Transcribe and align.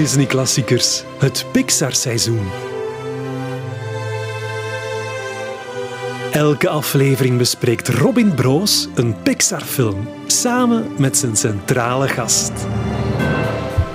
Disney-klassiekers, 0.00 1.02
het 1.18 1.46
Pixar-seizoen. 1.52 2.48
Elke 6.32 6.68
aflevering 6.68 7.38
bespreekt 7.38 7.88
Robin 7.88 8.34
Broos 8.34 8.88
een 8.94 9.22
Pixar-film 9.22 10.08
samen 10.26 10.86
met 10.98 11.16
zijn 11.16 11.36
centrale 11.36 12.08
gast. 12.08 12.52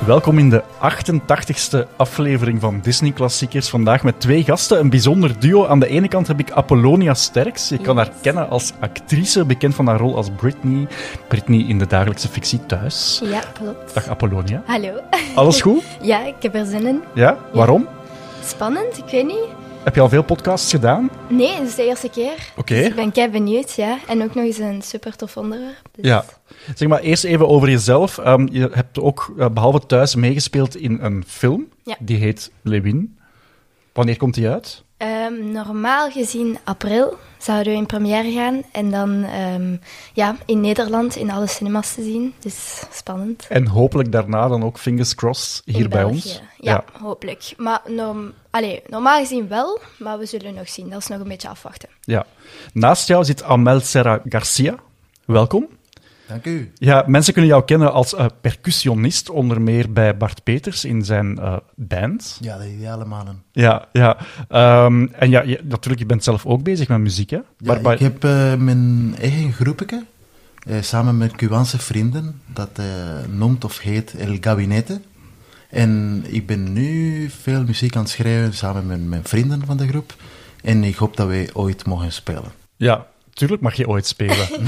Welkom 0.05 0.37
in 0.37 0.49
de 0.49 0.63
88ste 0.63 1.95
aflevering 1.95 2.61
van 2.61 2.79
Disney 2.81 3.11
Klassiekers. 3.11 3.69
Vandaag 3.69 4.03
met 4.03 4.19
twee 4.19 4.43
gasten, 4.43 4.79
een 4.79 4.89
bijzonder 4.89 5.39
duo. 5.39 5.65
Aan 5.65 5.79
de 5.79 5.87
ene 5.87 6.07
kant 6.07 6.27
heb 6.27 6.39
ik 6.39 6.51
Apollonia 6.51 7.13
Sterks. 7.13 7.69
Je 7.69 7.77
kan 7.77 7.97
haar 7.97 8.09
kennen 8.21 8.49
als 8.49 8.73
actrice, 8.79 9.45
bekend 9.45 9.75
van 9.75 9.87
haar 9.87 9.99
rol 9.99 10.15
als 10.15 10.29
Britney. 10.35 10.87
Britney 11.27 11.59
in 11.67 11.79
de 11.79 11.87
dagelijkse 11.87 12.27
fictie 12.27 12.65
thuis. 12.65 13.21
Ja, 13.23 13.41
klopt. 13.53 13.93
Dag 13.93 14.07
Apollonia. 14.07 14.61
Hallo. 14.65 14.89
Alles 15.35 15.61
goed? 15.65 15.83
Ja, 16.01 16.25
ik 16.25 16.35
heb 16.39 16.55
er 16.55 16.65
zin 16.65 16.87
in. 16.87 17.03
Ja? 17.13 17.37
Waarom? 17.53 17.87
Spannend, 18.43 18.97
ik 18.97 19.11
weet 19.11 19.25
niet. 19.25 19.64
Heb 19.85 19.95
je 19.95 20.01
al 20.01 20.09
veel 20.09 20.23
podcasts 20.23 20.71
gedaan? 20.71 21.09
Nee, 21.29 21.53
het 21.55 21.67
is 21.67 21.75
de 21.75 21.83
eerste 21.85 22.09
keer. 22.09 22.51
Oké. 22.57 22.75
Dus 22.75 22.85
ik 22.87 22.95
ben 22.95 23.11
kei 23.11 23.29
benieuwd, 23.29 23.73
ja. 23.73 23.97
En 24.07 24.23
ook 24.23 24.35
nog 24.35 24.43
eens 24.45 24.57
een 24.57 24.81
super 24.81 25.15
tof 25.15 25.37
onderwerp. 25.37 25.81
Dus- 25.91 26.05
Ja. 26.05 26.25
Zeg 26.75 26.87
maar 26.87 26.99
eerst 26.99 27.23
even 27.23 27.47
over 27.47 27.69
jezelf. 27.69 28.17
Ehm, 28.17 28.47
je 28.51 28.69
hebt 28.73 28.99
ook, 28.99 29.33
eh, 29.37 29.49
behalve 29.49 29.79
thuis, 29.85 30.15
meegespeeld 30.15 30.75
in 30.75 30.97
een 31.01 31.23
film. 31.27 31.67
Ja. 31.83 31.95
Die 31.99 32.17
heet 32.17 32.51
Lewin. 32.61 33.17
Wanneer 33.93 34.17
komt 34.17 34.33
die 34.33 34.49
uit? 34.49 34.83
Ehm, 34.97 35.51
normaal 35.51 36.11
gezien 36.11 36.57
april 36.63 37.17
zouden 37.37 37.73
we 37.73 37.79
in 37.79 37.85
première 37.85 38.31
gaan. 38.31 38.63
En 38.71 38.91
dan 38.91 39.23
ehm, 39.23 39.77
ja, 40.13 40.35
in 40.45 40.61
Nederland 40.61 41.15
in 41.15 41.31
alle 41.31 41.47
cinemas 41.47 41.93
te 41.93 42.03
zien. 42.03 42.33
Dus 42.39 42.83
spannend. 42.91 43.47
En 43.49 43.67
hopelijk 43.67 44.11
daarna 44.11 44.47
dan 44.47 44.63
ook 44.63 44.77
fingers 44.77 45.15
crossed 45.15 45.61
hier 45.65 45.83
In 45.83 45.89
bij 45.89 46.01
België. 46.01 46.15
ons. 46.15 46.41
Ja, 46.57 46.83
hopelijk. 47.01 47.53
Maar 47.57 47.81
norm 47.87 48.33
Allee, 48.49 48.81
normaal 48.87 49.19
gezien 49.19 49.47
wel, 49.47 49.79
maar 49.99 50.17
we 50.17 50.25
zullen 50.25 50.53
nog 50.53 50.69
zien. 50.69 50.89
Dat 50.89 50.99
is 50.99 51.07
nog 51.07 51.19
een 51.19 51.27
beetje 51.27 51.49
afwachten. 51.49 51.89
Ja. 52.01 52.25
Naast 52.73 53.07
jou 53.07 53.23
zit 53.23 53.43
Amel 53.43 53.79
Serra 53.79 54.21
Garcia. 54.29 54.75
Welkom. 55.25 55.67
Dank 56.27 56.45
u. 56.45 56.71
Ja, 56.75 57.03
mensen 57.07 57.33
kunnen 57.33 57.51
jou 57.51 57.65
kennen 57.65 57.93
als 57.93 58.15
eh, 58.15 58.25
percussionist, 58.41 59.29
onder 59.29 59.61
meer 59.61 59.93
bij 59.93 60.17
Bart 60.17 60.43
Peters 60.43 60.85
in 60.85 61.05
zijn 61.05 61.37
eh, 61.37 61.57
band. 61.75 62.37
Ja, 62.41 62.57
de 62.57 62.73
ideale 62.73 63.05
mannen. 63.05 63.43
Ja, 63.51 63.87
ja. 63.91 64.17
Ehm, 64.49 65.07
en 65.11 65.29
ja, 65.29 65.41
je, 65.41 65.59
natuurlijk, 65.63 65.99
je 65.99 66.05
bent 66.05 66.23
zelf 66.23 66.45
ook 66.45 66.63
bezig 66.63 66.87
met 66.87 66.99
muziek, 66.99 67.29
hè? 67.29 67.39
Ja, 67.57 67.91
Ik 67.91 67.99
heb 67.99 68.23
eh, 68.23 68.55
mijn 68.55 69.15
eigen 69.21 69.53
groepje, 69.53 70.05
samen 70.81 71.17
met 71.17 71.35
Cubaanse 71.35 71.79
vrienden, 71.79 72.41
dat 72.45 72.81
noemt 73.29 73.63
of 73.63 73.79
heet 73.79 74.15
El 74.17 74.37
Gabinete. 74.41 75.01
En 75.69 76.23
ik 76.27 76.45
ben 76.45 76.73
nu 76.73 77.29
veel 77.29 77.63
muziek 77.63 77.95
aan 77.95 78.01
het 78.01 78.11
schrijven 78.11 78.53
samen 78.53 78.85
met 78.85 79.05
mijn 79.05 79.23
vrienden 79.23 79.65
van 79.65 79.77
de 79.77 79.87
groep. 79.87 80.15
En 80.61 80.83
ik 80.83 80.95
hoop 80.95 81.17
dat 81.17 81.27
wij 81.27 81.49
ooit 81.53 81.85
mogen 81.85 82.11
spelen. 82.11 82.51
Ja, 82.75 83.07
tuurlijk 83.35 83.61
mag 83.61 83.73
je 83.73 83.87
ooit 83.87 84.07
spelen. 84.07 84.47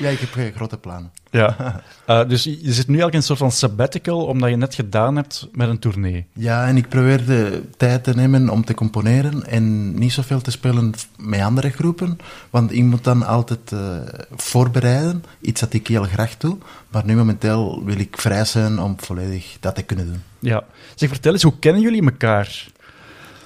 Ja, 0.00 0.08
ik 0.08 0.18
heb 0.18 0.36
eh, 0.36 0.54
grote 0.54 0.78
plannen. 0.78 1.10
ja. 1.30 1.56
Eh, 2.06 2.28
dus 2.28 2.44
je 2.44 2.50
zit 2.72 2.86
nu 2.88 2.98
eigenlijk 3.00 3.12
in 3.12 3.18
een 3.18 3.22
soort 3.22 3.38
van 3.38 3.52
sabbatical, 3.52 4.24
omdat 4.24 4.50
je 4.50 4.56
net 4.56 4.74
gedaan 4.74 5.16
hebt 5.16 5.48
met 5.52 5.68
een 5.68 5.78
tournee. 5.78 6.26
Ja, 6.32 6.66
en 6.66 6.76
ik 6.76 6.88
probeer 6.88 7.24
de 7.24 7.62
tijd 7.76 8.04
te 8.04 8.14
nemen 8.14 8.48
om 8.48 8.64
te 8.64 8.74
componeren 8.74 9.46
en 9.46 9.94
niet 9.98 10.12
zoveel 10.12 10.40
te 10.40 10.50
spelen 10.50 10.94
met 11.16 11.40
andere 11.40 11.70
groepen, 11.70 12.18
want 12.50 12.72
ik 12.72 12.82
moet 12.82 13.04
dan 13.04 13.22
altijd 13.26 13.72
eh, 13.72 13.96
voorbereiden, 14.36 15.24
iets 15.40 15.60
dat 15.60 15.72
ik 15.72 15.86
heel 15.86 16.04
graag 16.04 16.36
doe, 16.36 16.56
maar 16.88 17.04
nu 17.04 17.16
momenteel 17.16 17.82
wil 17.84 17.98
ik 17.98 18.16
vrij 18.20 18.44
zijn 18.44 18.78
om 18.80 18.94
volledig 18.98 19.56
dat 19.60 19.74
te 19.74 19.82
kunnen 19.82 20.06
doen. 20.06 20.22
Ja. 20.38 20.64
Zeg, 20.94 21.08
vertel 21.08 21.32
eens, 21.32 21.42
hoe 21.42 21.58
kennen 21.58 21.82
jullie 21.82 22.04
elkaar? 22.04 22.66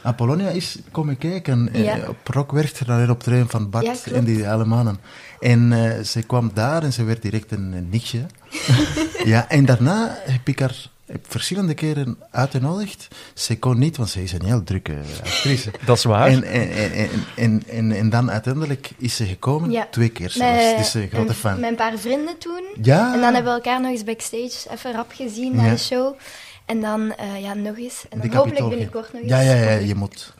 Apollonia 0.06 0.48
is 0.48 0.78
komen 0.90 1.18
kijken 1.18 1.68
eh, 1.72 1.84
Ja. 1.84 2.08
op 2.08 2.16
Rockwerchter 2.28 2.86
naar 2.86 3.00
een 3.00 3.10
optreden 3.10 3.48
van 3.48 3.70
Bart 3.70 3.84
Ja, 4.04 4.12
en 4.12 4.24
die 4.24 4.48
alle 4.48 4.64
mannen. 4.64 4.98
En 5.40 5.72
eh, 5.72 6.02
ze 6.04 6.22
kwam 6.22 6.50
daar 6.54 6.82
en 6.82 6.92
ze 6.92 7.04
werd 7.04 7.22
direct 7.22 7.52
een, 7.52 7.72
een 7.72 7.88
nichtje. 7.90 8.26
ja, 9.24 9.48
en 9.48 9.64
daarna 9.64 10.18
heb 10.24 10.48
ik 10.48 10.58
haar 10.58 10.88
heb 11.06 11.24
verschillende 11.28 11.74
keren 11.74 12.16
uitgenodigd. 12.30 13.08
Ze 13.34 13.58
kon 13.58 13.78
niet, 13.78 13.96
want 13.96 14.08
ze 14.08 14.22
is 14.22 14.32
een 14.32 14.44
heel 14.44 14.64
drukke 14.64 14.94
actrice. 15.24 15.70
Dat 15.86 15.96
is 15.96 16.04
waar. 16.04 16.26
En, 16.28 16.42
en, 16.44 16.70
en, 16.70 17.10
en, 17.36 17.62
en, 17.68 17.92
en, 17.92 18.10
dan 18.10 18.30
uiteindelijk 18.30 18.90
is 18.98 19.16
ze 19.16 19.24
gekomen, 19.26 19.70
Ja. 19.70 19.86
twee 19.90 20.08
keer 20.08 20.30
zelfs. 20.30 20.64
Met, 20.64 20.76
Dus 20.76 20.94
een 20.94 21.08
grote 21.12 21.34
fan. 21.34 21.60
Met 21.60 21.70
een 21.70 21.76
paar 21.76 21.98
vrienden 21.98 22.38
toen. 22.38 22.64
Ja. 22.82 23.14
En 23.14 23.20
dan 23.20 23.34
hebben 23.34 23.52
we 23.52 23.58
elkaar 23.62 23.80
nog 23.80 23.90
eens 23.90 24.04
backstage 24.04 24.70
even 24.74 24.92
rap 24.92 25.12
gezien 25.14 25.56
na 25.56 25.70
de 25.70 25.78
show. 25.78 26.14
En 26.66 26.80
dan 26.80 27.12
eh, 27.14 27.40
ja, 27.40 27.54
nog 27.54 27.78
eens. 27.78 28.04
En 28.08 28.20
dan 28.20 28.34
hopelijk 28.34 28.68
binnenkort 28.68 29.12
nog 29.12 29.22
eens. 29.22 29.30
Ja, 29.30 29.40
ja, 29.40 29.54
ja, 29.54 29.70
je 29.70 29.94
moet. 29.94 30.34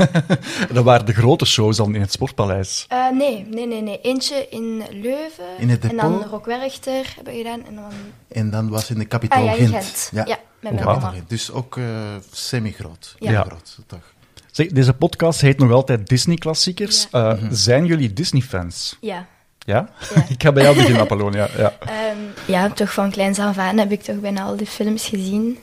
Dat 0.72 0.84
waren 0.84 1.06
de 1.06 1.12
grote 1.12 1.44
shows 1.46 1.76
dan 1.76 1.94
in 1.94 2.00
het 2.00 2.12
Sportpaleis. 2.12 2.84
Eh, 2.88 3.10
nee, 3.10 3.46
nee, 3.50 3.66
nee, 3.66 3.82
nee. 3.82 4.00
Eentje 4.00 4.46
in 4.50 4.82
Leuven. 4.90 5.58
In 5.58 5.68
het 5.68 5.84
En 5.84 5.96
dan. 5.96 6.22
Rockwerchter 6.22 7.12
hebben 7.14 7.32
we 7.32 7.38
gedaan. 7.38 7.66
En 7.66 7.74
dan... 7.74 7.92
En 8.28 8.50
dan 8.50 8.68
was 8.68 8.90
in 8.90 8.98
de 8.98 9.06
Capitol 9.06 9.38
Ah 9.38 9.44
ja, 9.44 9.52
in 9.52 9.68
Gent. 9.68 9.84
Gent. 9.84 10.10
Ja, 10.12 10.38
met 10.60 10.72
mijn 10.72 10.84
mama. 10.84 11.10
Gent. 11.10 11.28
Dus 11.28 11.52
ook 11.52 11.76
eh, 11.76 11.84
semi-groot. 12.32 13.16
Ja. 13.18 13.30
Ja. 13.30 13.42
groot, 13.42 13.78
toch. 13.86 14.14
Zeg, 14.50 14.68
deze 14.68 14.92
podcast 14.92 15.40
heet 15.40 15.58
nog 15.58 15.72
altijd 15.72 16.08
Disney 16.08 16.36
Klassiekers. 16.36 17.06
Ja. 17.10 17.36
Eh, 17.36 17.42
Zijn 17.50 17.86
jullie 17.86 18.12
Disney-fans? 18.12 18.96
Ja. 19.00 19.26
Ja? 19.66 19.88
Ja. 20.14 20.24
Ik 20.34 20.42
ga 20.42 20.52
bij 20.52 20.62
jou 20.62 20.76
beginnen, 20.76 21.00
Apollonia. 21.00 21.48
Ja. 21.56 21.76
Ehm, 21.80 22.18
ja, 22.46 22.70
toch 22.70 22.92
van 22.92 23.10
kleins 23.10 23.38
af 23.38 23.58
aan 23.58 23.78
heb 23.78 23.92
ik 23.92 24.02
toch 24.02 24.20
bijna 24.20 24.42
al 24.42 24.56
die 24.56 24.66
films 24.66 25.06
gezien. 25.06 25.58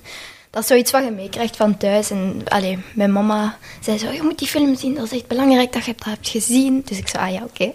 Dat 0.49 0.61
is 0.61 0.67
zoiets 0.67 0.91
wat 0.91 1.03
je 1.03 1.11
meekrijgt 1.11 1.55
van 1.55 1.77
thuis. 1.77 2.11
En 2.11 2.41
allee, 2.47 2.79
mijn 2.93 3.11
mama 3.11 3.57
zei 3.81 3.97
zo, 3.97 4.11
je 4.11 4.21
moet 4.21 4.39
die 4.39 4.47
film 4.47 4.75
zien, 4.75 4.95
dat 4.95 5.05
is 5.05 5.11
echt 5.11 5.27
belangrijk 5.27 5.73
dat 5.73 5.85
je 5.85 5.93
dat 5.97 6.05
hebt 6.05 6.29
gezien. 6.29 6.81
Dus 6.85 6.97
ik 6.97 7.07
zei, 7.07 7.25
ah 7.25 7.33
ja, 7.33 7.43
oké. 7.43 7.71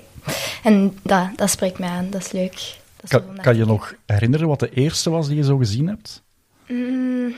En 0.62 0.98
dat, 1.02 1.28
dat 1.36 1.50
spreekt 1.50 1.78
mij 1.78 1.88
aan, 1.88 2.10
dat 2.10 2.20
is 2.20 2.32
leuk. 2.32 2.52
Dat 2.96 3.02
is 3.02 3.10
Kan, 3.10 3.40
kan 3.40 3.56
je 3.56 3.64
nog 3.64 3.94
herinneren 4.06 4.48
wat 4.48 4.60
de 4.60 4.70
eerste 4.70 5.10
was 5.10 5.26
die 5.26 5.36
je 5.36 5.44
zo 5.44 5.56
gezien 5.56 5.88
hebt? 5.88 6.22
Mm, 6.68 7.34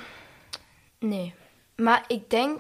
nee. 0.99 1.35
Maar 1.77 2.05
ik 2.07 2.31
denk... 2.31 2.59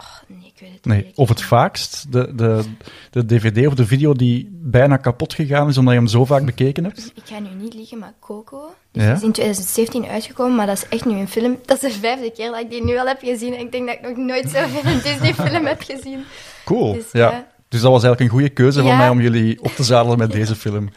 Oh, 0.00 0.36
nee, 0.38 0.46
ik 0.54 0.60
weet 0.60 0.72
het 0.72 0.84
Nee. 0.84 1.04
niet. 1.04 1.16
Of 1.16 1.28
het 1.28 1.42
vaakst, 1.42 2.12
de, 2.12 2.34
de, 2.34 2.62
de 3.10 3.24
DVD 3.26 3.66
of 3.66 3.74
de 3.74 3.86
video 3.86 4.12
die 4.14 4.48
bijna 4.52 4.96
kapot 4.96 5.34
gegaan 5.34 5.68
is 5.68 5.78
omdat 5.78 5.94
je 5.94 6.00
hem 6.00 6.08
zo 6.08 6.24
vaak 6.24 6.44
bekeken 6.44 6.84
hebt? 6.84 7.12
Ik 7.14 7.22
ga 7.24 7.38
nu 7.38 7.48
niet 7.60 7.74
liegen, 7.74 7.98
maar 7.98 8.12
Coco. 8.20 8.74
Die 8.92 9.02
Ja? 9.02 9.12
is 9.12 9.22
in 9.22 9.32
2017 9.32 10.06
uitgekomen, 10.06 10.56
maar 10.56 10.66
dat 10.66 10.76
is 10.76 10.88
echt 10.88 11.04
nu 11.04 11.12
een 11.18 11.28
film. 11.28 11.58
Dat 11.64 11.82
is 11.82 11.92
de 11.94 11.98
vijfde 12.00 12.30
keer 12.32 12.50
dat 12.50 12.60
ik 12.60 12.70
die 12.70 12.84
nu 12.84 12.98
al 12.98 13.06
heb 13.06 13.20
gezien. 13.20 13.54
En 13.54 13.60
ik 13.60 13.72
denk 13.72 13.86
dat 13.86 13.94
ik 13.96 14.02
nog 14.02 14.16
nooit 14.16 14.50
zoveel 14.50 14.84
een 14.92 15.00
Disney-film 15.02 15.66
heb 15.66 15.80
gezien. 15.82 16.24
Cool. 16.64 16.92
Dus, 16.92 17.04
ja. 17.12 17.30
ja. 17.30 17.46
Dus 17.68 17.80
dat 17.80 17.90
was 17.92 18.02
eigenlijk 18.04 18.20
een 18.20 18.38
goede 18.38 18.54
keuze 18.54 18.82
van 18.82 18.96
mij 18.96 19.08
om 19.08 19.20
jullie 19.20 19.62
op 19.62 19.70
te 19.72 19.82
zadelen 19.84 20.18
met 20.18 20.32
deze 20.40 20.54
film. 20.54 20.90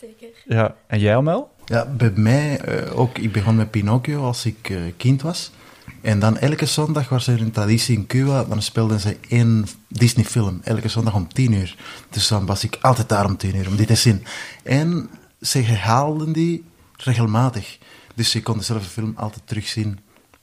Zeker. 0.00 0.28
Ja. 0.44 0.74
En 0.86 0.98
jij, 0.98 1.16
Amel? 1.16 1.50
Ja, 1.64 1.86
bij 1.86 2.12
mij 2.14 2.60
eh, 2.60 2.98
ook. 2.98 3.18
Ik 3.18 3.32
begon 3.32 3.56
met 3.56 3.70
Pinocchio 3.70 4.22
als 4.22 4.46
ik 4.46 4.70
eh, 4.70 4.76
kind 4.96 5.22
was. 5.22 5.50
En 6.08 6.18
dan 6.18 6.38
elke 6.38 6.66
zondag 6.66 7.08
was 7.08 7.26
er 7.26 7.40
een 7.40 7.50
traditie 7.50 7.96
in 7.96 8.06
Cuba. 8.06 8.44
Dan 8.44 8.62
speelden 8.62 9.00
ze 9.00 9.16
één 9.28 9.66
Disney-film. 9.88 10.60
Elke 10.64 10.88
zondag 10.88 11.14
om 11.14 11.32
tien 11.32 11.52
uur. 11.52 11.76
Dus 12.10 12.28
dan 12.28 12.46
was 12.46 12.64
ik 12.64 12.78
altijd 12.80 13.08
daar 13.08 13.24
om 13.24 13.36
tien 13.36 13.56
uur 13.56 13.68
om 13.68 13.76
die 13.76 13.86
te 13.86 13.94
zien. 13.94 14.24
En 14.62 15.10
ze 15.40 15.58
herhaalden 15.58 16.32
die 16.32 16.64
regelmatig. 16.96 17.78
Dus 18.14 18.32
je 18.32 18.42
kon 18.42 18.56
dezelfde 18.58 18.88
film 18.88 19.12
altijd 19.16 19.42
terugzien 19.44 19.98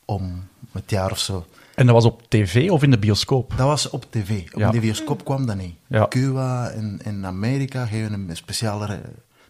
om 0.06 0.48
het 0.72 0.90
jaar 0.90 1.12
of 1.12 1.20
zo. 1.20 1.46
En 1.76 1.86
dat 1.86 1.96
was 1.96 2.06
op 2.06 2.22
tv 2.30 2.70
of 2.70 2.84
in 2.84 2.92
de 2.92 3.00
bioscoop? 3.00 3.54
Dat 3.58 3.68
was 3.68 3.90
op 3.90 4.06
tv. 4.10 4.42
Op 4.54 4.60
Ja. 4.60 4.72
de 4.72 4.80
bioscoop 4.80 5.26
kwam 5.26 5.46
dat 5.46 5.58
niet. 5.58 5.76
Ja. 5.88 6.08
Cuba 6.08 6.70
en, 6.70 7.00
en 7.04 7.26
Amerika 7.26 7.86
geven 7.86 8.14
een 8.14 8.36
speciale 8.36 9.02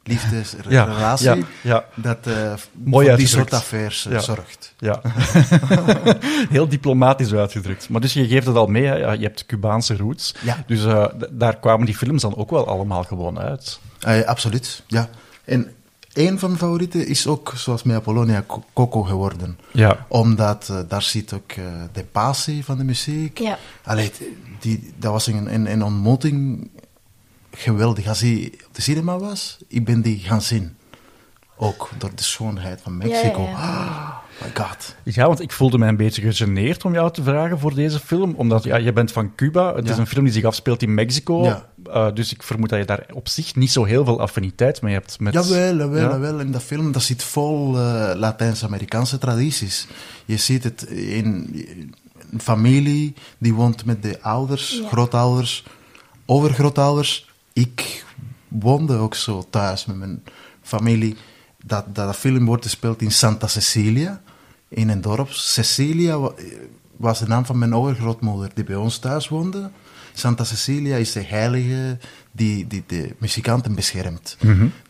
liefdesrelatie 0.08 1.30
ja, 1.30 1.38
ja. 1.62 1.86
dat 1.96 2.18
eh 2.24 2.54
Mooi 2.84 3.08
voor 3.08 3.18
die 3.18 3.28
soort 3.28 3.54
affaires 3.54 4.06
eh, 4.06 4.12
Ja. 4.12 4.20
zorgt. 4.20 4.74
Ja. 4.78 5.02
Heel 6.50 6.68
diplomatisch 6.68 7.34
uitgedrukt. 7.34 7.90
Maar 7.90 8.02
dus 8.02 8.14
je 8.14 8.28
geeft 8.28 8.48
het 8.48 8.56
al 8.56 8.68
mee, 8.68 8.84
hè? 8.86 8.96
Ja, 8.96 9.12
je 9.12 9.24
hebt 9.24 9.46
Cubaanse 9.46 9.98
roots. 9.98 10.36
Ja. 10.42 10.64
Dus 10.68 10.86
eh, 10.86 11.04
d- 11.06 11.28
daar 11.32 11.58
kwamen 11.58 11.86
die 11.86 11.96
films 11.96 12.22
dan 12.22 12.36
ook 12.36 12.50
wel 12.50 12.68
allemaal 12.68 13.04
gewoon 13.04 13.40
uit. 13.40 13.80
Eh, 14.00 14.22
absoluut, 14.24 14.84
ja. 14.88 15.10
En 15.46 15.72
een 16.14 16.40
van 16.40 16.50
mijn 16.50 16.62
favorieten 16.62 17.08
is 17.08 17.28
ook, 17.28 17.54
zoals 17.56 17.84
met 17.84 17.96
Apollonia, 17.96 18.44
Co- 18.48 18.64
Coco 18.74 19.02
geworden. 19.04 19.60
Ja. 19.72 20.06
Omdat 20.08 20.74
daar 20.88 21.02
zit 21.02 21.34
ook 21.34 21.52
eh, 21.52 21.64
de 21.94 22.04
passie 22.12 22.66
van 22.66 22.78
de 22.78 22.84
muziek. 22.84 23.40
Ja. 23.40 23.58
Allee, 23.84 24.12
die, 24.60 24.94
dat 24.98 25.12
was 25.12 25.28
een, 25.28 25.54
een, 25.54 25.72
een 25.72 25.84
ontmoeting 25.84 26.68
geweldig. 27.58 28.08
Als 28.08 28.20
hij 28.22 28.52
op 28.68 28.76
de 28.76 28.82
cinema 28.82 29.18
was, 29.20 29.58
ik 29.68 29.86
ben 29.86 30.02
die 30.02 30.20
gaan 30.20 30.42
zien. 30.42 30.76
Ook 31.58 31.90
door 31.98 32.12
de 32.16 32.24
schoonheid 32.24 32.82
van 32.82 32.98
Mexico. 32.98 33.42
Ja, 33.42 33.50
ja, 33.50 33.56
Ah, 33.56 34.14
my 34.42 34.64
god. 34.64 34.96
Ja, 35.04 35.28
want 35.28 35.42
ik 35.42 35.52
voelde 35.52 35.78
mij 35.78 35.88
een 35.88 35.98
beetje 35.98 36.22
gegeneerd 36.22 36.86
om 36.86 36.94
jou 36.94 37.12
te 37.12 37.24
vragen 37.24 37.60
voor 37.60 37.74
deze 37.74 38.00
film. 38.00 38.34
Omdat 38.38 38.64
ja, 38.64 38.76
je 38.76 38.94
bent 38.94 39.12
van 39.12 39.36
Cuba. 39.36 39.76
Het 39.76 39.90
is 39.90 39.98
een 39.98 40.08
film 40.08 40.24
die 40.24 40.34
zich 40.34 40.44
afspeelt 40.44 40.82
in 40.82 40.94
Mexico. 40.94 41.44
Ja. 41.44 41.70
Eh, 41.86 42.08
dus 42.14 42.34
ik 42.34 42.44
vermoed 42.44 42.70
dat 42.70 42.80
je 42.80 42.86
daar 42.86 43.06
op 43.14 43.28
zich 43.28 43.56
niet 43.56 43.72
zo 43.72 43.84
heel 43.84 44.06
veel 44.06 44.20
affiniteit 44.20 44.82
mee 44.82 44.94
hebt. 44.94 45.20
Met, 45.20 45.34
Jawel, 45.34 45.76
jawel, 45.78 46.02
Ja? 46.02 46.10
jawel. 46.10 46.40
In 46.40 46.52
dat 46.52 46.64
film 46.64 46.92
dat 46.92 47.04
zit 47.04 47.24
vol 47.24 47.78
eh, 47.78 48.12
Latijns-Amerikaanse 48.16 49.18
tradities. 49.18 49.88
Je 50.26 50.38
ziet 50.38 50.64
het 50.64 50.82
in 50.84 51.26
een 52.32 52.42
familie 52.42 53.14
die 53.38 53.54
woont 53.54 53.86
met 53.86 54.04
de 54.04 54.22
ouders, 54.22 54.80
Ja. 54.82 54.88
grootouders, 54.88 55.64
overgrootouders. 56.26 57.34
Ik 57.56 58.06
woonde 58.48 58.98
ook 58.98 59.16
zo 59.16 59.46
thuis 59.50 59.86
met 59.86 59.96
mijn 59.96 60.24
familie. 60.62 61.16
Dat, 61.66 61.96
dat, 61.96 62.16
film 62.16 62.46
wordt 62.46 62.64
gespeeld 62.64 63.02
in 63.02 63.12
Santa 63.12 63.48
Cecilia, 63.48 64.22
in 64.68 64.90
een 64.90 65.02
dorp. 65.02 65.30
Cecilia 65.32 66.20
wa- 66.20 66.34
was 66.98 67.20
de 67.20 67.28
naam 67.28 67.46
van 67.46 67.58
mijn 67.58 67.76
overgrootmoeder 67.76 68.52
die 68.54 68.64
bij 68.64 68.76
ons 68.76 68.98
thuis 68.98 69.28
woonde. 69.28 69.70
Santa 70.14 70.44
Cecilia 70.44 70.96
is 70.96 71.12
de 71.12 71.24
heilige 71.24 71.98
die, 72.32 72.68
die 72.68 72.84
de 72.88 73.16
muzikanten 73.20 73.76
beschermt. 73.76 74.38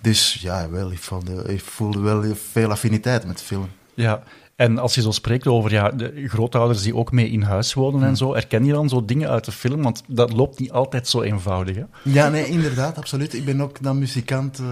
Dus 0.01 0.33
ja, 0.41 0.69
wel, 0.69 0.91
ik, 0.91 1.00
voelde, 1.00 1.44
ik 1.53 1.62
voelde 1.62 2.00
wel 2.00 2.35
veel 2.51 2.71
affiniteit 2.71 3.25
met 3.27 3.38
de 3.38 3.44
film. 3.44 3.69
Ja, 3.94 4.23
en 4.56 4.78
als 4.78 4.96
je 4.96 5.02
zo 5.02 5.12
spreekt 5.12 5.48
over 5.48 5.72
ja, 5.72 5.90
de 5.92 6.28
grootouders 6.28 6.81
die 6.81 6.96
ook 6.96 7.12
mee 7.12 7.30
in 7.30 7.42
huis 7.42 7.74
wonen 7.74 8.07
en 8.07 8.18
zo, 8.18 8.34
herken 8.34 8.66
je 8.66 8.72
dan 8.72 8.90
zo 8.90 9.06
dingen 9.06 9.30
uit 9.30 9.46
de 9.46 9.52
film? 9.52 9.81
Want 9.81 10.04
dat 10.07 10.34
loopt 10.34 10.60
niet 10.60 10.72
altijd 10.72 11.07
zo 11.07 11.22
eenvoudig. 11.22 11.75
Hè? 11.75 11.84
Ja, 12.04 12.30
nee, 12.30 12.46
inderdaad, 12.48 12.98
absoluut. 12.98 13.34
Ik 13.34 13.46
ben 13.46 13.62
ook 13.62 13.81
dan 13.81 14.00
muzikant 14.00 14.60
eh, 14.60 14.66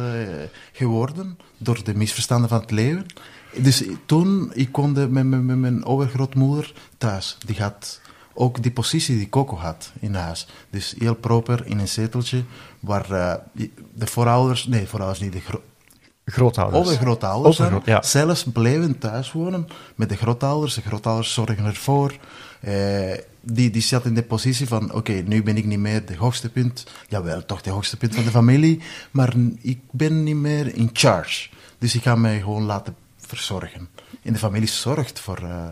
geworden 0.72 1.38
door 1.58 1.84
de 1.84 1.96
misverstanden 1.96 2.50
van 2.50 2.60
het 2.60 2.72
leven. 2.72 3.06
Dus 3.58 3.84
toen, 4.06 4.52
ik 4.54 4.72
kon 4.72 4.94
de- 4.94 5.08
met, 5.10 5.26
met, 5.26 5.44
met 5.44 5.58
mijn 5.58 5.86
overgrootmoeder 5.86 6.74
thuis. 6.98 7.38
Die 7.46 7.56
had 7.62 8.02
ook 8.34 8.62
die 8.64 8.72
positie 8.72 9.18
die 9.18 9.30
Coco 9.30 9.56
had 9.56 9.92
in 10.00 10.14
huis. 10.14 10.48
Dus 10.70 10.96
heel 10.98 11.16
proper 11.16 11.66
in 11.66 11.80
een 11.80 11.88
zeteltje 11.88 12.44
waar 12.80 13.12
eh, 13.12 13.34
de 13.94 14.08
voorouders, 14.08 14.66
nee, 14.68 14.88
voorouders 14.88 15.20
niet, 15.22 15.34
de 15.34 15.42
gro- 16.26 16.34
Grootouders. 16.50 16.88
overgrootouders 16.88 17.58
dan 17.58 17.66
Overgroot- 17.66 17.86
ja. 17.86 18.02
zelfs 18.02 18.44
bleven 18.44 18.98
thuis 18.98 19.32
wonen 19.32 19.68
met 19.96 20.10
de 20.10 20.16
grootouders. 20.16 20.74
De 20.74 20.82
grootouders 20.82 21.34
zorgen 21.34 21.66
ervoor. 21.66 22.14
Eh, 22.60 22.74
die, 23.42 23.70
die 23.70 23.82
zat 23.82 24.06
in 24.06 24.14
de 24.16 24.24
positie 24.24 24.68
van, 24.68 24.94
oké, 24.94 25.12
nu 25.12 25.44
ben 25.44 25.58
ik 25.58 25.66
niet 25.66 25.80
meer 25.80 26.06
de 26.06 26.16
hoogste 26.18 26.50
punt. 26.50 26.86
Jawel, 27.08 27.46
toch 27.46 27.62
de 27.62 27.70
hoogste 27.70 27.98
punt 27.98 28.16
van 28.16 28.24
de 28.24 28.30
familie. 28.30 28.82
Maar 29.12 29.34
ik 29.62 29.80
ben 29.92 30.24
niet 30.24 30.36
meer 30.36 30.76
in 30.76 30.90
charge. 30.94 31.50
Dus 31.78 31.96
ik 31.96 32.02
ga 32.02 32.16
mij 32.16 32.40
gewoon 32.40 32.64
laten 32.64 32.96
verzorgen. 33.18 33.90
En 34.24 34.34
de 34.34 34.40
familie 34.40 34.68
zorgt 34.68 35.20
voor 35.20 35.38
eh, 35.38 35.66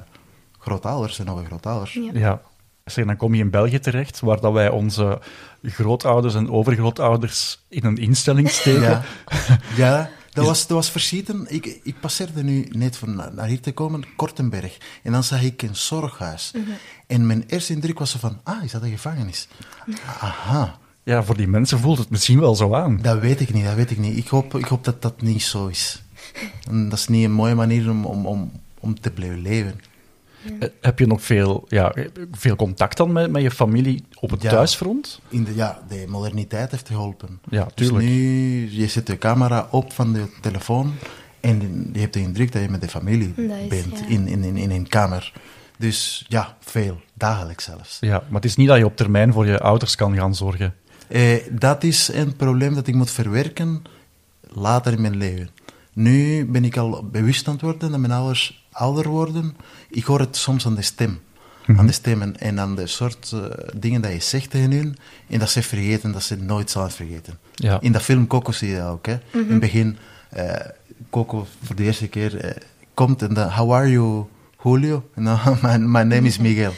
grootouders 0.59 1.19
en 1.19 1.29
overgrootouders. 1.29 1.93
Ja. 1.93 2.09
Ja. 2.13 2.41
Zeg, 2.85 3.05
dan 3.05 3.17
kom 3.17 3.33
je 3.35 3.41
in 3.43 3.49
België 3.49 3.79
terecht, 3.79 4.19
waar 4.19 4.39
dat 4.39 4.53
wij 4.53 4.69
onze 4.69 5.19
grootouders 5.63 6.35
en 6.35 6.49
overgrootouders 6.51 7.59
in 7.69 7.85
een 7.85 7.97
instelling 7.97 8.49
steken. 8.49 8.81
Ja, 8.81 9.01
ja 9.75 10.09
dat, 10.31 10.45
was, 10.45 10.59
dat 10.67 10.77
was 10.77 10.89
verschieten. 10.91 11.45
Ik, 11.49 11.79
ik 11.83 11.99
passeerde 11.99 12.43
nu 12.43 12.67
net 12.71 12.97
van 12.97 13.15
na- 13.15 13.29
naar 13.29 13.47
hier 13.47 13.59
te 13.61 13.71
komen, 13.71 14.03
Kortenberg. 14.15 14.77
En 15.03 15.11
dan 15.11 15.23
zag 15.23 15.41
ik 15.43 15.61
een 15.61 15.75
zorghuis. 15.75 16.51
En 17.07 17.25
mijn 17.25 17.43
eerste 17.47 17.73
indruk 17.73 17.99
was 17.99 18.11
van, 18.11 18.39
ah, 18.43 18.63
is 18.63 18.71
dat 18.71 18.81
een 18.83 18.89
gevangenis? 18.91 19.47
Aha, 20.19 20.77
Ja, 21.03 21.23
voor 21.23 21.37
die 21.37 21.47
mensen 21.47 21.79
voelt 21.79 21.97
het 21.97 22.09
misschien 22.09 22.39
wel 22.39 22.55
zo 22.55 22.73
aan. 22.75 22.99
dat 23.01 23.19
weet 23.19 23.39
ik 23.39 23.53
niet, 23.53 23.65
dat 23.65 23.75
weet 23.75 23.91
ik 23.91 23.97
niet. 23.97 24.17
Ik 24.17 24.27
hoop, 24.27 24.55
ik 24.57 24.65
hoop 24.65 24.83
dat 24.83 25.01
dat 25.01 25.21
niet 25.21 25.43
zo 25.43 25.67
is. 25.67 26.03
En 26.69 26.89
dat 26.89 26.99
is 26.99 27.07
niet 27.07 27.23
een 27.25 27.31
mooie 27.31 27.55
manier 27.55 27.89
om, 27.89 28.05
om, 28.05 28.25
om, 28.25 28.51
om 28.79 28.99
te 28.99 29.11
blijven 29.11 29.41
leven. 29.41 29.79
Eh, 30.59 30.69
Heb 30.81 30.99
je 30.99 31.07
nog 31.07 31.23
veel, 31.23 31.65
ja, 31.67 31.93
veel 32.31 32.55
contact 32.55 32.97
dan 32.97 33.11
met, 33.11 33.31
met 33.31 33.41
je 33.41 33.51
familie 33.51 34.03
op 34.19 34.29
het 34.29 34.41
Ja. 34.41 34.49
thuisfront? 34.49 35.19
In 35.29 35.43
de, 35.43 35.55
ja, 35.55 35.81
de 35.89 36.05
moderniteit 36.07 36.71
heeft 36.71 36.87
geholpen. 36.87 37.39
Ja, 37.49 37.63
dus 37.63 37.87
tuurlijk. 37.87 38.05
nu, 38.09 38.69
je 38.71 38.87
zet 38.87 39.07
de 39.07 39.17
camera 39.17 39.67
op 39.71 39.93
van 39.93 40.13
de 40.13 40.25
telefoon 40.41 40.93
en 41.39 41.89
je 41.93 41.99
hebt 41.99 42.13
de 42.13 42.19
indruk 42.19 42.51
dat 42.51 42.61
je 42.61 42.69
met 42.69 42.81
de 42.81 42.87
familie 42.87 43.33
is, 43.35 43.67
bent 43.67 43.99
ja. 43.99 44.07
in, 44.07 44.27
in, 44.27 44.43
in, 44.43 44.57
in 44.57 44.71
een 44.71 44.87
kamer. 44.87 45.33
Dus 45.77 46.25
ja, 46.27 46.57
veel. 46.59 47.01
Dagelijks 47.13 47.63
zelfs. 47.63 47.97
Ja, 47.99 48.23
maar 48.27 48.41
het 48.41 48.45
is 48.45 48.55
niet 48.55 48.67
dat 48.67 48.77
je 48.77 48.85
op 48.85 48.95
termijn 48.95 49.33
voor 49.33 49.45
je 49.45 49.59
ouders 49.59 49.95
kan 49.95 50.15
gaan 50.15 50.35
zorgen. 50.35 50.73
Eh, 51.07 51.35
dat 51.51 51.83
is 51.83 52.09
een 52.13 52.35
probleem 52.35 52.73
dat 52.75 52.87
ik 52.87 52.95
moet 52.95 53.11
verwerken 53.11 53.81
later 54.53 54.93
in 54.93 55.01
mijn 55.01 55.17
leven. 55.17 55.49
Nu 55.93 56.45
ben 56.45 56.65
ik 56.65 56.77
al 56.77 57.05
bewust 57.11 57.47
aan 57.47 57.53
het 57.53 57.61
worden 57.61 57.91
dat 57.91 57.99
mijn 57.99 58.11
ouders 58.13 58.60
ouder 58.71 59.07
worden. 59.07 59.55
Ik 59.89 60.03
hoor 60.03 60.19
het 60.19 60.37
soms 60.37 60.65
aan 60.65 60.75
de 60.75 60.81
stem. 60.81 61.19
Aan 61.77 61.87
de 61.87 61.91
stem 61.91 62.21
en, 62.21 62.39
en 62.39 62.59
aan 62.59 62.75
de 62.75 62.87
soort 62.87 63.31
eh, 63.33 63.41
dingen 63.75 64.01
dat 64.01 64.11
je 64.11 64.19
zegt 64.19 64.49
tegen 64.49 64.71
hun. 64.71 64.97
En 65.29 65.39
dat 65.39 65.49
ze 65.49 65.63
vergeten, 65.63 66.11
dat 66.11 66.23
ze 66.23 66.33
het 66.33 66.43
nooit 66.43 66.69
zullen 66.69 66.91
vergeten. 66.91 67.39
Ja. 67.55 67.81
In 67.81 67.91
dat 67.91 68.01
film 68.01 68.27
Coco 68.27 68.51
zie 68.51 68.69
je 68.69 68.77
dat 68.77 68.87
ook. 68.87 69.05
Hè? 69.05 69.17
In 69.31 69.49
het 69.49 69.59
begin, 69.59 69.97
eh, 70.29 70.53
Coco 71.09 71.47
voor 71.63 71.75
de 71.75 71.83
eerste 71.83 72.07
keer 72.07 72.37
eh, 72.37 72.55
komt 72.93 73.21
en 73.21 73.33
dan, 73.33 73.49
how 73.49 73.73
are 73.73 73.89
you, 73.89 74.25
Julio? 74.63 75.09
En 75.13 75.23
dan, 75.23 75.39
my, 75.61 75.77
my 75.77 76.01
name 76.01 76.21
is 76.21 76.37
Miguel. 76.37 76.73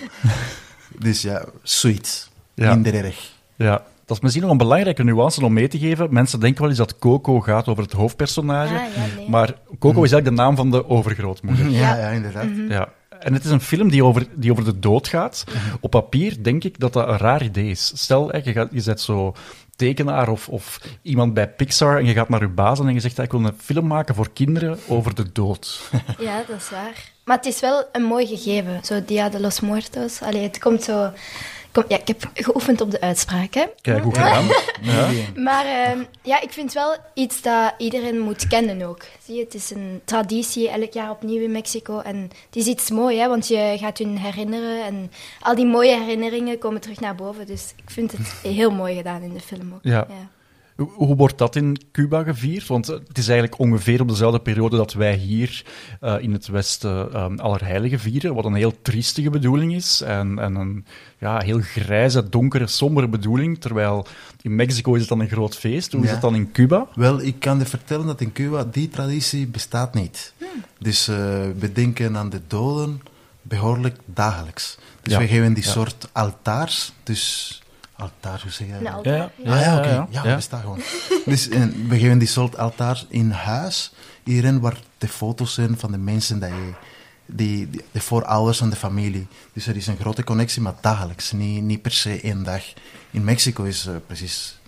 dus 1.00 1.22
ja, 1.22 1.46
sweet. 1.64 2.30
Ja. 2.54 2.74
Minder 2.74 2.96
erg. 3.06 3.32
Ja, 3.56 3.84
dat 4.06 4.18
is 4.18 4.24
misschien 4.24 4.44
nog 4.44 4.52
een 4.52 4.58
belangrijke 4.58 5.04
nuance 5.04 5.46
om 5.46 5.54
mee 5.54 5.68
te 5.68 5.80
geven. 5.80 6.14
Mensen 6.14 6.40
denken 6.40 6.62
wel 6.62 6.70
eens 6.70 6.80
dat 6.80 7.00
Coco 7.00 7.40
gaat 7.40 7.68
over 7.68 7.84
het 7.84 7.92
hoofdpersonage. 7.92 8.74
Ah, 8.74 8.80
ja, 8.80 9.16
nee. 9.18 9.30
Maar 9.30 9.54
Coco 9.80 10.04
is 10.04 10.12
eigenlijk 10.12 10.26
de 10.26 10.42
naam 10.42 10.56
van 10.56 10.72
de 10.72 10.90
overgrootmoeder. 10.90 11.70
Ja, 11.70 11.96
ja, 11.98 12.10
inderdaad. 12.10 12.48
Ja. 12.70 12.90
En 13.20 13.34
het 13.34 13.44
is 13.44 13.52
een 13.52 13.62
film 13.62 13.90
die 13.90 14.04
over, 14.04 14.28
die 14.36 14.52
over 14.52 14.64
de 14.64 14.80
dood 14.80 15.08
gaat. 15.08 15.44
Op 15.80 15.92
papier 15.92 16.44
denk 16.44 16.64
ik 16.64 16.80
dat 16.80 16.94
dat 16.94 17.08
een 17.08 17.18
raar 17.18 17.44
idee 17.44 17.70
is. 17.70 17.92
Stel, 17.96 18.30
hè, 18.30 18.40
je, 18.44 18.52
gaat, 18.52 18.70
je 18.72 18.82
zet 18.82 19.02
zo 19.02 19.34
tekenaar 19.76 20.30
of, 20.30 20.50
of 20.50 20.80
iemand 21.02 21.34
bij 21.34 21.50
Pixar 21.50 21.98
en 21.98 22.06
je 22.06 22.14
gaat 22.14 22.30
naar 22.30 22.42
je 22.42 22.48
baas 22.48 22.80
en 22.80 22.94
je 22.94 23.00
zegt, 23.00 23.20
ik 23.20 23.32
wil 23.32 23.44
een 23.44 23.56
film 23.58 23.88
maken 23.88 24.16
voor 24.16 24.30
kinderen 24.34 24.80
over 24.88 25.16
de 25.16 25.32
dood. 25.32 25.82
Ja, 26.20 26.44
dat 26.48 26.58
is 26.58 26.70
waar. 26.70 27.12
Maar 27.26 27.38
het 27.38 27.46
is 27.46 27.60
wel 27.60 27.84
een 27.92 28.04
mooi 28.04 28.26
gegeven, 28.26 28.80
zo 28.84 29.06
Dia 29.06 29.30
de 29.30 29.40
los 29.40 29.60
Muertos. 29.60 30.22
Allee, 30.22 30.44
het 30.44 30.60
komt 30.60 30.84
zo... 30.84 31.12
Kom, 31.74 31.84
ja, 31.88 31.98
ik 31.98 32.08
heb 32.08 32.30
geoefend 32.34 32.82
op 32.82 32.92
de 32.92 33.02
uitspraak, 33.02 33.54
hè. 33.54 33.66
Kijk, 33.82 34.04
goed 34.04 34.18
gedaan. 34.18 34.48
Ja. 34.82 35.10
Maar 35.36 35.66
ehm, 35.66 36.04
ja, 36.22 36.42
ik 36.42 36.52
vind 36.52 36.74
wel 36.74 36.96
iets 37.14 37.42
dat 37.42 37.74
iedereen 37.78 38.20
moet 38.20 38.48
kennen 38.48 38.82
ook. 38.88 39.02
Zie 39.26 39.36
je, 39.36 39.44
het 39.44 39.54
is 39.54 39.72
een 39.72 40.02
traditie 40.06 40.70
elk 40.70 40.94
jaar 40.94 41.10
opnieuw 41.10 41.42
in 41.42 41.52
Mexico. 41.52 42.00
En 42.00 42.22
het 42.22 42.56
is 42.56 42.66
iets 42.66 42.90
moois, 42.90 43.18
hè, 43.18 43.28
want 43.28 43.48
je 43.48 43.76
gaat 43.80 43.98
hun 43.98 44.18
herinneren. 44.18 44.84
En 44.86 45.12
al 45.40 45.56
die 45.56 45.66
mooie 45.66 46.00
herinneringen 46.00 46.58
komen 46.58 46.82
terug 46.82 47.00
naar 47.00 47.16
boven. 47.16 47.46
Dus 47.46 47.74
ik 47.76 47.90
vind 47.90 48.12
het 48.12 48.34
heel 48.42 48.72
mooi 48.72 48.96
gedaan 48.96 49.22
in 49.22 49.34
de 49.34 49.40
film 49.40 49.74
ook. 49.74 49.80
Ja. 49.84 50.08
Hoe, 50.08 50.16
hoe 50.76 51.16
wordt 51.16 51.38
dat 51.38 51.56
in 51.56 51.78
Cuba 51.92 52.24
gevierd? 52.24 52.68
Want 52.68 52.90
eh, 52.90 52.98
het 53.08 53.18
is 53.18 53.28
eigenlijk 53.28 53.60
ongeveer 53.60 54.02
op 54.02 54.08
dezelfde 54.08 54.40
periode 54.40 54.78
dat 54.78 54.94
wij 54.94 55.16
hier 55.16 55.66
eh, 56.00 56.16
in 56.20 56.34
het 56.34 56.48
Westen 56.48 57.10
uh, 57.14 57.26
Allerheiligen 57.38 58.00
vieren, 58.00 58.34
wat 58.36 58.46
een 58.46 58.54
heel 58.54 58.82
triestige 58.82 59.30
bedoeling 59.30 59.76
is 59.76 60.02
en, 60.02 60.40
en 60.40 60.56
een 60.56 60.86
ja, 61.18 61.40
heel 61.40 61.60
grijze, 61.60 62.30
donkere, 62.30 62.68
sombere 62.68 63.08
bedoeling, 63.08 63.60
terwijl 63.62 64.06
in 64.42 64.56
Mexico 64.56 64.94
is 64.94 65.00
het 65.00 65.10
dan 65.10 65.20
een 65.20 65.30
groot 65.30 65.56
feest. 65.56 65.92
Hoe 65.92 66.04
is 66.04 66.12
het 66.12 66.22
dan 66.22 66.36
in 66.36 66.52
Cuba? 66.52 66.88
Wel, 66.96 67.22
ik 67.22 67.40
kan 67.40 67.58
je 67.60 67.66
vertellen 67.66 68.06
dat 68.06 68.22
in 68.22 68.32
Cuba 68.32 68.64
die 68.72 68.90
traditie 68.90 69.48
bestaat 69.48 69.94
niet. 69.94 70.34
Dus 70.80 71.08
eh, 71.08 71.16
we 71.58 71.72
denken 71.74 72.18
aan 72.18 72.30
de 72.30 72.42
doden 72.48 73.02
behoorlijk 73.42 73.98
dagelijks. 74.06 74.78
Dus 75.02 75.14
Ja. 75.14 75.20
we 75.20 75.28
geven 75.28 75.54
die 75.54 75.64
Ja. 75.64 75.70
soort 75.70 76.10
altaars, 76.12 76.94
dus... 77.04 77.58
Altaar, 78.04 78.42
hoe 78.42 78.52
zeg 78.52 78.68
je 78.68 78.74
dat? 78.74 78.82
Een 78.82 78.88
altaar, 78.88 79.14
Ja, 79.14 79.32
ja. 79.38 79.52
Ah 79.56 79.62
ja, 79.62 79.78
oké. 79.78 80.08
ja, 80.10 80.24
Ja, 80.24 80.36
bestaat 80.36 80.62
gewoon. 80.62 80.82
dus 81.26 81.50
en 81.50 81.88
we 81.90 82.00
geven 82.00 82.18
die 82.18 82.28
soort 82.28 82.58
altaars 82.58 83.06
in 83.10 83.32
huis, 83.32 83.94
hierin 84.24 84.60
waar 84.60 84.78
de 84.98 85.08
foto's 85.08 85.54
zijn 85.54 85.78
van 85.78 85.92
de 85.92 85.98
mensen 85.98 86.40
dat 86.40 86.50
je, 86.50 86.74
die, 87.26 87.70
die, 87.70 87.82
de 87.92 88.02
voorouders 88.02 88.58
van 88.58 88.70
de 88.70 88.76
familie. 88.76 89.28
Dus 89.54 89.68
er 89.68 89.76
is 89.76 89.88
een 89.88 89.98
grote 89.98 90.24
connectie, 90.24 90.62
maar 90.62 90.74
dagelijks, 90.82 91.32
niet, 91.32 91.64
niet 91.64 91.82
per 91.82 91.92
se 91.92 92.22
één 92.22 92.44
dag. 92.44 92.64
In 93.12 93.24
Mexico 93.24 93.64
is 93.64 93.86
eh, 93.86 93.96
precies 94.08 94.60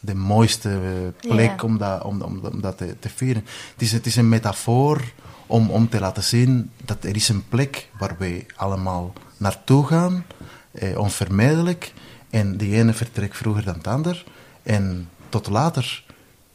de 0.00 0.14
mooiste 0.14 0.70
eh, 0.70 1.30
plek 1.30 1.62
om 1.62 1.78
dat, 1.78 2.02
om, 2.04 2.22
om, 2.22 2.40
om 2.52 2.60
dat 2.60 2.78
te, 2.78 2.96
te 2.98 3.08
vieren. 3.14 3.44
Het 3.72 3.82
is, 3.82 3.92
het 3.92 4.06
is 4.06 4.16
een 4.16 4.28
metafoor 4.28 5.02
om, 5.46 5.70
om 5.70 5.88
te 5.88 6.00
laten 6.00 6.22
zien 6.22 6.70
dat 6.84 7.04
er 7.04 7.16
is 7.16 7.28
een 7.28 7.48
plek 7.48 7.88
waar 7.98 8.14
wij 8.18 8.46
allemaal 8.56 9.12
naartoe 9.36 9.86
gaan, 9.86 10.24
eh, 10.72 10.98
onvermijdelijk. 10.98 11.92
En 12.30 12.56
die 12.56 12.74
ene 12.74 12.92
vertrekt 12.92 13.36
vroeger 13.36 13.64
dan 13.64 13.78
de 13.82 13.88
ander. 13.88 14.24
En 14.62 15.08
tot 15.28 15.48
later. 15.48 16.04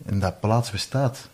En 0.06 0.20
dat 0.20 0.40
plaats 0.40 0.72
bestaat. 0.72 1.30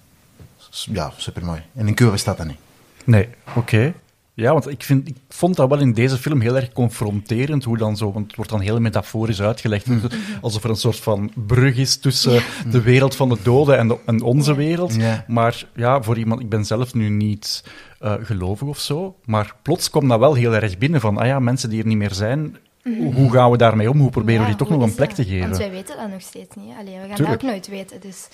Ja, 0.69 1.11
supermooi. 1.17 1.61
En 1.75 1.87
in 1.87 1.93
Cuba 1.93 2.11
bestaat 2.11 2.37
dat 2.37 2.47
niet. 2.47 2.57
Nee, 3.03 3.29
oké. 3.55 3.93
Ja, 4.39 4.51
want 4.51 4.69
ik, 4.69 4.83
vind, 4.83 5.07
ik 5.07 5.15
vond 5.29 5.55
dat 5.55 5.69
wel 5.69 5.79
in 5.79 5.93
deze 5.93 6.17
film 6.17 6.41
heel 6.41 6.55
erg 6.55 6.73
confronterend, 6.73 7.63
hoe 7.63 7.77
dan 7.77 7.97
zo, 7.97 8.11
want 8.11 8.27
het 8.27 8.35
wordt 8.35 8.51
dan 8.51 8.59
heel 8.59 8.79
metaforisch 8.79 9.41
uitgelegd, 9.41 9.87
alsof 10.41 10.63
er 10.63 10.69
een 10.69 10.75
soort 10.75 10.99
van 10.99 11.31
brug 11.35 11.77
is 11.77 11.97
tussen 11.97 12.43
de 12.71 12.81
wereld 12.81 13.15
van 13.15 13.29
de 13.29 13.37
doden 13.43 13.77
en, 13.77 13.87
de, 13.87 13.97
en 14.05 14.21
onze 14.21 14.55
wereld. 14.55 14.95
Ja. 14.95 15.25
Maar 15.27 15.65
ja, 15.75 16.01
voor 16.01 16.17
iemand, 16.17 16.41
ik 16.41 16.49
ben 16.49 16.65
zelf 16.65 16.93
nu 16.93 17.09
niet 17.09 17.63
eh, 17.99 18.13
gelovig 18.21 18.67
of 18.67 18.79
zo, 18.79 19.15
maar 19.25 19.55
plots 19.61 19.89
kwam 19.89 20.07
dat 20.07 20.19
wel 20.19 20.33
heel 20.33 20.55
erg 20.55 20.77
binnen 20.77 21.01
van, 21.01 21.17
ah 21.17 21.27
ja, 21.27 21.39
mensen 21.39 21.69
die 21.69 21.81
er 21.81 21.87
niet 21.87 21.97
meer 21.97 22.13
zijn, 22.13 22.57
Hoe 22.83 23.31
gaan 23.31 23.51
we 23.51 23.57
daarmee 23.57 23.89
om? 23.89 23.99
Hoe 23.99 24.09
proberen 24.09 24.41
we 24.41 24.49
Ja, 24.49 24.55
die 24.55 24.57
toch 24.65 24.69
nog 24.69 24.81
een 24.81 24.89
is 24.89 24.95
plek 24.95 25.07
dat? 25.07 25.15
te 25.17 25.25
geven? 25.25 25.45
Want 25.47 25.57
wij 25.57 25.71
weten 25.71 25.97
dat 25.97 26.09
nog 26.09 26.21
steeds 26.21 26.55
niet. 26.55 26.73
Allee, 26.79 26.93
we 26.93 27.07
gaan 27.07 27.15
Tuurlijk. 27.15 27.27
dat 27.27 27.33
ook 27.33 27.41
nooit 27.41 27.67
weten. 27.67 27.99
Dus 28.01 28.27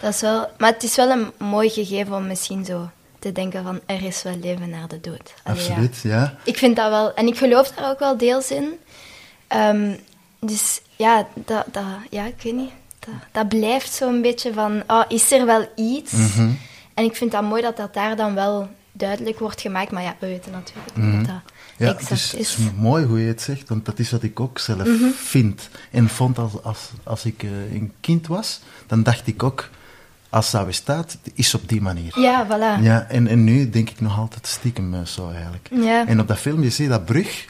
dat 0.00 0.14
is 0.14 0.20
wel, 0.20 0.46
maar 0.58 0.72
het 0.72 0.82
is 0.82 0.96
wel 0.96 1.10
een 1.10 1.30
mooi 1.38 1.68
gegeven 1.70 2.14
om 2.16 2.26
misschien 2.26 2.64
zo 2.64 2.88
te 3.18 3.32
denken 3.32 3.62
van 3.62 3.80
er 3.86 4.02
is 4.04 4.22
wel 4.22 4.36
leven 4.42 4.70
na 4.70 4.86
de 4.86 5.00
dood. 5.00 5.34
Allee. 5.44 5.58
Absoluut, 5.58 6.00
ja. 6.02 6.34
Ik 6.44 6.56
vind 6.56 6.76
dat 6.76 6.88
wel, 6.90 7.14
en 7.14 7.26
ik 7.26 7.36
geloof 7.38 7.68
daar 7.70 7.90
ook 7.90 7.98
wel 7.98 8.16
deels 8.16 8.50
in. 8.50 8.68
Ehm, 9.46 9.94
dus 10.40 10.80
ja, 10.96 11.26
dat, 11.34 11.64
dat, 11.72 11.84
ja, 12.10 12.24
ik 12.24 12.42
weet 12.42 12.54
niet. 12.54 12.70
Dat, 12.98 13.14
dat 13.32 13.48
blijft 13.48 13.92
zo'n 13.92 14.22
beetje 14.22 14.52
van, 14.52 14.82
oh, 14.86 15.04
is 15.08 15.32
er 15.32 15.46
wel 15.46 15.68
iets? 15.76 16.12
Mhm. 16.12 16.50
En 16.94 17.04
ik 17.04 17.16
vind 17.16 17.30
dat 17.32 17.42
mooi 17.42 17.62
dat 17.62 17.76
dat 17.76 17.94
daar 17.94 18.16
dan 18.16 18.34
wel 18.34 18.68
duidelijk 18.92 19.38
wordt 19.38 19.60
gemaakt. 19.60 19.90
Maar 19.90 20.02
ja, 20.02 20.16
we 20.18 20.26
weten 20.26 20.52
natuurlijk 20.52 20.96
niet 20.96 21.04
wat 21.16 21.24
dat 21.26 21.34
Mhm. 21.34 21.44
Ja, 21.78 21.86
exact 21.94 22.10
het 22.10 22.40
is. 22.40 22.56
is 22.56 22.56
mooi 22.78 23.04
hoe 23.04 23.20
je 23.20 23.26
het 23.26 23.40
zegt, 23.40 23.68
want 23.68 23.84
dat 23.86 23.98
is 23.98 24.10
wat 24.10 24.22
ik 24.22 24.40
ook 24.40 24.58
zelf 24.58 24.86
Mhm. 24.86 25.08
vind. 25.16 25.68
En 25.90 26.08
vond 26.08 26.38
als, 26.38 26.52
als, 26.62 26.90
als 27.02 27.24
ik 27.24 27.42
eh, 27.42 27.72
een 27.72 27.92
kind 28.00 28.26
was, 28.26 28.60
dan 28.86 29.02
dacht 29.02 29.26
ik 29.26 29.42
ook, 29.42 29.68
als 30.30 30.50
dat 30.50 30.66
bestaat, 30.66 31.18
is 31.34 31.54
op 31.54 31.68
die 31.68 31.80
manier. 31.80 32.20
Ja, 32.20 32.46
voilà. 32.46 32.82
Ja, 32.82 33.06
en, 33.08 33.26
en 33.26 33.44
nu 33.44 33.70
denk 33.70 33.90
ik 33.90 34.00
nog 34.00 34.18
altijd 34.18 34.46
stiekem 34.46 34.94
eh, 34.94 35.04
zo 35.04 35.30
eigenlijk. 35.30 35.68
Ja. 35.72 36.06
En 36.06 36.20
op 36.20 36.28
dat 36.28 36.38
film, 36.38 36.62
je 36.62 36.70
ziet 36.70 36.88
dat 36.88 37.04
brug, 37.04 37.44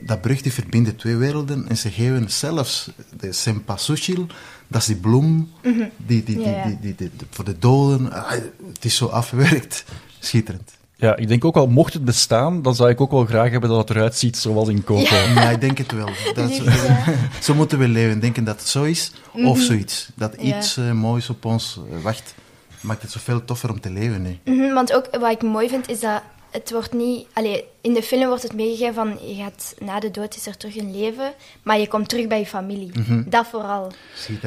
dat 0.00 0.20
brug 0.20 0.42
die 0.42 0.52
verbindt 0.52 0.88
de 0.88 0.96
twee 0.96 1.16
werelden. 1.16 1.68
En 1.68 1.76
ze 1.76 1.90
geven 1.90 2.30
zelfs 2.30 2.90
de 3.16 3.32
Sempasuchil, 3.32 4.26
dat 4.68 4.80
is 4.80 4.86
die 4.86 4.96
bloem 4.96 5.50
die, 5.62 5.90
die, 5.96 6.24
die, 6.24 6.36
Mhm. 6.36 6.48
Ja, 6.48 6.56
ja. 6.56 6.64
die, 6.64 6.78
die, 6.80 6.94
die- 6.94 7.10
die- 7.16 7.26
voor 7.30 7.44
de 7.44 7.58
doden. 7.58 8.12
Ah, 8.12 8.30
het 8.72 8.84
is 8.84 8.96
zo 8.96 9.06
afgewerkt. 9.06 9.84
Schitterend. 10.18 10.70
Ja, 11.02 11.16
ik 11.16 11.28
denk 11.28 11.44
ook 11.44 11.54
wel, 11.54 11.66
mocht 11.66 11.92
het 11.92 12.04
bestaan, 12.04 12.62
dan 12.62 12.74
zou 12.74 12.90
ik 12.90 13.00
ook 13.00 13.10
wel 13.10 13.24
graag 13.24 13.50
hebben 13.50 13.68
dat 13.70 13.78
het 13.78 13.90
eruit 13.96 14.16
ziet 14.16 14.36
zoals 14.36 14.68
in 14.68 14.84
Coco. 14.84 15.00
Ja, 15.34 15.50
ik 15.50 15.60
denk 15.60 15.78
het 15.78 15.92
wel. 15.92 16.08
Dat 16.34 16.50
is- 16.50 16.58
Lief, 16.58 16.86
ja. 16.86 17.14
zo 17.40 17.54
moeten 17.54 17.78
we 17.78 17.88
leven. 17.88 18.20
Denken 18.20 18.44
dat 18.44 18.58
het 18.60 18.68
zo 18.68 18.82
is, 18.82 19.12
of 19.32 19.58
zoiets. 19.58 20.08
Dat 20.14 20.36
Mhm. 20.36 20.46
Ja. 20.46 20.56
iets 20.58 20.76
eh, 20.76 20.90
moois 20.92 21.30
op 21.30 21.44
ons 21.44 21.80
eh, 21.92 22.02
wacht. 22.02 22.34
Maakt 22.80 23.02
het 23.02 23.10
zoveel 23.10 23.44
toffer 23.44 23.70
om 23.70 23.80
te 23.80 23.90
leven 23.90 24.22
nu. 24.22 24.38
Mhm, 24.44 24.72
want 24.74 24.92
ook 24.92 25.08
wat 25.20 25.30
ik 25.30 25.42
mooi 25.42 25.68
vind, 25.68 25.88
is 25.88 26.00
dat 26.00 26.22
het 26.50 26.70
wordt 26.70 26.92
niet... 26.92 27.26
Allee, 27.32 27.64
in 27.80 27.92
de 27.94 28.02
film 28.02 28.26
wordt 28.26 28.42
het 28.42 28.54
meegegeven 28.54 28.94
van, 28.94 29.08
je 29.28 29.34
gaat 29.34 29.74
na 29.78 30.00
de 30.00 30.10
dood 30.10 30.36
is 30.36 30.46
er 30.46 30.56
terug 30.56 30.76
een 30.76 30.96
leven, 31.00 31.32
maar 31.62 31.78
je 31.78 31.88
komt 31.88 32.08
terug 32.08 32.26
bij 32.26 32.38
je 32.38 32.46
familie. 32.46 32.90
Dat 33.26 33.46
vooral. 33.50 33.92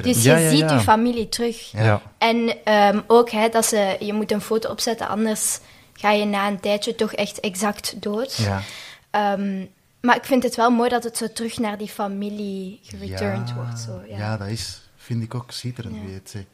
Dus 0.02 0.24
Ja, 0.24 0.38
je 0.38 0.44
ja, 0.44 0.50
ziet 0.50 0.60
ja. 0.60 0.74
je 0.74 0.80
familie 0.80 1.30
terug. 1.30 1.72
Ja. 1.72 2.02
En 2.18 2.56
ehm, 2.64 3.00
ook 3.08 3.30
hè, 3.30 3.50
dat 3.50 3.66
ze, 3.66 3.96
je 4.00 4.14
moet 4.14 4.32
een 4.32 4.42
foto 4.42 4.70
opzetten, 4.70 5.08
anders 5.08 5.60
ga 6.00 6.12
je 6.12 6.26
na 6.26 6.48
een 6.48 6.60
tijdje 6.60 6.96
toch 6.96 7.14
echt 7.14 7.40
exact 7.40 8.02
dood. 8.02 8.36
Ja. 8.36 8.62
Ehm, 9.10 9.66
maar 10.02 10.16
ik 10.16 10.24
vind 10.24 10.44
het 10.44 10.56
wel 10.56 10.70
mooi 10.70 10.90
dat 10.90 11.04
het 11.04 11.18
zo 11.18 11.28
terug 11.34 11.58
naar 11.58 11.78
die 11.78 11.88
familie 11.88 12.80
gereturned 12.84 13.50
ja, 13.50 13.56
wordt. 13.56 13.80
Zo, 13.80 14.02
ja. 14.08 14.18
ja, 14.18 14.38
dat 14.38 14.48
is, 14.48 14.82
vind 14.96 15.24
ik 15.24 15.36
ook 15.36 15.52
schitterend, 15.52 15.96
wie 16.02 16.22
je. 16.24 16.46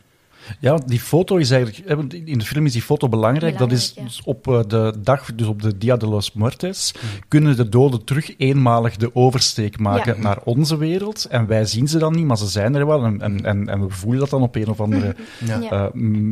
Ja, 0.60 0.72
want 0.72 0.88
die 0.88 1.00
foto 1.00 1.36
is 1.36 1.52
eigenlijk... 1.52 1.90
want 1.96 2.14
In 2.14 2.38
de 2.40 2.46
film 2.46 2.66
is 2.66 2.72
die 2.74 2.82
foto 2.82 3.10
belangrijk. 3.10 3.58
dat 3.58 3.72
is 3.72 3.92
ja. 3.96 4.04
dus 4.04 4.22
op 4.26 4.48
eh, 4.48 4.60
de 4.68 4.94
dag, 5.00 5.36
dus 5.36 5.48
op 5.48 5.62
de 5.62 5.78
Dia 5.78 5.98
de 5.98 6.08
los 6.08 6.34
Muertes, 6.34 6.94
kunnen 7.28 7.56
de 7.56 7.70
doden 7.70 8.04
terug 8.04 8.38
eenmalig 8.38 8.96
de 8.96 9.16
oversteek 9.16 9.80
maken 9.80 10.16
Ja. 10.16 10.22
naar 10.22 10.38
onze 10.44 10.78
wereld. 10.78 11.26
En 11.26 11.48
wij 11.48 11.66
zien 11.66 11.88
ze 11.88 11.98
dan 11.98 12.16
niet, 12.16 12.26
maar 12.26 12.38
ze 12.38 12.48
zijn 12.48 12.76
er 12.76 12.86
wel. 12.88 13.04
En, 13.06 13.22
en, 13.22 13.46
en, 13.46 13.70
en 13.70 13.82
we 13.88 13.90
voelen 13.90 14.20
dat 14.20 14.30
dan 14.30 14.42
op 14.42 14.56
een 14.56 14.68
of 14.70 14.80
andere 14.82 15.16
Ja. 15.46 15.62
Eh, 15.62 15.86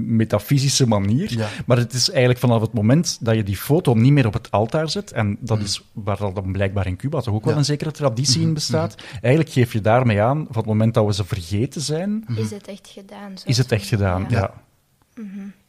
metafysische 0.06 0.88
manier. 0.88 1.34
Ja. 1.38 1.48
Maar 1.66 1.78
het 1.78 1.94
is 1.94 2.10
eigenlijk 2.10 2.39
vanaf 2.39 2.62
het 2.62 2.74
moment 2.74 3.18
dat 3.22 3.36
je 3.36 3.44
die 3.44 3.58
foto 3.58 3.94
niet 3.94 4.12
meer 4.12 4.28
op 4.28 4.34
het 4.34 4.51
altaar 4.51 4.89
zet, 4.89 5.12
en 5.12 5.38
dat 5.39 5.60
is 5.60 5.82
waar 5.94 6.18
dat 6.18 6.36
dan 6.36 6.51
blijkbaar 6.51 6.88
in 6.88 6.96
Cuba 6.98 7.22
toch 7.22 7.34
ook 7.34 7.46
wel 7.46 7.58
een 7.58 7.66
zekere 7.66 7.92
traditie 7.92 8.42
in 8.42 8.54
bestaat, 8.54 8.96
eigenlijk 9.12 9.50
geef 9.54 9.74
je 9.74 9.82
daarmee 9.82 10.22
aan, 10.22 10.38
van 10.50 10.56
het 10.58 10.66
moment 10.66 10.94
dat 10.94 11.06
we 11.06 11.13
ze 11.13 11.25
vergeten 11.25 11.82
zijn, 11.82 12.25
Is 12.36 12.51
het 12.51 12.68
echt 12.68 12.88
gedaan? 12.94 13.34
is 13.46 13.58
het 13.58 13.72
echt 13.72 13.88
gedaan. 13.88 13.98
Ja. 14.00 14.25
Ja. 14.29 14.53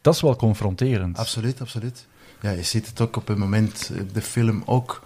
Dat 0.01 0.15
is 0.15 0.21
wel 0.21 0.37
confronterend. 0.37 1.19
Absoluut, 1.19 1.61
absoluut. 1.61 2.07
Ja, 2.41 2.51
je 2.51 2.63
ziet 2.63 2.87
het 2.87 3.01
ook 3.01 3.17
op 3.17 3.29
een 3.29 3.39
moment, 3.39 3.91
eh, 3.95 4.01
de 4.13 4.23
film 4.23 4.63
ook, 4.67 5.03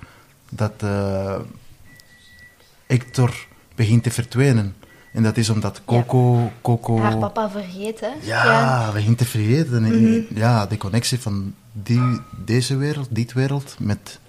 dat 0.51 0.73
eh, 0.79 1.37
Hector 2.87 3.47
begint 3.75 4.03
te 4.03 4.11
verdwijnen. 4.11 4.75
En 5.13 5.23
dat 5.23 5.37
is 5.37 5.49
omdat 5.51 5.81
Coco... 5.85 6.53
Coco 6.63 6.99
Haar 6.99 7.17
papa 7.19 7.51
vergeten. 7.51 8.13
Ja, 8.23 8.91
begint 8.93 9.19
te 9.19 9.25
vergeten. 9.25 9.85
En, 9.85 10.27
Ja, 10.35 10.67
de 10.67 10.77
connectie 10.77 11.21
van 11.21 11.55
die, 11.73 12.21
deze 12.45 12.77
wereld, 12.77 13.09
dit 13.11 13.33
wereld, 13.33 13.77
met 13.79 14.21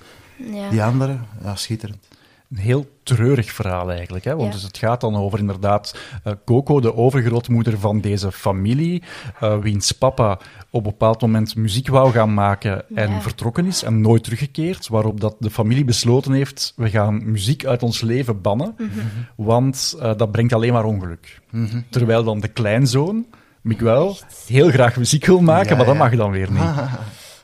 Ja. 0.51 0.69
die 0.69 0.83
andere, 0.83 1.17
ja, 1.43 1.55
schitterend. 1.55 2.07
Een 2.55 2.61
heel 2.61 2.85
treurig 3.03 3.51
verhaal 3.51 3.91
eigenlijk. 3.91 4.25
Hè? 4.25 4.31
Want 4.35 4.47
Ja. 4.47 4.51
dus 4.53 4.63
het 4.63 4.77
gaat 4.77 5.01
dan 5.01 5.15
over 5.15 5.39
inderdaad 5.39 5.95
eh, 6.23 6.33
Coco, 6.45 6.79
de 6.79 6.95
overgrootmoeder 6.95 7.79
van 7.79 8.01
deze 8.01 8.31
familie, 8.31 9.03
eh, 9.39 9.57
wiens 9.57 9.91
papa 9.91 10.31
op 10.69 10.85
een 10.85 10.91
bepaald 10.91 11.21
moment 11.21 11.55
muziek 11.55 11.87
wou 11.87 12.11
gaan 12.11 12.33
maken 12.33 12.85
en 12.95 13.11
Ja. 13.11 13.21
vertrokken 13.21 13.65
is 13.65 13.83
en 13.83 14.01
nooit 14.01 14.23
teruggekeerd, 14.23 14.87
waarop 14.87 15.19
dat 15.21 15.35
de 15.39 15.49
familie 15.49 15.85
besloten 15.85 16.31
heeft, 16.31 16.73
we 16.75 16.89
gaan 16.89 17.31
muziek 17.31 17.65
uit 17.65 17.83
ons 17.83 18.01
leven 18.01 18.41
bannen, 18.41 18.73
Mhm. 18.77 18.89
want 19.35 19.95
eh, 19.99 20.11
dat 20.17 20.31
brengt 20.31 20.53
alleen 20.53 20.73
maar 20.73 20.85
ongeluk. 20.85 21.41
Terwijl 21.89 22.23
dan 22.23 22.39
de 22.39 22.47
kleinzoon, 22.47 23.25
Miguel, 23.61 24.17
heel 24.47 24.69
graag 24.69 24.97
muziek 24.97 25.25
wil 25.25 25.41
maken, 25.41 25.69
Ja, 25.69 25.75
maar 25.75 25.85
dat 25.85 25.95
ja. 25.95 26.01
mag 26.03 26.15
dan 26.15 26.31
weer 26.31 26.51
niet. 26.51 26.61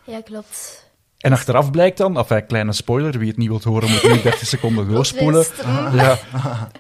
Ja, 0.05 0.21
klopt. 0.21 0.80
En 1.21 1.31
achteraf 1.31 1.71
blijkt 1.71 1.97
dan, 1.97 2.17
enfin, 2.17 2.45
kleine 2.45 2.73
spoiler, 2.73 3.19
wie 3.19 3.27
het 3.27 3.37
niet 3.37 3.47
wilt 3.47 3.63
horen 3.63 3.89
moet 3.91 4.03
nu 4.03 4.21
30 4.21 4.47
seconden 4.47 4.87
doorspoelen. 4.89 5.45
Ja, 5.93 6.17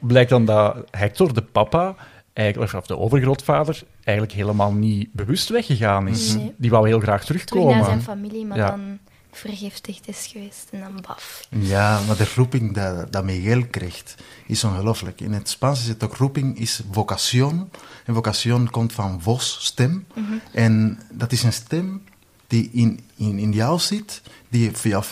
blijkt 0.01 0.29
dan 0.29 0.45
dat 0.45 0.75
Hector, 0.91 1.33
de 1.33 1.41
papa, 1.41 1.95
eigenlijk, 2.33 2.73
of 2.73 2.85
de 2.87 2.97
overgrootvader, 2.97 3.81
eigenlijk 4.03 4.37
helemaal 4.37 4.71
niet 4.73 5.13
bewust 5.13 5.49
weggegaan 5.49 6.07
is. 6.07 6.33
Nee. 6.35 6.53
Die 6.57 6.69
wou 6.69 6.87
heel 6.87 6.99
graag 6.99 7.25
Terug 7.25 7.43
terugkomen. 7.45 7.77
naar 7.77 7.85
zijn 7.85 8.01
familie, 8.01 8.45
maar 8.45 8.57
Ja. 8.57 8.69
dan 8.69 8.99
vergiftigd 9.33 10.07
is 10.07 10.27
geweest 10.31 10.67
en 10.71 10.79
dan 10.79 11.03
baf. 11.07 11.47
Ja, 11.49 11.99
maar 12.07 12.17
de 12.17 12.31
roeping 12.35 12.73
dat, 12.75 13.11
dat 13.11 13.23
Miguel 13.23 13.65
krijgt, 13.69 14.15
is 14.47 14.63
ongelooflijk. 14.63 15.21
In 15.21 15.31
het 15.33 15.49
Spaans 15.49 15.81
is 15.81 15.87
het 15.87 16.03
ook 16.03 16.15
roeping, 16.15 16.59
is 16.59 16.81
vocación. 16.91 17.69
En 18.05 18.13
vocación 18.13 18.69
komt 18.69 18.93
van 18.93 19.21
vos, 19.21 19.57
stem. 19.61 20.05
En 20.51 20.99
dat 21.11 21.31
is 21.31 21.43
een 21.43 21.53
stem 21.53 22.03
die 22.51 22.69
in, 22.71 22.99
in, 23.15 23.37
in 23.39 23.51
jou 23.51 23.79
zit, 23.79 24.21
die 24.49 24.63
je 24.63 24.71
voor 24.75 24.89
jou 24.89 25.03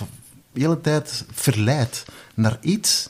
de 0.51 0.59
hele 0.61 0.81
tijd 0.81 1.25
verleidt 1.31 2.05
naar 2.33 2.57
iets. 2.61 3.09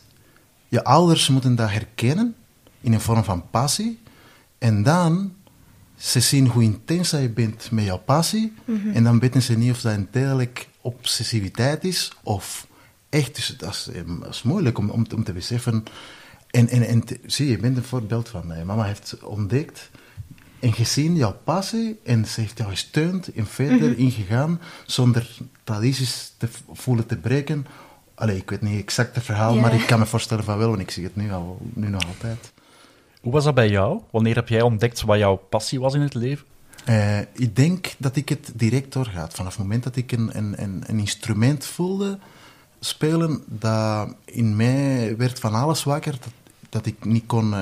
Je 0.67 0.83
ouders 0.83 1.29
moeten 1.29 1.55
dat 1.55 1.69
herkennen 1.69 2.35
in 2.81 2.93
een 2.93 3.01
vorm 3.01 3.23
van 3.23 3.49
passie. 3.49 3.99
En 4.57 4.83
dan 4.83 5.33
ze 5.97 6.19
zien 6.19 6.47
hoe 6.47 6.63
intens 6.63 7.09
je 7.09 7.29
bent 7.29 7.71
met 7.71 7.85
jouw 7.85 7.97
passie. 7.97 8.53
En 8.93 9.03
dan 9.03 9.19
weten 9.19 9.41
ze 9.41 9.57
niet 9.57 9.71
of 9.71 9.81
dat 9.81 9.93
een 9.93 10.09
tijdelijk 10.09 10.67
obsessiviteit 10.81 11.83
is 11.83 12.11
of 12.23 12.67
echt. 13.09 13.35
Dus 13.35 13.55
dat 13.57 13.73
is, 13.73 13.87
eh, 13.93 14.01
dat 14.19 14.29
is 14.33 14.43
moeilijk 14.43 14.77
om, 14.77 14.89
om, 14.89 15.05
om 15.15 15.23
te 15.23 15.33
beseffen. 15.33 15.83
En, 16.49 16.69
en, 16.69 16.87
en 16.87 17.03
te- 17.03 17.19
zie 17.25 17.45
je, 17.45 17.51
je 17.51 17.57
bent 17.57 17.77
een 17.77 17.83
voorbeeld 17.83 18.29
van. 18.29 18.51
eh, 18.53 18.63
mama 18.63 18.83
heeft 18.83 19.23
ontdekt 19.23 19.89
en 20.59 20.73
gezien 20.73 21.15
jouw 21.15 21.37
passie 21.43 21.99
en 22.03 22.25
ze 22.25 22.41
heeft 22.41 22.57
jou 22.57 22.69
gesteund 22.69 23.33
en 23.33 23.47
verder 23.47 23.97
ingegaan 23.97 24.59
zonder 24.85 25.37
tradities 25.63 26.33
te 26.37 26.47
voelen 26.71 27.05
te 27.05 27.17
breken. 27.17 27.67
Allee, 28.15 28.37
ik 28.37 28.49
weet 28.49 28.61
niet 28.61 28.81
exact 28.81 29.15
het 29.15 29.23
verhaal, 29.23 29.55
maar 29.55 29.73
ik 29.73 29.85
kan 29.85 29.99
me 29.99 30.05
voorstellen 30.05 30.43
van 30.43 30.57
wel, 30.57 30.69
want 30.69 30.81
ik 30.81 30.91
zie 30.91 31.03
het 31.03 31.15
nu, 31.15 31.31
al, 31.31 31.57
nu 31.73 31.89
nog 31.89 32.07
altijd. 32.07 32.51
Hoe 33.21 33.31
was 33.31 33.43
dat 33.43 33.55
bij 33.55 33.69
jou? 33.69 34.01
Wanneer 34.11 34.35
heb 34.35 34.49
jij 34.49 34.61
ontdekt 34.61 35.01
wat 35.01 35.17
jouw 35.17 35.35
passie 35.35 35.79
was 35.79 35.93
in 35.93 36.01
het 36.01 36.13
leven? 36.13 36.45
Eh, 36.85 37.19
ik 37.19 37.55
denk 37.55 37.93
dat 37.97 38.15
ik 38.15 38.29
het 38.29 38.51
direct 38.55 38.93
doorgaat. 38.93 39.33
Vanaf 39.33 39.51
het 39.51 39.61
moment 39.61 39.83
dat 39.83 39.95
ik 39.95 40.11
een, 40.11 40.37
een, 40.37 40.63
een, 40.63 40.83
een 40.87 40.99
instrument 40.99 41.65
voelde 41.65 42.19
spelen, 42.79 43.43
dat 43.47 44.15
in 44.25 44.55
mij 44.55 45.17
werd 45.17 45.39
van 45.39 45.53
alles 45.53 45.83
wakker 45.83 46.11
dat, 46.11 46.33
dat 46.69 46.85
ik 46.85 47.05
niet 47.05 47.23
kon 47.25 47.53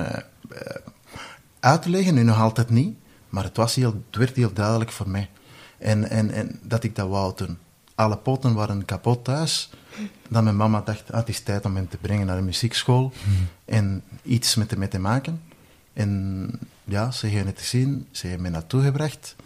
eh, 1.60 1.70
eh, 1.70 1.70
uitleggen. 1.70 2.14
Nu 2.14 2.22
nog 2.22 2.40
altijd 2.40 2.70
niet, 2.70 2.96
maar 3.28 3.44
het, 3.44 3.56
was 3.56 3.74
heel, 3.74 4.02
het 4.06 4.16
werd 4.16 4.36
heel 4.36 4.52
duidelijk 4.52 4.92
voor 4.92 5.08
mij. 5.08 5.30
En, 5.78 6.10
en, 6.10 6.30
en 6.30 6.58
dat 6.62 6.84
ik 6.84 6.96
dat 6.96 7.08
wou 7.08 7.32
doen. 7.36 7.58
Alle 7.94 8.16
poten 8.16 8.54
waren 8.54 8.84
kapot 8.84 9.24
thuis. 9.24 9.70
Dat 10.28 10.42
mijn 10.42 10.56
mama 10.56 10.80
dacht, 10.80 11.12
ah, 11.12 11.18
het 11.18 11.28
is 11.28 11.40
tijd 11.40 11.64
om 11.64 11.76
hem 11.76 11.88
te 11.88 11.96
brengen 11.96 12.26
naar 12.26 12.36
de 12.36 12.42
muziekschool. 12.42 13.12
En 13.64 14.02
iets 14.22 14.54
met 14.54 14.70
hem 14.70 14.88
te 14.88 14.98
maken. 14.98 15.42
En 15.92 16.50
ja, 16.84 17.10
ze 17.10 17.26
hebben 17.26 17.46
het 17.46 17.58
gezien, 17.58 18.08
ze 18.10 18.26
hebben 18.26 18.42
me 18.42 18.50
naartoe 18.50 18.82
gebracht. 18.82 19.36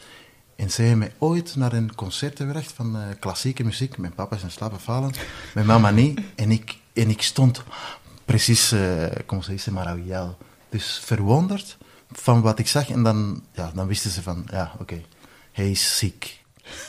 En 0.57 0.71
ze 0.71 0.83
hebben 0.83 0.99
mij 0.99 1.13
ooit 1.19 1.57
naar 1.57 1.73
een 1.73 1.95
concert 1.95 2.37
gebracht 2.37 2.73
van 2.73 2.97
eh, 2.97 3.03
klassieke 3.19 3.65
muziek. 3.65 3.99
Mijn 3.99 4.15
papa 4.15 4.37
is 4.37 4.43
in 4.43 4.51
slaap 4.51 4.73
gevallen, 4.73 5.13
mijn 5.55 5.67
mama 5.67 5.91
niet. 5.91 6.21
En 6.35 6.51
ik, 6.51 6.79
en 6.93 7.11
ik 7.11 7.23
stond 7.23 7.63
precies, 8.25 8.73
uh, 8.73 8.81
se 9.41 9.51
dice, 9.51 9.73
maravillado. 9.73 10.37
Dus 10.69 11.01
verwonderd 11.05 11.79
van 12.13 12.41
wat 12.41 12.59
ik 12.59 12.67
zag. 12.69 12.89
En 12.91 13.03
dan, 13.03 13.43
ja, 13.53 13.71
dan 13.75 13.87
wisten 13.87 14.11
ze 14.11 14.23
van, 14.23 14.45
ja, 14.51 14.73
oké, 14.79 15.01
hij 15.53 15.71
is 15.71 15.99
ziek. 15.99 16.41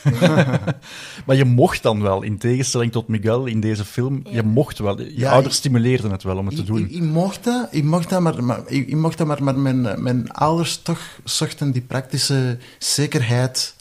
maar 1.26 1.36
je 1.36 1.44
mocht 1.44 1.82
dan 1.82 2.02
wel, 2.02 2.22
in 2.22 2.38
tegenstelling 2.38 2.92
tot 2.92 3.08
Miguel 3.08 3.46
in 3.46 3.60
deze 3.60 3.84
film, 3.84 4.20
Ja. 4.24 4.30
je 4.30 4.42
mocht 4.42 4.78
wel. 4.78 5.00
Je 5.00 5.12
Ja, 5.18 5.30
ouders 5.30 5.54
ik- 5.54 5.60
stimuleerden 5.60 6.10
het 6.10 6.22
wel 6.22 6.36
om 6.36 6.46
het 6.46 6.56
te 6.56 6.62
doen. 6.64 6.78
ik, 6.78 6.90
ik 6.90 7.02
mocht 7.02 7.44
dat, 7.44 7.68
ik 7.70 7.84
mocht 7.84 8.08
dat, 8.10 8.20
maar, 8.20 8.44
maar, 8.44 8.60
ik, 8.66 8.88
ik 8.88 8.96
mocht 8.96 9.18
dat, 9.18 9.26
maar, 9.26 9.42
maar 9.44 9.58
mijn, 9.58 10.02
mijn 10.02 10.30
ouders 10.32 10.82
toch 10.82 11.00
zochten 11.24 11.70
die 11.72 11.82
praktische 11.82 12.58
zekerheid 12.78 13.74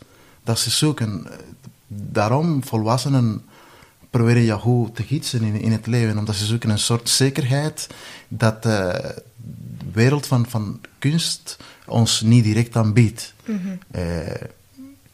dat 0.43 0.59
ze 0.59 0.69
zoeken. 0.69 1.27
Daarom, 1.87 2.63
volwassenen 2.63 3.41
proberen 4.09 4.59
goed 4.59 4.95
te 4.95 5.03
gidsen 5.03 5.41
in, 5.43 5.61
in 5.61 5.71
het 5.71 5.87
leven, 5.87 6.17
omdat 6.17 6.35
ze 6.35 6.45
zoeken 6.45 6.69
een 6.69 6.79
soort 6.79 7.09
zekerheid 7.09 7.87
dat 8.27 8.65
eh, 8.65 9.09
wereld 9.93 10.27
van, 10.27 10.45
van 10.49 10.81
kunst 10.99 11.57
ons 11.85 12.21
niet 12.21 12.43
direct 12.43 12.75
aanbiedt. 12.75 13.33
Eh, 13.91 14.01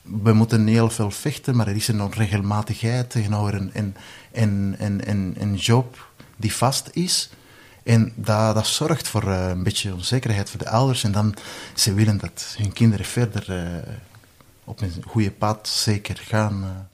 we 0.01 0.33
moeten 0.33 0.67
heel 0.67 0.89
veel 0.89 1.11
vechten, 1.11 1.55
maar 1.55 1.67
er 1.67 1.75
is 1.75 1.87
een 1.87 2.01
onregelmatigheid 2.01 3.09
tegenover 3.09 3.53
een, 3.53 3.71
een, 3.73 3.95
een, 4.31 4.75
een, 4.79 5.09
een, 5.09 5.35
een 5.39 5.55
job 5.55 6.07
die 6.37 6.53
vast 6.53 6.89
is. 6.93 7.29
En 7.83 8.11
dat, 8.15 8.55
dat 8.55 8.67
zorgt 8.67 9.07
voor 9.07 9.31
eh, 9.31 9.47
een 9.49 9.63
beetje 9.63 9.93
onzekerheid 9.93 10.49
voor 10.49 10.59
de 10.59 10.69
ouders. 10.69 11.03
En 11.03 11.11
dan 11.11 11.35
ze 11.73 11.93
willen 11.93 12.17
dat 12.17 12.55
hun 12.57 12.73
kinderen 12.73 13.05
verder 13.05 13.45
eh, 13.57 13.93
op 14.63 14.81
een 14.81 14.93
goede 15.07 15.31
pad 15.31 15.67
zeker 15.67 16.17
gaan. 16.27 16.87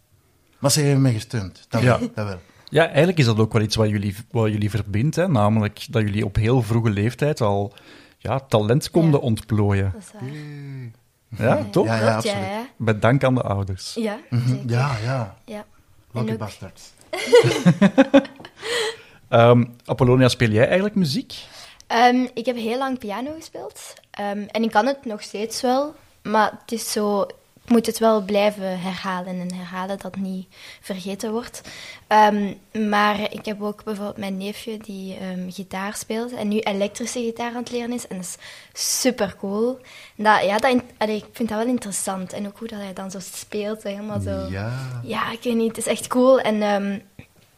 Maar 0.59 0.71
ze 0.71 0.81
hebben 0.81 1.01
mij 1.01 1.13
gesteund, 1.13 1.65
dat, 1.69 1.81
Ja. 1.81 1.99
wel, 1.99 2.11
dat 2.15 2.25
wel. 2.27 2.41
Ja, 2.69 2.85
eigenlijk 2.87 3.17
is 3.17 3.25
dat 3.25 3.39
ook 3.39 3.53
wel 3.53 3.61
iets 3.61 3.75
wat 3.75 3.89
jullie, 3.89 4.15
wat 4.31 4.51
jullie 4.51 4.69
verbindt, 4.69 5.15
hè? 5.15 5.27
namelijk 5.27 5.85
dat 5.89 6.01
jullie 6.01 6.25
op 6.25 6.35
heel 6.35 6.61
vroege 6.61 6.89
leeftijd 6.89 7.41
al 7.41 7.73
ja, 8.17 8.39
talent 8.39 8.89
konden 8.91 9.19
Ja. 9.19 9.25
ontplooien. 9.25 9.91
Dat 9.93 10.01
is 10.01 10.11
waar. 11.39 11.47
Ja, 11.57 11.63
toch? 11.71 11.85
Ja, 11.85 12.15
absoluut. 12.15 12.37
ja, 12.37 12.65
Met 12.77 13.01
dank 13.01 13.23
aan 13.23 13.35
de 13.35 13.41
ouders. 13.41 13.93
ja. 13.93 14.01
Ja, 14.03 14.19
Mhm, 14.29 14.47
zeker. 14.47 14.69
Ja, 14.69 14.95
ja. 15.03 15.35
Ja. 15.45 15.65
Lucky 16.11 16.31
ook- 16.31 16.37
bastards. 16.37 16.91
Ehm, 19.29 19.63
Apollonia, 19.85 20.27
speel 20.27 20.49
jij 20.49 20.65
eigenlijk 20.65 20.95
muziek? 20.95 21.33
Ehm, 21.87 22.25
ik 22.33 22.45
heb 22.45 22.55
heel 22.55 22.77
lang 22.77 22.99
piano 22.99 23.31
gespeeld. 23.37 23.93
Ehm, 24.11 24.43
en 24.47 24.63
ik 24.63 24.71
kan 24.71 24.85
het 24.85 25.05
nog 25.05 25.21
steeds 25.21 25.61
wel. 25.61 25.95
Maar 26.23 26.51
het 26.61 26.71
is 26.71 26.91
zo... 26.91 27.25
Moet 27.67 27.85
het 27.85 27.99
wel 27.99 28.21
blijven 28.21 28.79
herhalen 28.79 29.39
en 29.39 29.53
herhalen 29.53 29.97
dat 29.97 30.15
het 30.15 30.23
niet 30.23 30.47
vergeten 30.81 31.31
wordt. 31.31 31.61
Ehm, 32.07 32.53
maar 32.89 33.33
ik 33.33 33.45
heb 33.45 33.61
ook 33.61 33.83
bijvoorbeeld 33.83 34.17
mijn 34.17 34.37
neefje 34.37 34.77
die 34.77 35.17
ehm, 35.17 35.51
gitaar 35.51 35.95
speelt 35.95 36.33
en 36.33 36.47
nu 36.47 36.59
elektrische 36.59 37.19
gitaar 37.19 37.49
aan 37.49 37.55
het 37.55 37.71
leren 37.71 37.93
is. 37.93 38.07
En 38.07 38.15
dat 38.15 38.25
is 38.25 38.37
super 39.01 39.35
cool. 39.39 39.79
Dat, 40.15 40.43
ja, 40.43 40.57
dat, 40.57 40.81
allee, 40.97 41.15
ik 41.15 41.25
vind 41.31 41.49
dat 41.49 41.57
wel 41.57 41.67
interessant. 41.67 42.33
En 42.33 42.47
ook 42.47 42.57
hoe 42.57 42.67
dat 42.67 42.79
hij 42.79 42.93
dan 42.93 43.11
zo 43.11 43.19
speelt. 43.19 43.83
Helemaal 43.83 44.19
zo... 44.19 44.47
Ja. 44.49 45.01
Ja, 45.03 45.31
ik 45.31 45.43
weet 45.43 45.55
niet, 45.55 45.75
het 45.75 45.85
is 45.85 45.91
echt 45.91 46.07
cool. 46.07 46.39
En 46.39 46.61
ehm, 46.61 46.93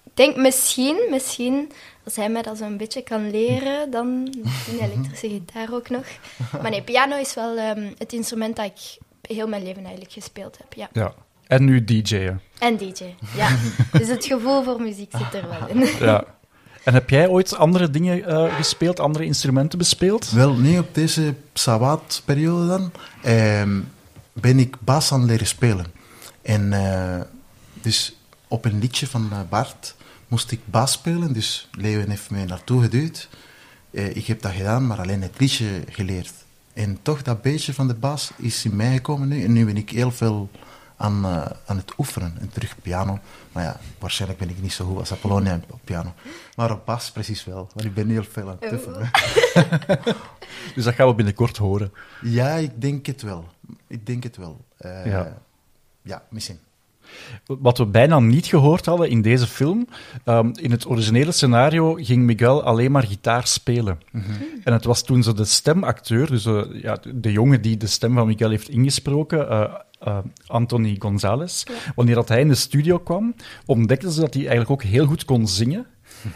ik 0.03 0.13
denk 0.13 0.35
misschien, 0.35 1.07
misschien, 1.09 1.71
als 2.05 2.15
hij 2.15 2.29
mij 2.29 2.41
dat 2.41 2.57
zo'n 2.57 2.77
beetje 2.77 3.01
kan 3.01 3.31
leren, 3.31 3.91
dan 3.91 4.23
misschien 4.43 4.79
elektrische 4.79 5.29
gitaar 5.29 5.73
ook 5.73 5.89
nog. 5.89 6.05
Maar 6.61 6.71
nee, 6.71 6.81
piano 6.81 7.17
is 7.17 7.33
wel 7.33 7.57
het 7.97 8.13
instrument 8.13 8.55
dat 8.55 8.65
ik 8.65 8.97
heel 9.27 9.47
mijn 9.47 9.63
leven 9.63 9.81
eigenlijk 9.81 10.13
gespeeld 10.13 10.57
heb, 10.57 10.73
ja. 10.73 10.89
Ja. 10.91 11.13
En 11.47 11.65
nu 11.65 11.83
DJ'en. 11.83 12.41
En 12.59 12.77
DJ, 12.77 13.03
ja. 13.35 13.49
Dus 13.99 14.07
het 14.07 14.25
gevoel 14.25 14.63
voor 14.63 14.81
muziek 14.81 15.11
zit 15.17 15.33
er 15.33 15.49
wel 15.49 15.67
in. 15.67 16.05
Ja. 16.05 16.23
En 16.83 16.93
heb 16.93 17.09
jij 17.09 17.27
ooit 17.27 17.55
andere 17.55 17.89
dingen 17.89 18.25
eh, 18.25 18.55
gespeeld, 18.55 18.99
andere 18.99 19.25
instrumenten 19.25 19.77
bespeeld? 19.77 20.31
Wel, 20.31 20.55
nu 20.55 20.79
op 20.79 20.95
deze 20.95 21.33
Sabat-periode 21.53 22.67
dan, 22.67 22.91
ehm, 23.23 23.79
ben 24.33 24.59
ik 24.59 24.75
bas 24.79 25.11
aan 25.11 25.19
het 25.19 25.29
leren 25.29 25.47
spelen. 25.47 25.85
En 26.41 26.73
eh, 26.73 27.21
dus 27.73 28.15
op 28.47 28.65
een 28.65 28.79
liedje 28.79 29.07
van 29.07 29.27
eh, 29.31 29.39
Bart 29.49 29.95
moest 30.27 30.51
ik 30.51 30.59
bas 30.65 30.91
spelen, 30.91 31.33
dus 31.33 31.69
Leeuwen 31.71 32.09
heeft 32.09 32.29
mij 32.29 32.45
naartoe 32.45 32.81
geduwd. 32.81 33.29
Eh, 33.91 34.15
ik 34.15 34.25
heb 34.25 34.41
dat 34.41 34.51
gedaan, 34.51 34.87
maar 34.87 34.99
alleen 34.99 35.21
het 35.21 35.39
liedje 35.39 35.83
geleerd. 35.89 36.33
En 36.77 36.97
toch, 37.01 37.21
dat 37.21 37.41
beetje 37.41 37.73
van 37.73 37.87
de 37.87 37.93
bas 37.93 38.31
is 38.35 38.65
in 38.65 38.75
mij 38.75 38.93
gekomen 38.93 39.27
nu. 39.27 39.43
En 39.43 39.51
nu 39.51 39.65
ben 39.65 39.77
ik 39.77 39.89
heel 39.89 40.11
veel 40.11 40.49
aan, 40.97 41.25
eh, 41.25 41.45
aan 41.65 41.77
het 41.77 41.93
oefenen. 41.97 42.37
En 42.39 42.49
terug 42.49 42.75
piano. 42.81 43.19
Maar 43.51 43.63
ja, 43.63 43.79
waarschijnlijk 43.99 44.39
ben 44.39 44.49
ik 44.49 44.61
niet 44.61 44.73
zo 44.73 44.85
goed 44.85 44.97
als 44.97 45.11
Apollonia 45.11 45.59
op 45.69 45.79
piano. 45.83 46.13
Maar 46.55 46.71
op 46.71 46.85
bas 46.85 47.11
precies 47.11 47.45
wel, 47.45 47.69
want 47.73 47.85
ik 47.85 47.93
ben 47.93 48.09
heel 48.09 48.23
veel 48.23 48.49
aan 48.49 48.57
het 48.59 48.71
oefenen. 48.71 49.09
Dus 50.75 50.83
dat 50.83 50.93
gaan 50.93 51.07
we 51.07 51.13
binnenkort 51.15 51.57
horen. 51.57 51.93
Ja, 52.21 52.49
ik 52.49 52.81
denk 52.81 53.05
het 53.05 53.21
wel. 53.21 53.47
Ik 53.87 54.05
denk 54.05 54.23
het 54.23 54.37
wel. 54.37 54.65
Eh, 54.77 55.05
Ja. 55.05 55.37
ja. 56.01 56.23
misschien. 56.29 56.59
Wat 57.45 57.77
we 57.77 57.85
bijna 57.85 58.19
niet 58.19 58.45
gehoord 58.45 58.85
hadden 58.85 59.09
in 59.09 59.21
deze 59.21 59.47
film, 59.47 59.87
ehm, 60.23 60.49
in 60.53 60.71
het 60.71 60.87
originele 60.89 61.31
scenario 61.31 61.93
ging 61.93 62.23
Miguel 62.23 62.63
alleen 62.63 62.91
maar 62.91 63.03
gitaar 63.03 63.47
spelen. 63.47 63.99
En 64.63 64.73
het 64.73 64.85
was 64.85 65.03
toen 65.03 65.23
ze 65.23 65.33
de 65.33 65.45
stemacteur, 65.45 66.27
dus 66.29 66.45
eh, 66.45 66.61
ja, 66.81 66.97
de 67.13 67.31
jongen 67.31 67.61
die 67.61 67.77
de 67.77 67.87
stem 67.87 68.13
van 68.13 68.27
Miguel 68.27 68.49
heeft 68.49 68.69
ingesproken, 68.69 69.49
eh, 69.49 69.73
eh, 69.99 70.17
Anthony 70.47 70.95
Gonzalez, 70.99 71.63
wanneer 71.95 72.15
dat 72.15 72.27
hij 72.29 72.39
in 72.39 72.47
de 72.47 72.55
studio 72.55 72.97
kwam, 72.97 73.35
ontdekten 73.65 74.11
ze 74.11 74.19
dat 74.19 74.33
hij 74.33 74.47
eigenlijk 74.47 74.71
ook 74.71 74.83
heel 74.83 75.05
goed 75.05 75.25
kon 75.25 75.47
zingen. 75.47 75.85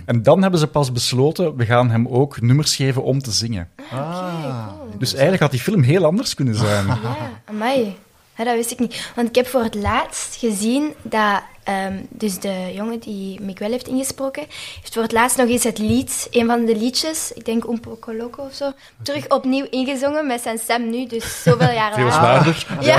En 0.05 0.23
dan 0.23 0.41
hebben 0.41 0.59
ze 0.59 0.67
pas 0.67 0.91
besloten, 0.91 1.55
we 1.55 1.65
gaan 1.65 1.89
hem 1.89 2.07
ook 2.07 2.41
nummers 2.41 2.75
geven 2.75 3.03
om 3.03 3.19
te 3.19 3.31
zingen. 3.31 3.69
Ah, 3.91 4.67
Dus 4.97 5.11
eigenlijk 5.11 5.41
had 5.41 5.51
die 5.51 5.59
film 5.59 5.81
heel 5.81 6.05
anders 6.05 6.33
kunnen 6.33 6.55
zijn. 6.55 6.85
Ja, 6.85 7.17
amai. 7.45 7.95
Ja, 8.37 8.43
dat 8.43 8.55
wist 8.55 8.71
ik 8.71 8.79
niet. 8.79 9.11
Want 9.15 9.27
ik 9.27 9.35
heb 9.35 9.47
voor 9.47 9.63
het 9.63 9.75
laatst 9.75 10.35
gezien 10.35 10.93
dat... 11.01 11.41
ehm, 11.63 11.99
dus 12.09 12.39
de 12.39 12.71
jongen 12.73 12.99
die 12.99 13.41
Miguel 13.41 13.71
heeft 13.71 13.87
ingesproken, 13.87 14.43
heeft 14.81 14.93
voor 14.93 15.01
het 15.03 15.11
laatst 15.11 15.37
nog 15.37 15.47
eens 15.47 15.63
het 15.63 15.77
lied, 15.77 16.27
een 16.31 16.45
van 16.45 16.65
de 16.65 16.75
liedjes, 16.75 17.31
ik 17.31 17.45
denk 17.45 17.63
Un 17.67 17.79
poco 17.79 18.13
loco 18.13 18.43
of 18.43 18.53
zo, 18.53 18.71
terug 19.03 19.29
opnieuw 19.29 19.65
ingezongen 19.69 20.27
met 20.27 20.41
zijn 20.41 20.57
stem 20.57 20.89
nu, 20.89 21.07
dus 21.07 21.43
zoveel 21.43 21.71
jaar 21.71 21.93
Veel 21.99 22.05
later. 22.05 22.53
zwaarder. 22.53 22.65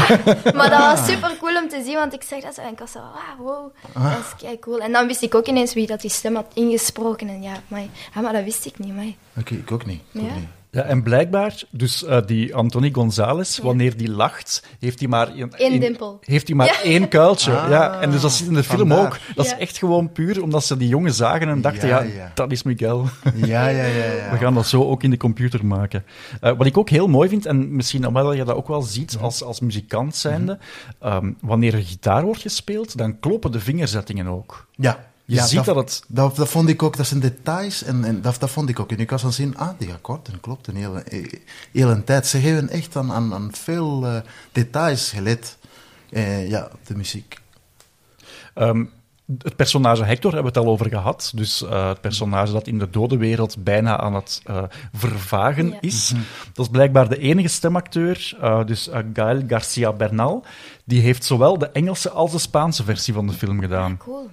Ja, 0.44 0.52
maar 0.54 0.70
dat 0.70 0.78
was 0.78 1.06
super 1.06 1.36
cool 1.40 1.56
om 1.56 1.68
te 1.68 1.82
zien, 1.84 1.94
want 1.94 2.12
ik 2.12 2.22
zeg 2.22 2.42
dat 2.42 2.54
zo 2.54 2.60
en 2.60 2.72
ik 2.72 2.78
was 2.78 2.92
zo, 2.92 2.98
ah, 2.98 3.38
wow, 3.38 3.72
dat 3.92 4.18
is 4.18 4.42
kei 4.42 4.58
cool. 4.58 4.78
En 4.80 4.92
dan 4.92 5.06
wist 5.06 5.22
ik 5.22 5.34
ook 5.34 5.46
ineens 5.46 5.74
wie 5.74 5.86
dat 5.86 6.00
die 6.00 6.10
stem 6.10 6.34
had 6.34 6.46
ingesproken 6.54 7.28
en 7.28 7.42
ja, 7.42 7.52
maar, 7.68 7.80
ja, 8.14 8.20
maar 8.20 8.32
dat 8.32 8.44
wist 8.44 8.66
ik 8.66 8.78
niet, 8.78 8.94
maar 8.96 9.04
Oké, 9.38 9.54
ik 9.54 9.72
ook 9.72 9.86
niet. 9.86 10.00
Ik 10.12 10.20
ook 10.20 10.28
Ja. 10.28 10.34
niet. 10.34 10.48
Ja, 10.74 10.82
en 10.82 11.02
blijkbaar, 11.02 11.62
dus 11.70 12.04
eh, 12.04 12.18
die 12.26 12.54
Anthony 12.54 12.90
Gonzalez, 12.92 13.56
Ja. 13.56 13.62
wanneer 13.62 13.96
die 13.96 14.10
lacht, 14.10 14.64
heeft 14.78 14.98
hij 14.98 15.08
maar... 15.08 15.28
Een, 15.36 15.52
Eén 15.56 15.80
dimpel. 15.80 16.18
Heeft 16.24 16.46
hij 16.46 16.56
maar 16.56 16.66
Ja. 16.66 16.82
één 16.82 17.08
kuiltje. 17.08 17.56
Ah, 17.58 17.68
ja, 17.70 18.00
en 18.00 18.10
dus 18.10 18.20
dat 18.20 18.32
zit 18.32 18.46
in 18.48 18.54
de 18.54 18.62
film 18.62 18.78
vandaar. 18.88 19.06
ook. 19.06 19.18
Dat 19.34 19.46
Ja. 19.46 19.52
is 19.52 19.58
echt 19.58 19.78
gewoon 19.78 20.12
puur 20.12 20.42
omdat 20.42 20.64
ze 20.64 20.76
die 20.76 20.88
jongen 20.88 21.12
zagen 21.14 21.48
en 21.48 21.60
dachten, 21.60 21.88
ja, 21.88 22.00
Ja, 22.02 22.14
ja. 22.14 22.30
dat 22.34 22.52
is 22.52 22.62
Miguel. 22.62 23.06
Ja, 23.34 23.66
ja, 23.68 23.84
ja. 23.84 24.04
ja. 24.04 24.30
We 24.30 24.36
gaan 24.36 24.54
dat 24.54 24.66
zo 24.66 24.82
ook 24.82 25.02
in 25.02 25.10
de 25.10 25.16
computer 25.16 25.66
maken. 25.66 26.04
Eh, 26.40 26.52
wat 26.56 26.66
ik 26.66 26.78
ook 26.78 26.90
heel 26.90 27.08
mooi 27.08 27.28
vind, 27.28 27.46
en 27.46 27.76
misschien 27.76 28.06
omdat 28.06 28.36
je 28.36 28.44
dat 28.44 28.56
ook 28.56 28.68
wel 28.68 28.82
ziet 28.82 29.16
als, 29.20 29.42
als 29.42 29.60
muzikant 29.60 30.16
zijnde, 30.16 30.58
ehm, 31.00 31.32
wanneer 31.40 31.74
er 31.74 31.82
gitaar 31.84 32.22
wordt 32.24 32.40
gespeeld, 32.40 32.96
dan 32.98 33.18
kloppen 33.20 33.52
de 33.52 33.60
vingerzettingen 33.60 34.26
ook. 34.26 34.66
Ja. 34.76 35.10
Je 35.32 35.38
ja, 35.38 35.46
ziet 35.46 35.64
dat 35.64 35.76
het- 35.76 36.02
Dat, 36.08 36.36
dat 36.36 36.48
vond 36.48 36.68
ik 36.68 36.82
ook, 36.82 36.96
dat 36.96 37.06
zijn 37.06 37.20
details 37.20 37.82
en, 37.82 38.04
en 38.04 38.20
dat, 38.22 38.40
dat 38.40 38.50
vond 38.50 38.68
ik 38.68 38.80
ook. 38.80 38.90
En 38.90 38.98
ik 38.98 39.10
was 39.10 39.24
aan 39.24 39.32
zien, 39.32 39.56
ah, 39.56 39.68
die 39.78 39.92
akkoorden 39.92 40.40
klopt 40.40 40.66
een 40.66 40.76
hele, 40.76 41.00
eh, 41.00 41.32
hele 41.72 42.04
tijd. 42.04 42.26
Ze 42.26 42.40
geven 42.40 42.68
echt 42.68 42.96
aan, 42.96 43.12
aan, 43.12 43.34
aan 43.34 43.48
veel 43.52 44.06
eh, 44.06 44.16
details 44.52 45.10
gelet. 45.10 45.58
Eh, 46.10 46.48
ja, 46.48 46.68
op 46.72 46.86
de 46.86 46.96
muziek. 46.96 47.38
Ehm, 48.54 48.84
het 49.38 49.56
personage 49.56 50.04
Hector 50.04 50.32
hebben 50.32 50.52
we 50.52 50.58
het 50.58 50.66
al 50.66 50.72
over 50.72 50.88
gehad. 50.88 51.32
Dus 51.34 51.62
eh, 51.64 51.88
het 51.88 52.00
personage 52.00 52.52
dat 52.52 52.66
in 52.66 52.78
de 52.78 52.90
dode 52.90 53.16
wereld 53.16 53.64
bijna 53.64 53.98
aan 54.00 54.14
het 54.14 54.40
eh, 54.44 54.62
vervagen 54.92 55.68
Ja. 55.68 55.76
is. 55.80 56.12
Dat 56.52 56.64
is 56.64 56.70
blijkbaar 56.70 57.08
de 57.08 57.18
enige 57.18 57.48
stemacteur, 57.48 58.36
eh, 58.40 58.64
dus 58.66 58.88
Gael 59.14 59.42
Garcia 59.46 59.92
Bernal. 59.92 60.44
Die 60.84 61.00
heeft 61.00 61.24
zowel 61.24 61.58
de 61.58 61.68
Engelse 61.70 62.10
als 62.10 62.32
de 62.32 62.38
Spaanse 62.38 62.84
versie 62.84 63.14
van 63.14 63.26
de 63.26 63.32
film 63.32 63.60
gedaan. 63.60 63.96
cool. 63.96 64.30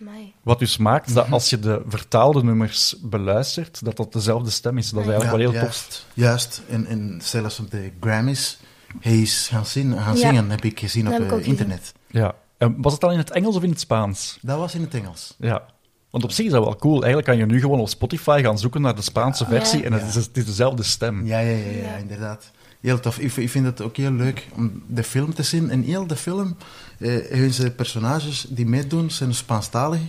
Amai. 0.00 0.32
Wat 0.42 0.58
dus 0.58 0.76
maakt 0.76 1.14
dat 1.14 1.30
als 1.30 1.50
je 1.50 1.58
de 1.58 1.82
vertaalde 1.86 2.42
nummers 2.44 2.96
beluistert, 3.02 3.84
dat 3.84 3.96
dat 3.96 4.12
dezelfde 4.12 4.50
stem 4.50 4.78
is. 4.78 4.90
Dat 4.90 5.02
is 5.04 5.08
eigenlijk 5.10 5.42
wel 5.42 5.52
heel 5.52 5.60
tof. 5.60 5.70
juist. 5.70 6.06
Juist. 6.14 6.62
En, 6.68 6.86
en 6.86 7.20
zelfs 7.22 7.58
op 7.58 7.70
de 7.70 7.90
Grammys, 8.00 8.58
hij 9.00 9.20
is 9.20 9.48
gaan, 9.52 9.66
zingen, 9.66 9.98
gaan 10.02 10.14
Ja. 10.16 10.20
zingen, 10.28 10.50
heb 10.50 10.64
ik 10.64 10.78
gezien 10.80 11.04
Dat 11.04 11.12
op 11.12 11.18
heb 11.18 11.26
ik 11.28 11.32
eh, 11.32 11.38
gezien. 11.38 11.52
internet. 11.52 11.92
Ja. 12.06 12.34
En 12.58 12.82
was 12.82 12.92
het 12.92 13.00
dan 13.00 13.12
in 13.12 13.18
het 13.18 13.30
Engels 13.30 13.56
of 13.56 13.62
in 13.62 13.70
het 13.70 13.80
Spaans? 13.80 14.38
Dat 14.42 14.58
was 14.58 14.74
in 14.74 14.80
het 14.80 14.94
Engels. 14.94 15.34
Ja. 15.38 15.62
Want 16.10 16.24
op 16.24 16.30
zich 16.30 16.46
is 16.46 16.52
dat 16.52 16.64
wel 16.64 16.76
cool. 16.76 16.94
Eigenlijk 17.02 17.26
kan 17.26 17.36
je 17.36 17.46
nu 17.46 17.60
gewoon 17.60 17.80
op 17.80 17.88
Spotify 17.88 18.40
gaan 18.42 18.58
zoeken 18.58 18.80
naar 18.80 18.94
de 18.94 19.02
Spaanse 19.02 19.44
versie 19.46 19.78
Ja. 19.78 19.84
en 19.84 19.92
het 19.92 20.02
is, 20.02 20.14
het 20.14 20.36
is 20.36 20.44
dezelfde 20.46 20.82
stem. 20.82 21.26
Ja, 21.26 21.38
ja, 21.38 21.56
ja, 21.56 21.70
ja, 21.70 21.82
Ja. 21.82 21.94
inderdaad. 21.96 22.50
Heel 22.80 23.00
tof. 23.00 23.18
Ik, 23.18 23.36
ik 23.36 23.50
vind 23.50 23.66
het 23.66 23.80
ook 23.80 23.96
heel 23.96 24.12
leuk 24.12 24.46
om 24.54 24.82
de 24.86 25.02
film 25.02 25.34
te 25.34 25.42
zien. 25.42 25.70
En 25.70 25.82
heel 25.82 26.06
de 26.06 26.16
film 26.16 26.56
eh, 26.98 27.08
hebben 27.28 27.52
ze 27.52 27.70
personages 27.70 28.46
die 28.48 28.66
meedoen, 28.66 29.10
zijn 29.10 29.34
Spaanstalig. 29.34 30.00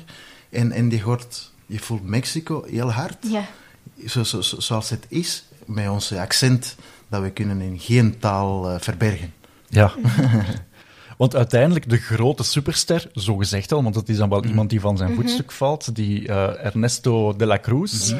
En, 0.50 0.72
en 0.72 0.90
die 0.90 1.02
hoort, 1.04 1.52
je 1.66 1.80
voelt 1.80 2.04
Mexico 2.08 2.64
heel 2.70 2.92
hard. 2.92 3.18
Ja. 3.32 3.46
Zo, 4.08 4.24
zo, 4.24 4.42
zo- 4.42 4.60
zoals 4.60 4.90
het 4.90 5.06
is, 5.10 5.44
met 5.66 5.90
onze 5.90 6.20
accent, 6.20 6.76
dat 7.10 7.22
we 7.22 7.30
kunnen 7.30 7.62
in 7.62 7.80
geen 7.80 8.20
taal 8.20 8.70
eh, 8.70 8.76
verbergen. 8.80 9.34
Ja. 9.70 9.94
Want 11.18 11.36
uiteindelijk 11.36 11.90
de 11.90 11.98
grote 11.98 12.44
superster, 12.44 13.10
zo 13.14 13.36
gezegd 13.36 13.72
al, 13.72 13.84
want 13.84 13.96
het 13.96 14.10
is 14.10 14.18
dan 14.18 14.30
wel 14.30 14.46
iemand 14.46 14.70
die 14.70 14.80
van 14.80 14.98
zijn 14.98 15.16
voetstuk 15.16 15.52
valt, 15.52 15.96
die 15.96 16.28
eh, 16.28 16.66
Ernesto 16.66 17.36
de 17.36 17.46
la 17.46 17.60
Cruz. 17.60 18.14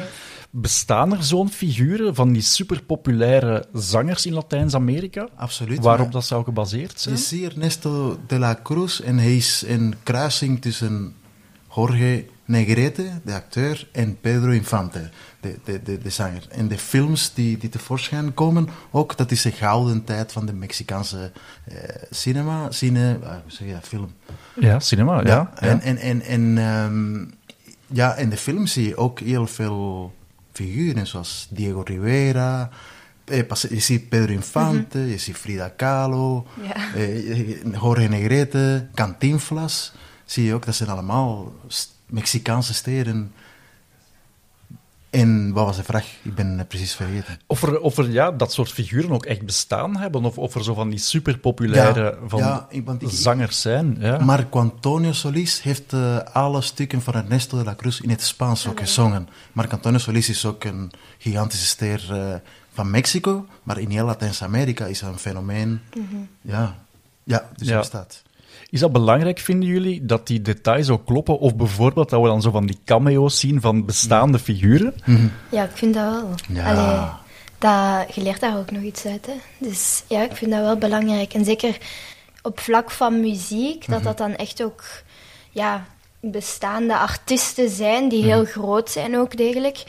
Bestaan 0.54 1.12
er 1.12 1.24
zo'n 1.24 1.50
figuren 1.50 2.14
van 2.14 2.32
die 2.32 2.42
superpopulaire 2.42 3.64
zangers 3.72 4.26
in 4.26 4.32
Latijns-Amerika? 4.32 5.28
Absoluut. 5.36 5.78
Waarop 5.78 6.12
dat 6.12 6.24
zou 6.24 6.44
gebaseerd 6.44 7.00
zijn? 7.00 7.14
Je 7.14 7.20
ziet 7.20 7.44
Ernesto 7.44 8.18
de 8.26 8.38
la 8.38 8.58
Cruz 8.62 9.00
en 9.00 9.18
hij 9.18 9.36
is 9.36 9.64
een 9.66 9.94
kruising 10.02 10.60
tussen 10.60 11.14
Jorge 11.74 12.24
Negrete, 12.44 13.10
de 13.24 13.32
acteur, 13.34 13.88
en 13.92 14.20
Pedro 14.20 14.50
Infante, 14.50 15.10
de, 15.40 15.58
de, 15.64 15.82
de, 15.82 15.98
de 15.98 16.10
zanger. 16.10 16.46
En 16.50 16.68
de 16.68 16.78
films 16.78 17.34
die, 17.34 17.58
die 17.58 17.68
tevoorschijn 17.68 18.34
komen, 18.34 18.68
ook, 18.90 19.16
dat 19.16 19.30
is 19.30 19.42
de 19.42 19.50
gouden 19.50 20.04
tijd 20.04 20.32
van 20.32 20.46
de 20.46 20.52
Mexicaanse 20.52 21.32
eh, 21.64 21.76
cinema, 22.10 22.70
cine, 22.70 23.18
ah, 23.22 23.30
hoe 23.30 23.40
zeg 23.46 23.66
je 23.68 23.72
dat, 23.74 23.88
film. 23.88 24.12
Ja, 24.54 24.80
cinema, 24.80 25.20
ja. 25.20 25.26
ja. 25.26 25.52
En, 25.54 25.80
en, 25.80 25.96
en, 25.96 26.22
en, 26.22 26.58
ehm, 26.58 27.24
ja, 27.86 28.16
in 28.16 28.30
de 28.30 28.36
film 28.36 28.66
zie 28.66 28.88
je 28.88 28.96
ook 28.96 29.20
heel 29.20 29.46
veel 29.46 30.12
figuren, 30.52 31.06
zoals 31.06 31.46
Diego 31.50 31.80
Rivera. 31.80 32.70
eh, 33.24 33.42
Je 33.68 33.80
ziet 33.80 34.08
Pedro 34.08 34.32
Infante, 34.32 34.98
je 34.98 35.18
ziet 35.18 35.36
Frida 35.36 35.68
Kahlo, 35.68 36.46
Ja. 36.62 36.94
eh, 36.94 37.62
Jorge 37.72 38.08
Negrete, 38.08 38.86
Cantinflas. 38.94 39.92
Zie 40.24 40.44
je 40.44 40.54
ook, 40.54 40.64
dat 40.64 40.74
zijn 40.74 40.88
allemaal 40.88 41.52
Mexicaanse 42.06 42.74
steden. 42.74 43.32
En 45.12 45.52
wat 45.52 45.64
was 45.66 45.76
de 45.76 45.82
vraag? 45.82 46.06
Ik 46.22 46.34
ben 46.34 46.58
het 46.58 46.68
precies 46.68 46.94
vergeten. 46.94 47.38
Of 47.46 47.62
er, 47.62 47.80
of 47.80 47.96
er 47.98 48.10
ja, 48.10 48.30
dat 48.30 48.52
soort 48.52 48.70
figuren 48.72 49.10
ook 49.10 49.24
echt 49.24 49.42
bestaan 49.42 49.96
hebben, 49.96 50.24
of, 50.24 50.38
of 50.38 50.54
er 50.54 50.64
zo 50.64 50.74
van 50.74 50.88
die 50.90 50.98
superpopulaire 50.98 52.02
Ja, 52.22 52.28
van 52.28 52.38
ja, 52.38 52.66
ik- 52.70 52.84
want 52.84 53.02
ik- 53.02 53.08
zangers 53.10 53.60
zijn. 53.60 53.96
Ja. 54.00 54.18
Marco 54.18 54.58
Antonio 54.58 55.12
Solis 55.12 55.62
heeft 55.62 55.92
eh, 55.92 56.16
alle 56.18 56.60
stukken 56.60 57.02
van 57.02 57.14
Ernesto 57.14 57.58
de 57.58 57.64
la 57.64 57.74
Cruz 57.74 58.00
in 58.00 58.10
het 58.10 58.22
Spaans 58.22 58.66
ook 58.68 58.78
gezongen. 58.80 59.28
Marco 59.52 59.74
Antonio 59.74 59.98
Solis 59.98 60.28
is 60.28 60.44
ook 60.46 60.64
een 60.64 60.90
gigantische 61.18 61.66
ster 61.66 62.12
eh, 62.12 62.34
van 62.72 62.90
Mexico, 62.90 63.46
maar 63.62 63.78
in 63.78 63.90
heel 63.90 64.04
Latijns-Amerika 64.06 64.84
is 64.86 65.00
hij 65.00 65.10
een 65.10 65.18
fenomeen. 65.18 65.80
Ja, 66.40 66.76
ja 67.24 67.48
dus 67.56 67.66
Ja. 67.66 67.72
hij 67.72 67.80
bestaat. 67.80 68.22
Is 68.72 68.80
dat 68.80 68.92
belangrijk, 68.92 69.38
vinden 69.38 69.68
jullie, 69.68 70.04
dat 70.06 70.26
die 70.26 70.42
details 70.42 70.88
ook 70.88 71.06
kloppen? 71.06 71.38
Of 71.38 71.56
bijvoorbeeld 71.56 72.10
dat 72.10 72.20
we 72.20 72.26
dan 72.26 72.42
zo 72.42 72.50
van 72.50 72.66
die 72.66 72.78
cameo's 72.84 73.40
zien 73.40 73.60
van 73.60 73.84
bestaande 73.84 74.38
figuren? 74.38 74.94
Ja, 75.50 75.64
ik 75.64 75.70
vind 75.74 75.94
dat 75.94 76.04
wel. 76.12 76.34
Ja. 76.48 76.70
Allee, 76.72 77.08
dat, 77.58 78.14
je 78.14 78.22
leert 78.22 78.40
daar 78.40 78.58
ook 78.58 78.70
nog 78.70 78.82
iets 78.82 79.04
uit. 79.06 79.26
Hè. 79.26 79.32
Dus 79.58 80.02
ja, 80.08 80.22
ik 80.22 80.36
vind 80.36 80.50
dat 80.50 80.60
wel 80.60 80.76
belangrijk. 80.76 81.34
En 81.34 81.44
zeker 81.44 81.76
op 82.42 82.60
vlak 82.60 82.90
van 82.90 83.20
muziek, 83.20 83.88
dat 83.88 84.02
dat 84.02 84.18
dan 84.18 84.34
echt 84.36 84.62
ook 84.62 84.82
ja, 85.50 85.84
bestaande 86.20 86.96
artiesten 86.98 87.68
zijn, 87.70 88.08
die 88.08 88.22
heel 88.24 88.44
groot 88.44 88.90
zijn 88.90 89.16
ook 89.16 89.36
degelijk. 89.36 89.84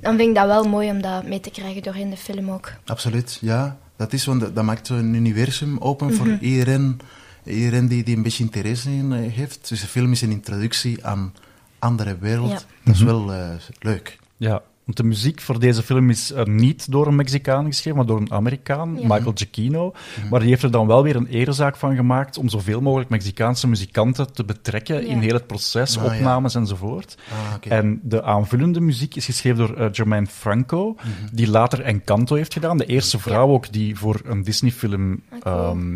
Dan 0.00 0.16
vind 0.16 0.28
ik 0.28 0.34
dat 0.34 0.46
wel 0.46 0.64
mooi 0.64 0.90
om 0.90 1.02
dat 1.02 1.26
mee 1.26 1.40
te 1.40 1.50
krijgen 1.50 1.82
doorheen 1.82 2.10
de 2.10 2.16
film 2.16 2.50
ook. 2.50 2.72
Absoluut, 2.84 3.38
ja. 3.40 3.76
Dat 3.96 4.12
is, 4.12 4.24
want 4.26 4.40
dat- 4.40 4.54
dat 4.54 4.64
maakt 4.64 4.86
zo'n 4.86 5.14
universum 5.14 5.78
open 5.78 6.14
voor 6.14 6.38
iedereen, 6.40 7.00
iedereen 7.46 7.88
die, 7.88 8.04
die 8.04 8.16
een 8.16 8.22
beetje 8.22 8.44
interesse 8.44 8.90
in 8.90 9.12
eh, 9.12 9.32
heeft. 9.32 9.68
Dus 9.68 9.80
de 9.80 9.86
film 9.86 10.12
is 10.12 10.20
een 10.20 10.30
introductie 10.30 11.06
aan 11.06 11.34
andere 11.78 12.18
wereld. 12.18 12.50
Ja. 12.50 12.60
Dat 12.84 12.94
is 12.94 13.02
wel 13.02 13.32
eh, 13.32 13.50
leuk. 13.78 14.18
Ja, 14.36 14.62
want 14.86 14.96
de 14.98 15.04
muziek 15.04 15.40
voor 15.40 15.58
deze 15.60 15.82
film 15.82 16.10
is 16.10 16.32
eh, 16.32 16.44
niet 16.44 16.90
door 16.90 17.06
een 17.06 17.14
Mexicaan 17.16 17.64
geschreven, 17.66 17.96
maar 17.98 18.06
door 18.06 18.20
een 18.20 18.32
Amerikaan, 18.32 18.94
Ja. 19.00 19.00
Michael 19.06 19.32
Giacchino. 19.34 19.92
Maar 20.30 20.40
die 20.40 20.48
heeft 20.48 20.62
er 20.62 20.70
dan 20.70 20.86
wel 20.86 21.02
weer 21.02 21.16
een 21.16 21.26
erezaak 21.26 21.76
van 21.76 21.94
gemaakt 21.96 22.38
om 22.38 22.48
zoveel 22.48 22.80
mogelijk 22.80 23.10
Mexicaanse 23.10 23.68
muzikanten 23.68 24.32
te 24.32 24.44
betrekken 24.44 24.94
Ja. 25.02 25.08
in 25.08 25.18
heel 25.18 25.34
het 25.34 25.46
proces, 25.46 25.98
Ah, 25.98 26.04
ja. 26.04 26.14
opnames 26.14 26.54
enzovoort. 26.54 27.16
Ah. 27.30 27.72
En 27.72 28.00
de 28.02 28.22
aanvullende 28.22 28.80
muziek 28.80 29.14
is 29.16 29.24
geschreven 29.24 29.58
door 29.58 29.76
eh, 29.76 29.86
Jermaine 29.92 30.26
Franco, 30.26 30.96
die 31.32 31.50
later 31.50 31.80
Encanto 31.80 32.34
heeft 32.34 32.52
gedaan. 32.52 32.76
De 32.78 32.86
eerste 32.86 33.18
vrouw 33.18 33.48
ook 33.48 33.72
die 33.72 33.96
voor 33.98 34.20
een 34.24 34.42
Disney-film 34.42 35.20
Ah, 35.42 35.52
ehm, 35.52 35.92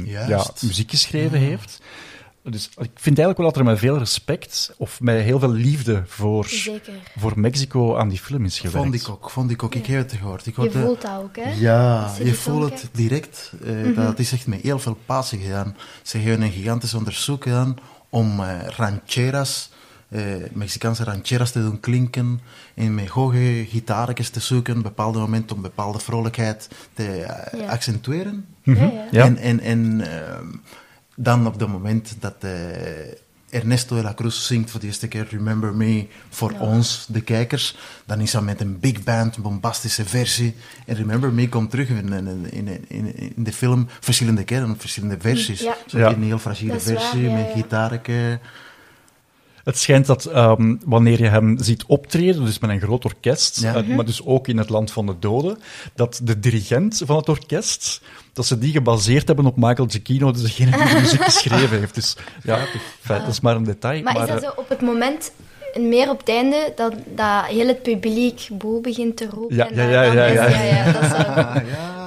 muziek 0.66 0.90
geschreven 0.90 1.38
heeft. 1.38 1.82
Dus 2.42 2.64
ik 2.66 2.90
vind 2.94 3.18
eigenlijk 3.18 3.36
wel 3.38 3.46
dat 3.46 3.56
er 3.56 3.64
met 3.64 3.78
veel 3.78 3.98
respect 3.98 4.74
of 4.76 5.00
met 5.00 5.22
heel 5.22 5.38
veel 5.38 5.50
liefde 5.52 6.02
voor, 6.06 6.44
Zeker. 6.46 6.92
voor 7.18 7.32
Mexico 7.40 7.96
aan 7.96 8.08
die 8.08 8.18
film 8.18 8.44
is 8.44 8.58
gewerkt. 8.60 8.76
Vond 8.82 8.94
ik 8.94 9.08
ook, 9.08 9.30
vond 9.30 9.50
ik 9.50 9.62
ook. 9.62 9.74
Ik 9.74 9.86
heb 9.86 9.98
het 10.10 10.18
gehoord. 10.18 10.46
Ik 10.46 10.56
Je 10.56 10.70
voelt 10.70 11.02
dat 11.02 11.16
ook, 11.22 11.36
hè? 11.36 11.50
Ja, 11.52 12.10
je 12.24 12.34
voelt 12.34 12.70
het 12.80 12.88
direct. 12.92 13.52
Eh, 13.64 13.96
Dat 13.96 14.18
is 14.18 14.32
echt 14.32 14.46
met 14.46 14.60
heel 14.60 14.78
veel 14.78 14.98
passie 15.06 15.38
gedaan. 15.40 15.76
Ze 16.02 16.18
hebben 16.18 16.46
een 16.46 16.52
gigantisch 16.52 16.94
onderzoek 16.94 17.42
gedaan 17.42 17.76
om 18.08 18.40
eh, 18.40 18.58
rancheras, 18.66 19.70
eh, 20.08 20.22
Mexicaanse 20.52 21.04
rancheras 21.04 21.50
te 21.50 21.60
doen 21.62 21.80
klinken. 21.80 22.40
En 22.74 22.94
met 22.94 23.08
hoge 23.08 23.66
gitaartjes 23.68 24.28
te 24.30 24.40
zoeken, 24.40 24.82
bepaalde 24.82 25.18
momenten 25.18 25.56
om 25.56 25.62
bepaalde 25.62 25.98
vrolijkheid 25.98 26.68
te 26.94 27.02
Ja. 27.56 27.66
accentueren. 27.68 28.46
Ja, 28.62 28.74
ja. 28.74 29.06
Ja. 29.10 29.24
En, 29.24 29.38
en, 29.38 29.60
en 29.60 30.00
ehm, 30.00 30.46
dan 31.22 31.46
op 31.46 31.60
het 31.60 31.68
moment 31.68 32.16
dat 32.20 32.34
eh, 32.40 32.50
Ernesto 33.50 33.96
de 33.96 34.02
la 34.02 34.14
Cruz 34.14 34.46
zingt 34.46 34.70
voor 34.70 34.80
de 34.80 34.86
eerste 34.86 35.08
keer 35.08 35.26
Remember 35.30 35.74
Me 35.74 36.06
voor 36.28 36.54
ons, 36.58 37.06
de 37.08 37.20
kijkers, 37.20 37.76
dan 38.04 38.20
is 38.20 38.30
dat 38.30 38.42
met 38.42 38.60
een 38.60 38.80
big 38.80 39.02
band, 39.02 39.36
een 39.36 39.42
bombastische 39.42 40.04
versie. 40.04 40.54
En 40.86 40.94
Remember 40.94 41.32
Me 41.32 41.48
komt 41.48 41.70
terug 41.70 41.88
in, 41.88 42.12
in, 42.12 42.52
in, 42.88 43.18
in, 43.18 43.32
de 43.36 43.52
film 43.52 43.88
verschillende 44.00 44.44
keren, 44.44 44.76
verschillende 44.78 45.16
versies. 45.20 45.60
Ja. 45.60 45.76
Zo 45.86 45.98
Ja. 45.98 46.08
een 46.08 46.22
heel 46.22 46.38
waar, 46.42 46.56
versie 46.80 47.22
ja, 47.22 47.34
met 47.34 47.50
gitaarke. 47.54 48.38
Het 49.70 49.78
schijnt 49.78 50.06
dat 50.06 50.24
ehm, 50.24 50.74
wanneer 50.84 51.22
je 51.22 51.28
hem 51.28 51.56
ziet 51.60 51.84
optreden, 51.86 52.44
dus 52.44 52.58
met 52.58 52.70
een 52.70 52.80
groot 52.80 53.04
orkest, 53.04 53.60
Ja. 53.60 53.74
eh, 53.74 53.86
maar 53.96 54.04
dus 54.04 54.24
ook 54.24 54.48
in 54.48 54.58
het 54.58 54.68
land 54.68 54.90
van 54.92 55.06
de 55.06 55.14
doden, 55.18 55.58
dat 55.94 56.20
de 56.22 56.38
dirigent 56.40 57.02
van 57.04 57.16
het 57.16 57.28
orkest, 57.28 58.00
dat 58.32 58.46
ze 58.46 58.58
die 58.58 58.72
gebaseerd 58.72 59.26
hebben 59.26 59.46
op 59.46 59.56
Michael 59.56 59.88
Giacchino, 59.90 60.32
dus 60.32 60.42
degene 60.42 60.70
die 60.70 60.94
de 60.94 61.00
muziek 61.00 61.24
geschreven 61.32 61.78
heeft. 61.78 61.94
Dus 61.94 62.16
ja, 62.42 62.58
feit, 63.00 63.20
dat 63.20 63.30
is 63.30 63.40
maar 63.40 63.56
een 63.56 63.64
detail. 63.64 64.02
Maar, 64.02 64.20
is 64.22 64.28
dat 64.28 64.42
eh, 64.42 64.48
zo 64.48 64.52
op 64.56 64.68
het 64.68 64.80
moment, 64.80 65.32
meer 65.78 66.10
op 66.10 66.18
het 66.18 66.28
einde, 66.28 66.72
dat, 66.76 66.92
dat 67.14 67.44
heel 67.46 67.66
het 67.66 67.82
publiek 67.82 68.48
boe 68.52 68.80
begint 68.80 69.16
te 69.16 69.28
roepen? 69.30 69.56
Ja, 69.56 69.68
ja, 69.74 69.82
ja, 69.82 70.02
ja, 70.02 70.24
is- 70.24 70.34
ja. 70.34 70.48
ja, 70.48 70.62
ja, 70.84 70.92
dat 70.92 71.02
is 71.02 71.08
zo. 71.16 71.16
Ah, 71.16 71.54
ja. 71.54 71.98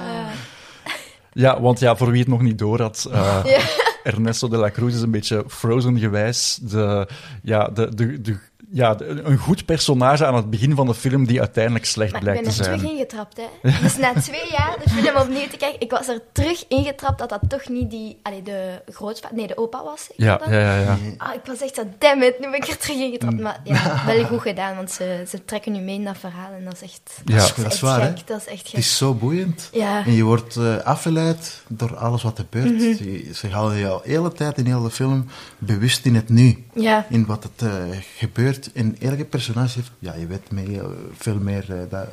Ja, 1.32 1.60
want 1.60 1.78
ja, 1.80 1.96
voor 1.96 2.10
wie 2.10 2.20
het 2.20 2.28
nog 2.28 2.40
niet 2.42 2.58
door 2.58 2.80
had, 2.80 3.08
eh, 3.12 3.40
Ja. 3.56 3.58
Ernesto 4.04 4.48
de 4.48 4.56
la 4.56 4.70
Cruz 4.70 4.94
is 4.94 5.00
een 5.00 5.10
beetje 5.10 5.44
Frozen-gewijs. 5.48 6.58
De, 6.62 7.08
ja, 7.42 7.68
de, 7.68 7.94
de, 7.94 8.20
de, 8.20 8.38
ja, 8.74 8.96
een 8.98 9.36
goed 9.38 9.64
personage 9.64 10.26
aan 10.26 10.34
het 10.34 10.50
begin 10.50 10.74
van 10.74 10.86
de 10.86 10.94
film 10.94 11.26
die 11.26 11.38
uiteindelijk 11.40 11.84
slecht 11.84 12.12
Maar 12.12 12.20
ik 12.20 12.26
ben 12.26 12.36
blijkt 12.36 12.58
er 12.58 12.62
te 12.64 12.68
zijn. 12.70 12.78
terug 12.78 12.92
ingetrapt, 12.92 13.36
hè. 13.62 13.70
Dus 13.82 13.96
na 13.96 14.12
twee 14.12 14.50
jaar 14.50 14.76
de 14.84 14.90
film 14.90 15.16
opnieuw 15.16 15.46
te 15.50 15.56
kijken, 15.56 15.80
ik 15.80 15.90
was 15.90 16.08
er 16.08 16.20
terug 16.32 16.64
ingetrapt 16.68 17.18
dat 17.18 17.28
dat 17.28 17.40
toch 17.48 17.68
niet 17.68 17.90
die... 17.90 18.18
Allee, 18.22 18.42
de 18.42 18.82
grootvader... 18.92 19.36
Nee, 19.36 19.46
de 19.46 19.56
opa 19.58 19.82
was. 19.84 20.08
Ja, 20.16 20.40
ja, 20.46 20.52
ja, 20.60 20.80
ja. 20.80 20.98
Ah, 21.16 21.34
ik 21.34 21.40
was 21.44 21.60
echt 21.60 21.74
zo, 21.74 21.82
damn 21.98 22.22
it, 22.22 22.38
nu 22.40 22.50
ben 22.50 22.54
ik 22.60 22.66
er 22.68 22.78
terug 22.78 22.96
ingetrapt. 22.96 23.40
Maar 23.40 23.60
ja, 23.64 24.02
wel 24.06 24.24
goed 24.24 24.40
gedaan, 24.40 24.76
want 24.76 24.90
ze, 24.90 25.24
ze 25.28 25.44
trekken 25.44 25.72
nu 25.72 25.78
mee 25.80 25.94
in 25.94 26.04
dat 26.04 26.18
verhaal 26.18 26.52
en 26.58 26.64
dat 26.64 26.74
is 26.74 26.82
echt... 26.82 27.20
Ja. 27.24 27.36
Dat 27.36 27.42
is, 27.44 27.48
dat 27.48 27.58
is 27.58 27.64
echt 27.72 27.80
waar, 27.80 28.00
hè? 28.00 28.06
gek, 28.16 28.26
Dat 28.26 28.40
is 28.40 28.46
echt 28.46 28.66
Het 28.66 28.80
is 28.80 28.96
zo 28.96 29.14
boeiend. 29.14 29.68
Ja. 29.72 30.04
En 30.06 30.12
je 30.12 30.22
wordt 30.22 30.56
eh, 30.56 30.76
afgeleid 30.78 31.62
door 31.68 31.96
alles 31.96 32.22
wat 32.22 32.38
er 32.38 32.46
gebeurt. 32.50 32.72
Mhm. 32.74 32.82
Je- 33.10 33.30
Ze 33.34 33.48
houden 33.48 33.78
je 33.78 33.88
al 33.88 34.00
de 34.04 34.08
hele 34.10 34.32
tijd 34.32 34.58
in 34.58 34.66
heel 34.66 34.82
de 34.82 34.90
film 34.90 35.26
bewust 35.58 36.04
in 36.06 36.14
het 36.14 36.28
nu. 36.28 36.64
Ja. 36.74 37.06
In 37.08 37.26
wat 37.26 37.42
het 37.42 37.68
eh, 37.68 37.72
gebeurt. 38.16 38.63
En 38.72 38.96
elke 39.00 39.24
personage 39.24 39.78
heeft... 39.78 39.90
Ja, 39.98 40.14
je 40.14 40.26
weet 40.26 40.50
mee, 40.50 40.78
eh, 40.80 40.86
veel 41.18 41.38
meer 41.38 41.64
eh, 41.68 41.78
da- 41.90 42.08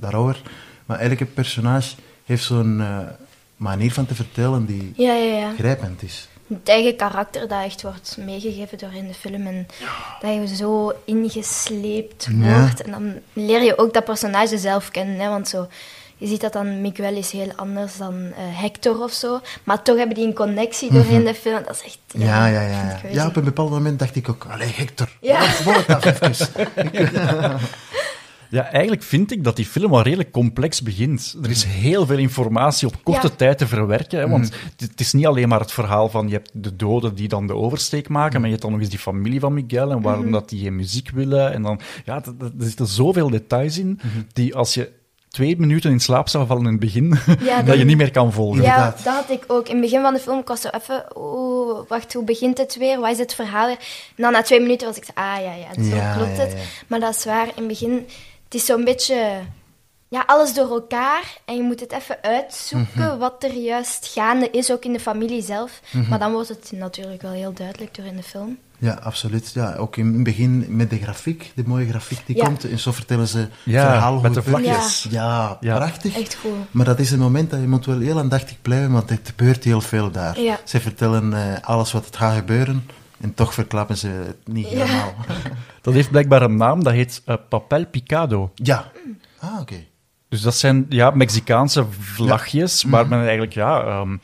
daarover. 0.00 0.42
Maar 0.86 0.98
elke 0.98 1.24
personage 1.24 1.94
heeft 2.24 2.44
zo'n 2.44 2.80
eh, 2.80 2.98
manier 3.56 3.92
van 3.92 4.06
te 4.06 4.14
vertellen 4.14 4.66
die 4.66 4.92
Ja, 4.96 5.14
ja, 5.14 5.36
ja. 5.38 5.52
grijpend 5.58 6.02
is. 6.02 6.28
Het 6.48 6.68
eigen 6.68 6.96
karakter 6.96 7.48
dat 7.48 7.62
echt 7.64 7.82
wordt 7.82 8.16
meegegeven 8.20 8.78
door 8.78 8.92
in 8.92 9.06
de 9.06 9.14
film. 9.14 9.46
En 9.46 9.66
dat 10.20 10.34
je 10.34 10.56
zo 10.56 10.92
ingesleept 11.04 12.28
wordt. 12.32 12.82
En 12.82 12.90
dan 12.90 13.12
leer 13.32 13.62
je 13.62 13.78
ook 13.78 13.92
dat 13.92 14.04
personage 14.04 14.58
zelf 14.58 14.90
kennen. 14.90 15.18
Hè? 15.20 15.28
Want 15.28 15.48
zo, 15.48 15.66
je 16.16 16.26
ziet 16.26 16.40
dat 16.40 16.52
dan 16.52 16.80
Miguel 16.80 17.16
is 17.16 17.30
heel 17.30 17.52
anders 17.56 17.96
dan 17.96 18.14
eh, 18.14 18.60
Hector 18.60 19.02
of 19.02 19.12
zo. 19.12 19.40
Maar 19.64 19.82
toch 19.82 19.96
hebben 19.96 20.14
die 20.16 20.26
een 20.26 20.34
connectie 20.34 20.92
doorheen 20.92 21.24
de 21.24 21.34
film. 21.34 21.60
Dat 21.66 21.74
is 21.74 21.82
echt... 21.84 21.98
Mhm. 22.12 22.24
Ja, 22.24 22.46
ja, 22.46 22.60
ja. 22.60 22.68
Ja, 22.68 23.00
ja 23.12 23.26
op 23.26 23.36
een 23.36 23.44
bepaald 23.44 23.70
moment 23.70 23.98
dacht 23.98 24.16
ik 24.16 24.28
ook... 24.28 24.46
Allee, 24.50 24.72
Hector, 24.74 25.08
Ja. 25.20 25.38
het 25.42 25.86
af 25.88 26.20
even. 26.20 27.58
Ja, 28.50 28.70
eigenlijk 28.70 29.02
vind 29.02 29.30
ik 29.32 29.44
dat 29.44 29.56
die 29.56 29.64
film 29.66 29.94
al 29.94 30.02
redelijk 30.02 30.30
complex 30.30 30.82
begint. 30.82 31.36
Er 31.42 31.50
is 31.50 31.64
heel 31.64 32.06
veel 32.06 32.18
informatie 32.18 32.88
op 32.88 32.94
korte 33.02 33.26
Ja. 33.26 33.34
tijd 33.36 33.58
te 33.58 33.66
verwerken. 33.66 34.18
Hè, 34.18 34.28
want 34.28 34.44
het, 34.76 34.90
het 34.90 35.00
is 35.00 35.12
niet 35.12 35.26
alleen 35.26 35.48
maar 35.48 35.60
het 35.60 35.72
verhaal 35.72 36.08
van 36.08 36.28
je 36.28 36.34
hebt 36.34 36.50
de 36.52 36.76
doden 36.76 37.14
die 37.14 37.28
dan 37.28 37.46
de 37.46 37.54
oversteek 37.54 38.08
maken, 38.08 38.32
maar 38.34 38.44
je 38.44 38.50
hebt 38.50 38.62
dan 38.62 38.70
nog 38.72 38.80
eens 38.80 38.88
die 38.90 38.98
familie 38.98 39.40
van 39.40 39.52
Miguel 39.52 39.90
en 39.90 40.00
waarom 40.02 40.30
dat 40.30 40.48
die 40.48 40.62
geen 40.62 40.76
muziek 40.76 41.10
willen. 41.10 41.52
En 41.52 41.62
dan, 41.62 41.80
ja, 42.04 42.22
er 42.40 42.50
zitten 42.58 42.86
zoveel 42.86 43.30
details 43.30 43.78
in 43.78 44.00
die 44.32 44.54
als 44.54 44.74
je 44.74 44.90
twee 45.34 45.56
minuten 45.58 45.90
in 45.90 46.00
slaap 46.00 46.28
zou 46.28 46.46
vallen 46.46 46.64
in 46.64 46.70
het 46.70 46.80
begin, 46.80 47.18
Ja, 47.40 47.62
dat 47.62 47.78
je 47.78 47.84
niet 47.84 47.96
meer 47.96 48.10
kan 48.10 48.32
volgen. 48.32 48.62
Ja, 48.62 48.74
Inderdaad. 48.76 49.04
dat 49.04 49.14
had 49.14 49.30
ik 49.30 49.44
ook. 49.46 49.66
In 49.68 49.72
het 49.72 49.80
begin 49.84 50.00
van 50.02 50.14
de 50.14 50.20
film 50.20 50.38
ik 50.38 50.48
was 50.48 50.60
zo 50.60 50.68
even... 50.68 51.16
Oh, 51.16 51.88
wacht, 51.88 52.12
hoe 52.12 52.24
begint 52.24 52.58
het 52.58 52.76
weer? 52.76 53.00
Wat 53.00 53.10
is 53.10 53.18
het 53.18 53.34
verhaal 53.34 53.66
weer? 53.66 53.76
En 54.16 54.22
dan 54.22 54.32
na 54.32 54.42
twee 54.42 54.60
minuten 54.60 54.86
was 54.86 54.96
ik. 54.96 55.04
Ah, 55.14 55.24
ja, 55.40 55.54
ja, 55.54 55.82
zo 55.84 55.94
Ja, 55.96 56.14
klopt 56.14 56.36
ja, 56.36 56.42
het. 56.42 56.52
ja. 56.52 56.58
Maar 56.86 57.00
dat 57.00 57.14
is 57.16 57.24
waar. 57.24 57.46
In 57.46 57.52
het 57.56 57.66
begin... 57.66 58.06
Het 58.44 58.54
is 58.54 58.64
zo'n 58.64 58.84
beetje... 58.84 59.38
Ja, 60.08 60.22
alles 60.26 60.54
door 60.54 60.70
elkaar. 60.70 61.38
En 61.44 61.56
je 61.56 61.62
moet 61.62 61.80
het 61.80 61.92
even 61.92 62.16
uitzoeken 62.22 62.88
Mhm. 63.06 63.18
wat 63.18 63.42
er 63.44 63.52
juist 63.54 64.06
gaande 64.12 64.50
is, 64.50 64.72
ook 64.72 64.84
in 64.84 64.92
de 64.92 65.00
familie 65.00 65.42
zelf. 65.42 65.80
Maar 66.08 66.18
dan 66.18 66.32
wordt 66.32 66.48
het 66.48 66.72
natuurlijk 66.74 67.22
wel 67.22 67.32
heel 67.32 67.52
duidelijk 67.52 67.94
door 67.94 68.04
in 68.04 68.16
de 68.16 68.22
film. 68.22 68.58
Ja, 68.78 68.92
absoluut. 69.02 69.50
Ja, 69.54 69.74
ook 69.74 69.96
in 69.96 70.14
het 70.14 70.22
begin 70.22 70.64
met 70.68 70.90
de 70.90 70.98
grafiek, 70.98 71.52
de 71.54 71.62
mooie 71.66 71.88
grafiek 71.88 72.20
die 72.26 72.36
Ja. 72.36 72.44
komt. 72.44 72.70
En 72.70 72.78
zo 72.78 72.92
vertellen 72.92 73.28
ze 73.28 73.48
Ja, 73.64 73.90
verhaal 73.90 74.20
met 74.20 74.34
de 74.34 74.42
vlagjes. 74.42 75.06
Ja, 75.10 75.56
Ja. 75.60 75.76
prachtig. 75.76 76.18
Echt 76.20 76.38
cool. 76.40 76.66
Maar 76.70 76.84
dat 76.84 76.98
is 76.98 77.10
een 77.10 77.18
moment 77.18 77.50
dat 77.50 77.60
je 77.60 77.68
moet 77.68 77.86
wel 77.86 77.98
heel 78.00 78.18
aandachtig 78.18 78.56
blijven, 78.62 78.92
want 78.92 79.10
het 79.10 79.20
gebeurt 79.24 79.64
heel 79.64 79.80
veel 79.80 80.10
daar. 80.10 80.40
Ja. 80.40 80.58
Ze 80.64 80.80
vertellen 80.80 81.32
eh, 81.34 81.60
alles 81.60 81.92
wat 81.92 82.04
het 82.06 82.16
gaat 82.16 82.36
gebeuren 82.36 82.86
en 83.20 83.34
toch 83.34 83.54
verklappen 83.54 83.96
ze 83.96 84.08
het 84.08 84.36
niet 84.54 84.70
Ja. 84.70 84.84
helemaal. 84.84 85.14
Dat 85.82 85.94
heeft 85.94 86.10
blijkbaar 86.10 86.42
een 86.42 86.56
naam, 86.56 86.84
dat 86.84 86.92
heet 86.92 87.22
eh, 87.24 87.34
papel 87.48 87.86
picado. 87.86 88.50
Ja. 88.54 88.90
Ah, 89.40 89.60
oké. 89.60 89.74
Dus 90.28 90.40
dat 90.42 90.54
zijn 90.56 90.86
ja, 90.88 91.10
Mexicaanse 91.10 91.86
vlagjes, 92.00 92.84
Mhm. 92.84 92.92
waar 92.94 93.08
men 93.08 93.18
eigenlijk, 93.20 93.52
ja, 93.54 93.80
ehm, 93.84 94.16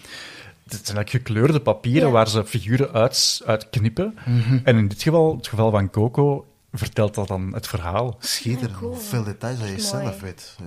het 0.72 0.86
zijn 0.86 0.96
eigenlijk 0.96 1.26
gekleurde 1.26 1.60
papieren 1.60 2.06
Ja. 2.08 2.14
waar 2.14 2.28
ze 2.28 2.44
figuren 2.46 2.92
uit, 2.92 3.42
uit 3.46 3.70
knippen. 3.70 4.18
Mhm. 4.26 4.58
En 4.64 4.76
in 4.76 4.88
dit 4.88 5.02
geval, 5.02 5.36
het 5.36 5.48
geval 5.48 5.70
van 5.70 5.90
Coco, 5.90 6.44
vertelt 6.72 7.14
dat 7.14 7.28
dan 7.28 7.54
het 7.54 7.66
verhaal. 7.66 8.16
Schitterend. 8.20 8.70
Ja, 8.70 8.78
cool. 8.78 8.92
Hoeveel 8.92 9.24
details 9.24 9.58
dat 9.58 9.68
je 9.68 9.80
zelf 9.80 10.20
weet. 10.20 10.56
Eh, 10.60 10.66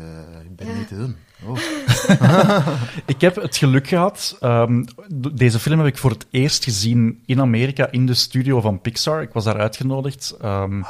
ik 0.50 0.56
ben 0.56 0.68
Ja. 0.68 0.74
niet 0.74 0.88
te 0.88 0.96
doen. 0.98 1.16
Oh. 1.46 1.58
Ik 3.06 3.22
heb 3.22 3.36
het 3.36 3.58
geluk 3.58 3.88
gehad. 3.88 4.38
ehm, 4.40 4.84
d- 5.22 5.38
deze 5.38 5.60
film 5.60 5.80
heb 5.80 5.88
ik 5.88 5.98
voor 5.98 6.10
het 6.12 6.26
eerst 6.30 6.64
gezien 6.64 7.24
in 7.26 7.40
Amerika 7.42 7.92
in 7.92 8.06
de 8.06 8.14
studio 8.14 8.62
van 8.62 8.82
Pixar. 8.82 9.22
Ik 9.22 9.34
was 9.34 9.44
daar 9.44 9.60
uitgenodigd. 9.60 10.36
Ehm, 10.42 10.82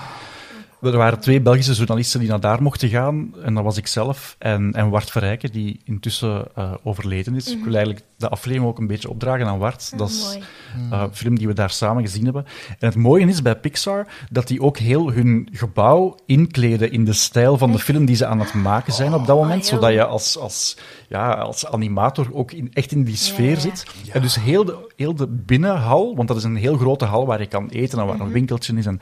er 0.92 0.98
waren 0.98 1.20
twee 1.20 1.42
Belgische 1.42 1.74
journalisten 1.74 2.20
die 2.20 2.30
naar 2.30 2.40
daar 2.40 2.62
mochten 2.62 2.90
gaan. 2.90 3.34
En 3.44 3.54
dat 3.54 3.64
was 3.64 3.78
ik 3.78 3.88
zelf 3.88 4.36
en, 4.40 4.74
en 4.74 4.90
Wart 4.90 5.12
Verrijken, 5.12 5.52
die 5.52 5.80
intussen 5.84 6.46
eh, 6.56 6.72
overleden 6.84 7.36
is. 7.36 7.52
Ik 7.52 7.64
wil 7.64 7.74
eigenlijk 7.74 8.06
de 8.18 8.30
aflevering 8.30 8.70
ook 8.70 8.78
een 8.80 8.88
beetje 8.88 9.10
opdragen 9.10 9.48
aan 9.48 9.58
Wart. 9.60 9.98
dat 9.98 10.10
is 10.10 10.38
Mhm. 10.78 10.94
eh, 10.94 11.02
een 11.02 11.16
film 11.16 11.38
die 11.38 11.48
we 11.48 11.54
daar 11.54 11.70
samen 11.70 12.04
gezien 12.04 12.24
hebben. 12.24 12.46
En 12.80 12.88
het 12.88 12.96
mooie 12.96 13.28
is 13.28 13.42
bij 13.42 13.56
Pixar 13.56 14.08
dat 14.32 14.48
die 14.48 14.62
ook 14.62 14.78
heel 14.78 15.12
hun 15.12 15.48
gebouw 15.52 16.16
inkleden 16.26 16.92
in 16.92 17.06
de 17.06 17.14
stijl 17.14 17.58
van 17.58 17.72
de 17.72 17.80
film 17.80 18.06
die 18.06 18.16
ze 18.16 18.26
aan 18.26 18.40
het 18.40 18.54
maken 18.54 18.94
zijn 18.94 19.14
op 19.14 19.26
dat 19.26 19.38
moment. 19.38 19.70
heel- 19.70 19.80
Zodat 19.80 19.94
je 19.94 20.06
als, 20.06 20.38
als, 20.38 20.78
ja, 21.10 21.32
als 21.34 21.66
animator 21.66 22.28
ook 22.34 22.52
in, 22.52 22.70
echt 22.74 22.92
in 22.92 23.04
die 23.04 23.16
sfeer 23.16 23.46
Ja, 23.46 23.52
ja. 23.54 23.60
zit. 23.60 23.86
En 24.12 24.22
dus 24.22 24.36
heel 24.40 24.66
de, 24.66 24.92
heel 24.96 25.16
de 25.16 25.28
binnenhal, 25.28 26.16
want 26.16 26.28
dat 26.28 26.38
is 26.38 26.44
een 26.44 26.56
heel 26.56 26.78
grote 26.78 27.06
hal 27.06 27.26
waar 27.26 27.40
je 27.40 27.48
kan 27.48 27.70
eten 27.70 28.00
en 28.00 28.06
waar 28.06 28.16
Mhm. 28.16 28.26
een 28.26 28.32
winkeltje 28.32 28.78
is. 28.78 28.86
En 28.86 29.00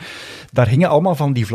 daar 0.52 0.68
hingen 0.68 0.90
allemaal 0.90 1.16
van 1.16 1.34
die 1.34 1.46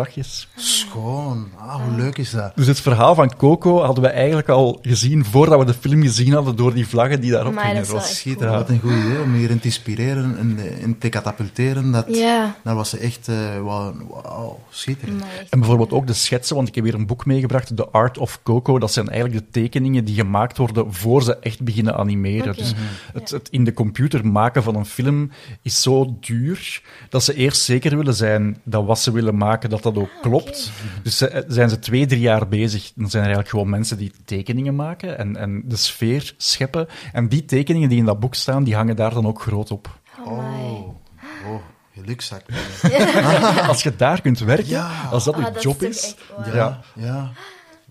Schoon. 0.57 1.49
Ah, 1.59 1.75
hoe 1.85 1.97
leuk 1.97 2.19
is 2.19 2.31
dat? 2.31 2.53
Dus 2.57 2.67
het 2.67 2.81
verhaal 2.81 3.15
van 3.15 3.37
Coco 3.37 3.81
hadden 3.83 4.05
we 4.05 4.11
eigenlijk 4.11 4.49
al 4.49 4.79
gezien 4.83 5.25
voordat 5.25 5.59
we 5.59 5.65
de 5.65 5.75
film 5.75 6.03
gezien 6.03 6.33
hadden 6.33 6.57
door 6.57 6.75
die 6.75 6.87
vlaggen 6.89 7.21
die 7.21 7.31
daarop 7.31 7.53
Amai, 7.53 7.67
hingen. 7.67 7.81
dat 7.83 7.87
is 7.87 7.93
wel 7.93 8.01
was- 8.03 8.17
Schitterend. 8.19 8.57
Wat 8.57 8.69
een 8.69 8.81
goed 8.81 8.91
idee 9.05 9.21
om 9.23 9.35
hierin 9.35 9.59
te 9.59 9.65
inspireren 9.65 10.39
en, 10.39 10.59
en 10.83 10.99
te 10.99 11.09
katapulteren. 11.09 11.93
Dat, 11.93 12.05
Ja. 12.09 12.55
dat 12.65 12.75
was 12.75 12.99
echt, 12.99 13.29
eh 13.29 13.61
wauw, 13.63 13.95
wauw, 14.23 14.61
schitterend. 14.71 15.23
Echt- 15.41 15.51
En 15.51 15.59
bijvoorbeeld 15.59 15.93
ook 15.93 16.07
de 16.07 16.13
schetsen, 16.13 16.57
want 16.57 16.69
ik 16.69 16.75
heb 16.75 16.85
weer 16.85 16.95
een 16.95 17.07
boek 17.07 17.27
meegebracht, 17.27 17.77
The 17.77 17.89
Art 17.89 18.19
of 18.19 18.41
Coco. 18.43 18.79
Dat 18.79 18.93
zijn 18.93 19.09
eigenlijk 19.09 19.45
de 19.45 19.51
tekeningen 19.61 20.05
die 20.05 20.15
gemaakt 20.15 20.57
worden 20.57 20.95
voor 20.95 21.23
ze 21.23 21.39
echt 21.39 21.63
beginnen 21.63 21.97
animeren. 21.97 22.55
Dus 22.57 22.75
het, 23.13 23.31
het 23.31 23.49
in 23.51 23.65
de 23.65 23.73
computer 23.73 24.27
maken 24.27 24.63
van 24.63 24.75
een 24.77 24.87
film 24.87 25.31
is 25.63 25.83
zo 25.83 26.17
duur 26.21 26.83
dat 27.09 27.25
ze 27.25 27.35
eerst 27.35 27.61
zeker 27.63 27.97
willen 27.97 28.15
zijn 28.15 28.61
dat 28.65 28.85
wat 28.85 28.99
ze 28.99 29.13
willen 29.13 29.37
maken, 29.37 29.71
dat 29.71 29.83
dat 29.83 29.97
ook 29.97 30.06
klopt. 30.23 30.71
Dus 31.03 31.17
ze- 31.17 31.45
zijn 31.49 31.69
ze 31.69 31.79
twee, 31.79 32.07
drie 32.07 32.21
jaar 32.21 32.49
bezig. 32.49 32.93
Dan 32.95 33.11
zijn 33.11 33.23
er 33.23 33.29
eigenlijk 33.29 33.49
gewoon 33.49 33.69
mensen 33.71 33.99
die 33.99 34.13
tekeningen 34.25 34.75
maken 34.77 35.19
en, 35.19 35.37
en 35.37 35.63
de 35.65 35.77
sfeer 35.77 36.35
scheppen. 36.37 36.87
En 37.13 37.29
die 37.29 37.45
tekeningen 37.45 37.89
die 37.89 37.99
in 37.99 38.05
dat 38.05 38.21
boek 38.21 38.35
staan, 38.35 38.65
die 38.65 38.75
hangen 38.75 38.97
daar 38.97 39.15
dan 39.15 39.27
ook 39.27 39.41
groot 39.43 39.71
op. 39.71 39.99
Oh, 40.25 40.39
oh, 41.47 41.61
gelukzak. 41.95 42.43
Als 43.69 43.83
je 43.83 43.97
daar 43.97 44.21
kunt 44.21 44.39
werken, 44.39 44.67
Ja. 44.69 44.91
als 45.11 45.25
dat 45.25 45.35
Ah, 45.35 45.41
je 45.41 45.47
dat 45.47 45.57
is 45.57 45.63
job 45.63 45.83
is... 45.83 46.17
echt. 46.39 46.55
Ja, 46.55 46.81
Ja. 46.95 47.31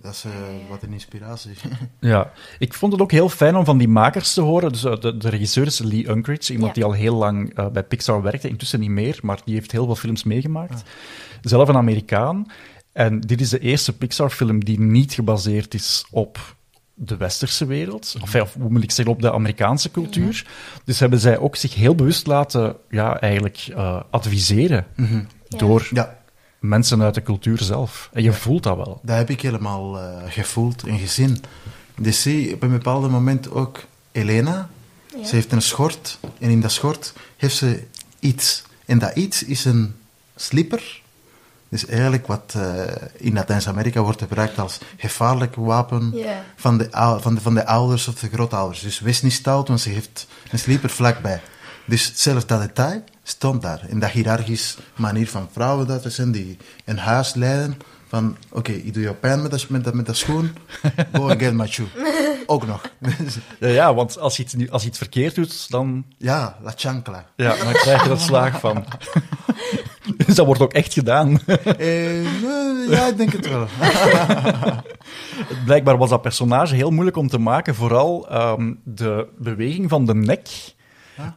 Dat 0.02 0.14
is 0.14 0.24
eh, 0.24 0.32
wat 0.70 0.84
een 0.84 0.94
inspiratie. 0.94 1.52
Ja, 2.00 2.32
ik 2.60 2.74
vond 2.74 2.92
het 2.92 3.02
ook 3.02 3.12
heel 3.12 3.30
fijn 3.30 3.56
om 3.56 3.66
van 3.66 3.78
die 3.78 3.88
makers 3.88 4.34
te 4.34 4.42
horen. 4.42 4.72
Dus 4.72 4.84
eh, 4.84 5.00
de, 5.00 5.18
de 5.18 5.30
regisseur 5.30 5.66
is 5.66 5.80
Lee 5.80 6.10
Unkrich, 6.10 6.50
iemand 6.50 6.68
Ja. 6.68 6.74
die 6.74 6.84
al 6.84 6.92
heel 6.92 7.16
lang 7.16 7.54
eh, 7.56 7.68
bij 7.68 7.84
Pixar 7.84 8.22
werkte, 8.22 8.48
intussen 8.50 8.80
niet 8.80 8.90
meer, 8.90 9.20
maar 9.22 9.40
die 9.46 9.54
heeft 9.54 9.72
heel 9.72 9.86
veel 9.86 9.96
films 9.96 10.24
meegemaakt. 10.24 10.84
Zelf 11.50 11.68
een 11.70 11.78
Amerikaan. 11.78 12.46
En 12.92 13.20
dit 13.20 13.42
is 13.42 13.50
de 13.50 13.60
eerste 13.60 13.94
Pixar-film 13.94 14.64
die 14.64 14.80
niet 14.80 15.14
gebaseerd 15.14 15.74
is 15.74 16.06
op 16.12 16.56
de 16.94 17.18
westerse 17.18 17.66
wereld, 17.66 18.16
of, 18.22 18.36
of 18.36 18.54
hoe 18.54 18.70
moet 18.70 18.84
ik 18.84 18.92
zeggen, 18.92 19.14
op 19.14 19.22
de 19.22 19.32
Amerikaanse 19.34 19.92
cultuur. 19.92 20.46
Dus 20.86 21.00
hebben 21.00 21.20
zij 21.20 21.38
ook 21.38 21.56
zich 21.56 21.74
heel 21.76 21.96
bewust 21.96 22.28
laten, 22.28 22.76
ja, 22.90 23.20
eigenlijk 23.20 23.68
eh, 23.76 24.02
adviseren 24.10 24.86
Ja. 24.96 25.58
door 25.58 25.88
Ja, 25.92 26.18
mensen 26.60 27.02
uit 27.02 27.14
de 27.14 27.22
cultuur 27.22 27.62
zelf. 27.62 28.10
En 28.14 28.24
je 28.24 28.34
voelt 28.34 28.64
dat 28.64 28.76
wel. 28.76 29.00
dat 29.04 29.18
heb 29.18 29.30
ik 29.30 29.42
helemaal 29.42 30.00
eh, 30.00 30.18
gevoeld 30.28 30.84
en 30.84 31.00
gezien. 31.00 31.44
Dus 31.98 32.22
zie 32.22 32.54
op 32.54 32.64
een 32.64 32.72
bepaald 32.72 33.12
moment 33.12 33.52
ook 33.52 33.84
Elena. 34.12 34.70
Ja. 35.18 35.26
Ze 35.26 35.36
heeft 35.36 35.52
een 35.52 35.62
schort 35.62 36.20
en 36.40 36.50
in 36.50 36.62
dat 36.62 36.72
schort 36.72 37.14
heeft 37.38 37.56
ze 37.56 37.84
iets. 38.20 38.64
En 38.86 39.00
dat 39.00 39.16
iets 39.16 39.44
is 39.44 39.66
een 39.66 39.96
slipper. 40.36 41.04
Dus 41.70 41.86
eigenlijk 41.86 42.28
wat 42.28 42.54
eh, 42.58 42.84
in 43.18 43.34
Latijns-Amerika 43.34 44.02
wordt 44.02 44.22
gebruikt 44.22 44.60
als 44.60 44.78
gevaarlijk 44.98 45.56
wapen 45.56 46.14
van, 46.56 46.78
de, 46.78 46.88
van, 47.20 47.36
de, 47.36 47.42
van 47.42 47.54
de 47.54 47.66
ouders 47.66 48.08
of 48.08 48.16
de 48.16 48.30
grootouders. 48.34 48.82
Dus 48.82 49.00
wees 49.00 49.22
niet 49.22 49.34
stout, 49.34 49.68
want 49.68 49.82
ze 49.82 49.90
heeft 49.90 50.28
een 50.52 50.60
slipper 50.60 50.90
vlakbij. 50.90 51.42
Dus 51.86 52.12
zelfs 52.16 52.46
dat 52.46 52.62
detail 52.62 53.04
stond 53.24 53.62
daar. 53.62 53.82
In 53.88 54.00
dat 54.00 54.10
hiërarchisch 54.10 54.78
manier 54.96 55.28
van 55.28 55.50
vrouwen 55.52 55.88
dat 55.88 56.06
er 56.06 56.12
zijn 56.12 56.32
die 56.32 56.58
een 56.86 56.98
huis 56.98 57.34
leiden. 57.34 57.78
Van, 58.08 58.38
oké, 58.52 58.72
ik 58.72 58.94
doe 58.94 59.04
jou 59.04 59.16
pijn 59.16 59.42
met 59.42 59.52
dat, 59.52 59.70
met 59.70 59.84
dat, 59.84 59.94
met 59.94 60.06
dat 60.06 60.18
schoen. 60.18 60.56
Go 61.14 61.30
and 61.30 61.40
get 61.40 61.54
my 61.54 61.68
shoe. 61.68 61.88
Ook 62.46 62.68
nog. 62.68 62.82
Ja, 63.60 63.68
ja 63.68 63.94
want 63.94 64.20
als 64.20 64.38
je, 64.38 64.44
iets, 64.44 64.70
als 64.70 64.82
je 64.82 64.88
iets 64.88 64.98
verkeerd 64.98 65.36
doet, 65.36 65.70
dan 65.70 66.06
ja, 66.18 66.58
la 66.62 66.74
chancla. 66.76 67.26
Ja, 67.36 67.56
dan 67.56 67.74
krijg 67.74 68.04
je 68.04 68.10
er 68.10 68.20
slaag 68.20 68.60
van. 68.60 68.86
dus 70.18 70.36
dat 70.36 70.46
wordt 70.46 70.62
ook 70.62 70.74
echt 70.74 70.94
gedaan. 70.94 71.40
Eh, 71.78 72.24
ja, 72.90 73.08
ik 73.08 73.18
denk 73.18 73.32
het 73.32 73.50
wel. 73.50 73.68
Blijkbaar 75.66 75.98
was 75.98 76.10
dat 76.10 76.22
personage 76.22 76.76
heel 76.76 76.92
moeilijk 76.92 77.18
om 77.18 77.28
te 77.28 77.40
maken, 77.40 77.76
vooral 77.76 78.30
ehm, 78.30 78.74
de 78.84 79.28
beweging 79.38 79.90
van 79.90 80.06
de 80.06 80.16
nek 80.16 80.74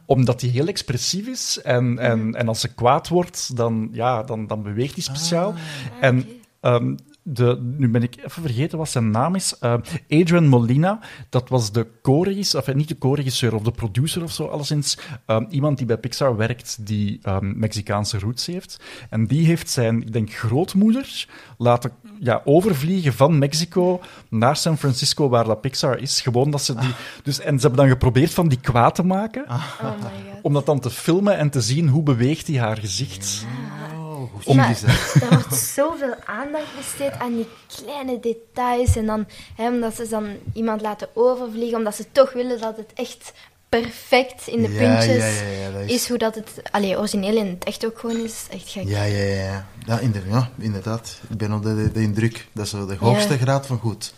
omdat 0.05 0.41
hij 0.41 0.49
heel 0.49 0.67
expressief 0.67 1.27
is 1.27 1.61
en, 1.63 1.99
en, 1.99 2.35
en 2.35 2.47
als 2.47 2.59
ze 2.59 2.73
kwaad 2.73 3.07
wordt, 3.07 3.55
dan, 3.55 3.89
ja, 3.91 4.23
dan, 4.23 4.47
dan 4.47 4.63
beweegt 4.63 4.93
hij 4.93 5.03
speciaal. 5.03 5.53
en 5.99 6.27
ehm, 6.59 6.95
de, 7.31 7.73
nu 7.77 7.89
ben 7.89 8.03
ik 8.03 8.15
even 8.17 8.41
vergeten 8.41 8.77
wat 8.77 8.89
zijn 8.89 9.11
naam 9.11 9.35
is. 9.35 9.57
Eh, 9.59 9.73
Adrian 10.09 10.47
Molina, 10.47 10.99
dat 11.29 11.49
was 11.49 11.71
de 11.71 11.87
co-regisseur, 12.01 12.61
of 12.61 12.67
eh, 12.67 12.75
niet 12.75 12.87
de 12.87 12.97
co-regisseur 12.97 13.55
of 13.55 13.61
de 13.61 13.71
producer 13.71 14.23
of 14.23 14.31
zo, 14.31 14.45
alleszins. 14.45 14.97
Ehm, 15.25 15.45
iemand 15.49 15.77
die 15.77 15.87
bij 15.87 15.97
Pixar 15.97 16.37
werkt, 16.37 16.85
die 16.85 17.19
ehm, 17.21 17.59
Mexicaanse 17.59 18.19
roots 18.19 18.45
heeft. 18.45 18.79
En 19.09 19.27
die 19.27 19.45
heeft 19.45 19.69
zijn, 19.69 20.01
ik 20.01 20.13
denk, 20.13 20.31
grootmoeder 20.33 21.27
laten 21.57 21.91
ja, 22.19 22.41
overvliegen 22.45 23.13
van 23.13 23.37
Mexico 23.37 24.01
naar 24.29 24.55
San 24.55 24.77
Francisco, 24.77 25.29
waar 25.29 25.45
dat 25.45 25.61
Pixar 25.61 25.99
is. 25.99 26.21
Gewoon 26.21 26.51
dat 26.51 26.61
ze 26.61 26.75
die... 26.75 26.93
Dus, 27.23 27.39
en 27.39 27.55
ze 27.55 27.61
hebben 27.61 27.79
dan 27.79 27.89
geprobeerd 27.89 28.33
van 28.33 28.47
die 28.47 28.59
kwaad 28.59 28.95
te 28.95 29.03
maken, 29.03 29.43
Oh 29.49 29.81
my 29.81 29.89
god. 29.89 30.41
om 30.41 30.53
dat 30.53 30.65
dan 30.65 30.79
te 30.79 30.89
filmen 30.89 31.37
en 31.37 31.49
te 31.49 31.61
zien 31.61 31.87
hoe 31.87 32.03
beweegt 32.03 32.47
hij 32.47 32.57
haar 32.57 32.77
gezicht. 32.77 33.45
Oh, 33.45 33.88
dat? 34.45 35.21
er 35.21 35.29
wordt 35.29 35.55
zoveel 35.55 36.15
aandacht 36.25 36.75
besteed 36.77 37.11
aan 37.19 37.35
die 37.35 37.47
kleine 37.67 38.19
details. 38.19 38.95
En 38.95 39.05
dan, 39.05 39.27
hè, 39.55 39.67
omdat 39.67 39.95
ze 39.95 40.07
dan 40.07 40.37
iemand 40.53 40.81
laten 40.81 41.09
overvliegen, 41.13 41.77
omdat 41.77 41.95
ze 41.95 42.11
toch 42.11 42.33
willen 42.33 42.59
dat 42.59 42.77
het 42.77 42.91
echt 42.93 43.33
perfect 43.69 44.47
in 44.47 44.61
de 44.61 44.71
Ja, 44.71 44.77
puntjes 44.79 45.17
ja, 45.17 45.25
ja, 45.25 45.49
ja, 45.63 45.71
dat 45.71 45.81
is- 45.81 45.91
is. 45.91 46.07
hoe 46.09 46.17
dat 46.17 46.35
het 46.35 46.61
allee, 46.71 46.97
origineel 46.97 47.35
in 47.37 47.45
het 47.47 47.63
echt 47.63 47.85
ook 47.85 47.99
gewoon 47.99 48.23
is. 48.23 48.45
Echt 48.51 48.69
gek. 48.69 48.87
Ja, 48.87 49.03
ja, 49.03 49.23
ja. 49.23 49.67
Ja, 49.85 49.99
inder- 49.99 50.27
ja, 50.29 50.49
inderdaad. 50.59 51.19
Ik 51.29 51.37
ben 51.37 51.51
onder 51.51 51.75
de, 51.75 51.91
de 51.91 52.01
indruk. 52.01 52.47
Dat 52.53 52.65
is 52.65 52.71
de 52.71 52.95
hoogste 52.99 53.37
graad 53.37 53.67
van 53.67 53.77
goed. 53.77 54.13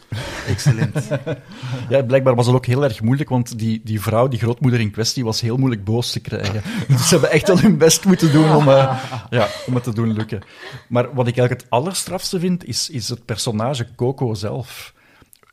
Excellent. 0.48 0.96
Ja, 1.90 2.02
blijkbaar 2.04 2.36
was 2.36 2.46
het 2.46 2.56
ook 2.56 2.66
heel 2.66 2.84
erg 2.84 3.02
moeilijk, 3.02 3.30
want 3.30 3.58
die, 3.60 3.82
die 3.84 4.02
vrouw, 4.02 4.28
die 4.28 4.40
grootmoeder 4.40 4.80
in 4.80 4.92
kwestie, 4.92 5.24
was 5.24 5.42
heel 5.42 5.58
moeilijk 5.58 5.84
boos 5.84 6.12
te 6.12 6.20
krijgen. 6.20 6.62
Dus 6.88 7.08
ze 7.08 7.10
hebben 7.14 7.32
echt 7.32 7.48
wel 7.48 7.60
hun 7.60 7.78
best 7.78 8.06
moeten 8.06 8.32
doen 8.32 8.56
om, 8.56 8.68
eh, 8.70 9.04
ja, 9.30 9.48
om 9.68 9.74
het 9.76 9.84
te 9.84 9.94
doen 9.94 10.14
lukken. 10.14 10.42
Maar 10.88 11.04
wat 11.14 11.28
ik 11.28 11.38
eigenlijk 11.38 11.62
het 11.62 11.70
allerstrafste 11.70 12.40
vind, 12.40 12.66
is, 12.66 12.90
is 12.90 13.10
het 13.10 13.26
personage 13.26 13.88
Coco 13.96 14.34
zelf. 14.34 14.94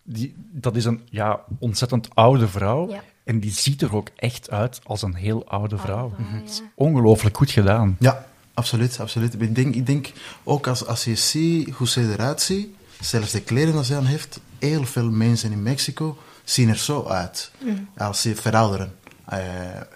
die, 0.03 0.35
dat 0.53 0.77
is 0.77 0.85
een 0.85 1.01
ja, 1.11 1.41
ontzettend 1.59 2.09
oude 2.15 2.49
vrouw. 2.49 2.95
En 3.29 3.41
die 3.41 3.53
ziet 3.53 3.83
er 3.83 3.95
ook 3.97 4.09
echt 4.17 4.51
uit 4.51 4.81
als 4.85 5.03
een 5.03 5.15
heel 5.15 5.49
oude 5.49 5.79
vrouw. 5.79 6.13
vrouw, 6.15 6.27
Het 6.41 6.51
is 6.51 6.57
ja. 6.59 6.65
ongelooflijk 6.75 7.37
goed 7.37 7.51
gedaan. 7.51 7.97
Ja, 7.99 8.27
absoluut, 8.55 9.01
absoluut. 9.01 9.35
Ik 9.41 9.55
denk, 9.55 9.75
ik 9.75 9.87
denk 9.87 10.13
ook 10.45 10.67
als, 10.67 10.87
als 10.87 11.05
je 11.05 11.15
ziet 11.17 11.71
hoe 11.71 11.89
ze 11.89 12.13
eruit 12.13 12.41
ziet, 12.43 12.69
zelfs 13.01 13.31
de 13.33 13.41
kleren 13.41 13.73
die 13.75 13.85
ze 13.85 13.95
aan 13.97 14.05
heeft, 14.07 14.41
heel 14.59 14.85
veel 14.85 15.11
mensen 15.11 15.53
in 15.53 15.63
Mexico 15.63 16.19
zien 16.45 16.69
er 16.69 16.77
zo 16.77 17.05
uit 17.07 17.51
als 17.97 18.21
ze 18.21 18.37
verouderen. 18.37 18.95
Eh, 19.25 19.39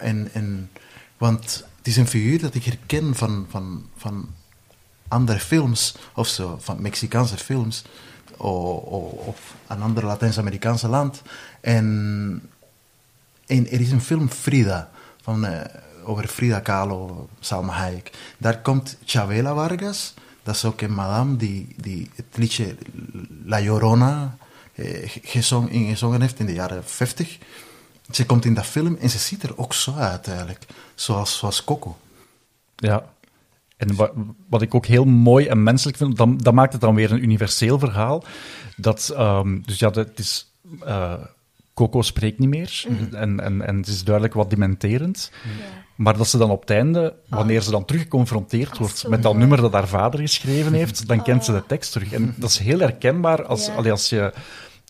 en, 0.07 0.29
en, 0.33 0.69
want 1.17 1.65
het 1.77 1.87
is 1.87 1.97
een 1.97 2.07
figuur 2.07 2.39
dat 2.41 2.55
ik 2.55 2.63
herken 2.63 3.15
van, 3.15 3.45
van, 3.49 3.85
van 3.97 4.29
andere 5.07 5.39
films 5.39 5.95
of 6.15 6.27
zo, 6.27 6.57
van 6.61 6.81
Mexicaanse 6.81 7.37
films 7.37 7.83
o- 8.37 8.83
o- 8.89 9.23
of 9.25 9.53
een 9.67 9.81
ander 9.81 10.05
Latijns-Amerikaanse 10.05 10.87
land. 10.87 11.21
En 11.61 12.41
en 13.57 13.71
er 13.71 13.81
is 13.81 13.91
een 13.91 14.01
film 14.01 14.29
Frida, 14.29 14.89
van, 15.21 15.45
eh, 15.45 15.61
over 16.03 16.27
Frida 16.27 16.59
Kahlo, 16.59 17.29
Salma 17.39 17.73
Hayek. 17.73 18.11
Daar 18.37 18.61
komt 18.61 18.97
Chavela 19.05 19.53
Vargas, 19.53 20.13
dat 20.43 20.55
is 20.55 20.65
ook 20.65 20.81
een 20.81 20.93
madame 20.93 21.35
die, 21.35 21.67
die 21.77 22.09
het 22.15 22.25
liedje 22.35 22.75
La 23.45 23.61
Llorona 23.61 24.37
eh, 24.73 25.09
heeft 26.19 26.39
in 26.39 26.45
de 26.45 26.53
jaren 26.53 26.83
50. 26.85 27.37
Ze 28.11 28.25
komt 28.25 28.45
in 28.45 28.53
dat 28.53 28.65
film 28.65 28.95
en 28.95 29.09
ze 29.09 29.17
ziet 29.17 29.43
er 29.43 29.57
ook 29.57 29.73
zo 29.73 29.93
uit 29.93 30.27
eigenlijk, 30.27 30.65
zoals, 30.95 31.37
zoals 31.37 31.63
Coco. 31.63 31.97
Ja. 32.75 33.11
En 33.77 33.95
wat, 34.49 34.61
ik 34.61 34.75
ook 34.75 34.85
heel 34.85 35.05
mooi 35.05 35.47
en 35.47 35.63
menselijk 35.63 35.97
vind, 35.97 36.17
dan, 36.17 36.37
dat 36.37 36.53
maakt 36.53 36.71
het 36.71 36.81
dan 36.81 36.95
weer 36.95 37.11
een 37.11 37.23
universeel 37.23 37.79
verhaal. 37.79 38.23
Dat, 38.75 39.11
ehm, 39.15 39.61
dus 39.61 39.79
ja, 39.79 39.89
dat 39.89 40.09
is, 40.15 40.51
eh, 40.81 41.13
Coco 41.73 42.01
spreekt 42.01 42.39
niet 42.39 42.49
meer. 42.49 42.85
en, 43.11 43.39
en, 43.39 43.61
en 43.67 43.77
het 43.77 43.87
is 43.87 44.03
duidelijk 44.03 44.33
wat 44.35 44.49
dementerend. 44.49 45.31
Maar 45.95 46.17
dat 46.17 46.27
ze 46.27 46.37
dan 46.37 46.49
op 46.49 46.61
het 46.61 46.69
einde, 46.69 47.15
wanneer 47.29 47.61
ze 47.61 47.71
dan 47.71 47.85
terug 47.85 48.01
geconfronteerd 48.01 48.71
Ah, 48.71 48.77
wordt 48.77 49.07
met 49.07 49.23
dat 49.23 49.35
nummer 49.35 49.61
dat 49.61 49.73
haar 49.73 49.87
vader 49.87 50.19
geschreven 50.19 50.73
heeft, 50.73 51.07
dan 51.07 51.23
kent 51.23 51.45
ze 51.45 51.51
de 51.51 51.63
tekst 51.67 51.91
terug. 51.91 52.11
En 52.13 52.33
dat 52.37 52.49
is 52.49 52.57
heel 52.57 52.79
herkenbaar 52.79 53.45
als, 53.45 53.65
Ja. 53.65 53.73
allee, 53.73 53.91
als 53.91 54.09
je 54.09 54.33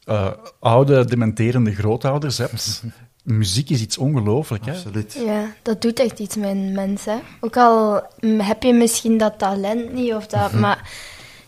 eh, 0.06 0.28
oude, 0.60 1.06
dementerende 1.06 1.74
grootouders 1.76 2.38
hebt. 2.38 2.84
Muziek 3.24 3.70
is 3.70 3.82
iets 3.82 3.98
ongelooflijk, 3.98 4.66
hè? 4.66 4.72
Absoluut. 4.72 5.14
Ja, 5.26 5.46
dat 5.62 5.82
doet 5.82 6.00
echt 6.00 6.20
iets 6.20 6.36
met 6.36 6.50
een 6.50 6.72
mens. 6.72 7.06
Hè. 7.06 7.16
Ook 7.40 7.58
al 7.58 8.04
mm, 8.20 8.40
heb 8.40 8.64
je 8.64 8.74
misschien 8.74 9.18
dat 9.18 9.38
talent 9.40 9.94
niet, 9.94 10.14
of 10.14 10.28
dat, 10.28 10.52
maar 10.54 10.90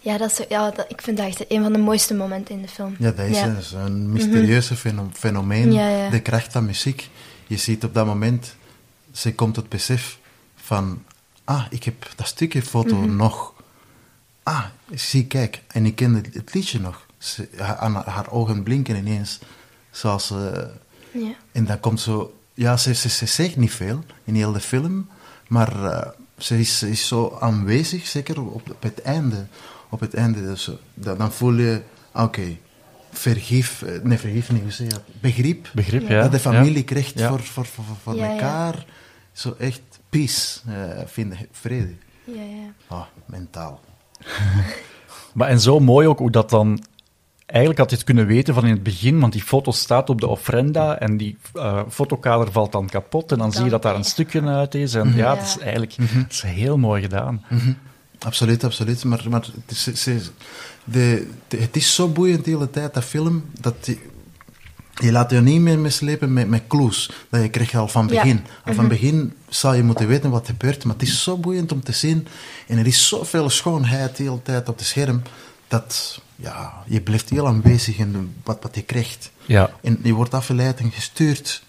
ja, 0.06 0.18
dat 0.18 0.32
is, 0.32 0.46
ja 0.50 0.72
dat, 0.72 0.86
ik 0.90 1.02
vind 1.02 1.18
dat 1.18 1.26
echt 1.28 1.46
een 1.52 1.62
van 1.64 1.74
de 1.74 1.80
mooiste 1.80 2.14
momenten 2.14 2.56
in 2.56 2.62
de 2.62 2.68
film. 2.68 2.96
Ja, 3.00 3.12
dat 3.12 3.26
is, 3.28 3.38
Ja. 3.38 3.56
een 3.86 4.12
mysterieuze 4.12 4.76
feno- 4.76 5.10
fenomeen, 5.14 5.72
Ja, 5.74 6.10
de 6.10 6.22
kracht 6.22 6.52
van 6.52 6.66
muziek. 6.66 7.10
Je 7.48 7.58
ziet 7.58 7.84
op 7.84 7.94
dat 7.94 8.06
moment, 8.06 8.56
ze 9.12 9.34
komt 9.36 9.54
tot 9.54 9.70
besef 9.70 10.18
van, 10.56 11.04
ah, 11.44 11.66
ik 11.70 11.84
heb 11.84 12.10
dat 12.16 12.28
stukje 12.28 12.62
foto 12.62 12.96
Mhm. 12.96 13.16
nog. 13.16 13.54
Ah, 14.44 14.66
zie, 14.94 15.26
kijk, 15.28 15.62
en 15.68 15.86
ik 15.86 15.96
ken 15.96 16.14
het, 16.14 16.34
het 16.34 16.54
liedje 16.54 16.80
nog. 16.80 17.06
Ze, 17.18 17.48
haar, 17.58 18.32
ogen 18.32 18.64
blinken 18.64 18.96
ineens, 18.96 19.40
zoals... 19.92 20.34
Ja. 21.12 21.34
en 21.52 21.66
dan 21.66 21.80
komt 21.80 22.00
zo... 22.02 22.34
Ja, 22.54 22.78
ze, 22.78 22.94
ze, 22.94 23.10
ze 23.10 23.26
zegt 23.26 23.56
niet 23.56 23.74
veel 23.74 24.04
in 24.24 24.36
heel 24.36 24.52
de 24.52 24.60
film, 24.60 25.10
maar 25.48 25.84
eh, 25.92 26.10
ze, 26.38 26.60
is, 26.60 26.78
ze 26.78 26.90
is 26.90 27.08
zo 27.08 27.38
aanwezig, 27.40 28.08
zeker 28.08 28.42
op, 28.42 28.70
op 28.70 28.84
het 28.84 29.02
einde. 29.02 29.46
Op 29.90 30.00
het 30.00 30.14
einde, 30.14 30.42
dus, 30.42 30.68
eh, 30.70 30.74
dan, 30.94 31.18
dan 31.18 31.32
voel 31.32 31.54
je, 31.54 31.82
oké, 32.14 32.58
vergif, 33.12 33.82
eh, 33.82 34.02
nee, 34.04 34.18
vergif 34.18 34.52
niet, 34.52 34.62
hoe 34.62 34.72
zeg 34.72 34.88
je 34.88 34.94
dat? 34.94 35.04
Begrip. 35.22 35.70
Begrip, 35.74 36.02
Ja. 36.08 36.16
ja. 36.16 36.22
dat 36.22 36.32
de 36.32 36.40
familie 36.40 36.84
krijgt 36.84 37.20
Ja. 37.20 37.30
voor, 37.30 37.40
voor, 37.44 37.66
voor, 37.66 37.84
voor 38.04 38.16
Ja, 38.16 38.26
ja. 38.26 38.32
elkaar. 38.32 38.86
Zo 39.32 39.56
echt 39.60 39.82
peace 40.10 40.60
eh, 40.68 41.02
vinden, 41.06 41.38
vrede. 41.52 41.94
Ja, 42.24 42.42
ja. 42.42 42.72
Oh, 42.88 43.04
mentaal. 43.26 43.80
Maar 45.34 45.48
en 45.50 45.60
zo 45.60 45.80
mooi 45.80 46.08
ook 46.08 46.20
hoe 46.20 46.32
dat 46.32 46.50
dan... 46.50 46.84
Eigenlijk 47.46 47.80
had 47.80 47.90
je 47.90 47.96
het 47.96 48.06
kunnen 48.06 48.26
weten 48.26 48.54
van 48.54 48.64
in 48.64 48.70
het 48.72 48.84
begin, 48.84 49.20
want 49.20 49.34
die 49.34 49.42
foto 49.44 49.72
staat 49.72 50.10
op 50.10 50.22
de 50.22 50.28
ofrenda 50.28 51.00
en 51.00 51.18
die 51.18 51.38
eh, 51.54 51.82
fotokader 51.90 52.52
valt 52.52 52.72
dan 52.72 52.88
kapot 52.90 53.32
en 53.32 53.38
dan 53.38 53.52
zie 53.52 53.64
je 53.64 53.70
dat 53.70 53.82
daar 53.82 53.96
een 53.96 54.04
stukje 54.04 54.42
uit 54.42 54.76
is. 54.76 54.94
En 54.94 55.10
ja, 55.10 55.16
Ja. 55.16 55.36
het 55.36 55.46
is 55.46 55.58
eigenlijk 55.60 55.94
het 55.98 56.32
is 56.32 56.42
heel 56.42 56.78
mooi 56.78 57.02
gedaan. 57.02 57.44
Absoluut, 58.26 58.64
absoluut. 58.64 59.04
Maar, 59.04 59.26
maar 59.30 59.42
het, 59.66 59.72
is, 59.72 60.02
ze- 60.04 60.22
de, 60.84 61.28
de- 61.48 61.58
het 61.58 61.76
is 61.76 61.96
zo 61.96 62.08
boeiend 62.08 62.46
de 62.46 62.52
hele 62.52 62.70
tijd, 62.70 62.94
dat 62.94 63.04
film, 63.04 63.46
dat 63.60 63.76
je, 63.86 63.98
je 64.96 65.12
laat 65.12 65.32
je 65.32 65.42
niet 65.42 65.62
meer 65.62 65.80
mislepen 65.80 66.34
met, 66.34 66.48
met 66.50 66.64
clues. 66.68 67.12
Dat 67.30 67.42
je 67.42 67.50
krijgt 67.50 67.76
al 67.76 67.88
van 67.88 68.08
Ja. 68.08 68.22
begin. 68.22 68.42
Al 68.66 68.74
van 68.74 68.88
begin 68.88 69.34
zou 69.50 69.76
je 69.76 69.84
moeten 69.84 70.08
weten 70.08 70.30
wat 70.30 70.42
er 70.48 70.52
gebeurt, 70.52 70.84
maar 70.84 70.94
het 70.94 71.08
is 71.08 71.24
zo 71.24 71.38
boeiend 71.38 71.72
om 71.72 71.84
te 71.84 71.92
zien. 71.92 72.28
En 72.68 72.78
er 72.78 72.88
is 72.88 73.08
zoveel 73.08 73.50
schoonheid 73.50 74.18
de 74.18 74.24
hele 74.24 74.42
tijd 74.42 74.70
op 74.70 74.78
het 74.78 74.88
scherm, 74.88 75.22
dat 75.68 76.22
ja, 76.36 76.74
je 76.88 77.02
blijft 77.02 77.30
heel 77.30 77.48
aanwezig 77.48 77.98
in 77.98 78.34
wat, 78.44 78.58
wat 78.62 78.76
je 78.76 78.82
krijgt. 78.82 79.32
Ja. 79.46 79.70
En 79.82 80.00
je 80.04 80.14
wordt 80.14 80.34
afgeleid 80.34 80.80
en 80.80 80.92
gestuurd 80.92 81.64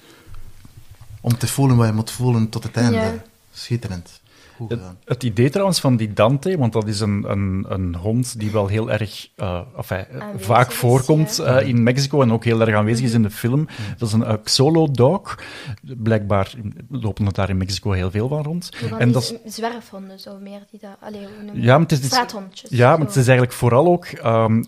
om 1.21 1.39
te 1.39 1.47
voelen 1.47 1.77
wat 1.77 1.87
je 1.87 1.93
moet 1.93 2.11
voelen 2.11 2.49
tot 2.49 2.63
het 2.63 2.77
einde. 2.77 2.97
Ja. 2.97 3.23
Schitterend. 3.53 4.21
Goed 4.57 4.71
Het, 4.71 4.79
gedaan. 4.79 4.99
het 5.05 5.23
idee 5.23 5.51
trouwens 5.51 5.81
van 5.81 5.97
die 5.97 6.13
Dante, 6.13 6.59
want 6.59 6.73
dat 6.73 6.87
is 6.89 7.01
een, 7.01 7.25
een, 7.31 7.65
een 7.69 7.95
hond 7.95 8.39
die 8.39 8.51
wel 8.51 8.67
heel 8.67 8.91
erg 8.91 9.29
eh, 9.37 9.61
enfin, 9.77 10.07
eh, 10.11 10.23
vaak 10.37 10.69
is, 10.71 10.75
voorkomt 10.75 11.37
ja. 11.37 11.45
eh, 11.61 11.69
in 11.69 11.83
Mexico 11.83 12.23
en 12.23 12.33
ook 12.33 12.45
heel 12.45 12.61
erg 12.61 12.75
aanwezig 12.75 13.05
is 13.05 13.13
in 13.13 13.23
de 13.23 13.31
film. 13.31 13.67
Dat 13.99 14.09
is 14.09 14.15
een 14.15 14.21
uh, 14.21 14.33
Xolo 14.43 14.91
dog. 14.91 15.39
Blijkbaar 15.97 16.55
lopen 16.91 17.27
er 17.27 17.33
daar 17.33 17.49
in 17.51 17.57
Mexico 17.57 17.91
heel 17.91 18.11
veel 18.11 18.29
van 18.29 18.43
rond. 18.43 18.71
En 18.99 19.13
dat 19.13 19.23
is, 19.45 19.55
zwerfhonden, 19.55 20.19
zo 20.19 20.39
meer 20.43 20.61
die 20.71 20.81
dat... 20.81 20.97
Allee, 21.01 21.21
hoe 21.21 21.45
noem 21.47 21.55
je 21.55 21.63
Ja, 21.63 21.79
maar 21.79 21.87
het 21.89 21.93
is- 22.01 22.05
Straathondjes. 22.07 22.71
ja, 22.71 22.91
maar 22.97 23.07
het 23.07 23.17
is 23.17 23.27
eigenlijk 23.27 23.53
vooral 23.53 23.87
ook... 23.87 24.05
ehm, 24.07 24.63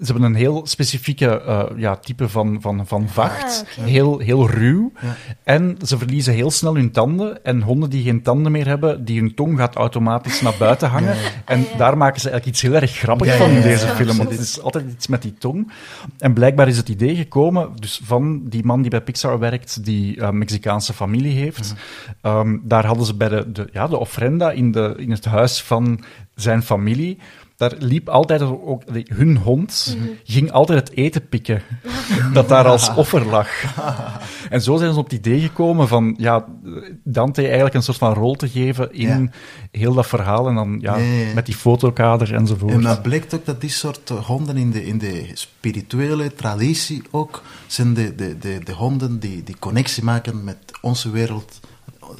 ze 0.00 0.12
hebben 0.12 0.22
een 0.22 0.34
heel 0.34 0.66
specifieke 0.66 1.40
eh, 1.40 1.62
ja, 1.76 1.96
type 1.96 2.28
van, 2.28 2.58
van, 2.60 2.86
van 2.86 3.08
vacht. 3.08 3.64
Ah, 3.66 3.78
oké. 3.78 3.90
heel, 3.90 4.18
heel 4.18 4.50
ruw. 4.50 4.92
Ja. 5.00 5.16
En 5.44 5.76
ze 5.82 5.98
verliezen 5.98 6.34
heel 6.34 6.50
snel 6.50 6.74
hun 6.74 6.90
tanden. 6.90 7.44
En 7.44 7.62
honden 7.62 7.90
die 7.90 8.02
geen 8.02 8.22
tanden 8.22 8.52
meer 8.52 8.66
hebben, 8.66 9.04
die 9.04 9.20
hun 9.20 9.34
tong 9.34 9.58
gaat 9.58 9.74
automatisch 9.74 10.40
naar 10.40 10.54
buiten 10.58 10.88
hangen. 10.88 11.16
En 11.44 11.58
Ah, 11.60 11.70
ja. 11.70 11.76
daar 11.76 11.96
maken 11.96 12.20
ze 12.20 12.30
eigenlijk 12.30 12.56
iets 12.56 12.62
heel 12.72 12.80
erg 12.80 12.96
grappigs 12.96 13.32
Ja, 13.32 13.38
van 13.38 13.50
in 13.50 13.62
deze 13.62 13.86
ja, 13.86 13.94
film. 13.94 14.16
Want 14.16 14.30
het 14.30 14.40
is 14.40 14.60
altijd 14.60 14.84
iets 14.90 15.06
met 15.06 15.22
die 15.22 15.34
tong. 15.34 15.72
En 16.18 16.32
blijkbaar 16.32 16.68
is 16.68 16.76
het 16.76 16.88
idee 16.88 17.16
gekomen 17.16 17.68
dus 17.74 18.00
van 18.04 18.40
die 18.48 18.64
man 18.64 18.80
die 18.80 18.90
bij 18.90 19.00
Pixar 19.00 19.38
werkt, 19.38 19.84
die 19.84 20.22
een 20.22 20.38
Mexicaanse 20.38 20.92
familie 20.92 21.34
heeft. 21.34 21.74
Ehm, 22.20 22.56
daar 22.62 22.86
hadden 22.86 23.06
ze 23.06 23.14
bij 23.14 23.28
de, 23.28 23.52
de, 23.52 23.68
ja, 23.72 23.86
de 23.86 23.98
ofrenda 23.98 24.50
in, 24.50 24.72
de, 24.72 24.94
in 24.96 25.10
het 25.10 25.24
huis 25.24 25.62
van 25.62 26.04
zijn 26.34 26.62
familie. 26.62 27.18
Daar 27.60 27.74
liep 27.78 28.08
altijd 28.08 28.42
ook 28.42 28.82
hun 29.04 29.36
hond, 29.36 29.96
ging 30.24 30.52
altijd 30.52 30.88
het 30.88 30.96
eten 30.96 31.28
pikken 31.28 31.62
dat 32.32 32.48
daar 32.48 32.66
als 32.66 32.94
offer 32.94 33.26
lag. 33.26 33.48
En 34.50 34.62
zo 34.62 34.76
zijn 34.76 34.92
ze 34.92 34.98
op 34.98 35.04
het 35.04 35.12
idee 35.12 35.40
gekomen 35.40 35.88
van 35.88 36.14
ja, 36.18 36.44
Dante 37.04 37.42
eigenlijk 37.42 37.74
een 37.74 37.82
soort 37.82 37.98
van 37.98 38.14
rol 38.14 38.34
te 38.34 38.48
geven 38.48 38.92
in 38.92 39.32
heel 39.70 39.94
dat 39.94 40.06
verhaal. 40.06 40.48
En 40.48 40.54
dan 40.54 40.78
ja, 40.80 40.96
met 41.34 41.46
die 41.46 41.54
fotokader 41.54 42.34
enzovoort. 42.34 42.72
En 42.72 42.80
dat 42.80 43.02
blijkt 43.02 43.34
ook 43.34 43.44
dat 43.44 43.60
die 43.60 43.70
soort 43.70 44.08
honden 44.08 44.56
in 44.56 44.70
de, 44.70 44.86
in 44.86 44.98
de 44.98 45.30
spirituele 45.34 46.34
traditie 46.34 47.02
ook 47.10 47.42
zijn 47.66 47.94
de, 47.94 48.14
de, 48.14 48.38
de, 48.38 48.58
de 48.64 48.72
honden 48.72 49.18
die, 49.18 49.42
die 49.42 49.56
connectie 49.58 50.04
maken 50.04 50.44
met 50.44 50.58
onze 50.80 51.10
wereld, 51.10 51.60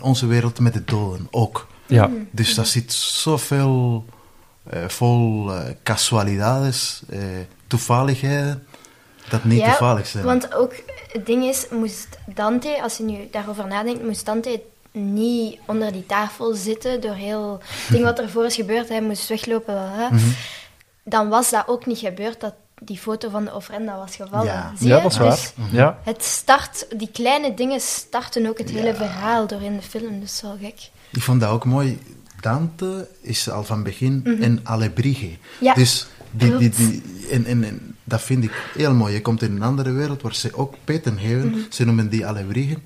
onze 0.01 0.27
wereld 0.27 0.61
met 0.61 0.73
de 0.73 0.85
doden 0.85 1.27
ook. 1.31 1.67
ja. 1.87 2.11
Dus 2.31 2.55
daar 2.55 2.67
zit 2.67 2.93
zoveel 2.93 4.05
eh, 4.71 4.89
vol 4.89 5.53
eh, 5.55 5.61
casualidades, 5.83 7.03
eh, 7.11 7.19
toevalligheden, 7.67 8.67
dat 9.29 9.45
niet 9.45 9.61
ja, 9.61 9.69
toevallig 9.69 10.07
zijn. 10.07 10.25
Want 10.25 10.55
ook 10.55 10.73
het 11.13 11.27
ding 11.27 11.45
is, 11.45 11.67
moest 11.71 12.09
Dante, 12.27 12.79
als 12.83 12.97
je 12.97 13.03
nu 13.03 13.29
daarover 13.31 13.67
nadenkt, 13.67 14.03
moest 14.05 14.27
Dante 14.27 14.61
niet 14.93 15.59
onder 15.67 15.93
die 15.93 16.07
tafel 16.07 16.55
zitten 16.55 17.01
door 17.01 17.15
heel 17.15 17.61
het 17.63 17.93
ding 17.93 18.05
wat 18.05 18.19
ervoor 18.25 18.45
is 18.45 18.55
gebeurd, 18.55 18.89
hij 18.89 19.03
moest 19.03 19.29
weglopen, 19.29 19.91
hè, 19.93 20.09
Mhm. 20.11 20.29
dan 21.05 21.29
was 21.29 21.51
dat 21.51 21.69
ook 21.69 21.87
niet 21.87 21.99
gebeurd 21.99 22.41
dat 22.41 22.55
die 22.83 22.99
foto 22.99 23.29
van 23.29 23.45
de 23.45 23.55
ofrenda 23.55 23.97
was 23.97 24.17
gevallen. 24.17 24.47
Ja. 24.47 24.73
Zie 24.79 24.89
ja, 24.89 24.97
je? 24.97 25.03
dat 25.03 25.13
is 25.13 25.19
waar. 25.19 25.31
Dus 25.31 25.53
Ja. 25.71 25.99
het 26.05 26.25
start, 26.25 26.87
die 26.97 27.09
kleine 27.13 27.55
dingen 27.55 27.81
starten 27.81 28.47
ook 28.49 28.59
het 28.59 28.71
hele 28.71 28.95
verhaal 28.95 29.47
door 29.47 29.63
in 29.63 29.77
de 29.77 29.83
film, 29.83 30.21
dus 30.21 30.41
wel 30.41 30.57
gek. 30.61 30.91
Ik 31.13 31.23
vond 31.23 31.41
dat 31.41 31.51
ook 31.51 31.65
mooi. 31.65 31.99
Dante 32.41 33.09
is 33.21 33.51
al 33.51 33.65
van 33.65 33.83
begin 33.83 34.21
een 34.25 34.61
alebrige. 34.63 35.27
Mhm. 35.27 35.65
Ja, 35.65 35.75
dus 35.75 36.07
die, 36.31 36.57
die, 36.57 36.71
die, 36.71 37.03
en, 37.31 37.45
en, 37.45 37.65
en 37.65 37.97
dat 38.05 38.23
vind 38.23 38.45
ik 38.45 38.53
heel 38.77 38.95
mooi. 38.95 39.15
Je 39.15 39.21
komt 39.23 39.43
in 39.43 39.53
een 39.57 39.63
andere 39.63 39.93
wereld 39.93 40.23
waar 40.23 40.35
ze 40.35 40.55
ook 40.55 40.75
peten 40.85 41.19
hebben. 41.19 41.51
Mhm. 41.51 41.59
Ze 41.71 41.85
noemen 41.85 42.09
die 42.09 42.27
alebrigen. 42.27 42.83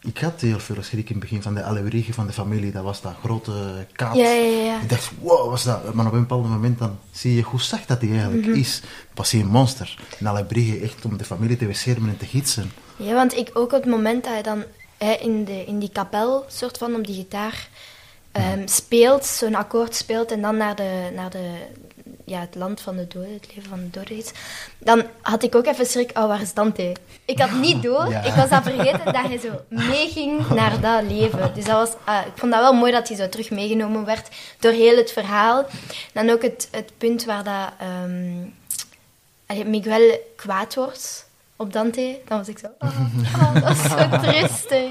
ik 0.00 0.18
had 0.18 0.40
heel 0.40 0.58
veel 0.58 0.82
schrik 0.82 1.08
in 1.08 1.14
het 1.16 1.20
begin 1.24 1.42
van 1.42 1.54
de 1.54 1.62
allegorie 1.64 2.14
van 2.14 2.26
de 2.26 2.32
familie. 2.32 2.72
Dat 2.72 2.82
was 2.82 3.00
dat 3.02 3.14
grote 3.22 3.86
kaat. 3.92 4.16
Ja, 4.16 4.30
ja, 4.32 4.62
ja. 4.64 4.80
Ik 4.82 4.88
dacht, 4.88 5.10
wow, 5.20 5.50
was 5.50 5.64
dat? 5.64 5.94
Maar 5.94 6.06
op 6.06 6.12
een 6.12 6.20
bepaald 6.20 6.48
moment 6.48 6.78
dan 6.78 6.98
zie 7.10 7.34
je 7.34 7.42
hoe 7.42 7.60
zacht 7.60 7.88
dat 7.88 8.00
hij 8.00 8.10
eigenlijk 8.10 8.46
Mhm. 8.46 8.58
is. 8.58 8.80
Was 9.14 9.30
hij 9.30 9.40
een 9.40 9.46
monster. 9.46 9.98
En 10.18 10.26
allegorie 10.26 10.80
echt 10.80 11.04
om 11.04 11.16
de 11.16 11.24
familie 11.24 11.56
te 11.56 11.66
beschermen 11.66 12.08
en 12.10 12.16
te 12.16 12.26
gidsen. 12.26 12.70
Ja, 12.96 13.14
want 13.14 13.36
ik 13.36 13.50
ook 13.54 13.72
op 13.72 13.82
het 13.82 13.90
moment 13.90 14.24
dat 14.24 14.32
hij 14.32 14.42
dan 14.42 14.62
hè, 14.98 15.12
in, 15.12 15.44
de, 15.44 15.64
in 15.66 15.78
die 15.78 15.90
kapel, 15.92 16.44
soort 16.48 16.78
van 16.78 16.94
op 16.94 17.06
die 17.06 17.14
gitaar, 17.14 17.68
ehm, 18.36 18.66
speelt, 18.66 19.24
zo'n 19.24 19.54
akkoord 19.54 19.94
speelt 19.94 20.32
en 20.32 20.40
dan 20.42 20.56
naar, 20.56 20.74
de, 20.76 21.10
naar 21.14 21.30
de, 21.30 21.50
ja, 22.24 22.40
het 22.40 22.54
land 22.54 22.80
van 22.80 22.96
de 22.96 23.06
doden, 23.08 23.32
het 23.32 23.46
leven 23.54 23.68
van 23.70 23.78
de 23.78 23.90
doden 23.90 24.16
is, 24.16 24.30
dan 24.78 25.02
had 25.22 25.42
ik 25.42 25.54
ook 25.54 25.66
even 25.66 25.86
schrik, 25.86 26.10
oh, 26.18 26.26
waar 26.26 26.40
is 26.40 26.54
Dante? 26.54 26.94
Ik 27.24 27.38
had 27.38 27.52
niet 27.52 27.82
door, 27.82 28.08
Ja. 28.08 28.22
ik 28.22 28.32
was 28.32 28.50
al 28.50 28.62
vergeten 28.62 29.04
dat 29.04 29.14
hij 29.26 29.38
zo 29.38 29.50
meeging 29.68 30.48
naar 30.48 30.80
dat 30.80 31.02
leven. 31.02 31.54
Dus 31.54 31.64
dat 31.64 31.74
was, 31.88 31.90
ah, 32.04 32.26
ik 32.26 32.32
vond 32.34 32.52
dat 32.52 32.60
wel 32.60 32.72
mooi 32.72 32.92
dat 32.92 33.08
hij 33.08 33.16
zo 33.16 33.28
terug 33.28 33.50
meegenomen 33.50 34.04
werd 34.04 34.28
door 34.58 34.72
heel 34.72 34.96
het 34.96 35.12
verhaal. 35.12 35.66
Dan 36.12 36.30
ook 36.30 36.42
het, 36.42 36.68
het 36.70 36.92
punt 36.98 37.24
waar 37.24 37.44
dat, 37.44 37.70
allee, 39.46 39.64
Miguel 39.64 40.18
kwaad 40.36 40.74
wordt 40.74 41.25
op 41.56 41.72
Dante, 41.72 42.18
dan 42.28 42.38
was 42.38 42.48
ik 42.48 42.58
zo, 42.58 42.66
oh, 42.78 43.00
oh, 43.34 43.54
dat 43.54 43.70
is 43.70 43.82
zo 43.82 44.08
trustig. 44.30 44.90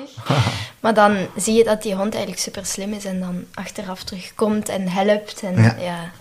Maar 0.79 0.93
dan 0.93 1.17
zie 1.35 1.53
je 1.53 1.63
dat 1.63 1.83
die 1.83 1.93
hond 1.95 2.13
eigenlijk 2.13 2.43
super 2.43 2.65
slim 2.65 2.93
is 2.93 3.05
en 3.05 3.19
dan 3.19 3.43
achteraf 3.53 4.03
terugkomt 4.03 4.69
en 4.69 4.87
helpt. 4.87 5.41
En 5.43 5.61
Ja. 5.61 6.11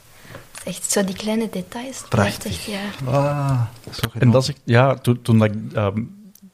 echt 0.65 0.91
zo 0.93 1.05
die 1.05 1.17
kleine 1.17 1.49
details. 1.51 2.01
dat 2.01 2.09
Prachtig. 2.09 2.67
ja. 2.67 2.81
Ah, 3.05 3.61
zo 3.91 4.09
En 4.19 4.31
dat 4.31 4.43
is, 4.43 4.55
ja, 4.65 4.95
toen, 4.95 5.23
toen 5.23 5.39
dat 5.39 5.49
ik 5.49 5.73
ehm, 5.73 6.03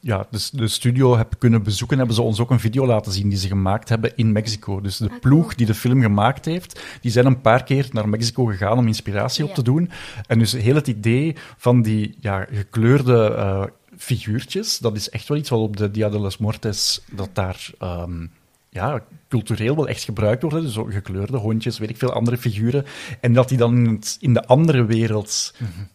ja, 0.01 0.26
de, 0.30 0.49
de 0.53 0.68
studio 0.68 1.16
heb 1.16 1.34
kunnen 1.38 1.62
bezoeken, 1.62 1.99
hebben 1.99 2.14
ze 2.14 2.22
ons 2.22 2.41
ook 2.41 2.51
een 2.51 2.61
video 2.61 2.86
laten 2.86 3.12
zien 3.12 3.28
die 3.28 3.38
ze 3.38 3.49
gemaakt 3.49 3.88
hebben 3.88 4.12
in 4.16 4.32
Mexico. 4.32 4.80
Dus 4.80 4.97
de 4.97 5.11
Ah, 5.11 5.18
ploeg 5.20 5.55
die 5.55 5.66
de 5.66 5.74
film 5.74 6.01
gemaakt 6.03 6.45
heeft, 6.45 6.80
die 7.01 7.11
zijn 7.11 7.26
een 7.26 7.41
paar 7.41 7.64
keer 7.64 7.88
naar 7.93 8.09
Mexico 8.09 8.45
gegaan 8.45 8.78
om 8.78 8.86
inspiratie 8.86 9.45
op 9.45 9.55
te 9.55 9.62
doen. 9.62 9.91
En 10.26 10.38
dus 10.38 10.53
heel 10.53 10.74
het 10.74 10.86
idee 10.88 11.36
van 11.57 11.82
die 11.82 12.16
ja, 12.20 12.47
gekleurde 12.53 13.34
eh, 13.34 13.62
figuurtjes, 14.05 14.78
dat 14.78 14.96
is 14.96 15.11
echt 15.11 15.28
wel 15.28 15.38
iets 15.38 15.48
wat 15.51 15.61
op 15.61 15.76
de 15.76 15.90
Dia 15.90 16.09
de 16.09 16.18
los 16.18 16.36
Mortes, 16.38 17.01
dat 17.12 17.28
daar... 17.32 17.70
ehm, 17.78 18.26
ja, 18.72 19.05
cultureel 19.28 19.76
wel 19.76 19.88
echt 19.88 20.03
gebruikt 20.05 20.42
worden. 20.42 20.62
Dus 20.62 20.76
gekleurde 20.94 21.36
hondjes, 21.36 21.78
weet 21.78 21.90
ik 21.90 21.96
veel 21.96 22.12
andere 22.12 22.36
figuren. 22.38 22.84
En 23.20 23.32
dat 23.32 23.48
die 23.48 23.59
dan 23.59 23.76
in, 23.76 23.86
het- 23.94 24.16
in 24.20 24.34
de 24.34 24.46
andere 24.46 24.84
wereld 24.84 25.55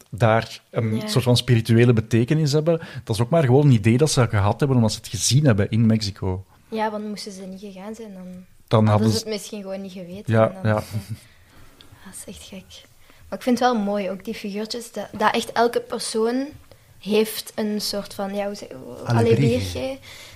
daar 0.10 0.62
een 0.72 0.96
Ja. 0.96 1.08
soort 1.08 1.24
van 1.24 1.38
spirituele 1.38 1.94
betekenis 1.94 2.52
hebben. 2.52 2.80
Dat 3.04 3.16
is 3.16 3.22
ook 3.22 3.30
maar 3.30 3.44
gewoon 3.44 3.66
een 3.66 3.72
idee 3.72 3.98
dat 3.98 4.12
ze 4.12 4.28
gehad 4.28 4.60
hebben 4.60 4.78
omdat 4.78 4.92
ze 4.92 4.98
het 4.98 5.08
gezien 5.08 5.46
hebben 5.46 5.70
in 5.70 5.86
Mexico. 5.86 6.46
Ja, 6.70 6.92
want 6.92 7.08
moesten 7.08 7.32
ze 7.32 7.42
niet 7.42 7.60
gegaan 7.60 7.96
zijn, 7.96 8.14
dan 8.14 8.46
Dan 8.68 8.88
hadden 8.88 9.10
ze 9.10 9.18
het 9.18 9.28
misschien 9.28 9.62
gewoon 9.62 9.82
niet 9.82 9.92
geweten. 9.92 10.34
Ja, 10.34 10.60
ja. 10.64 10.74
Dat 12.06 12.14
is 12.16 12.34
echt 12.36 12.44
gek. 12.44 12.84
Maar 13.30 13.38
ik 13.38 13.44
vind 13.44 13.60
het 13.60 13.72
wel 13.74 13.80
mooi, 13.84 14.10
ook 14.10 14.26
die 14.26 14.34
figuurtjes, 14.34 14.92
dat, 14.92 15.08
dat 15.18 15.34
echt 15.34 15.52
elke 15.52 15.80
persoon 15.82 16.46
heeft 17.00 17.52
een 17.56 17.82
soort 17.82 18.14
van, 18.14 18.36
ja, 18.36 18.46
hoe 18.46 18.56
zeg 18.56 18.68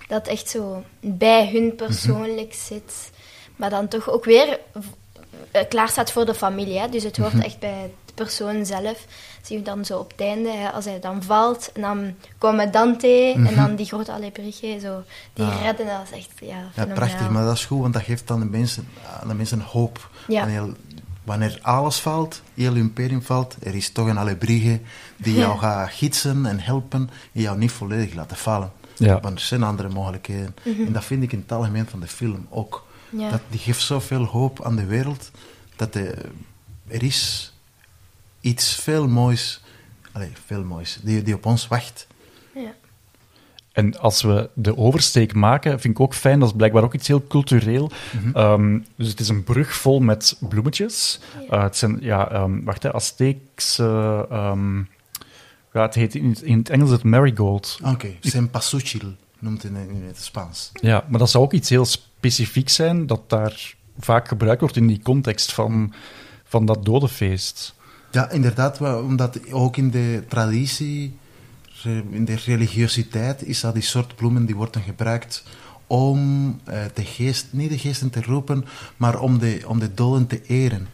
dat 0.09 0.27
echt 0.27 0.49
zo 0.49 0.83
bij 0.99 1.49
hun 1.51 1.75
persoonlijk 1.75 2.53
zit. 2.53 3.11
Maar 3.55 3.69
dan 3.69 3.87
toch 3.87 4.09
ook 4.09 4.25
weer 4.25 4.59
eh, 5.51 5.61
klaar 5.69 5.89
staat 5.89 6.11
voor 6.11 6.25
de 6.25 6.33
familie. 6.33 6.79
Hè? 6.79 6.89
Dus 6.89 7.03
het 7.03 7.17
hoort 7.17 7.43
echt 7.43 7.59
bij 7.59 7.91
de 8.05 8.13
persoon 8.13 8.65
zelf. 8.65 9.05
Zie 9.41 9.57
je 9.57 9.63
dan 9.63 9.85
zo 9.85 9.99
op 9.99 10.11
het 10.11 10.21
einde, 10.21 10.49
hè, 10.49 10.69
als 10.69 10.85
hij 10.85 10.99
dan 10.99 11.23
valt, 11.23 11.71
en 11.73 11.81
dan 11.81 12.15
komen 12.37 12.71
Dante 12.71 13.33
en 13.35 13.55
dan 13.55 13.75
die 13.75 13.85
grote 13.85 14.11
allegorie, 14.11 14.79
zo, 14.79 15.03
die 15.33 15.45
redden, 15.61 15.85
dat 15.85 16.01
is 16.11 16.17
echt, 16.17 16.31
ja, 16.39 16.69
Ja, 16.75 16.85
prachtig, 16.85 17.29
maar 17.29 17.43
dat 17.43 17.55
is 17.55 17.65
goed, 17.65 17.81
want 17.81 17.93
dat 17.93 18.03
geeft 18.03 18.31
aan 18.31 18.39
de 18.39 18.45
mensen, 18.45 18.87
aan 19.21 19.27
de 19.27 19.33
mensen 19.33 19.61
hoop. 19.61 20.09
Ja. 20.27 20.47
Wanneer 21.29 21.59
alles 21.61 21.97
valt, 21.99 22.41
heel 22.53 22.73
je 22.73 22.79
imperium 22.79 23.21
valt, 23.21 23.55
er 23.63 23.75
is 23.75 23.89
toch 23.91 24.07
een 24.07 24.17
allebrige 24.17 24.79
die 25.17 25.33
jou 25.33 25.53
Ja. 25.53 25.59
gaat 25.59 25.91
gidsen 25.91 26.45
en 26.45 26.59
helpen 26.59 27.09
en 27.33 27.41
jou 27.41 27.57
niet 27.57 27.71
volledig 27.71 28.13
laten 28.13 28.37
vallen. 28.37 28.71
Ja. 28.97 29.19
Want 29.19 29.39
er 29.39 29.45
zijn 29.45 29.63
andere 29.63 29.89
mogelijkheden. 29.89 30.55
En 30.63 30.91
dat 30.91 31.03
vind 31.03 31.23
ik 31.23 31.31
in 31.31 31.39
het 31.39 31.51
algemeen 31.51 31.87
van 31.87 31.99
de 31.99 32.07
film 32.07 32.47
ook. 32.49 32.85
Mhm. 33.09 33.21
Ja. 33.21 33.29
Dat, 33.29 33.41
die 33.49 33.59
geeft 33.59 33.81
zoveel 33.81 34.23
hoop 34.23 34.65
aan 34.65 34.75
de 34.75 34.85
wereld, 34.85 35.31
dat 35.75 35.93
de, 35.93 36.15
er 36.87 37.03
is 37.03 37.53
iets 38.41 38.75
veel 38.75 39.07
moois, 39.07 39.61
allez, 40.11 40.29
veel 40.45 40.63
moois, 40.63 40.99
die, 41.01 41.21
die 41.21 41.33
op 41.33 41.45
ons 41.45 41.67
wacht. 41.67 42.07
En 43.79 43.99
als 43.99 44.21
we 44.21 44.49
de 44.53 44.77
oversteek 44.77 45.33
maken, 45.33 45.79
vind 45.79 45.93
ik 45.93 45.99
ook 45.99 46.13
fijn, 46.13 46.39
dat 46.39 46.49
is 46.49 46.55
blijkbaar 46.55 46.83
ook 46.83 46.93
iets 46.93 47.07
heel 47.07 47.27
cultureel. 47.27 47.91
Ehm, 48.33 48.79
dus 48.95 49.07
het 49.07 49.19
is 49.19 49.29
een 49.29 49.43
brug 49.43 49.73
vol 49.73 49.99
met 49.99 50.37
bloemetjes. 50.39 51.19
Eh, 51.49 51.63
het 51.63 51.77
zijn, 51.77 51.97
ja, 52.01 52.31
ehm, 52.31 52.63
wacht, 52.63 52.83
hè, 52.83 52.93
Azteekse... 52.93 54.25
ehm, 54.29 54.77
ja, 55.73 55.81
het 55.81 55.95
heet 55.95 56.15
in 56.15 56.29
het, 56.29 56.41
in 56.41 56.57
het 56.57 56.69
Engels 56.69 56.89
het 56.89 57.03
marigold. 57.03 57.79
Oké, 57.83 58.07
cempasúchil 58.21 59.13
noemt 59.39 59.63
het 59.63 59.71
in, 59.71 59.89
in 59.89 60.03
het 60.07 60.17
Spaans. 60.17 60.71
Ja, 60.73 61.05
maar 61.09 61.19
dat 61.19 61.29
zou 61.29 61.43
ook 61.43 61.53
iets 61.53 61.69
heel 61.69 61.85
specifiek 61.85 62.69
zijn, 62.69 63.07
dat 63.07 63.29
daar 63.29 63.75
vaak 63.99 64.27
gebruikt 64.27 64.61
wordt 64.61 64.75
in 64.75 64.87
die 64.87 65.01
context 65.03 65.53
van, 65.53 65.93
van 66.43 66.65
dat 66.65 66.85
dodenfeest. 66.85 67.73
Ja, 68.11 68.29
inderdaad, 68.29 68.81
omdat 69.01 69.51
ook 69.51 69.77
in 69.77 69.91
de 69.91 70.23
traditie, 70.27 71.17
in 72.11 72.25
de 72.25 72.35
religiositeit, 72.45 73.43
is 73.47 73.59
dat 73.59 73.73
die 73.73 73.83
soort 73.83 74.15
bloemen 74.15 74.45
die 74.45 74.55
worden 74.55 74.81
gebruikt 74.81 75.43
om 75.87 76.59
eh, 76.63 76.79
de 76.93 77.03
geest, 77.03 77.45
niet 77.49 77.69
de 77.69 77.77
geesten 77.77 78.09
te 78.09 78.21
roepen, 78.21 78.65
maar 78.97 79.19
om 79.19 79.39
de, 79.39 79.61
om 79.67 79.79
de 79.79 79.93
doden 79.93 80.27
te 80.27 80.41
eren. 80.47 80.87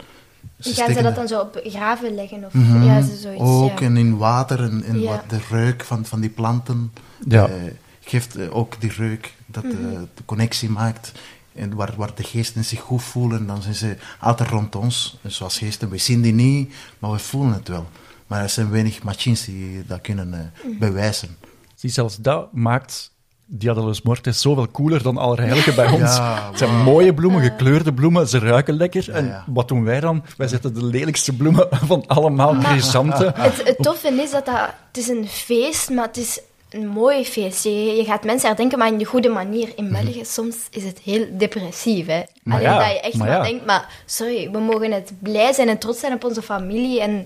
Gaan 0.60 0.94
ze 0.94 1.02
dat 1.02 1.16
dan 1.16 1.28
zo 1.28 1.40
op 1.40 1.62
graven 1.64 2.16
leggen? 2.16 2.46
Of 2.46 2.54
Mhm. 2.54 2.84
ja, 2.84 3.02
ze 3.02 3.16
zoiets, 3.16 3.42
ook 3.42 3.80
ja. 3.80 3.86
en 3.86 3.98
in 3.98 4.18
water 4.18 4.64
en, 4.64 4.84
en 4.84 5.00
Ja. 5.02 5.10
wat 5.10 5.30
de 5.30 5.40
reuk 5.50 5.84
van, 5.84 6.06
van 6.06 6.20
die 6.20 6.30
planten 6.30 6.92
Ja. 7.28 7.48
eh, 7.48 7.54
geeft 8.02 8.36
eh, 8.36 8.56
ook 8.56 8.82
die 8.82 8.92
reuk 8.92 9.34
dat 9.46 9.64
Mhm. 9.64 9.74
de 10.16 10.26
connectie 10.26 10.70
maakt. 10.70 11.12
En 11.56 11.76
waar, 11.76 11.94
waar 11.98 12.12
de 12.16 12.24
geesten 12.24 12.66
zich 12.66 12.80
goed 12.80 13.04
voelen, 13.04 13.48
dan 13.48 13.62
zijn 13.62 13.76
ze 13.76 13.98
altijd 14.20 14.50
rond 14.50 14.76
ons. 14.76 15.18
En 15.22 15.32
zoals 15.32 15.58
geesten, 15.58 15.90
we 15.90 15.98
zien 15.98 16.22
die 16.22 16.34
niet, 16.34 16.74
maar 17.00 17.12
we 17.12 17.20
voelen 17.20 17.54
het 17.54 17.68
wel. 17.68 17.88
Maar 18.28 18.42
er 18.42 18.50
zijn 18.50 18.72
weinig 18.72 19.04
machines 19.04 19.46
die 19.46 19.84
dat 19.88 20.02
kunnen 20.02 20.34
eh, 20.34 20.68
Mhm. 20.70 20.78
bewijzen. 20.80 21.38
Zie, 21.76 21.90
zelfs 21.90 22.16
dat 22.18 22.54
maakt 22.54 23.14
Dia 23.48 23.74
de 23.74 23.80
los 23.82 24.02
Mortes 24.02 24.42
zoveel 24.42 24.72
cooler 24.72 25.04
dan 25.04 25.18
Allerheiligen 25.18 25.76
bij 25.76 25.88
ons. 26.02 26.16
Ja, 26.16 26.48
het 26.50 26.58
zijn 26.58 26.84
mooie 26.84 27.14
bloemen, 27.14 27.42
gekleurde 27.42 27.94
bloemen, 27.94 28.28
ze 28.28 28.40
ruiken 28.40 28.74
lekker. 28.74 29.12
En 29.12 29.26
ja. 29.26 29.44
wat 29.48 29.68
doen 29.68 29.84
wij 29.84 30.00
dan? 30.00 30.24
Wij 30.38 30.48
zetten 30.48 30.74
de 30.74 30.84
lelijkste 30.86 31.34
bloemen 31.34 31.68
van 31.92 32.08
allemaal, 32.08 32.54
chrysanten. 32.54 33.34
Het, 33.36 33.68
het 33.68 33.78
toffe 33.82 34.08
is 34.08 34.32
dat, 34.32 34.46
dat 34.46 34.56
het 34.88 34.98
is 34.98 35.08
een 35.08 35.28
feest, 35.28 35.90
maar 35.90 36.06
het 36.08 36.18
is 36.18 36.40
een 36.70 36.88
mooi 36.88 37.26
feest. 37.26 37.64
Je, 37.64 37.70
je 37.70 38.04
gaat 38.04 38.24
mensen 38.24 38.48
herdenken, 38.48 38.78
maar 38.78 38.88
in 38.88 38.98
de 38.98 39.06
goede 39.06 39.30
manier. 39.30 39.70
In 39.76 39.92
België 39.92 40.26
soms 40.26 40.56
is 40.70 40.84
het 40.84 41.00
heel 41.00 41.26
depressief. 41.38 42.06
Hè? 42.08 42.22
Maar 42.44 42.58
Allee, 42.58 42.68
ja, 42.70 42.78
dat 42.80 42.92
je 42.92 43.00
echt 43.00 43.16
maar 43.16 43.28
maar 43.28 43.38
ja. 43.38 43.44
denkt, 43.44 43.66
maar 43.66 43.90
sorry, 44.06 44.52
we 44.52 44.60
mogen 44.60 44.92
het 44.92 45.12
blij 45.20 45.54
zijn 45.54 45.70
en 45.70 45.78
trots 45.78 46.00
zijn 46.00 46.14
op 46.14 46.24
onze 46.24 46.42
familie. 46.42 47.02
En 47.02 47.26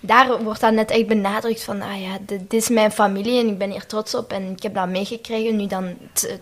daar 0.00 0.42
wordt 0.42 0.60
dan 0.60 0.74
net 0.74 0.90
echt 0.90 1.06
benadrukt 1.06 1.64
van, 1.64 1.82
ah 1.82 2.00
ja, 2.00 2.18
dit, 2.26 2.52
is 2.52 2.68
mijn 2.68 2.90
familie 2.92 3.40
en 3.40 3.48
ik 3.48 3.58
ben 3.58 3.70
hier 3.70 3.86
trots 3.86 4.14
op. 4.14 4.32
En 4.32 4.50
ik 4.50 4.62
heb 4.62 4.74
dat 4.74 4.88
meegekregen. 4.88 5.56
Nu 5.56 5.66
dan 5.66 5.94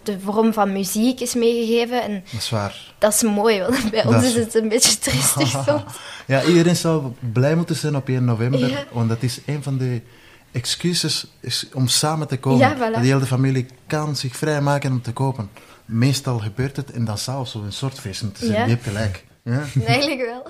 de 0.02 0.20
vorm 0.20 0.52
van 0.52 0.72
muziek 0.72 1.20
is 1.20 1.34
meegegeven. 1.34 2.02
En 2.02 2.24
Dat 2.32 2.40
is 2.40 2.50
waar. 2.50 2.92
dat 2.98 3.14
is 3.14 3.22
mooi, 3.22 3.61
want 3.61 3.90
bij 3.90 4.02
Dat 4.02 4.14
ons 4.14 4.24
is- 4.24 4.34
het 4.34 4.55
een 4.55 4.68
beetje 4.68 4.98
triestig 4.98 5.48
soms. 5.66 5.82
Ja, 6.26 6.42
iedereen 6.44 6.76
zou 6.76 7.12
blij 7.32 7.55
moeten 7.57 7.76
zijn 7.76 7.96
op 7.96 8.09
1 8.09 8.24
november, 8.24 8.68
Ja. 8.68 8.84
want 8.92 9.09
dat 9.09 9.22
is 9.22 9.40
een 9.46 9.62
van 9.62 9.78
de 9.78 10.00
excuses 10.52 11.26
is 11.40 11.66
om 11.72 11.88
samen 11.88 12.28
te 12.28 12.38
komen. 12.38 12.59
Ja, 12.59 12.76
voilà. 12.76 13.00
De 13.00 13.07
hele 13.07 13.26
familie 13.26 13.66
kan 13.86 14.16
zich 14.16 14.36
vrijmaken 14.36 14.90
om 14.92 15.02
te 15.02 15.12
kopen. 15.12 15.50
Meestal 15.84 16.38
gebeurt 16.38 16.76
het 16.76 16.90
en 16.90 17.05
dan 17.05 17.18
zou 17.18 17.46
zo 17.46 17.62
een 17.62 17.72
soort 17.72 18.00
feest 18.00 18.22
moeten 18.22 18.46
zijn. 18.46 18.59
Ja. 18.59 18.64
Je 18.64 18.70
hebt 18.70 18.84
gelijk. 18.84 19.24
Ja? 19.44 19.62
Eigenlijk 19.86 20.20
wel. 20.20 20.46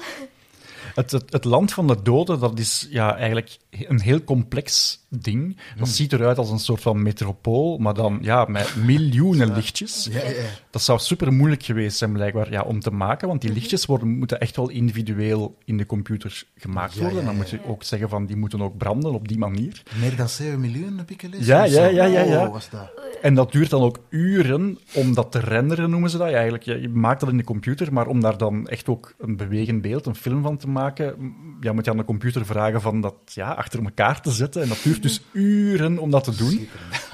Het, 0.95 1.11
het, 1.11 1.32
het 1.32 1.45
land 1.45 1.72
van 1.72 1.86
de 1.86 2.03
doden, 2.03 2.40
dat 2.40 2.59
is 2.59 2.86
ja, 2.90 3.16
eigenlijk 3.16 3.59
een 3.70 4.01
heel 4.01 4.24
complex 4.24 4.99
ding. 5.18 5.56
Dat 5.78 5.88
ziet 5.88 6.12
eruit 6.12 6.38
als 6.38 6.50
een 6.50 6.58
soort 6.58 6.82
van 6.82 7.02
metropool, 7.02 7.78
maar 7.78 7.94
dan 7.94 8.18
ja, 8.22 8.44
met 8.44 8.74
miljoenen 8.84 9.54
lichtjes. 9.58 10.08
Ja, 10.12 10.28
ja. 10.28 10.32
Dat 10.70 10.82
zou 10.82 10.98
super 10.98 11.32
moeilijk 11.32 11.62
geweest 11.62 11.96
zijn, 11.96 12.12
blijkbaar, 12.12 12.50
ja, 12.50 12.62
om 12.62 12.80
te 12.80 12.90
maken, 12.90 13.28
want 13.28 13.40
die 13.40 13.52
lichtjes 13.52 13.86
worden, 13.86 14.08
moeten 14.08 14.40
echt 14.40 14.56
wel 14.56 14.68
individueel 14.70 15.58
in 15.64 15.76
de 15.76 15.86
computer 15.86 16.44
gemaakt 16.56 16.94
Ja, 16.94 17.00
worden. 17.00 17.18
ja, 17.18 17.24
Dan 17.24 17.34
ja. 17.34 17.40
moet 17.40 17.50
je 17.50 17.58
ook 17.66 17.82
zeggen 17.82 18.08
van, 18.08 18.26
die 18.26 18.36
moeten 18.36 18.62
ook 18.62 18.76
branden 18.76 19.12
op 19.12 19.28
die 19.28 19.38
manier. 19.38 19.82
Meer 20.00 20.16
dan 20.16 20.28
7 20.28 20.60
miljoen 20.60 20.98
heb 20.98 21.10
ik 21.10 21.20
gelezen. 21.20 21.46
Ja, 21.46 21.64
ja, 21.64 21.86
ja, 21.86 22.04
ja, 22.04 22.20
ja. 22.20 22.46
Oh, 22.46 22.54
dat? 22.70 22.90
En 23.22 23.34
dat 23.34 23.52
duurt 23.52 23.70
dan 23.70 23.82
ook 23.82 23.98
uren 24.08 24.78
om 24.94 25.14
dat 25.14 25.32
te 25.32 25.38
renderen, 25.38 25.90
noemen 25.90 26.10
ze 26.10 26.18
dat. 26.18 26.28
Ja, 26.28 26.34
eigenlijk, 26.34 26.64
je 26.64 26.88
maakt 26.88 27.20
dat 27.20 27.28
in 27.28 27.36
de 27.36 27.44
computer, 27.44 27.92
maar 27.92 28.06
om 28.06 28.20
daar 28.20 28.38
dan 28.38 28.68
echt 28.68 28.88
ook 28.88 29.14
een 29.18 29.36
bewegend 29.36 29.82
beeld, 29.82 30.06
een 30.06 30.14
film 30.14 30.42
van 30.42 30.56
te 30.56 30.68
maken, 30.68 31.34
ja, 31.60 31.72
moet 31.72 31.84
je 31.84 31.90
aan 31.90 31.96
de 31.96 32.04
computer 32.04 32.46
vragen 32.46 32.80
van 32.80 33.00
dat 33.00 33.14
ja, 33.24 33.50
achter 33.50 33.82
elkaar 33.84 34.20
te 34.20 34.30
zetten. 34.30 34.62
En 34.62 34.68
dat 34.68 34.80
duurt 34.82 35.02
dus 35.05 35.20
uren 35.32 35.98
om 35.98 36.11
dat 36.11 36.24
te 36.24 36.36
doen. 36.36 36.68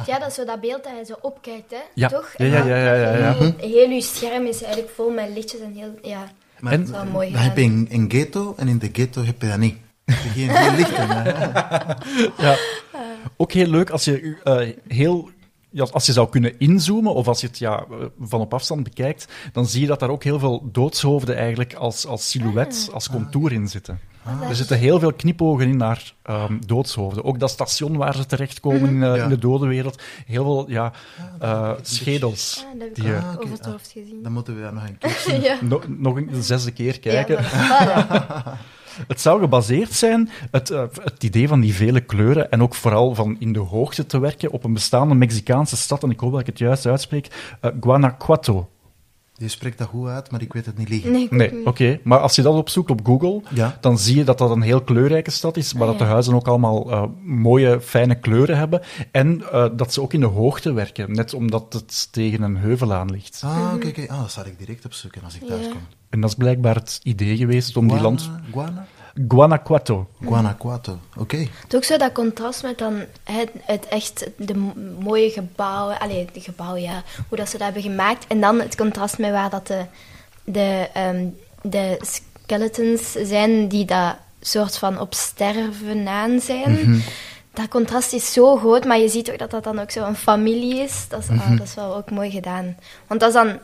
Ja, 0.06 0.18
dat 0.18 0.28
is 0.28 0.34
zo 0.34 0.44
dat 0.44 0.60
beeld 0.60 0.84
dat 0.84 0.92
je 0.98 1.04
zo 1.04 1.14
opkijkt, 1.20 1.70
hè? 1.70 1.76
Ja. 1.94 2.08
Toch? 2.08 2.28
Ja, 2.36 2.44
ja, 2.46 2.64
ja, 2.64 2.76
ja, 2.76 2.94
ja, 2.94 3.16
ja. 3.16 3.34
Heel, 3.34 3.54
heel 3.58 3.90
je 3.90 4.00
scherm 4.02 4.46
is 4.46 4.62
eigenlijk 4.62 4.92
vol 4.94 5.10
met 5.10 5.28
lichtjes 5.34 5.60
en 5.60 5.72
heel... 5.74 5.94
Ja, 6.02 6.30
Maar 6.60 6.72
En- 6.72 6.78
dat 6.78 6.88
is 6.88 6.94
wel 6.94 7.04
mooi 7.12 7.32
dat 7.32 7.40
heb 7.42 7.56
je 7.56 7.62
in, 7.62 7.86
in 7.90 8.10
ghetto 8.10 8.54
en 8.56 8.68
in 8.68 8.78
de 8.78 8.88
ghetto 8.92 9.22
heb 9.24 9.42
je 9.42 9.48
dat 9.48 9.58
niet. 9.58 9.76
Geen, 10.06 10.48
geen 10.50 10.76
lichten. 10.76 11.08
Ja. 12.46 12.56
Ook 13.36 13.52
heel 13.52 13.66
leuk 13.66 13.90
als 13.90 14.04
je 14.04 14.36
eh, 14.44 14.68
heel... 14.96 15.30
Ja, 15.72 15.86
als 15.92 16.06
je 16.06 16.12
zou 16.12 16.28
kunnen 16.28 16.58
inzoomen, 16.58 17.14
of 17.14 17.28
als 17.28 17.40
je 17.40 17.46
het 17.46 17.58
ja, 17.58 17.84
eh, 17.90 17.96
van 18.20 18.40
op 18.40 18.54
afstand 18.54 18.82
bekijkt, 18.82 19.26
dan 19.52 19.66
zie 19.66 19.80
je 19.80 19.86
dat 19.86 20.00
daar 20.00 20.10
ook 20.10 20.24
heel 20.24 20.38
veel 20.38 20.68
doodshoofden 20.72 21.36
eigenlijk 21.36 21.74
als, 21.74 22.06
als 22.06 22.30
silhouet, 22.30 22.88
als 22.92 23.10
contour 23.10 23.52
in 23.52 23.68
zitten. 23.68 24.00
Er 24.48 24.54
zitten 24.56 24.78
heel 24.78 24.98
veel 24.98 25.12
knipogen 25.12 25.68
in 25.68 25.76
naar 25.76 26.14
ehm, 26.22 26.58
doodshoofden. 26.66 27.24
Ook 27.24 27.38
dat 27.38 27.50
station 27.50 27.96
waar 27.96 28.14
ze 28.16 28.26
terechtkomen 28.26 28.88
in, 28.88 29.02
eh, 29.02 29.16
Ja. 29.16 29.22
in 29.22 29.28
de 29.28 29.38
dodenwereld. 29.38 30.02
Heel 30.26 30.44
veel 30.44 30.64
ja, 30.70 30.92
eh, 31.40 31.72
schedels. 31.82 32.64
Ah, 32.66 32.72
dat 32.72 32.80
heb 32.88 32.88
ik 32.88 32.94
Die, 33.04 33.14
eh, 33.14 33.28
Ah, 33.28 33.34
over 33.38 33.50
het 33.50 33.64
hoofd 33.66 33.90
gezien. 33.92 34.22
Dan 34.22 34.32
moeten 34.32 34.56
we 34.56 34.62
dat 34.62 34.72
nog 34.72 34.82
een 34.88 34.98
keer 34.98 35.22
zien. 35.26 35.40
ja. 35.50 35.56
no- 35.60 35.82
nog 35.86 36.16
een 36.16 36.26
de 36.32 36.42
zesde 36.42 36.70
keer 36.70 37.00
kijken. 37.00 37.42
Ja. 37.42 38.42
Het 39.08 39.20
zou 39.20 39.40
gebaseerd 39.40 39.92
zijn, 39.92 40.30
het, 40.50 40.68
het 41.02 41.22
idee 41.24 41.48
van 41.48 41.60
die 41.60 41.74
vele 41.74 42.00
kleuren 42.00 42.50
en 42.50 42.62
ook 42.62 42.74
vooral 42.74 43.14
van 43.14 43.36
in 43.38 43.52
de 43.52 43.58
hoogte 43.58 44.06
te 44.06 44.18
werken 44.18 44.50
op 44.50 44.64
een 44.64 44.72
bestaande 44.72 45.14
Mexicaanse 45.14 45.76
stad, 45.76 46.02
en 46.02 46.10
ik 46.10 46.20
hoop 46.20 46.30
dat 46.30 46.40
ik 46.40 46.46
het 46.46 46.58
juist 46.58 46.86
uitspreek, 46.86 47.54
Guanajuato. 47.80 48.68
Je 49.40 49.48
spreekt 49.48 49.78
dat 49.78 49.88
goed 49.88 50.08
uit, 50.08 50.30
maar 50.30 50.42
ik 50.42 50.52
weet 50.52 50.66
het 50.66 50.78
niet 50.78 50.88
liggen. 50.88 51.28
Nee, 51.30 51.66
oké. 51.66 52.00
Maar 52.04 52.18
als 52.18 52.34
je 52.36 52.42
dat 52.42 52.54
opzoekt 52.54 52.90
op 52.90 53.00
Google, 53.06 53.42
Ja. 53.48 53.78
dan 53.80 53.98
zie 53.98 54.16
je 54.16 54.24
dat 54.24 54.38
dat 54.38 54.50
een 54.50 54.60
heel 54.62 54.80
kleurrijke 54.82 55.30
stad 55.30 55.56
is, 55.56 55.72
waar 55.72 55.82
Ah, 55.82 55.88
dat 55.88 55.98
de 55.98 56.04
huizen 56.04 56.34
ook 56.34 56.46
allemaal 56.48 56.90
eh, 56.90 57.02
mooie, 57.22 57.80
fijne 57.80 58.14
kleuren 58.14 58.58
hebben. 58.58 58.80
En 59.10 59.42
eh, 59.52 59.66
dat 59.72 59.92
ze 59.92 60.02
ook 60.02 60.12
in 60.12 60.20
de 60.20 60.26
hoogte 60.26 60.72
werken, 60.72 61.12
net 61.12 61.34
omdat 61.34 61.72
het 61.72 62.12
tegen 62.12 62.42
een 62.42 62.56
heuvel 62.56 62.92
aan 62.94 63.10
ligt. 63.10 63.42
Ah, 63.44 63.72
oké, 63.74 63.86
oké. 63.88 64.04
Ah, 64.08 64.20
dat 64.20 64.30
zal 64.32 64.46
ik 64.46 64.58
direct 64.58 64.84
opzoeken 64.84 65.22
als 65.24 65.34
ik 65.34 65.42
thuis 65.46 65.64
Ja. 65.66 65.70
kom. 65.70 65.80
En 66.10 66.20
dat 66.20 66.30
is 66.30 66.36
blijkbaar 66.36 66.74
het 66.74 67.00
idee 67.02 67.36
geweest 67.36 67.76
om 67.76 67.88
die 67.88 68.00
land... 68.00 68.30
Guana? 68.52 68.86
Guanajuato. 69.28 70.06
Guanajuato, 70.24 70.98
oké. 71.16 71.36
Het 71.36 71.48
is 71.68 71.74
ook 71.74 71.84
zo 71.84 71.96
dat 71.96 72.12
contrast 72.12 72.62
met 72.62 72.78
dan 72.78 73.04
het, 73.24 73.50
het 73.60 73.88
echt 73.88 74.26
de 74.36 74.54
mooie 75.00 75.30
gebouwen, 75.30 75.98
allee, 75.98 76.28
de 76.32 76.40
gebouwen, 76.40 76.82
ja, 76.82 77.02
hoe 77.28 77.38
dat 77.38 77.48
ze 77.48 77.56
dat 77.56 77.64
hebben 77.72 77.82
gemaakt. 77.82 78.26
En 78.26 78.40
dan 78.40 78.60
het 78.60 78.76
contrast 78.76 79.18
met 79.18 79.30
waar 79.30 79.50
dat 79.50 79.66
de, 79.66 79.84
de, 80.44 80.88
ehm, 80.92 81.26
de 81.62 81.98
skeletons 82.00 83.12
zijn 83.12 83.68
die 83.68 83.84
dat 83.84 84.16
soort 84.40 84.78
van 84.78 85.00
op 85.00 85.14
sterven 85.14 86.08
aan 86.08 86.40
zijn. 86.40 87.02
Dat 87.52 87.68
contrast 87.68 88.12
is 88.12 88.32
zo 88.32 88.56
groot, 88.56 88.84
maar 88.84 88.98
je 88.98 89.08
ziet 89.08 89.30
ook 89.30 89.38
dat 89.38 89.50
dat 89.50 89.64
dan 89.64 89.78
ook 89.78 89.90
zo 89.90 90.06
een 90.06 90.16
familie 90.16 90.76
is. 90.76 91.06
Dat 91.08 91.20
is, 91.20 91.28
ah, 91.28 91.50
dat 91.50 91.66
is 91.66 91.74
wel 91.74 91.96
ook 91.96 92.10
mooi 92.10 92.30
gedaan. 92.30 92.76
Want 93.06 93.20
dat 93.20 93.28
is 93.28 93.34
dan 93.34 93.58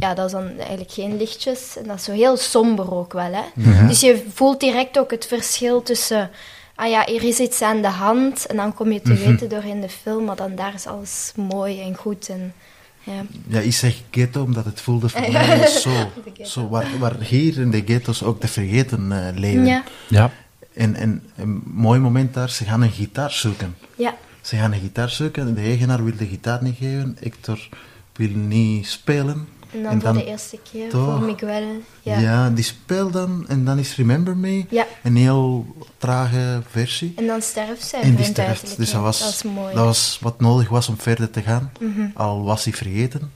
ja, 0.00 0.14
dat 0.14 0.26
is 0.26 0.32
dan 0.32 0.58
eigenlijk 0.58 0.90
geen 0.90 1.16
lichtjes. 1.16 1.76
En 1.76 1.86
dat 1.86 1.96
is 1.96 2.04
zo 2.04 2.12
heel 2.12 2.36
somber 2.36 2.94
ook 2.94 3.12
wel, 3.12 3.32
hè. 3.32 3.62
Dus 3.86 4.00
je 4.00 4.24
voelt 4.34 4.60
direct 4.60 4.98
ook 4.98 5.10
het 5.10 5.26
verschil 5.26 5.82
tussen... 5.82 6.30
Ah 6.74 6.90
ja, 6.90 7.04
hier 7.06 7.24
is 7.24 7.38
iets 7.38 7.62
aan 7.62 7.82
de 7.82 7.88
hand. 7.88 8.46
En 8.46 8.56
dan 8.56 8.74
kom 8.74 8.92
je 8.92 9.00
te 9.00 9.14
weten 9.14 9.48
door 9.48 9.64
in 9.64 9.80
de 9.80 9.88
film, 9.88 10.24
maar 10.24 10.36
dan 10.36 10.54
daar 10.54 10.74
is 10.74 10.86
alles 10.86 11.32
mooi 11.36 11.80
en 11.80 11.96
goed. 11.96 12.28
En, 12.28 12.54
ja. 13.02 13.24
Ja, 13.46 13.60
ik 13.60 13.72
zeg 13.72 14.02
ghetto 14.10 14.42
omdat 14.42 14.64
het 14.64 14.80
voelde 14.80 15.08
voor 15.08 15.32
mij 15.32 15.66
zo. 15.66 15.90
De 16.36 16.46
zo 16.46 16.68
waar, 16.68 16.98
waar 16.98 17.20
hier 17.20 17.58
in 17.58 17.70
de 17.70 17.82
ghetto's 17.86 18.22
ook 18.22 18.40
te 18.40 18.48
vergeten 18.48 19.12
eh, 19.12 19.38
leven. 19.38 19.66
Ja, 19.66 19.82
Ja. 20.08 20.30
En, 20.74 20.94
en 20.94 21.22
een 21.36 21.62
mooi 21.64 22.00
moment 22.00 22.34
daar, 22.34 22.50
ze 22.50 22.64
gaan 22.64 22.82
een 22.82 22.90
gitaar 22.90 23.30
zoeken. 23.30 23.76
ja. 23.96 24.14
Ze 24.40 24.56
gaan 24.56 24.72
een 24.72 24.80
gitaar 24.80 25.10
zoeken, 25.10 25.54
de 25.54 25.60
eigenaar 25.60 26.04
wil 26.04 26.16
de 26.16 26.26
gitaar 26.26 26.62
niet 26.62 26.76
geven, 26.76 27.16
Hector 27.20 27.68
wil 28.16 28.28
niet 28.28 28.86
spelen. 28.86 29.48
En 29.72 29.82
dan 29.82 30.00
voor 30.00 30.12
de 30.12 30.24
eerste 30.24 30.58
keer, 30.72 30.90
toch. 30.90 31.04
voor 31.18 31.26
Miguel. 31.26 31.64
Ja. 32.02 32.18
Ja. 32.18 32.50
die 32.50 32.64
speelt 32.64 33.12
dan 33.12 33.44
en 33.48 33.64
dan 33.64 33.78
is 33.78 33.96
Remember 33.96 34.36
Me 34.36 34.64
Ja. 34.70 34.86
een 35.02 35.16
heel 35.16 35.66
trage 35.98 36.62
versie. 36.70 37.12
En 37.16 37.26
dan 37.26 37.42
sterft 37.42 37.82
zij 37.84 38.00
En 38.00 38.14
die 38.14 38.24
sterft. 38.24 38.76
Dus 38.76 38.92
dat 38.92 39.02
was, 39.02 39.18
dat 39.18 39.28
is 39.28 39.42
mooi. 39.42 39.74
dat 39.74 39.84
was 39.84 40.18
wat 40.20 40.40
nodig 40.40 40.68
was 40.68 40.88
om 40.88 40.98
verder 40.98 41.30
te 41.30 41.42
gaan. 41.42 41.72
Mhm. 41.80 42.08
Al 42.14 42.44
was 42.44 42.64
hij 42.64 42.72
vergeten 42.72 43.32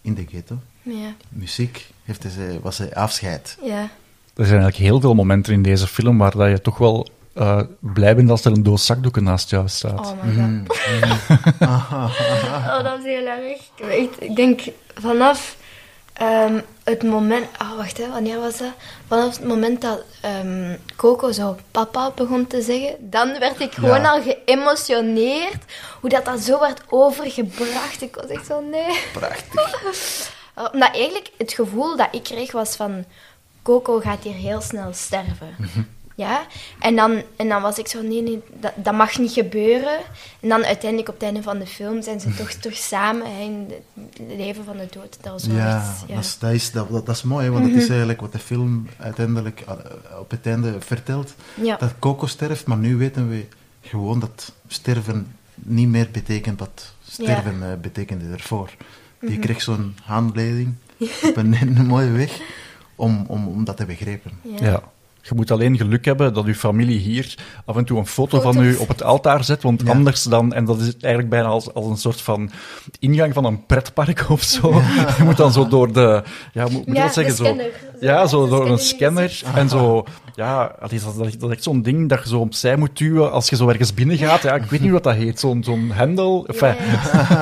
in 0.00 0.14
de 0.14 0.24
ghetto. 0.30 0.58
Ja, 0.82 1.14
Muziek 1.28 1.90
heeft 2.04 2.22
hij, 2.22 2.58
was 2.62 2.78
hij 2.78 2.94
afscheid. 2.94 3.56
ja. 3.62 3.88
Er 4.36 4.46
zijn 4.46 4.60
eigenlijk 4.60 4.90
heel 4.90 5.00
veel 5.00 5.14
momenten 5.14 5.52
in 5.52 5.62
deze 5.62 5.86
film 5.86 6.18
waar 6.18 6.36
dat 6.36 6.48
je 6.50 6.60
toch 6.60 6.78
wel 6.78 7.08
eh, 7.34 7.60
blij 7.80 8.16
bent 8.16 8.30
als 8.30 8.44
er 8.44 8.52
een 8.52 8.62
doos 8.62 8.86
zakdoeken 8.86 9.24
naast 9.24 9.50
jou 9.50 9.68
staat. 9.68 9.98
Oh 10.00 10.12
my 10.22 10.32
god. 10.34 10.76
oh, 11.60 12.82
dat 12.82 12.98
is 12.98 13.04
heel 13.04 13.26
erg. 13.26 13.42
Ik, 13.76 13.84
weet- 13.86 14.16
ik 14.30 14.36
denk 14.36 14.60
vanaf 14.94 15.56
ehm, 16.12 16.60
het 16.84 17.02
moment... 17.02 17.46
Oh, 17.60 17.76
wacht, 17.76 17.98
hè, 17.98 18.08
wanneer 18.08 18.40
was 18.40 18.56
dat? 18.58 18.72
Vanaf 19.06 19.36
het 19.36 19.46
moment 19.46 19.80
dat 19.80 20.02
ehm, 20.20 20.76
Coco 20.96 21.32
zo 21.32 21.56
papa 21.70 22.10
begon 22.14 22.46
te 22.46 22.62
zeggen, 22.62 22.96
dan 23.10 23.38
werd 23.38 23.60
ik 23.60 23.72
gewoon 23.72 24.00
Ja. 24.00 24.10
al 24.10 24.22
geëmotioneerd. 24.22 25.62
Hoe 26.00 26.10
dat, 26.10 26.24
dat 26.24 26.40
zo 26.40 26.60
werd 26.60 26.80
overgebracht. 26.88 28.02
Ik 28.02 28.14
was 28.14 28.26
echt 28.30 28.46
zo, 28.46 28.60
nee. 28.60 29.00
Prachtig. 29.12 30.30
Omdat 30.72 30.94
eigenlijk 30.94 31.30
het 31.38 31.52
gevoel 31.52 31.96
dat 31.96 32.08
ik 32.10 32.22
kreeg 32.22 32.52
was 32.52 32.76
van... 32.76 33.04
Coco 33.62 34.00
gaat 34.00 34.22
hier 34.22 34.34
heel 34.34 34.60
snel 34.60 34.92
sterven. 34.92 35.56
Ja? 36.16 36.46
En 36.78 36.96
dan, 36.96 37.22
en 37.36 37.48
dan 37.48 37.62
was 37.62 37.78
ik 37.78 37.86
zo, 37.86 38.02
nee, 38.02 38.22
nee, 38.22 38.42
dat, 38.60 38.72
dat 38.76 38.94
mag 38.94 39.18
niet 39.18 39.32
gebeuren. 39.32 39.98
En 40.40 40.48
dan 40.48 40.64
uiteindelijk 40.64 41.08
op 41.08 41.14
het 41.14 41.22
einde 41.24 41.42
van 41.42 41.58
de 41.58 41.66
film 41.66 42.02
zijn 42.02 42.20
ze 42.20 42.34
toch 42.34 42.50
terug 42.52 42.76
samen 42.76 43.26
hè, 43.36 43.42
in 43.42 43.68
het 43.94 44.36
leven 44.36 44.64
van 44.64 44.76
de 44.76 44.86
dood. 44.90 45.16
Dat 45.20 45.32
was 45.32 45.46
wel 45.46 45.56
Ja, 45.56 45.76
echt, 45.76 46.08
ja. 46.08 46.14
Dat, 46.14 46.24
is, 46.24 46.38
dat, 46.38 46.52
is, 46.52 46.70
dat, 46.72 46.90
dat 47.06 47.08
is 47.16 47.22
mooi, 47.22 47.44
hè, 47.44 47.50
want 47.50 47.64
Mhm. 47.64 47.72
het 47.74 47.82
is 47.82 47.88
eigenlijk 47.88 48.20
wat 48.20 48.32
de 48.32 48.38
film 48.38 48.86
uiteindelijk 48.98 49.60
eh, 49.60 49.74
op 50.20 50.30
het 50.30 50.46
einde 50.46 50.80
vertelt. 50.80 51.34
Ja. 51.54 51.76
Dat 51.76 51.92
Coco 51.98 52.26
sterft, 52.26 52.66
maar 52.66 52.78
nu 52.78 52.96
weten 52.96 53.28
we 53.28 53.46
gewoon 53.80 54.20
dat 54.20 54.52
sterven 54.68 55.36
niet 55.54 55.88
meer 55.88 56.08
betekent 56.12 56.58
wat 56.60 56.92
sterven 57.08 57.62
eh, 57.62 57.68
betekende 57.80 58.32
ervoor. 58.32 58.70
Mhm. 59.20 59.32
Je 59.32 59.38
kreeg 59.38 59.62
zo'n 59.62 59.96
handleiding 60.02 60.74
op 61.28 61.36
een, 61.36 61.56
een 61.60 61.86
mooie 61.86 62.10
weg 62.10 62.40
om, 62.94 63.24
om, 63.28 63.46
om 63.48 63.64
dat 63.64 63.76
te 63.76 63.84
begrijpen. 63.84 64.30
Ja. 64.42 64.82
Je 65.24 65.34
moet 65.34 65.50
alleen 65.50 65.76
geluk 65.76 66.04
hebben 66.04 66.34
dat 66.34 66.44
uw 66.44 66.54
familie 66.54 66.98
hier 66.98 67.34
af 67.64 67.76
en 67.76 67.84
toe 67.84 67.98
een 67.98 68.06
foto 68.06 68.40
van 68.40 68.62
u 68.62 68.76
op 68.76 68.88
het 68.88 69.02
altaar 69.02 69.44
zet, 69.44 69.62
want 69.62 69.82
Ja. 69.84 69.92
anders 69.92 70.22
dan, 70.22 70.52
en 70.52 70.64
dat 70.64 70.80
is 70.80 70.92
eigenlijk 71.00 71.28
bijna 71.28 71.46
als, 71.48 71.74
als 71.74 71.86
een 71.86 71.96
soort 71.96 72.20
van 72.20 72.50
ingang 72.98 73.34
van 73.34 73.44
een 73.44 73.66
pretpark 73.66 74.24
of 74.30 74.42
zo. 74.42 74.72
Je 75.18 75.22
moet 75.24 75.36
dan 75.36 75.52
zo 75.52 75.68
door 75.68 75.92
de, 75.92 76.22
ja, 76.52 76.62
moet, 76.68 76.86
moet 76.86 76.96
Ja, 76.96 77.02
dat 77.04 77.14
zeggen? 77.14 77.32
de 77.36 77.38
Zo, 77.38 77.44
scanner. 77.44 77.70
ja, 78.00 78.26
zo 78.26 78.44
De 78.44 78.50
door 78.50 78.70
een 78.70 78.78
scanner 78.78 79.30
scanner 79.30 79.60
en 79.60 79.68
zo, 79.68 80.04
ja, 80.34 80.76
dat, 80.80 80.90
dat, 80.90 81.16
dat 81.38 81.48
is 81.50 81.54
echt 81.54 81.62
zo'n 81.62 81.82
ding 81.82 82.08
dat 82.08 82.22
je 82.22 82.28
zo 82.28 82.38
opzij 82.38 82.76
moet 82.76 82.98
duwen 82.98 83.32
als 83.32 83.48
je 83.48 83.56
zo 83.56 83.68
ergens 83.68 83.94
binnen 83.94 84.16
gaat. 84.18 84.42
Ja, 84.42 84.54
ik 84.54 84.64
weet 84.70 84.80
niet 84.80 84.90
wat 84.90 85.04
dat 85.04 85.14
heet, 85.14 85.40
zo'n 85.40 85.64
zo'n 85.64 85.90
hendel. 85.92 86.46
Enfin, 86.46 86.74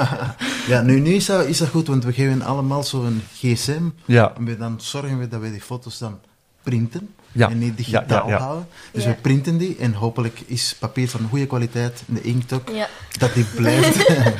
Ja, 0.69 0.83
nu, 0.83 1.01
nu 1.01 1.15
is, 1.15 1.27
dat, 1.27 1.47
is 1.47 1.59
dat 1.59 1.69
goed, 1.69 1.87
want 1.87 2.05
we 2.05 2.13
geven 2.13 2.43
allemaal 2.43 2.83
zo'n 2.83 3.23
gsm. 3.35 3.83
Ja. 4.05 4.33
En 4.37 4.45
we 4.45 4.57
dan 4.57 4.75
zorgen 4.81 5.19
we 5.19 5.29
dat 5.29 5.41
we 5.41 5.51
die 5.51 5.61
foto's 5.61 5.99
dan 5.99 6.19
printen. 6.63 7.09
Ja. 7.33 7.49
En 7.51 7.59
niet 7.59 7.77
digitaal 7.77 8.27
Ja, 8.27 8.33
ja, 8.33 8.39
ja. 8.39 8.39
houden. 8.45 8.69
Dus 8.93 9.05
Ja. 9.05 9.11
we 9.11 9.15
printen 9.17 9.59
die 9.59 9.77
en 9.77 9.93
hopelijk 9.95 10.41
is 10.47 10.77
papier 10.79 11.09
van 11.09 11.27
goede 11.29 11.47
kwaliteit, 11.47 12.03
de 12.07 12.23
inkt 12.23 12.53
ook, 12.53 12.69
Ja. 12.69 12.89
dat 13.19 13.35
die 13.35 13.45
blijft. 13.45 14.13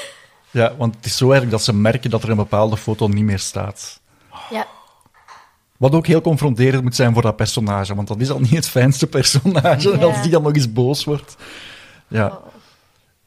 ja, 0.50 0.74
want 0.78 0.94
het 0.96 1.04
is 1.06 1.16
zo 1.16 1.30
erg 1.30 1.48
dat 1.48 1.62
ze 1.62 1.74
merken 1.74 2.10
dat 2.10 2.22
er 2.22 2.30
een 2.30 2.36
bepaalde 2.36 2.76
foto 2.76 3.06
niet 3.08 3.24
meer 3.24 3.38
staat. 3.38 4.00
ja. 4.50 4.66
Wat 5.76 5.94
ook 5.94 6.06
heel 6.06 6.20
confronterend 6.20 6.82
moet 6.82 6.94
zijn 6.94 7.12
voor 7.12 7.22
dat 7.22 7.36
personage, 7.36 7.94
want 7.94 8.08
dat 8.08 8.20
is 8.20 8.30
al 8.30 8.40
niet 8.40 8.50
het 8.50 8.68
fijnste 8.68 9.06
personage 9.06 9.90
Ja. 9.90 10.04
als 10.04 10.22
die 10.22 10.30
dan 10.30 10.42
nog 10.42 10.54
eens 10.54 10.72
boos 10.72 11.04
wordt. 11.04 11.36
Ja. 12.08 12.26
Oh. 12.26 12.46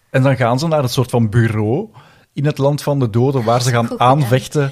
En 0.10 0.24
dan 0.24 0.36
gaan 0.36 0.60
ze 0.60 0.68
naar 0.68 0.84
een 0.84 0.90
soort 0.90 1.10
van 1.10 1.30
bureau 1.30 1.88
in 2.34 2.46
het 2.46 2.58
land 2.58 2.82
van 2.84 3.00
de 3.00 3.10
doden, 3.10 3.44
waar 3.44 3.62
ze 3.62 3.70
gaan 3.72 4.00
aanvechten. 4.00 4.72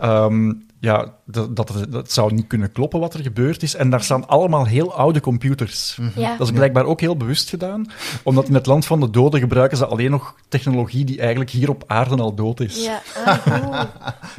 Ehm, 0.00 0.52
ja, 0.84 1.14
dat, 1.24 1.56
dat, 1.56 1.86
dat 1.88 2.12
zou 2.12 2.34
niet 2.34 2.46
kunnen 2.46 2.72
kloppen 2.72 3.00
wat 3.00 3.14
er 3.14 3.22
gebeurd 3.22 3.62
is. 3.62 3.74
En 3.74 3.90
daar 3.90 4.02
staan 4.02 4.28
allemaal 4.28 4.66
heel 4.66 4.94
oude 4.94 5.20
computers. 5.20 5.98
Ja. 6.14 6.36
Dat 6.36 6.46
is 6.46 6.52
blijkbaar 6.52 6.84
ook 6.84 7.00
heel 7.00 7.16
bewust 7.16 7.48
gedaan, 7.48 7.86
omdat 8.22 8.48
in 8.48 8.54
het 8.54 8.66
land 8.66 8.86
van 8.86 9.00
de 9.00 9.10
doden 9.10 9.40
gebruiken 9.40 9.76
ze 9.76 9.86
alleen 9.86 10.10
nog 10.10 10.34
technologie 10.48 11.04
die 11.04 11.20
eigenlijk 11.20 11.50
hier 11.50 11.68
op 11.68 11.84
aarde 11.86 12.16
al 12.16 12.34
dood 12.34 12.60
is. 12.60 12.84
Ja, 12.84 13.02
ah. 13.24 13.40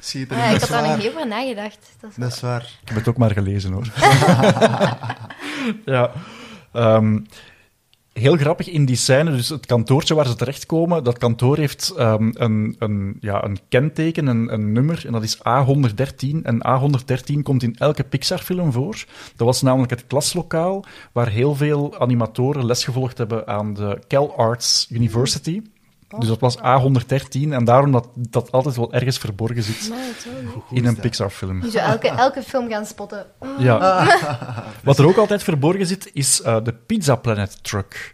Zie 0.02 0.20
je 0.20 0.36
Ja, 0.36 0.48
er, 0.48 0.54
ik 0.54 0.60
dat, 0.60 0.70
had 0.70 0.80
daar 0.80 0.90
nog 0.90 0.98
niet 0.98 1.08
over 1.08 1.28
nagedacht. 1.28 1.96
Dat 2.00 2.10
is 2.10 2.16
dat 2.16 2.32
is 2.32 2.42
waar. 2.42 2.62
Ik 2.82 2.88
heb 2.88 2.98
het 2.98 3.08
ook 3.08 3.18
maar 3.18 3.32
gelezen 3.32 3.72
hoor. 3.72 3.88
ja. 5.96 6.12
Ehm, 6.72 7.20
heel 8.20 8.38
grappig 8.38 8.70
in 8.70 8.86
die 8.86 8.96
scène, 8.96 9.32
dus 9.32 9.50
het 9.50 9.66
kantoortje 9.66 10.16
waar 10.16 10.28
ze 10.28 10.36
terechtkomen, 10.36 11.04
dat 11.04 11.18
kantoor 11.18 11.58
heeft 11.58 11.94
ehm, 11.98 12.32
een, 12.34 12.76
een, 12.80 13.18
ja, 13.20 13.44
een 13.44 13.58
kenteken, 13.70 14.28
een, 14.28 14.54
een 14.54 14.72
nummer, 14.72 15.04
en 15.06 15.12
dat 15.12 15.24
is 15.24 15.38
A113. 15.38 16.42
En 16.44 16.62
A113 16.68 17.42
komt 17.44 17.64
in 17.64 17.76
elke 17.78 18.04
Pixar-film 18.04 18.72
voor. 18.72 19.06
Dat 19.36 19.48
was 19.48 19.62
namelijk 19.62 19.92
het 19.92 20.08
klaslokaal 20.08 20.86
waar 21.12 21.30
heel 21.30 21.56
veel 21.56 22.00
animatoren 22.00 22.66
lesgevolgd 22.66 23.18
hebben 23.18 23.48
aan 23.48 23.74
de 23.74 24.00
Cal 24.08 24.38
Arts 24.38 24.88
University. 24.90 25.62
Dus 26.20 26.28
dat 26.28 26.40
was 26.40 26.58
A113 26.58 27.50
en 27.50 27.64
daarom 27.66 27.92
dat 27.92 28.08
dat 28.16 28.52
altijd 28.52 28.76
wel 28.76 28.94
ergens 28.94 29.18
verborgen 29.18 29.64
zit 29.64 29.90
leuk. 29.90 30.54
in 30.72 30.86
een 30.86 30.96
Pixar-film. 31.00 31.60
Nu 31.60 31.70
zo 31.70 31.78
elke, 31.78 32.08
elke 32.10 32.42
film 32.42 32.70
gaan 32.70 32.86
spotten. 32.86 33.26
Oh, 33.40 33.50
Ja. 33.60 34.08
Wat 34.84 35.00
er 35.00 35.06
ook 35.08 35.18
altijd 35.18 35.44
verborgen 35.44 35.88
zit, 35.88 36.10
is 36.14 36.42
eh, 36.42 36.64
de 36.64 36.74
Pizza 36.74 37.16
Planet 37.16 37.64
Truck. 37.64 38.14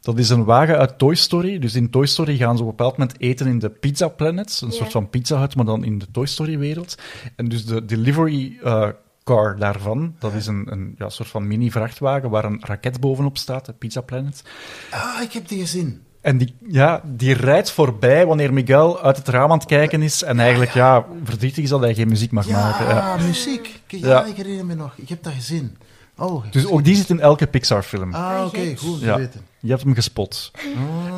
Dat 0.00 0.18
is 0.18 0.28
een 0.30 0.44
wagen 0.44 0.78
uit 0.78 0.98
Toy 0.98 1.14
Story. 1.14 1.58
Dus 1.58 1.74
in 1.74 1.90
Toy 1.90 2.06
Story 2.06 2.36
gaan 2.36 2.56
ze 2.56 2.62
op 2.62 2.68
een 2.70 2.76
bepaald 2.76 2.96
moment 2.96 3.20
eten 3.20 3.46
in 3.46 3.58
de 3.58 3.70
Pizza 3.70 4.08
Planet. 4.08 4.58
Een 4.62 4.68
Ja. 4.70 4.74
soort 4.74 4.90
van 4.90 5.10
Pizza 5.10 5.38
Hut, 5.38 5.56
maar 5.56 5.64
dan 5.64 5.84
in 5.84 5.98
de 5.98 6.10
Toy 6.10 6.26
Story-wereld. 6.26 6.94
En 7.36 7.48
dus 7.48 7.64
de 7.66 7.84
delivery 7.84 8.58
eh, 8.64 8.88
car 9.24 9.58
daarvan, 9.58 10.14
dat 10.18 10.32
is 10.32 10.46
een, 10.46 10.66
een 10.70 10.94
ja, 10.98 11.08
soort 11.08 11.28
van 11.28 11.46
mini-vrachtwagen 11.46 12.30
waar 12.30 12.44
een 12.44 12.60
raket 12.64 13.00
bovenop 13.00 13.38
staat, 13.38 13.66
de 13.66 13.72
Pizza 13.72 14.00
Planet. 14.00 14.42
Ah, 14.90 15.22
ik 15.22 15.32
heb 15.32 15.48
die 15.48 15.60
gezien. 15.60 16.02
En 16.22 16.38
die, 16.38 16.54
ja, 16.68 17.00
die 17.04 17.34
rijdt 17.34 17.70
voorbij 17.70 18.26
wanneer 18.26 18.52
Miguel 18.52 19.02
uit 19.02 19.16
het 19.16 19.28
raam 19.28 19.50
aan 19.50 19.58
het 19.58 19.66
kijken 19.66 20.02
is 20.02 20.22
en 20.22 20.40
eigenlijk 20.40 20.70
ja, 20.70 21.04
verdrietig 21.24 21.64
is 21.64 21.70
dat 21.70 21.80
hij 21.80 21.94
geen 21.94 22.08
muziek 22.08 22.30
mag 22.30 22.46
Ja, 22.46 22.58
maken. 22.60 22.86
Ja. 22.94 23.16
muziek. 23.26 23.80
Kijk, 23.86 24.02
Ja. 24.02 24.08
ja. 24.08 24.24
ik 24.24 24.36
herinner 24.36 24.66
me 24.66 24.74
nog. 24.74 24.92
Ik 24.96 25.08
heb 25.08 25.22
dat 25.22 25.32
gezien. 25.32 25.76
Oh, 26.18 26.44
Dus 26.50 26.66
ook 26.66 26.84
die 26.84 26.96
zit 26.96 27.10
in 27.10 27.20
elke 27.20 27.46
Pixar-film. 27.46 28.14
Ah, 28.14 28.44
oké, 28.46 28.76
goed 28.76 28.98
te 28.98 29.04
Ja. 29.04 29.16
weten. 29.16 29.40
Je 29.62 29.68
hebt 29.70 29.82
hem 29.82 29.94
gespot. 29.94 30.50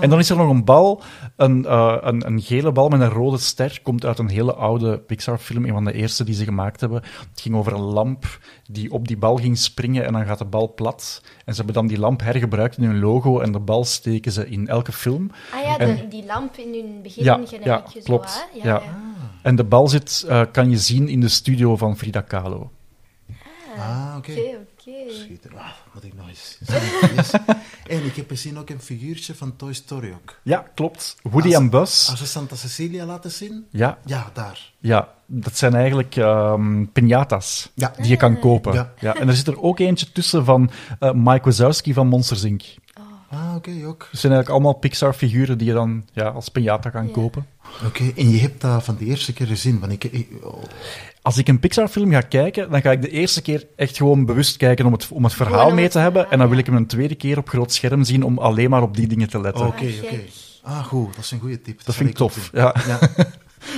En 0.00 0.10
dan 0.10 0.18
is 0.18 0.30
er 0.30 0.36
nog 0.36 0.48
een 0.50 0.64
bal, 0.64 1.02
een, 1.36 1.64
eh, 1.66 1.96
een, 2.00 2.26
een 2.26 2.40
gele 2.42 2.72
bal 2.72 2.88
met 2.88 3.00
een 3.00 3.08
rode 3.08 3.38
ster. 3.38 3.80
Komt 3.82 4.04
uit 4.04 4.18
een 4.18 4.28
hele 4.28 4.54
oude 4.54 4.98
Pixar-film, 4.98 5.64
een 5.64 5.72
van 5.72 5.84
de 5.84 5.92
eerste 5.92 6.24
die 6.24 6.34
ze 6.34 6.44
gemaakt 6.44 6.80
hebben. 6.80 7.02
Het 7.30 7.40
ging 7.40 7.54
over 7.54 7.72
een 7.72 7.80
lamp 7.80 8.38
die 8.70 8.92
op 8.92 9.08
die 9.08 9.16
bal 9.16 9.36
ging 9.36 9.58
springen 9.58 10.04
en 10.04 10.12
dan 10.12 10.26
gaat 10.26 10.38
de 10.38 10.44
bal 10.44 10.74
plat. 10.74 11.22
En 11.44 11.52
ze 11.54 11.56
hebben 11.56 11.74
dan 11.74 11.86
die 11.86 11.98
lamp 11.98 12.20
hergebruikt 12.20 12.76
in 12.78 12.84
hun 12.84 12.98
logo 13.00 13.40
en 13.40 13.52
de 13.52 13.58
bal 13.60 13.84
steken 13.84 14.32
ze 14.32 14.48
in 14.48 14.68
elke 14.68 14.92
film. 14.92 15.30
Ah 15.54 15.62
ja, 15.62 15.78
En- 15.78 15.96
de, 15.96 16.08
die 16.08 16.24
lamp 16.26 16.56
in 16.56 16.72
hun 16.72 17.02
begin 17.02 17.24
Ja, 17.24 17.40
ja, 17.64 17.84
zo, 17.94 18.00
klopt. 18.02 18.46
hè? 18.52 18.68
Ja. 18.68 18.82
En 19.42 19.56
de 19.56 19.64
bal 19.64 19.88
zit, 19.88 20.24
eh, 20.28 20.42
kan 20.52 20.70
je 20.70 20.78
zien 20.78 21.08
in 21.08 21.20
de 21.20 21.28
studio 21.28 21.76
van 21.76 21.96
Frida 21.96 22.20
Kahlo. 22.20 22.70
Ah, 23.78 24.14
oké. 24.18 24.30
Oké, 24.32 24.56
oké. 24.86 25.12
Schitterend. 25.14 25.60
Ah, 25.60 25.66
moet 25.94 26.04
ik 26.04 26.14
nog 26.14 26.28
eens. 26.28 26.58
Yes. 27.16 27.30
En 27.86 28.04
ik 28.04 28.16
heb 28.16 28.28
gezien 28.30 28.58
ook 28.58 28.70
een 28.70 28.80
figuurtje 28.80 29.34
van 29.34 29.56
Toy 29.56 29.72
Story 29.72 30.12
ook. 30.12 30.38
Ja, 30.42 30.64
klopt. 30.74 31.16
Woody 31.22 31.46
Als- 31.46 31.56
en 31.56 31.70
Buzz. 31.70 32.10
Als 32.10 32.20
we 32.20 32.26
Santa 32.26 32.56
Cecilia 32.56 33.04
laten 33.04 33.30
zien? 33.30 33.66
Ja, 33.70 33.98
Ja, 34.04 34.30
daar. 34.32 34.72
Ja, 34.78 35.08
dat 35.26 35.56
zijn 35.56 35.74
eigenlijk 35.74 36.16
ehm 36.16 36.84
piñatas 36.84 37.72
Ja. 37.74 37.92
die 37.96 38.08
je 38.08 38.16
kan 38.16 38.38
kopen. 38.38 38.72
Ja. 38.72 38.92
Ja. 39.00 39.14
en 39.16 39.28
er 39.28 39.36
zit 39.36 39.46
er 39.46 39.62
ook 39.62 39.78
eentje 39.78 40.12
tussen 40.12 40.44
van 40.44 40.70
eh, 40.98 41.12
Mike 41.12 41.44
Wazowski 41.44 41.92
van 41.92 42.06
Monsters 42.06 42.42
Inc. 42.44 42.62
Ah, 43.34 43.54
oké, 43.56 43.70
ook. 43.86 44.08
het 44.10 44.20
zijn 44.20 44.32
eigenlijk 44.32 44.48
allemaal 44.48 44.72
Pixar-figuren 44.80 45.58
die 45.58 45.66
je 45.66 45.72
dan 45.72 46.04
ja, 46.12 46.28
als 46.28 46.48
piñata 46.50 46.90
kan 46.92 47.06
Ja. 47.06 47.12
kopen. 47.12 47.46
Oké, 47.86 48.12
en 48.16 48.30
je 48.30 48.38
hebt 48.40 48.60
dat 48.60 48.84
van 48.84 48.96
de 48.96 49.04
eerste 49.04 49.32
keer 49.32 49.46
gezien. 49.46 49.78
Want 49.80 49.92
ik, 49.92 50.04
ik- 50.04 50.28
oh, 50.42 50.62
Als 51.22 51.38
ik 51.38 51.48
een 51.48 51.60
Pixar-film 51.60 52.10
ga 52.10 52.20
kijken, 52.20 52.70
dan 52.70 52.80
ga 52.80 52.90
ik 52.90 53.02
de 53.02 53.10
eerste 53.10 53.42
keer 53.42 53.66
echt 53.76 53.96
gewoon 53.96 54.24
bewust 54.24 54.56
kijken 54.56 54.86
om 54.86 54.92
het, 54.92 55.08
om 55.10 55.24
het 55.24 55.32
verhaal 55.34 55.72
mee 55.74 55.88
te 55.88 55.98
hebben. 55.98 56.30
En 56.30 56.38
dan 56.38 56.48
wil 56.48 56.58
ik 56.58 56.66
hem 56.66 56.76
een 56.76 56.86
tweede 56.86 57.14
keer 57.14 57.38
op 57.38 57.48
groot 57.48 57.72
scherm 57.72 58.04
zien 58.04 58.22
om 58.22 58.38
alleen 58.38 58.70
maar 58.70 58.82
op 58.82 58.96
die 58.96 59.06
dingen 59.06 59.28
te 59.28 59.40
letten. 59.40 59.66
Oké, 59.66 59.84
Ah, 59.84 60.02
oké. 60.04 60.20
Ah, 60.62 60.84
goed, 60.84 61.14
dat 61.14 61.24
is 61.24 61.30
een 61.30 61.40
goede 61.40 61.60
tip. 61.60 61.84
Dat 61.84 61.94
vind 61.94 62.08
ik 62.08 62.14
tof. 62.14 62.50
Ja. 62.52 62.74
Ja. 62.86 62.98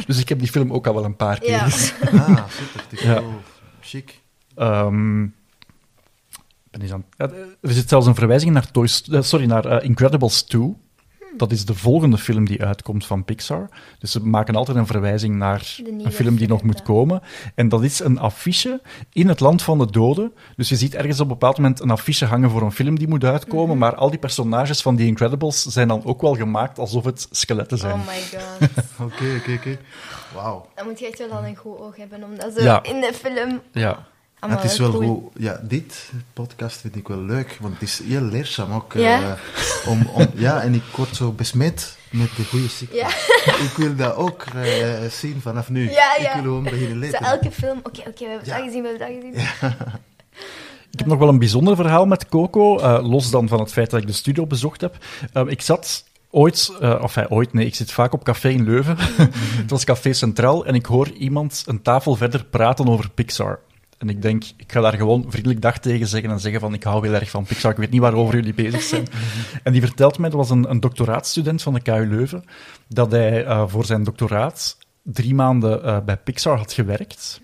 Dus 0.07 0.20
ik 0.20 0.28
heb 0.28 0.38
die 0.38 0.48
film 0.48 0.72
ook 0.72 0.86
al 0.86 0.94
wel 0.94 1.04
een 1.04 1.16
paar 1.16 1.38
keer 1.38 1.50
Ja. 1.50 1.59
gezien. 1.68 1.92
Ah, 2.20 2.42
super. 2.48 3.07
Wel 3.09 3.24
chic. 3.80 4.20
Ehm, 4.54 5.26
ben 6.79 6.83
eens 6.87 6.93
aan, 6.93 7.05
ja, 7.16 7.31
er 7.61 7.72
zit 7.72 7.89
zelfs 7.89 8.07
een 8.07 8.14
verwijzing 8.14 8.53
naar, 8.53 8.70
Toy, 8.70 8.87
St- 8.87 9.09
eh, 9.12 9.22
sorry, 9.22 9.47
naar 9.47 9.64
eh, 9.64 9.85
Incredibles 9.85 10.43
2. 10.43 10.77
Dat 11.37 11.53
is 11.53 11.64
de 11.64 11.74
volgende 11.74 12.18
film 12.18 12.45
die 12.47 12.62
uitkomt 12.64 13.07
van 13.07 13.24
Pixar. 13.24 13.68
Dus 13.99 14.11
ze 14.11 14.27
maken 14.27 14.55
altijd 14.55 14.77
een 14.77 14.87
verwijzing 14.87 15.37
naar 15.37 15.77
een 16.03 16.12
film 16.12 16.37
die 16.37 16.49
nog 16.49 16.62
moet 16.62 16.83
komen. 16.83 17.22
En 17.55 17.68
dat 17.68 17.83
is 17.83 17.99
een 18.01 18.18
affiche 18.18 18.81
in 19.12 19.29
het 19.29 19.41
land 19.41 19.62
van 19.62 19.79
de 19.79 19.91
doden. 19.91 20.33
Dus 20.57 20.68
je 20.68 20.77
ziet 20.77 20.95
ergens 20.95 21.20
op 21.20 21.27
een 21.27 21.33
bepaald 21.33 21.57
moment 21.57 21.81
een 21.81 21.91
affiche 21.91 22.24
hangen 22.24 22.51
voor 22.51 22.62
een 22.62 22.72
film 22.72 22.99
die 22.99 23.09
moet 23.09 23.24
uitkomen. 23.24 23.68
Mhm. 23.68 23.79
Maar 23.79 23.95
al 23.95 24.11
die 24.11 24.18
personages 24.18 24.83
van 24.83 24.97
die 24.97 25.07
Incredibles 25.07 25.62
zijn 25.62 25.89
dan 25.89 26.05
ook 26.05 26.20
wel 26.20 26.35
gemaakt 26.35 26.79
alsof 26.79 27.05
het 27.05 27.27
skeletten 27.31 27.79
zijn. 27.79 27.93
Oh 28.01 28.07
my 28.07 28.20
god. 28.39 28.68
Oké, 29.01 29.37
oké, 29.39 29.53
oké. 29.53 29.79
Wauw. 30.35 30.66
Dan 30.74 30.87
moet 30.87 30.99
je 30.99 31.07
echt 31.07 31.18
wel 31.18 31.31
al 31.31 31.45
een 31.45 31.57
goed 31.57 31.79
oog 31.79 31.97
hebben 31.97 32.22
om 32.24 32.39
dat 32.39 32.53
zo 32.57 32.62
Ja. 32.62 32.83
in 32.83 33.01
de 33.01 33.12
film 33.14 33.61
Ja. 33.72 34.07
Allemaal 34.47 34.62
het 34.62 34.72
is 34.72 34.78
wel 34.78 34.90
goed- 34.92 35.05
goed. 35.07 35.42
Ja, 35.42 35.61
dit 35.62 36.11
podcast 36.32 36.80
vind 36.80 36.97
ik 36.97 37.09
wel 37.09 37.22
leuk, 37.22 37.59
want 37.61 37.72
het 37.74 37.82
is 37.82 38.01
heel 38.05 38.20
leerzaam 38.20 38.72
ook. 38.72 38.92
Ja? 38.92 39.20
eh, 39.22 39.88
om, 39.90 40.07
om, 40.12 40.26
ja, 40.34 40.62
en 40.62 40.74
ik 40.74 40.82
word 40.97 41.16
zo 41.16 41.32
besmet 41.32 41.97
met 42.11 42.28
de 42.36 42.44
goede 42.44 42.68
ziekte. 42.68 42.97
Ja. 42.97 43.09
Ik 43.68 43.72
wil 43.76 43.97
dat 43.97 44.14
ook 44.14 44.44
eh, 44.55 45.05
zien 45.11 45.40
vanaf 45.40 45.68
nu. 45.68 45.90
Ja, 45.90 46.16
Ik 46.16 46.30
wil 46.32 46.42
gewoon 46.42 46.62
beginnen 46.62 46.88
Zo 46.90 46.99
letten. 46.99 47.20
elke 47.26 47.51
film, 47.51 47.78
oké, 47.82 48.01
oké, 48.01 48.24
we 48.24 48.30
hebben 48.30 48.49
Ja. 48.49 48.57
dat 48.57 48.64
gezien, 48.66 48.82
we 48.82 48.88
hebben 48.88 49.09
dat 49.09 49.16
gezien. 49.32 49.47
Ik 50.92 50.99
heb 51.03 51.07
nog 51.11 51.18
wel 51.18 51.28
een 51.28 51.38
bijzonder 51.38 51.76
verhaal 51.76 52.07
met 52.07 52.28
Coco, 52.28 52.78
eh, 52.78 53.09
los 53.09 53.30
dan 53.30 53.49
van 53.49 53.61
het 53.61 53.72
feit 53.72 53.90
dat 53.90 54.01
ik 54.01 54.07
de 54.07 54.12
studio 54.12 54.47
bezocht 54.47 54.80
heb. 54.80 54.97
Ik 55.47 55.61
zat 55.62 56.05
ooit, 56.30 56.72
eh 56.80 56.99
of 57.03 57.14
hij 57.14 57.28
ooit, 57.28 57.53
nee, 57.53 57.66
ik 57.66 57.74
zit 57.74 57.92
vaak 57.92 58.12
op 58.12 58.24
café 58.24 58.49
in 58.49 58.64
Leuven. 58.64 58.97
het 59.62 59.70
was 59.70 59.84
Café 59.84 60.12
Centraal 60.12 60.64
en 60.66 60.74
ik 60.74 60.86
hoor 60.86 61.09
iemand 61.09 61.62
een 61.66 61.82
tafel 61.82 62.14
verder 62.16 62.44
praten 62.44 62.88
over 62.88 63.11
Pixar. 63.11 63.59
En 63.99 64.09
ik 64.09 64.22
denk, 64.22 64.44
ik 64.57 64.72
ga 64.72 64.80
daar 64.80 64.97
gewoon 64.97 65.24
vriendelijk 65.28 65.62
dag 65.62 65.78
tegen 65.78 66.07
zeggen 66.07 66.30
en 66.30 66.40
zeggen 66.40 66.61
van 66.61 66.74
ik 66.74 66.82
hou 66.82 67.07
heel 67.07 67.14
erg 67.14 67.30
van 67.30 67.44
Pixar, 67.44 67.70
ik 67.70 67.76
weet 67.76 67.90
niet 67.90 68.01
waarover 68.01 68.34
jullie 68.34 68.55
bezig 68.55 68.82
zijn. 68.82 69.07
en 69.62 69.72
die 69.72 69.80
vertelt 69.80 70.18
mij, 70.18 70.30
dat 70.30 70.38
was 70.38 70.51
een, 70.51 70.70
een 70.70 70.80
doctoraatstudent 70.80 71.62
van 71.62 71.74
de 71.74 71.80
KU 71.80 72.07
Leuven, 72.07 72.44
dat 72.88 73.11
hij 73.11 73.44
eh, 73.44 73.64
voor 73.66 73.84
zijn 73.84 74.05
doctoraat 74.05 74.76
drie 75.03 75.34
maanden 75.34 75.84
eh, 75.84 75.99
bij 76.05 76.16
Pixar 76.16 76.57
had 76.57 76.72
gewerkt. 76.72 77.40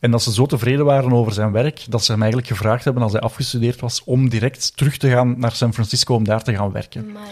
En 0.00 0.10
dat 0.10 0.22
ze 0.22 0.32
zo 0.32 0.46
tevreden 0.46 0.84
waren 0.84 1.12
over 1.12 1.32
zijn 1.32 1.52
werk, 1.52 1.84
dat 1.88 2.04
ze 2.04 2.12
hem 2.12 2.20
eigenlijk 2.20 2.50
gevraagd 2.52 2.84
hebben 2.84 3.02
als 3.02 3.12
hij 3.12 3.20
afgestudeerd 3.20 3.80
was, 3.80 4.04
om 4.04 4.28
direct 4.28 4.76
terug 4.76 4.96
te 4.96 5.10
gaan 5.10 5.38
naar 5.38 5.52
San 5.52 5.72
Francisco 5.74 6.14
om 6.14 6.24
daar 6.24 6.42
te 6.42 6.54
gaan 6.54 6.72
werken. 6.72 7.06
Amai. 7.08 7.24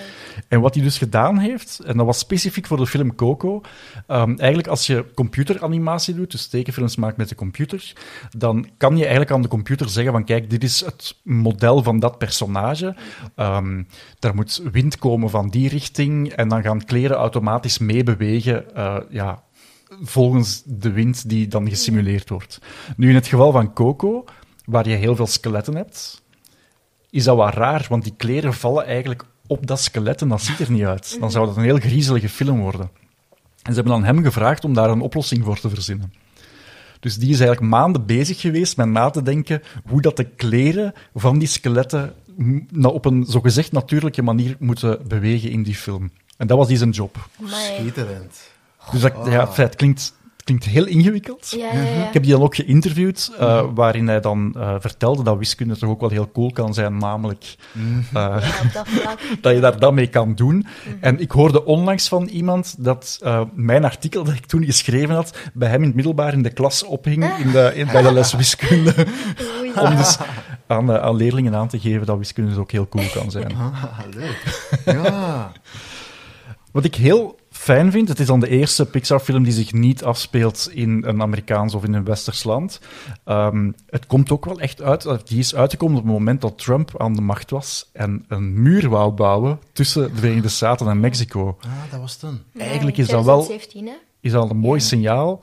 En 0.51 0.61
wat 0.61 0.74
hij 0.74 0.82
dus 0.82 0.98
gedaan 0.98 1.38
heeft, 1.38 1.78
en 1.78 1.96
dat 1.96 2.07
was 2.07 2.18
specifiek 2.18 2.66
voor 2.66 2.76
de 2.76 2.86
film 2.86 3.14
Coco, 3.14 3.61
ehm, 4.07 4.34
eigenlijk 4.36 4.68
als 4.68 4.86
je 4.86 5.05
computeranimatie 5.14 6.14
doet, 6.14 6.30
dus 6.30 6.46
tekenfilms 6.46 6.96
maakt 6.96 7.16
met 7.16 7.28
de 7.28 7.34
computer, 7.34 7.92
dan 8.36 8.68
kan 8.76 8.96
je 8.96 9.03
eigenlijk 9.03 9.30
aan 9.30 9.42
de 9.42 9.48
computer 9.48 9.88
zeggen 9.88 10.12
van 10.12 10.24
kijk, 10.24 10.51
dit 10.51 10.64
is 10.64 10.80
het 10.80 11.16
model 11.22 11.82
van 11.82 11.98
dat 11.98 12.18
personage. 12.18 12.96
Ehm 13.34 13.82
er 14.20 14.34
moet 14.34 14.62
wind 14.72 14.98
komen 14.98 15.30
van 15.30 15.48
die 15.48 15.68
richting 15.68 16.32
en 16.32 16.48
dan 16.48 16.62
gaan 16.62 16.84
kleren 16.84 17.16
automatisch 17.16 17.78
meebewegen. 17.78 18.74
eh, 18.74 18.96
ja, 19.11 19.42
volgens 20.03 20.62
de 20.66 20.92
wind 20.92 21.28
die 21.28 21.48
dan 21.48 21.68
gesimuleerd 21.68 22.28
wordt. 22.28 22.61
Nu, 22.96 23.09
in 23.09 23.14
het 23.14 23.26
geval 23.26 23.53
van 23.53 23.72
Coco, 23.72 24.24
waar 24.64 24.88
je 24.88 24.94
heel 24.94 25.16
veel 25.16 25.26
skeletten 25.26 25.74
hebt, 25.74 26.22
is 27.11 27.24
dat 27.24 27.36
wat 27.36 27.55
raar, 27.55 27.86
want 27.88 28.03
die 28.03 28.14
kleren 28.16 28.55
vallen 28.55 28.86
eigenlijk 28.86 29.24
op 29.51 29.66
dat 29.66 29.80
skelet 29.80 30.22
en 30.22 30.28
dat 30.28 30.42
ziet 30.42 30.59
er 30.59 30.70
niet 30.70 30.84
uit. 30.84 31.16
Dan 31.20 31.30
zou 31.30 31.46
dat 31.46 31.57
een 31.57 31.62
heel 31.62 31.78
griezelige 31.78 32.28
film 32.28 32.61
worden. 32.61 32.90
En 33.62 33.72
ze 33.72 33.74
hebben 33.74 33.92
dan 33.92 34.05
hem 34.05 34.22
gevraagd 34.22 34.64
om 34.64 34.74
daar 34.74 34.90
een 34.90 35.01
oplossing 35.01 35.44
voor 35.44 35.61
te 35.61 35.68
verzinnen. 35.68 36.12
Dus 37.01 37.16
die 37.16 37.30
is 37.30 37.40
eigenlijk 37.40 37.70
maanden 37.70 38.07
bezig 38.07 38.40
geweest 38.40 38.76
met 38.76 38.88
na 38.88 39.11
te 39.11 39.22
denken 39.22 39.62
hoe 39.84 40.01
dat 40.01 40.16
de 40.16 40.24
kleren 40.24 40.92
van 41.14 41.38
die 41.38 41.48
skeletten 41.48 42.14
nou, 42.70 42.94
op 42.94 43.05
een 43.05 43.24
zogezegd 43.28 43.72
natuurlijke 43.72 44.22
manier 44.22 44.57
moeten 44.59 44.98
bewegen 45.09 45.51
in 45.51 45.62
die 45.62 45.74
film. 45.74 46.11
En 46.36 46.46
dat 46.46 46.59
was 46.59 46.68
die 46.68 46.76
zijn 46.76 46.90
job. 46.90 47.28
Schitterend. 47.44 48.40
Dus 48.90 49.01
dat, 49.01 49.12
ja, 49.24 49.40
enfin, 49.40 49.64
het, 49.64 49.76
klinkt, 49.76 50.14
klinkt 50.57 50.64
heel 50.64 50.86
ingewikkeld. 50.86 51.51
Ja, 51.51 51.72
ja, 51.72 51.82
ja. 51.82 52.07
Ik 52.07 52.12
heb 52.12 52.22
die 52.22 52.32
dan 52.32 52.42
ook 52.42 52.55
geïnterviewd, 52.55 53.32
eh, 53.38 53.64
waarin 53.74 54.09
hij 54.09 54.20
dan 54.20 54.55
eh, 54.57 54.74
vertelde 54.78 55.22
dat 55.22 55.38
wiskunde 55.38 55.76
toch 55.76 55.90
ook 55.90 56.01
wel 56.01 56.11
heel 56.11 56.30
cool 56.32 56.53
kan 56.53 56.74
zijn, 56.74 56.96
namelijk 56.96 57.57
eh, 57.74 58.12
Ja, 58.12 58.36
op 58.36 58.72
dat 58.72 58.86
dat 59.40 59.55
je 59.55 59.61
daar 59.61 59.78
dat 59.78 59.92
mee 59.92 60.07
kan 60.07 60.34
doen. 60.34 60.66
En 61.01 61.20
ik 61.20 61.30
hoorde 61.30 61.64
onlangs 61.64 62.09
van 62.09 62.26
iemand 62.26 62.74
dat 62.78 63.18
eh, 63.22 63.42
mijn 63.55 63.84
artikel 63.84 64.24
dat 64.24 64.34
ik 64.34 64.46
toen 64.46 64.64
geschreven 64.64 65.14
had, 65.14 65.38
bij 65.53 65.68
hem 65.68 65.80
in 65.80 65.86
het 65.86 65.94
middelbaar 65.94 66.32
in 66.32 66.42
de 66.42 66.53
klas 66.53 66.82
ophing, 66.82 67.24
in 67.38 67.51
de, 67.51 67.72
in, 67.74 67.86
bij 67.86 68.03
de 68.03 68.12
les 68.12 68.32
wiskunde, 68.32 68.94
Oei. 69.61 69.72
om 69.74 69.96
dus 69.96 70.18
aan, 70.66 70.92
eh, 70.92 71.03
aan 71.03 71.16
leerlingen 71.16 71.55
aan 71.55 71.68
te 71.68 71.80
geven 71.80 72.07
dat 72.07 72.18
wiskunde 72.18 72.51
dus 72.51 72.59
ook 72.59 72.70
heel 72.70 72.88
cool 72.88 73.09
kan 73.12 73.30
zijn. 73.30 73.57
Ah, 73.57 73.98
leuk. 74.14 74.70
Ja. 74.84 75.53
Wat 76.72 76.84
ik 76.84 76.94
heel 76.94 77.39
fijn 77.61 77.90
vind, 77.90 78.08
het 78.08 78.18
is 78.20 78.26
dan 78.26 78.40
de 78.40 78.48
eerste 78.48 78.86
Pixar-film 78.86 79.42
die 79.42 79.52
zich 79.52 79.72
niet 79.72 80.04
afspeelt 80.04 80.68
in 80.72 81.04
een 81.06 81.22
Amerikaans 81.22 81.74
of 81.74 81.84
in 81.84 81.92
een 81.92 82.04
westers 82.04 82.44
land. 82.44 82.80
Ehm, 83.24 83.70
het 83.90 84.06
komt 84.06 84.30
ook 84.30 84.44
wel 84.44 84.61
echt 84.61 84.82
uit, 84.82 85.28
die 85.28 85.38
is 85.38 85.54
uitgekomen 85.54 85.96
op 85.96 86.02
het 86.04 86.12
moment 86.12 86.40
dat 86.40 86.58
Trump 86.58 86.94
aan 87.00 87.14
de 87.14 87.20
macht 87.20 87.50
was 87.50 87.90
en 87.92 88.24
een 88.28 88.62
muur 88.62 88.88
wou 88.88 89.11
bouwen 89.12 89.58
tussen 89.72 90.14
de 90.14 90.20
Verenigde 90.20 90.48
Staten 90.48 90.88
en 90.88 91.00
Mexico. 91.00 91.56
Ah, 91.61 91.70
dat 91.90 92.00
was 92.00 92.16
toen. 92.16 92.40
Eigenlijk 92.58 92.96
is 92.96 93.08
dat 93.08 93.24
wel- 93.24 93.42
2017, 93.44 93.86
hè? 93.86 93.94
Is 94.20 94.34
al 94.34 94.50
een 94.50 94.56
mooi 94.56 94.80
signaal. 94.80 95.40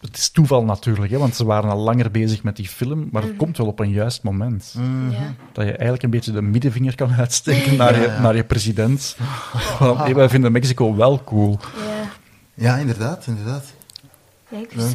Het 0.00 0.16
is 0.16 0.30
toeval 0.30 0.64
natuurlijk, 0.64 1.12
hè, 1.12 1.18
want 1.18 1.36
ze 1.36 1.44
waren 1.44 1.70
al 1.70 1.78
langer 1.78 2.10
bezig 2.10 2.42
met 2.42 2.56
die 2.56 2.68
film, 2.68 3.08
maar 3.12 3.22
het 3.22 3.36
komt 3.36 3.56
wel 3.56 3.66
op 3.66 3.78
een 3.78 3.90
juist 3.90 4.22
moment. 4.22 4.74
Ja. 5.10 5.34
Dat 5.52 5.64
je 5.64 5.70
eigenlijk 5.70 6.02
een 6.02 6.10
beetje 6.10 6.32
de 6.32 6.42
middenvinger 6.42 6.94
kan 6.94 7.12
uitsteken 7.12 7.76
naar, 7.76 8.00
je, 8.00 8.18
naar 8.20 8.36
je 8.36 8.44
president. 8.44 9.16
Want 9.78 9.98
hey, 9.98 10.14
wij 10.14 10.28
vinden 10.28 10.52
Mexico 10.52 10.96
wel 10.96 11.24
cool. 11.24 11.58
Ja. 11.76 11.98
Ja, 12.54 12.76
inderdaad, 12.76 13.26
inderdaad. 13.26 13.64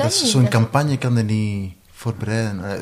Zo'n 0.09 0.47
campagne 0.47 0.97
kan 0.97 1.17
er 1.17 1.23
niet 1.23 1.73
voorbereiden. 1.91 2.71
Eh, 2.71 2.81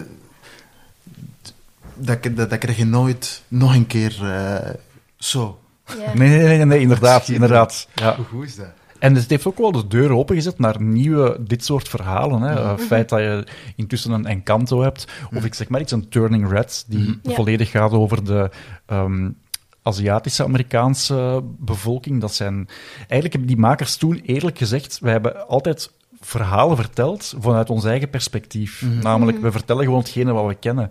dat, 1.94 2.24
dat, 2.24 2.50
dat 2.50 2.58
krijg 2.58 2.78
je 2.78 2.86
nooit 2.86 3.44
nog 3.48 3.76
een 3.76 3.88
keer 3.88 4.18
eh, 4.22 4.74
zo. 5.18 5.60
Ja. 5.86 6.14
Nee, 6.14 6.30
nee, 6.30 6.58
nee, 6.58 6.66
nee, 6.66 6.80
inderdaad. 6.80 7.28
inderdaad. 7.28 7.88
Ja. 7.94 8.16
Hoe 8.16 8.26
goed 8.26 8.46
is 8.46 8.56
dat? 8.56 8.74
En 9.02 9.16
het 9.16 9.30
heeft 9.30 9.46
ook 9.46 9.58
wel 9.58 9.72
de 9.72 9.88
deur 9.88 10.12
opengezet 10.12 10.60
naar 10.60 10.82
nieuwe, 10.82 11.38
dit 11.48 11.66
soort 11.66 11.90
verhalen. 11.90 12.42
Hè. 12.42 12.54
Mhm. 12.54 12.70
Het 12.70 12.82
feit 12.82 13.10
dat 13.10 13.20
je 13.20 13.46
intussen 13.76 14.12
een 14.12 14.26
Encanto 14.26 14.82
hebt, 14.82 15.08
of 15.36 15.46
ik 15.46 15.54
zeg 15.54 15.70
maar 15.70 15.82
iets, 15.82 15.92
een 15.92 16.10
Turning 16.10 16.50
Red, 16.50 16.86
die 16.88 17.20
Ja. 17.24 17.34
volledig 17.34 17.70
gaat 17.72 17.92
over 17.92 18.26
de 18.26 18.50
ehm, 18.86 19.30
Aziatische 19.84 20.44
Amerikaanse 20.44 21.44
bevolking. 21.60 22.22
Dat 22.22 22.34
zijn, 22.34 22.68
eigenlijk 22.98 23.32
hebben 23.34 23.48
die 23.48 23.58
makers 23.58 23.96
toen 23.96 24.22
eerlijk 24.26 24.58
gezegd, 24.58 25.00
wij 25.00 25.12
hebben 25.12 25.48
altijd 25.48 25.92
verhalen 26.24 26.76
verteld 26.78 27.34
vanuit 27.40 27.70
ons 27.70 27.84
eigen 27.86 28.10
perspectief. 28.10 28.86
Namelijk, 29.02 29.42
we 29.42 29.52
vertellen 29.52 29.84
gewoon 29.84 30.00
hetgene 30.00 30.32
wat 30.32 30.48
we 30.48 30.56
kennen. 30.56 30.90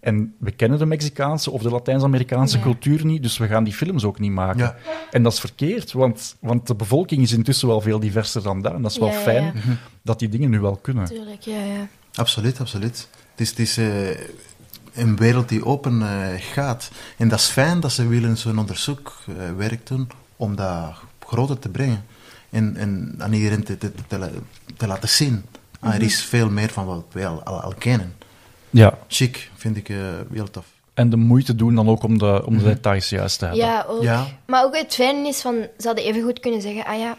En 0.00 0.34
we 0.38 0.50
kennen 0.50 0.78
de 0.78 0.86
Mexicaanse 0.86 1.50
of 1.50 1.62
de 1.62 1.70
Latijns-Amerikaanse 1.70 2.56
Ja. 2.56 2.62
cultuur 2.62 3.04
niet, 3.04 3.22
dus 3.22 3.38
we 3.38 3.46
gaan 3.46 3.64
die 3.64 3.72
films 3.72 4.04
ook 4.04 4.18
niet 4.18 4.30
maken. 4.32 4.58
Ja. 4.58 4.76
En 5.10 5.22
dat 5.22 5.32
is 5.32 5.40
verkeerd, 5.40 5.92
want, 5.92 6.36
want 6.40 6.66
de 6.66 6.74
bevolking 6.74 7.22
is 7.22 7.32
intussen 7.32 7.68
wel 7.68 7.80
veel 7.80 8.00
diverser 8.00 8.42
dan 8.42 8.62
dat. 8.62 8.72
En 8.72 8.82
dat 8.82 8.90
is 8.90 8.98
wel 8.98 9.08
Ja, 9.08 9.14
fijn 9.18 9.44
ja. 9.44 9.60
dat 10.02 10.18
die 10.18 10.28
dingen 10.28 10.50
nu 10.50 10.60
wel 10.60 10.76
kunnen. 10.76 11.04
Tuurlijk, 11.04 11.40
ja, 11.40 11.62
ja. 11.64 11.88
Absoluut, 12.14 12.60
absoluut. 12.60 13.08
Het 13.30 13.40
is, 13.40 13.50
het 13.50 13.58
is 13.58 13.76
eh, 13.78 14.08
een 14.94 15.16
wereld 15.16 15.48
die 15.48 15.64
open 15.64 16.02
eh, 16.02 16.26
gaat. 16.38 16.90
En 17.16 17.28
dat 17.28 17.38
is 17.38 17.46
fijn 17.46 17.80
dat 17.80 17.92
ze 17.92 18.06
willen 18.06 18.36
zo'n 18.36 18.58
onderzoekwerk 18.58 19.86
doen 19.86 20.08
om 20.36 20.56
dat 20.56 20.92
groter 21.26 21.58
te 21.58 21.68
brengen. 21.68 22.04
En, 22.52 22.76
en 22.76 23.14
aan 23.18 23.32
iedereen 23.32 23.64
te, 23.64 23.78
te, 23.78 23.92
te, 24.08 24.30
te 24.76 24.86
laten 24.86 25.08
zien. 25.08 25.44
Ah, 25.80 25.94
er 25.94 26.02
is 26.02 26.24
veel 26.24 26.50
meer 26.50 26.68
van 26.68 26.86
wat 26.86 27.04
wij 27.12 27.26
al, 27.26 27.42
al, 27.42 27.60
al 27.60 27.74
kennen. 27.78 28.14
Ja. 28.70 28.98
Chic, 29.08 29.50
vind 29.54 29.76
ik 29.76 29.88
eh, 29.88 29.96
heel 30.32 30.50
tof. 30.50 30.66
En 30.94 31.10
de 31.10 31.16
moeite 31.16 31.54
doen 31.54 31.74
dan 31.74 31.88
ook 31.88 32.02
om 32.02 32.18
de, 32.18 32.46
om 32.46 32.58
de 32.58 32.64
details 32.64 33.08
juist 33.08 33.38
te 33.38 33.44
hebben. 33.44 33.64
Ja, 33.64 33.84
ook. 33.88 34.02
Ja. 34.02 34.26
Maar 34.46 34.64
ook 34.64 34.76
het 34.76 34.94
fijne 34.94 35.28
is 35.28 35.40
van, 35.40 35.54
ze 35.78 35.86
hadden 35.86 36.04
even 36.04 36.22
goed 36.22 36.40
kunnen 36.40 36.60
zeggen, 36.60 36.84
ah 36.84 36.98
ja, 36.98 37.16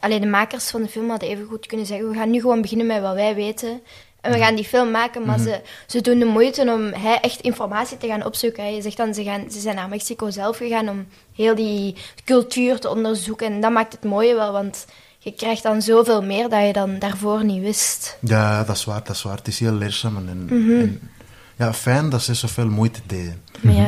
alleen 0.00 0.20
de 0.20 0.26
makers 0.26 0.70
van 0.70 0.82
de 0.82 0.88
film 0.88 1.10
hadden 1.10 1.28
even 1.28 1.46
goed 1.46 1.66
kunnen 1.66 1.86
zeggen, 1.86 2.08
we 2.08 2.14
gaan 2.14 2.30
nu 2.30 2.40
gewoon 2.40 2.60
beginnen 2.60 2.86
met 2.86 3.00
wat 3.00 3.14
wij 3.14 3.34
weten. 3.34 3.80
En 4.22 4.32
we 4.32 4.38
gaan 4.38 4.54
die 4.54 4.64
film 4.64 4.90
maken, 4.90 5.24
maar 5.26 5.38
ze, 5.38 5.60
ze 5.86 6.00
doen 6.00 6.18
de 6.18 6.24
moeite 6.24 6.62
om 6.72 6.92
hij 6.92 7.18
echt 7.20 7.40
informatie 7.40 7.96
te 7.98 8.06
gaan 8.06 8.24
opzoeken. 8.24 8.62
hè. 8.64 8.68
Je 8.68 8.82
zegt 8.82 8.96
dan, 8.96 9.14
ze, 9.14 9.22
gaan, 9.22 9.50
ze 9.50 9.60
zijn 9.60 9.74
naar 9.76 9.88
Mexico 9.88 10.30
zelf 10.30 10.56
gegaan 10.56 10.88
om 10.88 11.06
heel 11.34 11.54
die 11.54 11.96
cultuur 12.24 12.80
te 12.80 12.88
onderzoeken. 12.90 13.46
En 13.46 13.60
dat 13.60 13.72
maakt 13.72 13.92
het 13.92 14.04
mooie 14.04 14.34
wel, 14.34 14.52
want 14.52 14.86
je 15.18 15.32
krijgt 15.32 15.62
dan 15.62 15.82
zoveel 15.82 16.22
meer 16.22 16.48
dat 16.48 16.66
je 16.66 16.72
dan 16.72 16.98
daarvoor 16.98 17.44
niet 17.44 17.62
wist. 17.62 18.16
Ja, 18.20 18.64
dat 18.64 18.76
is 18.76 18.84
waar, 18.84 19.02
dat 19.04 19.16
is 19.16 19.22
waar. 19.22 19.36
Het 19.36 19.48
is 19.48 19.58
heel 19.58 19.72
leerzaam. 19.72 20.16
En, 20.16 20.46
en- 20.50 21.10
ja, 21.56 21.72
fijn 21.74 22.08
dat 22.10 22.22
ze 22.22 22.34
zoveel 22.34 22.66
moeite 22.68 23.00
deden. 23.06 23.42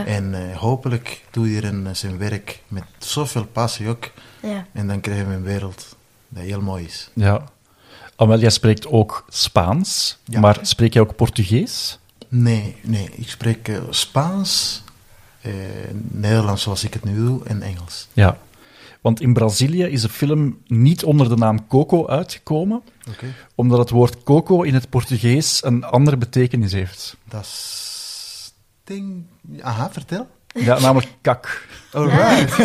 En 0.07 0.35
eh, 0.35 0.57
hopelijk 0.57 1.23
doet 1.31 1.47
iedereen 1.47 1.87
eh, 1.87 1.95
zijn 1.95 2.19
werk 2.19 2.61
met 2.69 2.85
zoveel 2.99 3.45
passie 3.47 3.89
ook. 3.89 4.11
ja. 4.43 4.67
En 4.73 4.87
dan 4.87 5.01
krijgen 5.01 5.29
we 5.29 5.35
een 5.35 5.43
wereld 5.43 5.97
die 6.29 6.43
heel 6.43 6.61
mooi 6.61 6.85
is. 6.85 7.11
Ja. 7.15 7.45
Amel, 8.17 8.39
jij 8.39 8.51
spreekt 8.51 8.87
ook 8.87 9.25
Spaans, 9.29 10.19
Ja. 10.25 10.41
maar 10.41 10.59
spreek 10.63 10.93
jij 10.93 11.03
ook 11.03 11.17
Portugees? 11.17 11.99
Nee, 12.29 12.77
nee. 12.83 13.09
Ik 13.15 13.29
spreek 13.29 13.69
eh, 13.69 13.83
Spaans, 13.91 14.83
eh, 15.41 15.53
Nederlands 16.11 16.63
zoals 16.63 16.85
ik 16.85 16.95
het 16.95 17.05
nu 17.05 17.17
doe 17.17 17.45
en 17.45 17.63
Engels. 17.63 18.09
Ja. 18.13 18.39
Want 19.01 19.21
in 19.21 19.33
Brazilië 19.33 19.83
is 19.85 20.03
de 20.03 20.09
film 20.09 20.59
niet 20.67 21.05
onder 21.05 21.29
de 21.29 21.37
naam 21.37 21.67
Coco 21.67 22.07
uitgekomen, 22.07 22.83
omdat 23.55 23.79
het 23.79 23.91
woord 23.91 24.23
coco 24.23 24.63
in 24.63 24.75
het 24.75 24.89
Portugees 24.91 25.65
een 25.65 25.85
andere 25.85 26.17
betekenis 26.17 26.73
heeft. 26.73 27.17
Dat 27.29 27.41
is... 27.43 28.53
Ding... 28.85 29.25
Aha, 29.61 29.91
vertel. 29.93 30.29
Ja, 30.55 30.79
namelijk 30.81 31.11
kak. 31.21 31.67
Alright. 31.93 32.57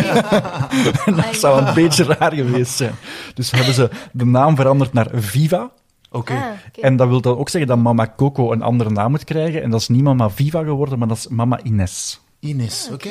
dat 1.26 1.36
zou 1.36 1.66
een 1.66 1.74
beetje 1.74 2.04
raar 2.04 2.34
geweest 2.34 2.72
zijn. 2.72 2.94
Dus 3.34 3.52
hebben 3.52 3.74
ze 3.74 3.90
de 4.12 4.26
naam 4.26 4.56
veranderd 4.56 4.94
naar 4.94 5.08
Viva. 5.14 5.72
Oké. 6.12 6.34
Ah, 6.34 6.40
oké. 6.68 6.82
En 6.82 6.96
dat 6.96 7.08
wil 7.08 7.22
dan 7.22 7.38
ook 7.38 7.50
zeggen 7.50 7.70
dat 7.70 7.80
Mama 7.80 8.14
Coco 8.18 8.52
een 8.52 8.62
andere 8.62 8.90
naam 8.90 9.12
moet 9.12 9.24
krijgen. 9.24 9.64
En 9.64 9.70
dat 9.70 9.80
is 9.82 9.88
niet 9.88 10.04
Mama 10.04 10.30
Viva 10.30 10.64
geworden, 10.64 11.00
maar 11.00 11.08
dat 11.08 11.18
is 11.18 11.28
Mama 11.28 11.60
Ines. 11.64 12.20
Ines, 12.40 12.90
oké. 12.94 13.10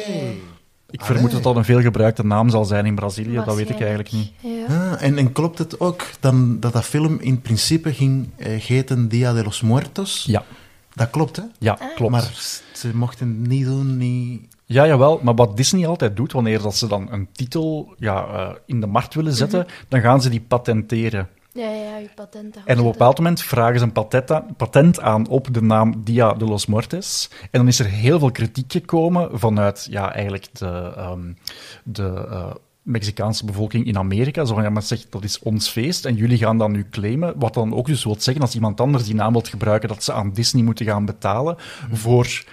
Ik 0.91 1.05
vermoed 1.05 1.31
dat 1.31 1.43
dat 1.43 1.57
een 1.57 1.65
veelgebruikte 1.65 2.25
naam 2.27 2.51
zal 2.51 2.65
zijn 2.65 2.87
in 2.87 2.95
Brazilië, 2.95 3.35
dat 3.45 3.55
weet 3.57 3.71
ik 3.71 3.79
eigenlijk 3.81 4.13
niet. 4.13 4.33
Ja. 4.41 4.67
Ah, 4.67 5.03
en, 5.03 5.19
en 5.19 5.33
klopt 5.33 5.59
het 5.59 5.81
ook 5.81 6.07
dan, 6.21 6.61
dat 6.61 6.73
dat 6.73 6.85
film 6.85 7.19
in 7.21 7.41
principe 7.41 7.93
ging 7.93 8.29
eh, 8.37 8.61
heten 8.61 9.09
Dia 9.09 9.33
de 9.33 9.43
los 9.45 9.61
Muertos? 9.61 10.25
Ja, 10.27 10.45
Dat 10.95 11.11
klopt, 11.11 11.37
hè? 11.37 11.43
ja 11.59 11.79
klopt. 11.95 12.13
Maar 12.13 12.31
ze 12.73 12.91
mochten 12.97 13.29
het 13.29 13.49
niet 13.49 13.65
doen, 13.65 13.97
niet... 13.97 14.41
Ja, 14.71 14.87
jawel, 14.87 15.21
maar 15.23 15.35
wat 15.35 15.57
Disney 15.57 15.87
altijd 15.87 16.17
doet, 16.17 16.33
wanneer 16.33 16.63
dat 16.63 16.77
ze 16.77 16.87
dan 16.87 17.13
een 17.13 17.29
titel 17.33 17.95
ja, 17.97 18.27
eh, 18.27 18.55
in 18.67 18.81
de 18.81 18.87
markt 18.87 19.15
willen 19.15 19.33
zetten, 19.33 19.67
dan 19.89 20.01
gaan 20.01 20.23
ze 20.23 20.29
die 20.29 20.41
patenteren. 20.41 21.29
Ja, 21.53 21.71
ja, 21.71 21.97
je 21.97 22.09
patent 22.15 22.57
En 22.65 22.79
op 22.79 22.85
een 22.85 22.91
bepaald 22.91 23.17
moment 23.17 23.43
vragen 23.43 23.79
ze 23.79 23.85
een 23.85 23.93
patent 23.93 24.31
aan, 24.31 24.55
patent 24.57 25.01
aan 25.01 25.29
op 25.29 25.55
de 25.55 25.63
naam 25.63 26.05
Dia 26.05 26.33
de 26.33 26.45
los 26.45 26.67
Muertos. 26.67 27.31
En 27.41 27.49
dan 27.51 27.69
is 27.69 27.79
er 27.79 27.87
heel 27.87 28.19
veel 28.19 28.31
kritiek 28.31 28.73
gekomen 28.73 29.39
vanuit 29.39 29.87
ja, 29.91 30.15
eigenlijk 30.15 30.49
de, 30.53 30.93
ehm, 30.97 31.33
de 31.85 32.27
eh, 32.31 32.51
Mexicaanse 32.83 33.45
bevolking 33.45 33.87
in 33.87 33.99
Amerika. 33.99 34.45
Zo 34.45 34.55
van, 34.55 34.63
ja, 34.63 34.71
maar 34.71 34.83
zeg, 34.83 35.09
dat 35.09 35.25
is 35.25 35.39
ons 35.39 35.69
feest 35.69 36.05
en 36.05 36.15
jullie 36.15 36.39
gaan 36.39 36.59
dat 36.59 36.69
nu 36.69 36.87
claimen. 36.91 37.35
Wat 37.37 37.55
dan 37.55 37.75
ook 37.75 37.87
dus 37.87 38.05
wil 38.05 38.17
zeggen, 38.19 38.43
als 38.43 38.55
iemand 38.55 38.81
anders 38.81 39.05
die 39.05 39.15
naam 39.15 39.33
wil 39.33 39.43
gebruiken, 39.43 39.89
dat 39.89 40.05
ze 40.05 40.13
aan 40.13 40.33
Disney 40.33 40.63
moeten 40.63 40.87
gaan 40.87 41.05
betalen 41.05 41.57
voor 41.93 42.45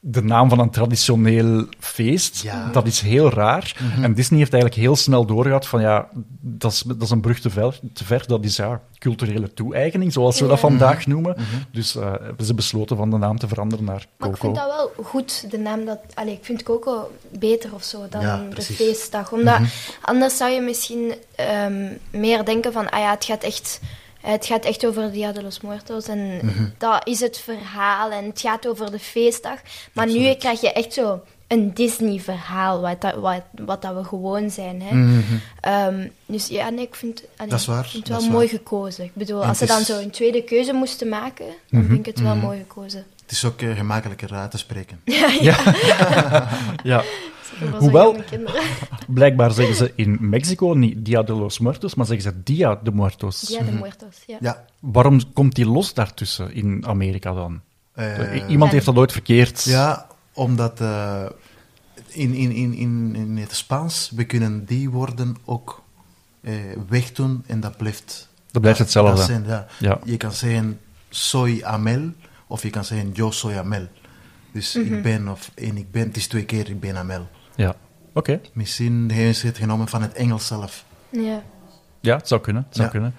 de 0.00 0.22
naam 0.22 0.48
van 0.48 0.58
een 0.58 0.70
traditioneel 0.70 1.66
feest. 1.78 2.42
Ja. 2.42 2.70
Dat 2.72 2.86
is 2.86 3.00
heel 3.00 3.30
raar. 3.30 3.76
En 4.02 4.14
Disney 4.14 4.38
heeft 4.38 4.52
eigenlijk 4.52 4.82
heel 4.82 4.96
snel 4.96 5.24
doorgehad 5.26 5.66
van 5.66 5.80
ja, 5.80 6.08
dat 6.40 6.72
is, 6.72 6.80
dat 6.86 7.02
is 7.02 7.10
een 7.10 7.20
brug 7.20 7.40
te 7.40 7.50
ver, 7.50 7.80
te 7.92 8.04
ver. 8.04 8.24
Dat 8.26 8.44
is 8.44 8.56
ja, 8.56 8.80
culturele 8.98 9.54
toe-eigening, 9.54 10.12
zoals 10.12 10.40
we 10.40 10.46
dat 10.46 10.60
vandaag 10.60 11.06
noemen. 11.06 11.36
Dus 11.72 11.96
eh, 11.96 12.12
hebben 12.22 12.46
ze 12.46 12.54
besloten 12.54 12.96
van 12.96 13.10
de 13.10 13.16
naam 13.16 13.38
te 13.38 13.48
veranderen 13.48 13.84
naar 13.84 14.06
Maar 14.16 14.28
ik 14.28 14.34
Coco. 14.34 14.54
vind 14.54 14.54
dat 14.54 14.66
wel 14.76 15.04
goed, 15.04 15.50
de 15.50 15.58
naam 15.58 15.84
dat... 15.84 15.98
Allee, 16.14 16.34
ik 16.34 16.44
vind 16.44 16.62
Coco 16.62 17.10
beter 17.38 17.74
of 17.74 17.82
zo 17.82 18.06
dan 18.10 18.20
Ja, 18.20 18.42
de 18.54 18.62
feestdag. 18.62 19.32
Omdat 19.32 19.58
anders 20.00 20.36
zou 20.36 20.50
je 20.50 20.60
misschien 20.60 21.14
ehm, 21.34 21.86
meer 22.10 22.44
denken 22.44 22.72
van, 22.72 22.90
ah 22.90 23.00
ja, 23.00 23.10
het 23.10 23.24
gaat 23.24 23.42
echt... 23.42 23.80
Het 24.30 24.46
gaat 24.46 24.64
echt 24.64 24.86
over 24.86 25.12
Dia 25.12 25.32
de 25.32 25.42
los 25.42 25.60
Muertos 25.60 26.06
en 26.06 26.40
dat 26.78 27.06
is 27.06 27.20
het 27.20 27.38
verhaal 27.38 28.10
en 28.10 28.24
het 28.24 28.40
gaat 28.40 28.66
over 28.66 28.90
de 28.90 28.98
feestdag. 28.98 29.58
Maar 29.92 30.06
nu 30.06 30.34
krijg 30.34 30.60
je 30.60 30.72
echt 30.72 30.92
zo 30.92 31.20
een 31.46 31.74
Disney-verhaal, 31.74 32.80
wat, 32.80 33.00
dat- 33.00 33.14
wat, 33.14 33.42
wat 33.64 33.82
dat 33.82 33.94
we 33.94 34.04
gewoon 34.04 34.50
zijn. 34.50 34.82
Hè. 34.82 35.20
Ehm, 35.60 36.08
dus 36.26 36.46
ja, 36.48 36.68
nee, 36.70 36.84
ik 36.86 36.94
vind, 36.94 37.22
allee, 37.36 37.50
Dat 37.50 37.60
is 37.60 37.66
waar, 37.66 37.84
ik 37.84 37.90
vind 37.90 38.02
het 38.02 38.12
dat 38.12 38.16
wel 38.22 38.26
is 38.28 38.34
mooi 38.34 38.46
waar. 38.48 38.56
gekozen. 38.58 39.04
Ik 39.04 39.14
bedoel, 39.14 39.42
En 39.42 39.48
als 39.48 39.58
ze 39.58 39.66
dan 39.66 39.82
zo 39.84 39.98
een 39.98 40.10
tweede 40.10 40.42
keuze 40.44 40.72
moesten 40.72 41.08
maken, 41.08 41.46
dan 41.70 41.84
vind 41.84 41.98
ik 41.98 42.06
het 42.06 42.20
wel 42.20 42.36
mooi 42.36 42.58
gekozen. 42.58 43.04
Het 43.22 43.30
is 43.36 43.44
ook 43.44 43.60
eh, 43.60 43.76
gemakkelijker 43.76 44.34
uit 44.34 44.50
te 44.50 44.58
spreken. 44.58 45.00
Ja, 45.40 45.54
voor 45.54 45.72
Hoewel- 47.78 48.16
blijkbaar 49.06 49.52
zeggen 49.52 49.74
ze 49.76 49.92
in 49.94 50.16
Mexico 50.20 50.72
niet 50.72 51.04
Dia 51.04 51.22
de 51.22 51.32
los 51.32 51.58
Muertos, 51.58 51.94
maar 51.94 52.06
zeggen 52.06 52.32
ze 52.32 52.42
Dia 52.42 52.80
de 52.82 52.92
Muertos. 52.92 53.40
Dia 53.40 53.62
de 53.62 53.72
Muertos, 53.72 54.16
ja. 54.26 54.36
Ja. 54.40 54.64
Waarom 54.80 55.32
komt 55.32 55.54
die 55.54 55.66
los 55.66 55.94
daartussen 55.94 56.52
in 56.54 56.86
Amerika 56.86 57.32
dan? 57.32 57.60
eh, 57.94 58.48
Iemand 58.48 58.72
heeft 58.72 58.84
dat 58.86 58.96
ooit 58.96 59.12
verkeerd. 59.12 59.64
Ja, 59.64 60.06
omdat 60.32 60.80
eh, 60.80 61.24
in, 62.06 62.34
in, 62.34 62.52
in, 62.52 62.74
in, 62.74 63.14
in 63.16 63.36
het 63.36 63.52
Spaans, 63.54 64.10
we 64.14 64.24
kunnen 64.24 64.64
die 64.64 64.90
woorden 64.90 65.36
ook 65.44 65.82
eh, 66.40 66.54
wegdoen 66.88 67.44
en 67.46 67.60
dat 67.60 67.76
blijft... 67.76 68.28
Dat 68.50 68.62
blijft 68.62 68.78
hetzelfde. 68.78 69.16
dat 69.16 69.26
zijn, 69.26 69.44
ja. 69.46 69.66
Ja. 69.78 69.98
Je 70.04 70.16
kan 70.16 70.32
zeggen, 70.32 70.80
soy 71.08 71.60
Amel, 71.64 72.12
of 72.46 72.62
je 72.62 72.70
kan 72.70 72.84
zeggen, 72.84 73.10
yo 73.12 73.30
soy 73.30 73.56
Amel. 73.56 73.86
Dus 74.52 74.76
ik 74.76 75.02
ben, 75.02 75.28
of 75.28 75.50
en 75.54 75.76
ik 75.76 75.90
ben, 75.90 76.02
het 76.06 76.16
is 76.16 76.26
twee 76.26 76.44
keer, 76.44 76.68
ik 76.70 76.80
ben 76.80 76.96
Amel. 76.96 77.26
Ja. 77.58 77.74
Oké. 78.14 78.40
Misschien 78.52 79.10
hebben 79.12 79.34
ze 79.34 79.46
het 79.46 79.58
genomen 79.58 79.88
van 79.88 80.02
het 80.02 80.12
Engels 80.12 80.46
zelf. 80.46 80.84
Ja. 81.10 81.42
Ja, 82.00 82.16
het 82.16 82.28
zou 82.28 82.40
kunnen. 82.40 82.62
Het 82.66 82.74
zou 82.76 82.86
Ja. 82.86 82.92
kunnen. 82.92 83.14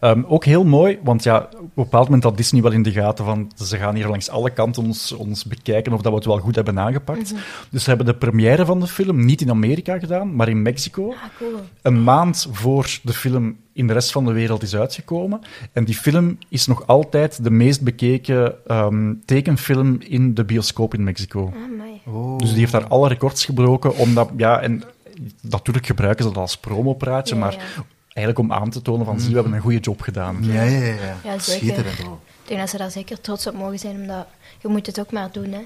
Ehm, 0.00 0.22
ook 0.26 0.44
heel 0.44 0.64
mooi, 0.64 0.98
want 1.02 1.22
ja, 1.22 1.38
op 1.38 1.60
een 1.60 1.70
bepaald 1.74 2.04
moment 2.04 2.22
had 2.24 2.36
Disney 2.36 2.62
wel 2.62 2.72
in 2.72 2.82
de 2.82 2.92
gaten 2.92 3.24
van 3.24 3.52
ze 3.54 3.76
gaan 3.76 3.94
hier 3.94 4.08
langs 4.08 4.28
alle 4.30 4.50
kanten 4.50 4.82
ons, 4.84 5.12
ons 5.12 5.44
bekijken 5.44 5.92
of 5.92 6.00
dat 6.00 6.10
we 6.12 6.18
het 6.18 6.26
wel 6.26 6.38
goed 6.38 6.54
hebben 6.54 6.78
aangepakt. 6.78 7.34
Dus 7.70 7.82
ze 7.82 7.88
hebben 7.88 8.06
de 8.06 8.14
première 8.14 8.64
van 8.66 8.80
de 8.80 8.86
film 8.86 9.24
niet 9.24 9.40
in 9.40 9.50
Amerika 9.50 9.98
gedaan, 9.98 10.34
maar 10.36 10.48
in 10.48 10.62
Mexico. 10.62 11.08
Ah, 11.10 11.16
cool. 11.38 11.60
Een 11.82 12.02
maand 12.04 12.48
voor 12.52 12.98
de 13.02 13.12
film 13.12 13.56
in 13.72 13.86
de 13.86 13.92
rest 13.92 14.12
van 14.12 14.24
de 14.24 14.32
wereld 14.32 14.62
is 14.62 14.76
uitgekomen. 14.76 15.40
En 15.72 15.84
die 15.84 15.94
film 15.94 16.38
is 16.48 16.66
nog 16.66 16.86
altijd 16.86 17.44
de 17.44 17.50
meest 17.50 17.82
bekeken 17.82 18.66
ehm, 18.66 19.14
tekenfilm 19.24 19.96
in 20.00 20.34
de 20.34 20.44
bioscoop 20.44 20.94
in 20.94 21.04
Mexico. 21.04 21.52
Ah. 21.54 21.82
Oh. 22.06 22.38
Dus 22.38 22.50
die 22.50 22.58
heeft 22.58 22.72
daar 22.72 22.86
alle 22.86 23.08
records 23.08 23.44
gebroken, 23.44 23.96
omdat, 23.96 24.30
ja, 24.36 24.60
en 24.60 24.82
natuurlijk 25.40 25.86
gebruiken 25.86 26.24
ze 26.24 26.30
dat 26.30 26.42
als 26.42 26.56
promopraatje, 26.56 27.34
Ja, 27.34 27.40
maar 27.40 27.52
ja. 27.52 27.84
eigenlijk 28.04 28.38
om 28.38 28.52
aan 28.52 28.70
te 28.70 28.82
tonen 28.82 29.06
van, 29.06 29.20
zie, 29.20 29.28
we 29.28 29.34
hebben 29.34 29.52
een 29.52 29.60
goede 29.60 29.78
job 29.78 30.00
gedaan. 30.00 30.38
Ja, 30.40 30.62
ja, 30.62 30.78
ja. 30.78 30.94
Ja, 31.24 31.38
zeker. 31.38 31.40
Schitterend. 31.40 31.98
Ik 31.98 32.48
denk 32.48 32.60
dat 32.60 32.70
ze 32.70 32.76
daar 32.76 32.90
zeker 32.90 33.20
trots 33.20 33.46
op 33.46 33.54
mogen 33.54 33.78
zijn, 33.78 34.00
omdat 34.00 34.26
je 34.60 34.68
moet 34.68 34.86
het 34.86 35.00
ook 35.00 35.12
maar 35.12 35.28
doen, 35.32 35.52
hè. 35.52 35.60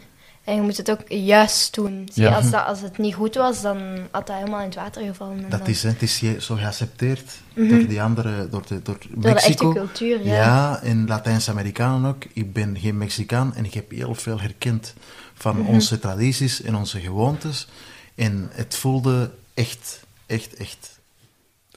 En 0.46 0.54
je 0.54 0.60
moet 0.60 0.76
het 0.76 0.90
ook 0.90 1.00
juist 1.08 1.74
doen. 1.74 2.08
Zie, 2.12 2.22
Ja. 2.22 2.34
Als, 2.34 2.50
dat, 2.50 2.64
als 2.66 2.80
het 2.80 2.98
niet 2.98 3.14
goed 3.14 3.34
was, 3.34 3.62
dan 3.62 3.78
had 4.10 4.26
dat 4.26 4.36
helemaal 4.36 4.58
in 4.60 4.66
het 4.66 4.74
water 4.74 5.02
gevallen. 5.02 5.44
En 5.44 5.50
Dat 5.50 5.58
dan- 5.60 5.68
is, 5.68 5.82
hè, 5.82 5.88
het 5.88 6.02
is 6.02 6.20
je- 6.20 6.40
zo 6.40 6.54
geaccepteerd 6.54 7.30
door 7.54 7.86
die 7.86 8.02
andere, 8.02 8.48
door, 8.48 8.62
de, 8.66 8.82
door 8.82 8.98
Mhm. 9.10 9.20
de 9.20 9.28
echte 9.28 9.48
Mexico. 9.48 9.72
cultuur, 9.72 10.24
ja. 10.26 10.34
Ja, 10.34 10.80
en 10.82 11.06
Latijns-Amerikanen 11.06 12.10
ook. 12.10 12.24
Ik 12.32 12.52
ben 12.52 12.78
geen 12.78 12.98
Mexicaan 12.98 13.54
en 13.54 13.64
ik 13.64 13.74
heb 13.74 13.90
heel 13.90 14.14
veel 14.14 14.40
herkend 14.40 14.94
van 15.34 15.58
Mhm. 15.58 15.66
onze 15.68 15.98
tradities 15.98 16.62
en 16.62 16.74
onze 16.76 17.00
gewoontes. 17.00 17.68
En 18.14 18.48
het 18.52 18.74
voelde 18.76 19.30
echt, 19.54 20.00
echt, 20.26 20.54
echt. 20.54 20.98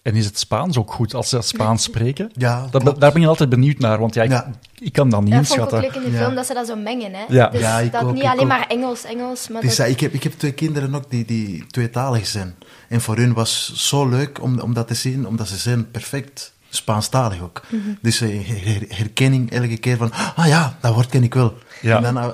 En 0.09 0.15
is 0.15 0.25
het 0.25 0.39
Spaans 0.39 0.77
ook 0.77 0.93
goed 0.93 1.13
als 1.13 1.29
ze 1.29 1.35
dat 1.35 1.45
Spaans 1.47 1.83
spreken? 1.83 2.31
Ja, 2.33 2.67
Dat, 2.71 2.99
daar 2.99 3.11
ben 3.11 3.21
je 3.21 3.27
altijd 3.27 3.49
benieuwd 3.49 3.77
naar, 3.79 3.99
want 3.99 4.13
ja, 4.13 4.23
ik, 4.23 4.29
Ja. 4.29 4.51
ik 4.79 4.93
kan 4.93 5.09
dat 5.09 5.21
niet 5.21 5.29
Ja, 5.33 5.43
vond 5.43 5.49
ik 5.59 5.65
ook 5.65 5.71
inschatten. 5.71 5.91
leuk 5.93 6.05
in 6.05 6.11
de 6.11 6.17
Ja. 6.17 6.23
film 6.23 6.35
dat 6.35 6.45
ze 6.45 6.53
dat 6.53 6.67
zo 6.67 6.75
mengen, 6.75 7.13
hè. 7.13 7.23
Ja. 7.29 7.47
Dus 7.49 7.61
Ja, 7.61 7.79
ik 7.79 7.91
dat 7.91 8.01
ook, 8.03 8.13
niet 8.13 8.23
ik 8.23 8.29
alleen 8.29 8.41
ook. 8.41 8.47
maar 8.47 8.65
Engels, 8.67 9.03
Engels, 9.03 9.47
maar 9.47 9.61
dat... 9.61 9.75
dat, 9.75 9.87
ik, 9.87 9.99
heb, 9.99 10.13
ik 10.13 10.23
heb 10.23 10.33
twee 10.33 10.51
kinderen 10.51 10.95
ook 10.95 11.09
die, 11.09 11.25
die 11.25 11.65
tweetalig 11.67 12.27
zijn. 12.27 12.55
En 12.87 13.01
voor 13.01 13.15
hun 13.17 13.33
was 13.33 13.73
zo 13.75 14.07
leuk 14.09 14.41
om, 14.41 14.59
om 14.59 14.73
dat 14.73 14.87
te 14.87 14.93
zien, 14.93 15.27
omdat 15.27 15.47
ze 15.47 15.57
zijn 15.57 15.91
perfect 15.91 16.53
Spaanstalig 16.69 17.41
ook. 17.41 17.61
Mhm. 17.69 17.81
Dus 18.01 18.21
eh, 18.21 18.29
her- 18.47 18.85
herkenning 18.97 19.51
elke 19.51 19.77
keer 19.77 19.97
van, 19.97 20.11
ah 20.35 20.47
ja, 20.47 20.77
dat 20.81 20.93
woord 20.93 21.09
ken 21.09 21.23
ik 21.23 21.33
wel. 21.33 21.53
Ja. 21.81 21.95
En 21.97 22.03
dan, 22.03 22.17
eh, 22.17 22.27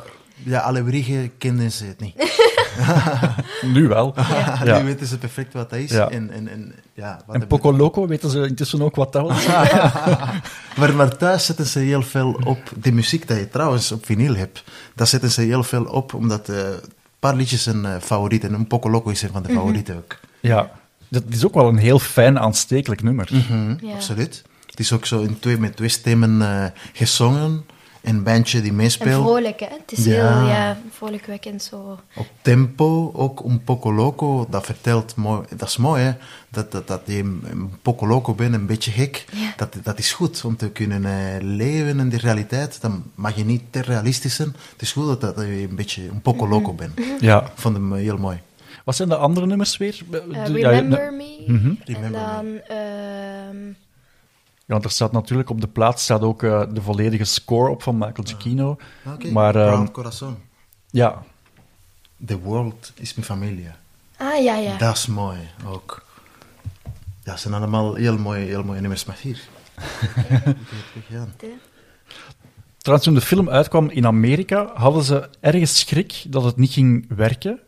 ja, 0.43 0.59
alle 0.59 0.83
brieven 0.83 1.31
kenden 1.37 1.71
ze 1.71 1.85
het 1.85 1.99
niet. 1.99 2.13
Nu 3.73 3.87
wel. 3.87 4.13
Ja. 4.63 4.77
Nu 4.77 4.83
weten 4.85 5.07
ze 5.07 5.17
perfect 5.17 5.53
wat 5.53 5.69
dat 5.69 5.79
is. 5.79 5.91
Ja. 5.91 6.09
En, 6.09 6.29
en, 6.31 6.47
en, 6.47 6.73
ja, 6.93 7.19
wat 7.25 7.35
En 7.35 7.47
Poco 7.47 7.73
Loco, 7.73 8.07
weten 8.07 8.29
ze 8.29 8.47
intussen 8.47 8.81
ook 8.81 8.95
wat 8.95 9.13
dat 9.13 9.27
was? 9.27 9.45
Maar, 10.77 10.93
maar 10.93 11.17
thuis 11.17 11.45
zetten 11.45 11.65
ze 11.65 11.79
heel 11.79 12.01
veel 12.01 12.39
op. 12.43 12.59
De 12.81 12.91
muziek 12.91 13.27
die 13.27 13.37
je 13.37 13.49
trouwens 13.49 13.91
op 13.91 14.05
vinyl 14.05 14.35
hebt, 14.35 14.63
daar 14.95 15.07
zetten 15.07 15.31
ze 15.31 15.41
heel 15.41 15.63
veel 15.63 15.83
op, 15.83 16.13
omdat 16.13 16.49
eh, 16.49 16.57
een 16.57 16.79
paar 17.19 17.35
liedjes 17.35 17.63
zijn 17.63 17.85
eh, 17.85 17.95
favoriet. 18.01 18.43
En 18.43 18.53
een 18.53 18.67
Poco 18.67 18.89
Loco 18.89 19.09
is 19.09 19.21
een 19.21 19.29
van 19.31 19.43
de 19.43 19.53
favorieten 19.53 19.95
ook. 19.97 20.17
Ja. 20.39 20.71
Dat 21.09 21.23
is 21.29 21.45
ook 21.45 21.53
wel 21.53 21.67
een 21.67 21.77
heel 21.77 21.99
fijn, 21.99 22.39
aanstekelijk 22.39 23.03
nummer. 23.03 23.29
Mhm, 23.31 23.75
Ja. 23.85 23.93
Absoluut. 23.93 24.43
Het 24.69 24.79
is 24.79 24.91
ook 24.93 25.05
zo 25.05 25.21
in 25.21 25.39
twee, 25.39 25.57
met 25.57 25.75
twee 25.75 25.89
stemmen 25.89 26.41
eh, 26.41 26.65
gezongen. 26.93 27.65
Een 28.05 28.23
bandje 28.23 28.61
die 28.61 28.69
En 28.69 28.75
meespeelt. 28.75 29.23
vrolijk, 29.23 29.59
hè. 29.59 29.65
Het 29.65 29.91
is 29.97 30.05
Ja. 30.05 30.11
heel 30.39 30.47
ja, 30.47 30.77
vrolijkwekkend 30.91 31.63
zo. 31.63 31.99
Op 32.15 32.27
tempo, 32.41 33.11
ook 33.13 33.39
een 33.43 33.63
Poco 33.63 33.93
Loco, 33.93 34.47
dat 34.49 34.65
vertelt 34.65 35.15
mooi. 35.15 35.41
Dat 35.57 35.67
is 35.67 35.77
mooi, 35.77 36.03
hè? 36.03 36.11
Dat, 36.49 36.71
dat, 36.71 36.87
dat 36.87 37.01
je 37.05 37.17
een 37.19 37.43
een 37.49 37.71
Poco 37.81 38.07
Loco 38.07 38.33
bent, 38.33 38.53
een 38.53 38.65
beetje 38.65 38.91
gek. 38.91 39.25
Ja. 39.31 39.53
Dat, 39.57 39.75
dat 39.83 39.99
is 39.99 40.13
goed 40.13 40.45
om 40.45 40.55
te 40.55 40.69
kunnen 40.69 41.05
eh, 41.05 41.13
leven 41.41 41.99
in 41.99 42.09
de 42.09 42.17
realiteit. 42.17 42.81
Dan 42.81 43.03
mag 43.15 43.35
je 43.35 43.45
niet 43.45 43.61
te 43.69 43.81
realistisch 43.81 44.35
zijn. 44.35 44.55
Het 44.71 44.81
is 44.81 44.91
goed 44.91 45.07
dat, 45.21 45.21
dat 45.35 45.45
je 45.45 45.67
een 45.69 45.75
beetje 45.75 46.07
een 46.07 46.21
Poco 46.21 46.47
Loco 46.47 46.73
bent. 46.73 46.91
Ja. 47.19 47.41
Ik 47.41 47.51
vond 47.55 47.75
hem 47.75 47.93
eh, 47.93 47.99
heel 48.01 48.17
mooi. 48.17 48.39
Wat 48.85 48.95
zijn 48.95 49.09
de 49.09 49.15
andere 49.15 49.45
nummers 49.45 49.77
weer? 49.77 49.99
Eh, 50.11 50.19
ja, 50.31 50.43
Remember 50.69 51.13
Me. 51.13 51.43
Mhm. 51.47 51.67
En 51.67 51.79
Remember 51.85 52.11
dan... 52.21 52.45
ehm, 52.67 53.57
Ja, 54.67 54.73
want 54.73 54.83
er 54.83 54.91
staat 54.91 55.11
natuurlijk 55.11 55.49
op 55.49 55.61
de 55.61 55.67
plaat 55.67 55.99
staat 55.99 56.21
ook 56.21 56.43
eh, 56.43 56.63
de 56.73 56.81
volledige 56.81 57.23
score 57.23 57.69
op 57.69 57.83
van 57.83 57.97
Michael 57.97 58.23
Giacchino. 58.27 58.77
Oké, 59.13 59.31
Maar 59.31 59.55
ehm, 59.55 59.91
Corazon. 59.91 60.37
ja, 60.91 61.23
The 62.25 62.39
World 62.39 62.91
is 62.95 63.13
mijn 63.13 63.27
familie. 63.27 63.69
ah, 64.17 64.43
ja, 64.43 64.55
ja. 64.55 64.77
Dat 64.77 64.95
is 64.95 65.05
mooi 65.05 65.37
ook. 65.65 66.05
Ja, 67.23 67.31
het 67.31 67.39
zijn 67.39 67.53
allemaal 67.53 67.93
heel 67.95 68.17
mooie, 68.17 68.45
heel 68.45 68.63
mooie 68.63 68.79
nummers. 68.81 69.05
Maar 69.05 69.17
hier. 69.21 69.41
Trouwens, 72.77 73.07
toen 73.07 73.13
de 73.15 73.21
film 73.21 73.49
uitkwam 73.49 73.89
in 73.89 74.05
Amerika, 74.05 74.71
hadden 74.73 75.03
ze 75.03 75.29
ergens 75.39 75.79
schrik 75.79 76.23
dat 76.27 76.43
het 76.43 76.57
niet 76.57 76.71
ging 76.71 77.05
werken. 77.15 77.59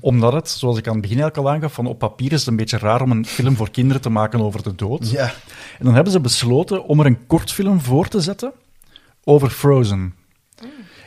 Omdat 0.00 0.32
het, 0.32 0.48
zoals 0.48 0.78
ik 0.78 0.86
aan 0.86 0.92
het 0.92 1.02
begin 1.02 1.18
eigenlijk 1.18 1.48
al 1.48 1.54
aangaf, 1.54 1.72
van 1.72 1.86
op 1.86 1.98
papier 1.98 2.32
is 2.32 2.38
het 2.38 2.48
een 2.48 2.56
beetje 2.56 2.78
raar 2.78 3.02
om 3.02 3.10
een 3.10 3.26
film 3.26 3.56
voor 3.56 3.70
kinderen 3.70 4.02
te 4.02 4.10
maken 4.10 4.40
over 4.40 4.62
de 4.62 4.74
dood. 4.74 5.10
Ja. 5.10 5.24
En 5.78 5.84
dan 5.84 5.94
hebben 5.94 6.12
ze 6.12 6.20
besloten 6.20 6.84
om 6.84 7.00
er 7.00 7.06
een 7.06 7.26
kortfilm 7.26 7.80
voor 7.80 8.08
te 8.08 8.20
zetten 8.20 8.52
over 9.24 9.50
Frozen. 9.50 10.14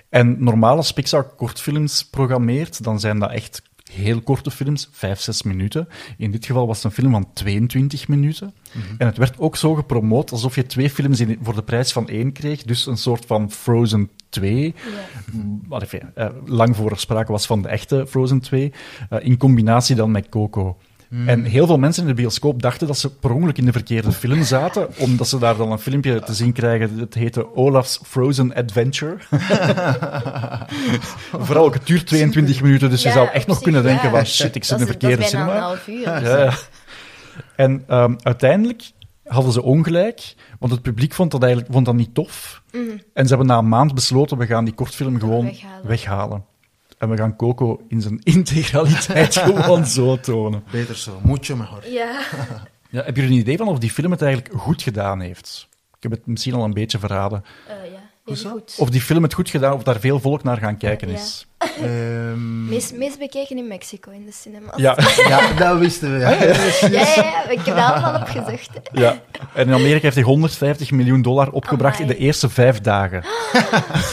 En 0.09 0.43
normaal 0.43 0.77
als 0.77 0.93
Pixar 0.93 1.23
kortfilms 1.23 2.05
programmeert, 2.05 2.83
dan 2.83 2.99
zijn 2.99 3.19
dat 3.19 3.31
echt 3.31 3.61
heel 3.91 4.21
korte 4.21 4.51
films, 4.51 4.89
5, 4.91 5.19
6 5.19 5.43
minuten. 5.43 5.87
In 6.17 6.31
dit 6.31 6.45
geval 6.45 6.67
was 6.67 6.75
het 6.75 6.85
een 6.85 6.91
film 6.91 7.11
van 7.11 7.33
22 7.33 8.07
minuten. 8.07 8.53
En 8.97 9.07
het 9.07 9.17
werd 9.17 9.39
ook 9.39 9.55
zo 9.55 9.73
gepromoot 9.73 10.31
alsof 10.31 10.55
je 10.55 10.65
twee 10.65 10.89
films 10.89 11.19
in, 11.19 11.39
voor 11.41 11.55
de 11.55 11.63
prijs 11.63 11.91
van 11.91 12.07
één 12.07 12.31
kreeg. 12.31 12.63
Dus 12.63 12.85
een 12.85 12.97
soort 12.97 13.25
van 13.25 13.51
Frozen 13.51 14.09
2. 14.35 14.73
Mm, 15.31 15.61
wat 15.67 15.81
even, 15.81 16.11
eh, 16.15 16.27
lang 16.45 16.75
voor 16.75 16.91
er 16.91 16.99
sprake 16.99 17.31
was 17.31 17.45
van 17.45 17.61
de 17.61 17.67
echte 17.67 18.05
Frozen 18.09 18.39
2. 18.39 18.73
eh, 19.09 19.19
in 19.21 19.37
combinatie 19.37 19.95
dan 19.95 20.11
met 20.11 20.29
Coco. 20.29 20.77
En 21.25 21.43
heel 21.43 21.65
veel 21.67 21.77
mensen 21.77 22.01
in 22.03 22.07
de 22.09 22.15
bioscoop 22.15 22.61
dachten 22.61 22.87
dat 22.87 22.97
ze 22.97 23.15
per 23.15 23.31
ongeluk 23.31 23.57
in 23.57 23.65
de 23.65 23.71
verkeerde 23.71 24.11
film 24.11 24.43
zaten, 24.43 24.87
omdat 24.97 25.27
ze 25.27 25.37
daar 25.39 25.57
dan 25.57 25.71
een 25.71 25.79
filmpje 25.79 26.19
te 26.19 26.33
zien 26.33 26.51
krijgen. 26.53 26.97
Het 26.99 27.13
heette 27.13 27.55
Olaf's 27.55 27.99
Frozen 28.03 28.53
Adventure. 28.55 29.15
Vooral 31.45 31.65
ook, 31.65 31.73
het 31.73 31.85
duurt 31.87 32.07
22 32.07 32.61
minuten, 32.61 32.89
dus 32.89 33.01
je 33.01 33.07
Ja, 33.07 33.13
zou 33.13 33.29
echt 33.29 33.47
nog 33.47 33.61
kunnen 33.61 33.83
denken 33.83 34.09
ja. 34.09 34.15
van 34.15 34.25
shit, 34.25 34.55
ik 34.55 34.63
zit 34.63 34.79
in 34.79 34.85
de 34.85 34.91
verkeerde 34.91 35.23
cinema. 35.23 35.55
een 35.55 35.61
half 35.61 35.87
uur. 35.87 36.01
Ja, 36.01 36.19
ja. 36.19 36.53
En 37.55 37.83
ehm, 37.87 38.15
uiteindelijk 38.21 38.83
hadden 39.25 39.51
ze 39.51 39.61
ongelijk, 39.63 40.35
want 40.59 40.71
het 40.71 40.81
publiek 40.81 41.13
vond 41.13 41.31
dat 41.31 41.43
eigenlijk 41.43 41.73
vond 41.73 41.85
dat 41.85 41.95
niet 41.95 42.13
tof. 42.13 42.63
En 43.13 43.23
ze 43.23 43.27
hebben 43.27 43.47
na 43.47 43.57
een 43.57 43.67
maand 43.69 43.93
besloten, 43.93 44.37
we 44.37 44.45
gaan 44.45 44.65
die 44.65 44.73
kortfilm 44.73 45.19
gewoon 45.19 45.45
weghalen. 45.45 45.87
weghalen. 45.87 46.45
En 46.97 47.09
we 47.09 47.17
gaan 47.17 47.35
Coco 47.35 47.81
in 47.87 48.01
zijn 48.01 48.19
integraliteit 48.35 49.37
gewoon 49.47 49.85
zo 49.85 50.19
tonen. 50.19 50.63
Beter 50.71 50.95
zo. 50.95 51.19
Mucho 51.23 51.55
mejor. 51.55 51.89
Ja. 51.89 52.19
Ja, 52.89 53.03
heb 53.03 53.15
je 53.15 53.21
er 53.21 53.27
een 53.27 53.33
idee 53.33 53.57
van 53.57 53.67
of 53.67 53.79
die 53.79 53.91
film 53.91 54.11
het 54.11 54.21
eigenlijk 54.21 54.61
goed 54.61 54.81
gedaan 54.81 55.19
heeft? 55.19 55.67
Ik 55.97 56.03
heb 56.03 56.11
het 56.11 56.25
misschien 56.25 56.53
al 56.53 56.63
een 56.63 56.73
beetje 56.73 56.99
verraden. 56.99 57.43
Eh, 57.67 57.91
ja, 57.91 58.04
goed. 58.25 58.75
Of 58.79 58.89
die 58.89 59.01
film 59.01 59.23
het 59.23 59.33
goed 59.33 59.49
gedaan, 59.49 59.73
of 59.73 59.83
daar 59.83 59.99
veel 59.99 60.19
volk 60.19 60.43
naar 60.43 60.57
gaan 60.57 60.77
kijken 60.77 61.07
Ja. 61.09 61.13
is. 61.13 61.45
Ehm, 61.81 62.65
Meest, 62.69 62.93
meest 62.93 63.19
bekeken 63.19 63.57
in 63.57 63.67
Mexico, 63.67 64.11
in 64.11 64.25
de 64.25 64.31
cinema. 64.31 64.73
Ja, 64.75 64.97
ja, 65.27 65.53
dat 65.53 65.77
wisten 65.77 66.13
we. 66.13 66.19
Ja. 66.19 66.29
ja, 66.29 66.47
ja, 66.89 67.13
ja, 67.15 67.49
ik 67.49 67.59
heb 67.65 67.75
daar 67.75 67.91
allemaal 67.91 68.21
op 68.21 68.27
gezocht. 68.27 68.69
ja. 68.91 69.21
En 69.53 69.67
in 69.67 69.73
Amerika 69.73 70.01
heeft 70.01 70.15
hij 70.15 70.23
150 70.23 70.91
miljoen 70.91 71.21
dollar 71.21 71.49
opgebracht 71.51 71.99
in 71.99 72.07
de 72.07 72.17
eerste 72.17 72.49
vijf 72.49 72.81
dagen. 72.81 73.23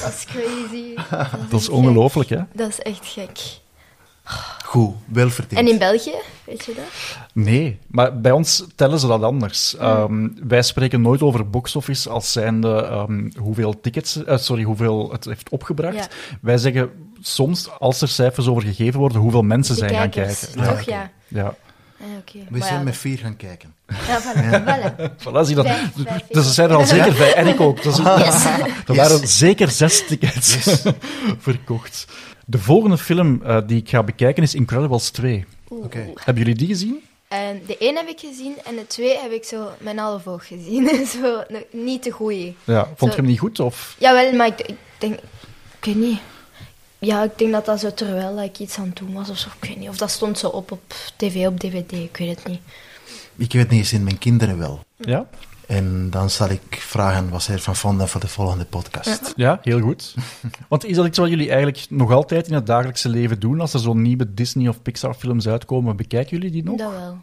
Dat 0.02 0.12
is 0.16 0.24
crazy. 0.24 0.94
Dat 1.10 1.20
is, 1.22 1.30
Dat 1.50 1.60
is 1.60 1.68
ongelooflijk, 1.68 2.28
hè? 2.28 2.38
Dat 2.52 2.68
is 2.68 2.78
echt 2.80 3.06
gek. 3.06 3.38
Goed, 4.64 4.94
wel 5.04 5.30
verdiend. 5.30 5.60
En 5.60 5.68
in 5.68 5.78
België, 5.78 6.14
weet 6.44 6.64
je 6.64 6.74
dat? 6.74 6.84
Nee, 7.32 7.78
maar 7.86 8.20
bij 8.20 8.32
ons 8.32 8.64
tellen 8.74 8.98
ze 8.98 9.06
dat 9.06 9.22
anders. 9.22 9.76
Ehm, 9.76 10.28
wij 10.42 10.62
spreken 10.62 11.00
nooit 11.00 11.22
over 11.22 11.50
box-office 11.50 12.08
als 12.08 12.32
zijnde 12.32 12.82
ehm, 12.82 13.30
hoeveel 13.36 13.80
tickets, 13.80 14.24
eh, 14.24 14.36
sorry, 14.36 14.62
hoeveel 14.62 15.12
het 15.12 15.24
heeft 15.24 15.48
opgebracht. 15.48 15.94
Ja. 15.94 16.08
Wij 16.40 16.58
zeggen 16.58 16.90
soms, 17.20 17.70
als 17.78 18.00
er 18.00 18.08
cijfers 18.08 18.46
over 18.46 18.62
gegeven 18.62 19.00
worden, 19.00 19.20
hoeveel 19.20 19.42
mensen 19.42 19.74
De 19.74 19.80
zijn 19.80 19.94
gaan 19.94 20.10
kijken. 20.10 20.64
Toch, 20.64 20.80
ja. 20.80 21.10
Ja. 21.28 21.54
Ah, 22.02 22.08
oké. 22.18 22.38
We 22.38 22.44
Maar 22.48 22.60
zijn 22.62 22.74
ja, 22.78 22.82
met 22.84 22.96
vier 22.96 23.18
gaan 23.18 23.36
kijken. 23.36 23.74
Ja, 24.06 24.22
voilà. 24.22 24.62
voilà. 24.64 25.02
Voilà, 25.24 25.40
zie 25.46 25.54
dat. 25.54 25.66
Vijf, 25.66 25.90
vijf 25.96 26.22
dus 26.28 26.46
er 26.46 26.52
zijn 26.52 26.70
er 26.70 26.76
al 26.76 26.86
zeker 26.86 27.14
vijf. 27.14 27.32
En 27.32 27.46
ik 27.46 27.60
ook. 27.60 27.82
Dus 27.82 27.96
Yes. 27.96 28.44
er 28.88 28.94
waren 28.94 29.28
zeker 29.28 29.70
zes 29.70 30.06
tickets 30.06 30.56
verkocht. 31.38 32.06
De 32.46 32.58
volgende 32.58 32.98
film 32.98 33.42
eh, 33.44 33.58
die 33.66 33.80
ik 33.80 33.88
ga 33.88 34.02
bekijken 34.02 34.42
is 34.42 34.54
Incredibles 34.54 35.10
2. 35.10 35.44
Oeh. 35.70 35.84
Oké. 35.84 36.06
Hebben 36.14 36.42
jullie 36.42 36.58
die 36.58 36.68
gezien? 36.68 37.02
En 37.28 37.62
de 37.66 37.78
één 37.78 37.96
heb 37.96 38.08
ik 38.08 38.18
gezien 38.20 38.54
en 38.64 38.74
de 38.76 38.86
twee 38.86 39.18
heb 39.18 39.30
ik 39.32 39.44
zo 39.44 39.68
mijn 39.78 39.98
half 39.98 40.26
oog 40.26 40.46
gezien. 40.46 41.06
zo, 41.06 41.42
niet 41.70 42.02
te 42.02 42.10
goeie. 42.10 42.56
Ja. 42.64 42.88
Vond 42.96 43.12
je 43.12 43.20
hem 43.20 43.26
niet 43.26 43.38
goed? 43.38 43.60
Of? 43.60 43.96
Jawel, 43.98 44.32
maar 44.32 44.46
ik, 44.46 44.60
ik 44.60 44.76
denk... 44.98 45.14
Ik 45.78 45.84
weet 45.84 45.96
niet. 45.96 46.18
Ja, 47.04 47.22
ik 47.22 47.38
denk 47.38 47.52
dat 47.52 47.64
dat 47.64 47.80
zo 47.80 47.94
terwijl 47.94 48.42
ik 48.42 48.58
iets 48.58 48.78
aan 48.78 48.86
het 48.86 48.96
doen 48.96 49.12
was 49.12 49.30
of 49.30 49.38
zo. 49.38 49.48
Ik 49.60 49.68
weet 49.68 49.78
niet. 49.78 49.88
Of 49.88 49.96
dat 49.96 50.10
stond 50.10 50.38
zo 50.38 50.48
op 50.48 50.70
op 50.72 50.94
tv, 51.16 51.46
op 51.46 51.60
dvd. 51.60 51.92
Ik 51.92 52.16
weet 52.16 52.36
het 52.36 52.46
niet. 52.48 52.60
Ik 53.36 53.52
weet 53.52 53.70
niet 53.70 53.78
eens 53.78 53.92
in 53.92 54.04
mijn 54.04 54.18
kinderen 54.18 54.58
wel. 54.58 54.84
Ja? 54.96 55.26
En 55.66 56.10
dan 56.10 56.30
zal 56.30 56.48
ik 56.48 56.62
vragen 56.70 57.28
wat 57.28 57.42
zij 57.42 57.54
ervan 57.54 57.76
vonden 57.76 58.08
voor 58.08 58.20
de 58.20 58.28
volgende 58.28 58.64
podcast. 58.64 59.32
Ja, 59.36 59.58
heel 59.62 59.80
goed. 59.80 60.14
Want 60.68 60.84
is 60.84 60.96
dat 60.96 61.06
iets 61.06 61.18
wat 61.18 61.28
jullie 61.28 61.48
eigenlijk 61.48 61.86
nog 61.88 62.12
altijd 62.12 62.48
in 62.48 62.54
het 62.54 62.66
dagelijkse 62.66 63.08
leven 63.08 63.40
doen? 63.40 63.60
Als 63.60 63.74
er 63.74 63.80
zo'n 63.80 64.02
nieuwe 64.02 64.34
Disney- 64.34 64.68
of 64.68 64.82
Pixar-films 64.82 65.48
uitkomen, 65.48 65.96
bekijken 65.96 66.36
jullie 66.36 66.52
die 66.52 66.64
nog? 66.64 66.76
Dat 66.76 66.90
wel. 66.90 67.18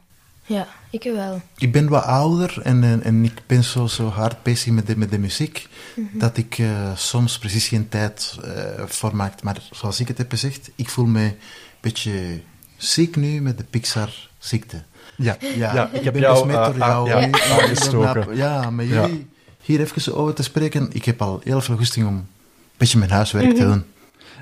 Ja, 0.49 0.67
ik 0.89 1.03
wel. 1.03 1.41
Ik 1.57 1.71
ben 1.71 1.89
wat 1.89 2.03
ouder 2.03 2.59
en, 2.63 2.83
en, 2.83 3.03
en 3.03 3.23
ik 3.23 3.41
ben 3.47 3.63
zo, 3.63 3.87
zo 3.87 4.07
hard 4.07 4.43
bezig 4.43 4.71
met 4.73 4.87
de, 4.87 4.97
met 4.97 5.11
de 5.11 5.19
muziek, 5.19 5.67
dat 6.13 6.37
ik 6.37 6.57
eh, 6.57 6.95
soms 6.95 7.37
precies 7.39 7.67
geen 7.67 7.89
tijd 7.89 8.37
eh, 8.43 8.83
voor 8.85 9.15
maak. 9.15 9.43
Maar 9.43 9.57
zoals 9.71 9.99
ik 9.99 10.07
het 10.07 10.17
heb 10.17 10.29
gezegd, 10.29 10.71
ik 10.75 10.89
voel 10.89 11.05
me 11.05 11.23
een 11.23 11.35
beetje 11.81 12.39
ziek 12.77 13.15
nu 13.15 13.41
met 13.41 13.57
de 13.57 13.63
Pixar-ziekte. 13.69 14.83
Ja, 15.17 15.37
ja, 15.55 15.89
ik 15.93 16.03
heb 16.03 16.13
ben 16.13 16.21
jou 16.21 16.35
besmet 16.47 16.55
eh, 16.57 16.65
door 16.65 16.77
jou. 16.77 17.11
ah, 17.13 17.21
ja, 17.21 17.27
Ja, 17.27 17.61
aangestoken. 17.61 18.35
Ja, 18.35 18.69
met 18.69 18.87
Ja. 18.87 19.01
jullie 19.01 19.27
hier 19.61 19.79
even 19.81 20.15
over 20.15 20.33
te 20.33 20.43
spreken. 20.43 20.89
Ik 20.91 21.05
heb 21.05 21.21
al 21.21 21.41
heel 21.43 21.61
veel 21.61 21.77
goesting 21.77 22.07
om 22.07 22.15
een 22.15 22.27
beetje 22.77 22.97
mijn 22.97 23.11
huiswerk 23.11 23.55
te 23.55 23.63
doen. 23.65 23.83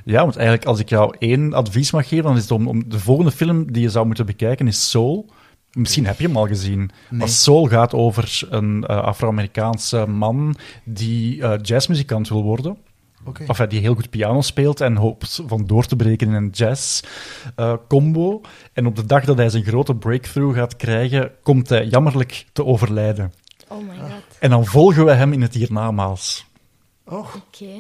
Ja, 0.04 0.22
want 0.22 0.36
eigenlijk 0.36 0.68
als 0.68 0.80
ik 0.80 0.90
jou 0.90 1.16
één 1.20 1.54
advies 1.54 1.92
mag 1.92 2.08
geven, 2.08 2.24
dan 2.26 2.36
is 2.36 2.42
het 2.42 2.52
om, 2.52 2.68
om 2.68 2.90
de 2.90 3.00
volgende 3.00 3.32
film 3.32 3.72
die 3.72 3.82
je 3.82 3.90
zou 3.90 4.06
moeten 4.06 4.26
bekijken 4.26 4.68
is 4.68 4.90
Soul. 4.90 5.30
Misschien 5.78 6.06
heb 6.06 6.20
je 6.20 6.28
hem 6.28 6.38
al 6.38 6.48
gezien. 6.48 6.90
Maar 7.10 7.30
Soul 7.30 7.66
gaat 7.66 7.94
over 7.94 8.42
een 8.50 8.86
eh, 8.86 8.98
Afro-Amerikaanse 8.98 10.06
man 10.08 10.56
die 10.84 11.42
eh, 11.44 11.60
jazzmuzikant 11.62 12.30
wil 12.30 12.44
worden. 12.44 12.78
Oké. 13.26 13.44
Of 13.48 13.58
die 13.58 13.80
heel 13.80 13.96
goed 13.96 14.10
piano 14.10 14.42
speelt 14.42 14.82
en 14.82 14.96
hoopt 14.96 15.42
van 15.48 15.66
door 15.66 15.86
te 15.86 15.96
breken 15.96 16.28
in 16.28 16.34
een 16.34 16.50
jazz-combo. 16.50 18.42
en 18.74 18.86
op 18.86 18.96
de 18.96 19.06
dag 19.06 19.26
dat 19.26 19.38
hij 19.38 19.50
zijn 19.50 19.64
grote 19.64 19.96
breakthrough 19.96 20.58
gaat 20.58 20.76
krijgen, 20.76 21.32
komt 21.44 21.70
hij 21.70 21.86
jammerlijk 21.86 22.46
te 22.54 22.66
overlijden. 22.66 23.34
Oh 23.68 23.78
my 23.78 23.98
god. 24.00 24.38
En 24.40 24.50
dan 24.50 24.66
volgen 24.66 25.06
we 25.06 25.12
hem 25.12 25.34
in 25.34 25.42
het 25.42 25.54
hiernamaals. 25.54 26.46
Oh, 27.06 27.18
Oké. 27.18 27.72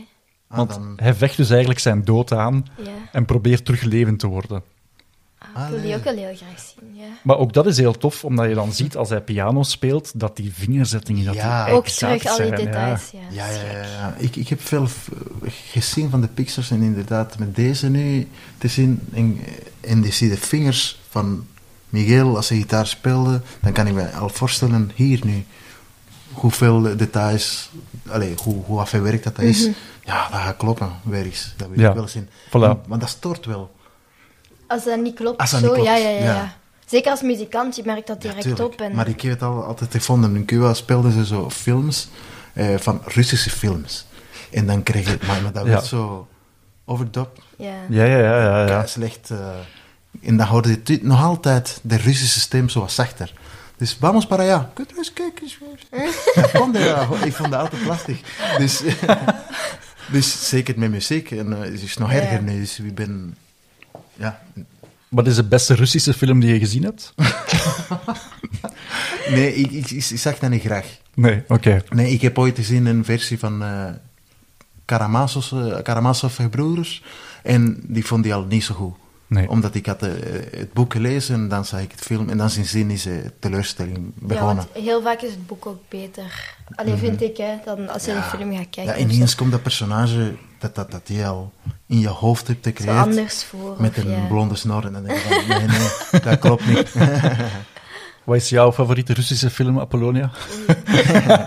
ah, 0.47 0.57
Want 0.57 0.69
dan, 0.69 0.93
hij 0.95 1.13
vecht 1.13 1.37
dus 1.37 1.49
eigenlijk 1.49 1.79
zijn 1.79 2.05
dood 2.05 2.31
aan 2.31 2.65
en 3.11 3.25
probeert 3.25 3.65
terug 3.65 3.81
levend 3.81 4.19
te 4.19 4.27
worden. 4.27 4.63
Ah, 5.53 5.63
ik 5.63 5.69
wil 5.73 5.81
die 5.81 5.95
ook 5.95 6.03
wel 6.03 6.15
heel 6.15 6.35
graag 6.35 6.59
zien. 6.79 6.95
Ja. 6.95 7.03
Maar 7.23 7.37
ook 7.37 7.53
dat 7.53 7.65
is 7.65 7.77
heel 7.77 7.97
tof, 7.97 8.23
omdat 8.25 8.47
je 8.49 8.53
dan 8.53 8.73
ziet 8.73 8.97
als 8.97 9.09
hij 9.09 9.21
piano 9.21 9.63
speelt, 9.63 10.11
dat 10.19 10.35
die 10.35 10.53
vingerzettingen 10.53 11.25
dat 11.25 11.35
Ja. 11.35 11.65
die 11.65 11.73
Ook 11.73 11.87
terug 11.87 12.25
al 12.25 12.37
die 12.37 12.45
zijn, 12.45 12.49
ja. 12.49 12.55
details. 12.65 13.11
Ja. 13.11 13.19
ja, 13.31 13.47
ja, 13.49 13.71
ja, 13.71 13.83
ja. 13.83 14.15
Ik, 14.17 14.35
ik 14.35 14.47
heb 14.47 14.61
veel 14.61 14.87
f- 14.87 15.09
gezien 15.47 16.09
van 16.09 16.21
de 16.21 16.27
Pixars 16.27 16.71
en 16.71 16.81
inderdaad 16.81 17.37
met 17.39 17.55
deze 17.55 17.89
nu 17.89 18.27
te 18.57 18.67
zien. 18.67 18.99
En, 19.13 19.39
en 19.81 20.03
je 20.03 20.11
ziet 20.11 20.31
de 20.31 20.37
vingers 20.37 20.99
van 21.09 21.45
Miguel 21.89 22.35
als 22.35 22.49
hij 22.49 22.57
gitaar 22.57 22.87
speelde, 22.87 23.41
dan 23.61 23.71
kan 23.71 23.87
ik 23.87 23.93
me 23.93 24.09
al 24.11 24.29
voorstellen 24.29 24.91
hier 24.95 25.19
nu 25.25 25.45
hoeveel 26.31 26.81
details, 26.97 27.69
allez, 28.09 28.41
hoe, 28.41 28.63
hoe 28.65 28.79
afgewerkt 28.79 29.23
dat 29.23 29.39
is. 29.39 29.69
Ja, 30.03 30.29
dat 30.29 30.39
gaat 30.39 30.57
kloppen, 30.57 30.89
weer 31.03 31.25
eens. 31.25 31.53
Dat 31.57 31.67
wil 31.69 31.79
Ja. 31.79 31.89
ik 31.89 31.95
wel 31.95 32.07
zien. 32.07 32.27
Voilà. 32.47 32.87
Maar 32.87 32.99
dat 32.99 33.09
stoort 33.09 33.45
wel. 33.45 33.75
Als 34.67 34.83
dat 34.83 34.99
niet 34.99 35.15
klopt, 35.15 35.37
Als 35.39 35.51
dat 35.51 35.59
zo, 35.59 35.65
niet 35.65 35.75
klopt, 35.75 35.89
ja, 35.89 35.95
ja, 35.95 36.09
ja, 36.09 36.23
ja. 36.23 36.55
Zeker 36.85 37.11
als 37.11 37.21
muzikant, 37.21 37.75
je 37.75 37.81
merkt 37.85 38.07
dat 38.07 38.21
direct 38.21 38.59
op. 38.59 38.81
En... 38.81 38.95
Maar 38.95 39.07
ik 39.07 39.21
heb 39.21 39.31
het 39.31 39.41
al, 39.41 39.63
altijd 39.63 39.91
gevonden. 39.91 40.35
In 40.35 40.45
Cuba 40.45 40.73
speelden 40.73 41.11
ze 41.11 41.25
zo 41.25 41.49
films 41.49 42.07
eh, 42.53 42.77
van 42.77 43.01
Russische 43.05 43.49
films. 43.49 44.05
En 44.51 44.67
dan 44.67 44.83
kreeg 44.83 45.09
je... 45.09 45.17
Maar, 45.27 45.41
maar 45.41 45.51
dat 45.51 45.65
Ja. 45.65 45.69
werd 45.71 45.85
zo 45.85 46.27
overdub. 46.85 47.29
ja. 47.57 47.73
Ja, 47.89 48.03
ja, 48.05 48.17
ja, 48.17 48.65
ja. 48.67 48.85
Slecht. 48.85 49.29
eh, 49.31 49.37
en 50.21 50.37
dan 50.37 50.47
hoorde 50.47 50.79
je 50.83 50.99
nog 51.01 51.23
altijd 51.23 51.79
de 51.83 51.97
Russische 51.97 52.39
stem 52.39 52.69
zo 52.69 52.79
wat 52.79 52.91
zachter. 52.91 53.33
Dus 53.77 53.97
vamos 53.99 54.25
para 54.27 54.43
allá. 54.43 54.69
Kut 54.73 54.93
eens 54.97 55.13
kijken. 55.13 55.45
Ik 57.25 57.33
vond 57.33 57.51
dat 57.51 57.59
altijd 57.59 57.85
lastig. 57.85 58.19
Dus, 58.57 58.81
dus 60.11 60.49
zeker 60.49 60.79
met 60.79 60.89
muziek. 60.89 61.31
En 61.31 61.53
eh, 61.53 61.59
het 61.71 61.81
is 61.81 61.97
nog 61.97 62.11
Ja. 62.11 62.19
erger 62.19 62.41
nu. 62.43 62.59
Dus 62.59 62.79
ik 62.79 62.95
ben... 62.95 63.35
Ja. 64.17 64.41
Wat 65.09 65.27
is 65.27 65.35
de 65.35 65.43
beste 65.43 65.73
Russische 65.73 66.13
film 66.13 66.39
die 66.39 66.53
je 66.53 66.59
gezien 66.59 66.83
hebt? 66.83 67.13
Nee, 69.29 69.53
ik, 69.55 69.71
ik, 69.71 69.89
ik 69.91 70.17
zag 70.19 70.39
dat 70.39 70.49
niet 70.49 70.61
graag. 70.61 70.85
Nee, 71.13 71.43
oké. 71.47 71.83
Nee, 71.89 72.11
ik 72.11 72.21
heb 72.21 72.37
ooit 72.39 72.55
gezien 72.57 72.85
een 72.85 73.05
versie 73.05 73.39
van 73.39 73.63
eh 73.63 73.89
Karamazov, 74.85 75.51
eh, 75.51 75.81
Karamazov 75.83 76.39
en 76.39 76.49
Broers. 76.49 77.03
En 77.43 77.83
die 77.87 78.05
vond 78.05 78.23
die 78.23 78.33
al 78.33 78.43
niet 78.43 78.63
zo 78.63 78.73
goed. 78.75 78.93
Nee. 79.27 79.49
Omdat 79.49 79.75
ik 79.75 79.85
had 79.85 80.01
eh, 80.03 80.11
het 80.51 80.73
boek 80.73 80.93
gelezen 80.93 81.35
en 81.35 81.47
dan 81.47 81.65
zag 81.65 81.81
ik 81.81 81.91
het 81.91 81.99
film. 82.01 82.29
En 82.29 82.37
dan 82.37 82.49
sindsdien 82.49 82.91
is 82.91 83.03
de 83.03 83.31
teleurstelling 83.39 83.97
Ja, 83.97 84.27
begonnen. 84.27 84.55
want 84.73 84.85
heel 84.85 85.01
vaak 85.01 85.21
is 85.21 85.31
het 85.31 85.47
boek 85.47 85.65
ook 85.65 85.81
beter. 85.89 86.55
Alleen 86.75 86.97
vind 86.97 87.21
ik, 87.21 87.37
hè, 87.37 87.53
dan 87.65 87.89
als 87.89 88.05
je 88.05 88.13
de 88.13 88.21
film 88.21 88.55
gaat 88.55 88.69
kijken. 88.69 88.93
Mhm. 88.93 89.09
Ja, 89.09 89.15
ineens 89.15 89.35
komt 89.35 89.51
dat 89.51 89.61
personage 89.61 90.35
dat, 90.59 90.75
dat, 90.75 90.91
dat 90.91 91.01
je 91.05 91.25
al 91.25 91.51
in 91.87 91.99
je 91.99 92.07
hoofd 92.07 92.47
hebt 92.47 92.65
gecreëerd. 92.65 92.97
anders 92.97 93.43
voor. 93.43 93.75
Met 93.79 93.97
een 93.97 94.09
ja. 94.09 94.25
blonde 94.27 94.55
snor. 94.55 94.85
En 94.85 94.93
dan 94.93 95.03
denk 95.03 95.17
je 95.19 95.23
van, 95.47 95.57
nee, 95.57 95.67
nee, 95.67 96.21
dat 96.21 96.39
klopt 96.39 96.67
niet. 96.67 96.93
Wat 98.23 98.35
is 98.35 98.49
jouw 98.49 98.71
favoriete 98.73 99.13
Russische 99.13 99.49
film, 99.49 99.79
Apollonia? 99.79 100.31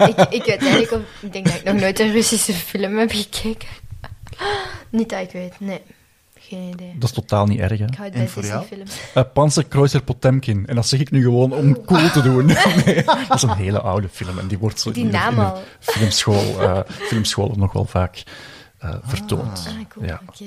ik, 0.08 0.26
ik 0.30 0.44
weet 0.44 0.60
eigenlijk, 0.62 0.90
of, 0.92 1.00
ik 1.20 1.32
denk 1.32 1.44
dat 1.46 1.54
ik 1.54 1.64
nog 1.64 1.74
nooit 1.80 2.00
een 2.00 2.12
Russische 2.12 2.52
film 2.52 2.98
heb 2.98 3.10
gekeken. 3.12 3.68
Niet 4.90 5.08
dat 5.08 5.20
ik 5.20 5.30
weet, 5.30 5.54
nee. 5.58 5.80
Geen 6.38 6.68
idee. 6.72 6.92
Dat 6.98 7.08
is 7.08 7.14
totaal 7.14 7.46
niet 7.46 7.60
erg, 7.60 7.78
hè? 7.78 7.84
Ik 7.86 7.94
hou 7.94 8.04
het 8.04 8.12
En 8.14 8.18
bij 8.20 8.28
voor 8.28 8.42
Disney 8.42 8.60
jou? 8.60 8.74
films. 8.74 8.92
Uh, 9.16 9.22
Panzerkreuzer 9.32 10.02
Potemkin. 10.02 10.66
En 10.66 10.74
dat 10.74 10.86
zeg 10.88 11.00
ik 11.00 11.10
nu 11.10 11.22
gewoon 11.22 11.52
om 11.52 11.84
cool 11.84 12.10
te 12.10 12.22
doen. 12.22 12.46
Nee, 12.84 13.04
dat 13.04 13.34
is 13.36 13.42
een 13.42 13.54
hele 13.56 13.80
oude 13.80 14.08
film 14.12 14.38
en 14.38 14.46
die 14.46 14.58
wordt 14.58 14.80
zo 14.80 14.90
Die 14.90 15.04
in 15.04 15.10
de- 15.10 15.16
naam 15.16 15.34
in 15.34 15.40
al. 15.44 15.62
filmschool, 15.80 16.62
eh 16.62 16.78
filmschool 16.86 17.52
nog 17.56 17.72
wel 17.72 17.84
vaak 17.84 18.22
eh, 18.80 18.94
vertoond. 19.02 19.66
Ah, 19.68 19.74
cool, 19.88 20.06
Ja. 20.06 20.20
oké. 20.28 20.44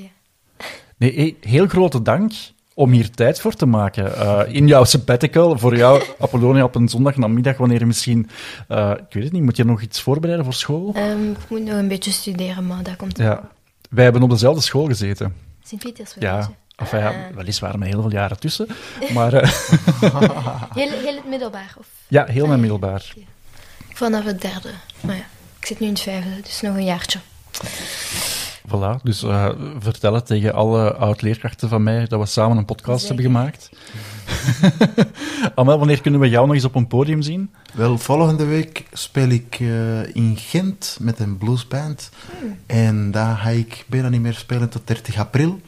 Nee, 0.98 1.38
heel 1.42 1.68
grote 1.68 2.02
dank 2.02 2.32
om 2.74 2.92
hier 2.92 3.10
tijd 3.12 3.40
voor 3.42 3.54
te 3.54 3.66
maken. 3.66 4.16
Eh, 4.18 4.54
in 4.56 4.68
jouw 4.68 4.84
sabbatical, 4.84 5.58
voor 5.58 5.76
jou, 5.78 6.04
Apollonia, 6.20 6.64
op 6.64 6.76
een 6.76 6.90
zondag 6.90 7.16
namiddag, 7.18 7.58
wanneer 7.58 7.80
je 7.80 7.86
misschien... 7.86 8.30
eh, 8.68 8.92
ik 9.08 9.14
weet 9.14 9.24
het 9.24 9.32
niet, 9.34 9.42
moet 9.44 9.58
je 9.58 9.64
nog 9.66 9.82
iets 9.82 10.02
voorbereiden 10.02 10.46
voor 10.46 10.54
school? 10.54 10.92
Ehm, 10.94 11.32
ik 11.32 11.50
moet 11.50 11.64
nog 11.64 11.76
een 11.76 11.88
beetje 11.88 12.12
studeren, 12.12 12.68
maar 12.68 12.84
dat 12.84 12.96
komt 12.96 13.18
Ja. 13.18 13.50
Wij 13.90 14.04
hebben 14.04 14.22
op 14.22 14.30
dezelfde 14.30 14.62
school 14.62 14.86
gezeten. 14.86 15.36
Sint-Pietersburg. 15.64 16.26
Ja, 16.26 16.40
hè? 16.40 16.46
enfin, 16.76 17.00
ja, 17.00 17.08
Ah. 17.10 17.36
weliswaar 17.36 17.78
met 17.80 17.88
heel 17.88 18.02
veel 18.02 18.12
jaren 18.12 18.40
tussen. 18.40 18.68
Maar 19.14 19.34
eh, 19.34 19.52
Heel, 20.74 20.90
heel 20.92 21.16
het 21.16 21.28
middelbaar? 21.30 21.74
Of? 21.78 21.88
ja, 22.08 22.26
heel 22.26 22.48
mijn 22.48 22.60
middelbaar. 22.60 23.14
Vanaf 23.94 24.24
het 24.26 24.42
derde. 24.42 24.70
Maar 25.02 25.16
ja, 25.16 25.26
ik 25.60 25.66
zit 25.66 25.80
nu 25.80 25.88
in 25.88 25.94
het 25.94 26.02
vijfde, 26.02 26.30
dus 26.44 26.62
nog 26.62 26.76
een 26.76 26.84
jaartje. 26.84 27.20
Voilà, 28.68 29.02
dus 29.04 29.24
eh, 29.24 29.50
vertel 29.80 30.14
het 30.14 30.26
tegen 30.26 30.54
alle 30.54 30.94
oud-leerkrachten 30.94 31.70
van 31.70 31.84
mij 31.84 32.08
dat 32.08 32.20
we 32.20 32.26
samen 32.26 32.58
een 32.58 32.66
podcast 32.66 33.06
Zeker. 33.06 33.16
hebben 33.16 33.34
gemaakt. 33.34 33.70
Amel, 35.56 35.78
wanneer 35.78 36.02
kunnen 36.02 36.20
we 36.20 36.30
jou 36.30 36.46
nog 36.46 36.56
eens 36.56 36.66
op 36.66 36.76
een 36.76 36.88
podium 36.88 37.22
zien? 37.22 37.52
Wel, 37.74 37.98
volgende 37.98 38.46
week 38.46 38.84
speel 38.92 39.30
ik 39.30 39.58
eh, 39.60 40.16
in 40.16 40.38
Gent 40.38 40.98
met 41.02 41.20
een 41.20 41.38
bluesband. 41.38 42.10
En 42.66 43.12
daar 43.12 43.38
ga 43.38 43.50
ik 43.50 43.86
bijna 43.88 44.10
niet 44.10 44.22
meer 44.22 44.34
spelen 44.34 44.70
tot 44.70 44.88
30 44.88 45.18
april. 45.18 45.60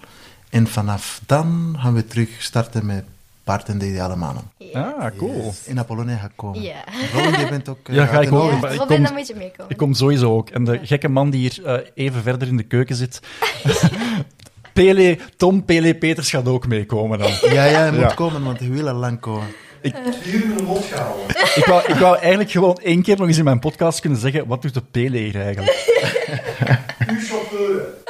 En 0.49 0.67
vanaf 0.67 1.21
dan 1.25 1.75
gaan 1.79 1.93
we 1.93 2.05
terug 2.05 2.29
starten 2.43 2.85
met 2.85 3.03
Bart 3.45 3.69
en 3.69 3.77
de 3.77 3.87
Ideale 3.87 4.15
Mannen. 4.15 4.43
Ah, 4.73 5.05
cool. 5.17 5.53
In 5.65 5.79
Apollonia 5.79 6.15
gaat 6.17 6.31
komen. 6.35 6.61
Ja. 6.61 6.83
Robin, 7.13 7.39
je 7.39 7.47
bent 7.49 7.69
ook... 7.69 7.77
eh, 7.89 7.95
Ja, 7.95 8.05
ga 8.05 8.21
ik 8.21 8.31
ook. 8.31 8.51
Ja, 8.61 8.69
ik 8.69 8.77
kom- 8.77 9.03
dan 9.03 9.13
moet 9.13 9.27
je 9.27 9.35
meekomen. 9.37 9.71
Ik 9.71 9.77
kom 9.77 9.93
sowieso 9.93 10.35
ook. 10.35 10.49
En 10.49 10.63
de 10.63 10.79
gekke 10.83 11.07
man 11.07 11.29
die 11.29 11.39
hier 11.39 11.65
eh, 11.65 11.87
even 12.05 12.21
verder 12.23 12.47
in 12.47 12.57
de 12.57 12.63
keuken 12.63 12.95
zit. 12.95 13.19
Pele, 14.73 15.17
Tom 15.37 15.65
Pele 15.65 15.95
Peters 15.95 16.29
gaat 16.29 16.47
ook 16.47 16.67
meekomen 16.67 17.19
dan. 17.19 17.31
Ja, 17.41 17.65
ja, 17.65 17.79
hij 17.79 17.91
moet 17.91 17.99
Ja. 17.99 18.13
komen, 18.13 18.43
want 18.43 18.59
hij 18.59 18.69
wil 18.69 18.87
al 18.87 18.95
lang 18.95 19.19
komen. 19.19 19.47
Ik 19.81 21.65
wou, 21.65 21.83
ik 21.87 21.95
wou 21.95 22.17
eigenlijk 22.17 22.51
gewoon 22.51 22.77
één 22.83 23.01
keer 23.01 23.17
nog 23.17 23.27
eens 23.27 23.37
in 23.37 23.43
mijn 23.43 23.59
podcast 23.59 23.99
kunnen 23.99 24.19
zeggen, 24.19 24.47
wat 24.47 24.61
doet 24.61 24.73
de 24.73 24.81
Pele 24.91 25.17
hier 25.17 25.41
eigenlijk? 25.41 25.73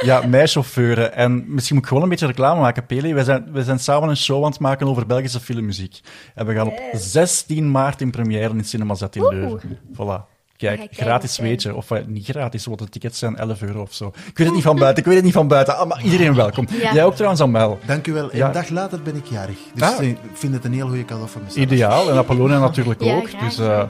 Ja, 0.01 0.21
mijn 0.27 0.47
chauffeuren. 0.47 1.13
En 1.15 1.43
misschien 1.47 1.75
moet 1.75 1.83
ik 1.83 1.89
gewoon 1.89 2.03
een 2.03 2.09
beetje 2.09 2.25
reclame 2.25 2.61
maken, 2.61 2.85
Pele. 2.85 3.13
Wij 3.13 3.23
zijn, 3.23 3.45
wij 3.51 3.63
zijn 3.63 3.79
samen 3.79 4.09
een 4.09 4.17
show 4.17 4.43
aan 4.43 4.49
het 4.49 4.59
maken 4.59 4.87
over 4.87 5.05
Belgische 5.05 5.39
filmmuziek. 5.39 5.99
En 6.35 6.45
we 6.45 6.53
gaan 6.53 6.67
op 6.67 6.79
16 6.91 7.71
maart 7.71 8.01
in 8.01 8.11
première 8.11 8.49
in 8.49 8.63
Cinema 8.63 8.93
Z 8.95 9.01
in. 9.11 9.27
Leuven. 9.27 9.77
Voilà. 9.93 10.33
Kijk, 10.57 10.87
gratis 10.91 11.37
weet 11.37 11.61
je. 11.61 11.75
Of 11.75 11.91
eh, 11.91 12.05
niet 12.07 12.25
gratis, 12.25 12.65
want 12.65 12.79
de 12.79 12.89
tickets 12.89 13.19
zijn 13.19 13.35
11 13.37 13.61
euro 13.61 13.81
of 13.81 13.93
zo. 13.93 14.07
Ik 14.27 14.37
weet 14.37 14.47
het 14.47 14.55
niet 14.55 14.63
van 14.65 14.75
buiten, 14.75 14.99
ik 14.99 15.05
weet 15.05 15.15
het 15.15 15.25
niet 15.25 15.33
van 15.33 15.47
buiten. 15.47 15.77
Ah, 15.77 15.87
maar 15.87 16.03
iedereen 16.03 16.35
welkom. 16.35 16.67
Ja. 16.81 16.93
Jij 16.93 17.03
ook 17.05 17.13
trouwens, 17.15 17.41
Amel. 17.41 17.79
Dank 17.85 18.07
u 18.07 18.13
wel. 18.13 18.35
Ja. 18.35 18.47
Een 18.47 18.53
dag 18.53 18.69
later 18.69 19.01
ben 19.01 19.15
ik 19.15 19.25
jarig. 19.25 19.57
Dus 19.73 19.83
Ah. 19.83 19.99
eh, 19.99 20.07
ik 20.09 20.17
vind 20.33 20.53
het 20.53 20.65
een 20.65 20.73
heel 20.73 20.87
goede 20.87 21.05
cadeau 21.05 21.29
voor 21.29 21.41
mezelf. 21.43 21.65
Ideaal. 21.71 22.09
En 22.09 22.17
Apollonia 22.17 22.59
natuurlijk 22.69 23.01
Ja, 23.01 23.15
ook. 23.15 23.29
graag. 23.29 23.43
Dus 23.43 23.57
eh, 23.59 23.83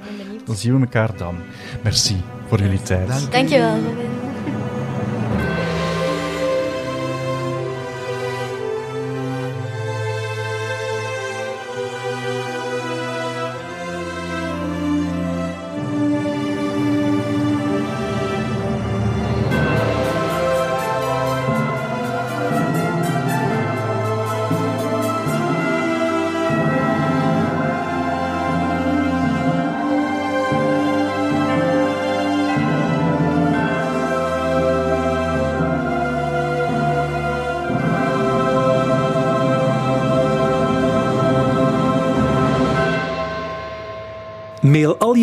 dan 0.46 0.56
zien 0.56 0.74
we 0.76 0.80
elkaar 0.80 1.18
dan. 1.18 1.36
Merci 1.84 2.16
voor 2.48 2.60
jullie 2.60 2.82
tijd. 2.82 3.08
Dank. 3.08 3.32
Dankjewel. 3.32 3.76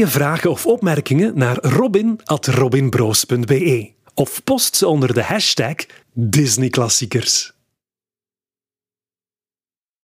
Je 0.03 0.09
vragen 0.09 0.50
of 0.50 0.66
opmerkingen 0.66 1.38
naar 1.38 1.59
robin.robinbroos.be 1.61 3.90
of 4.14 4.44
post 4.44 4.76
ze 4.76 4.86
onder 4.86 5.14
de 5.14 5.22
hashtag 5.22 5.74
Disneyklassiekers. 6.12 7.53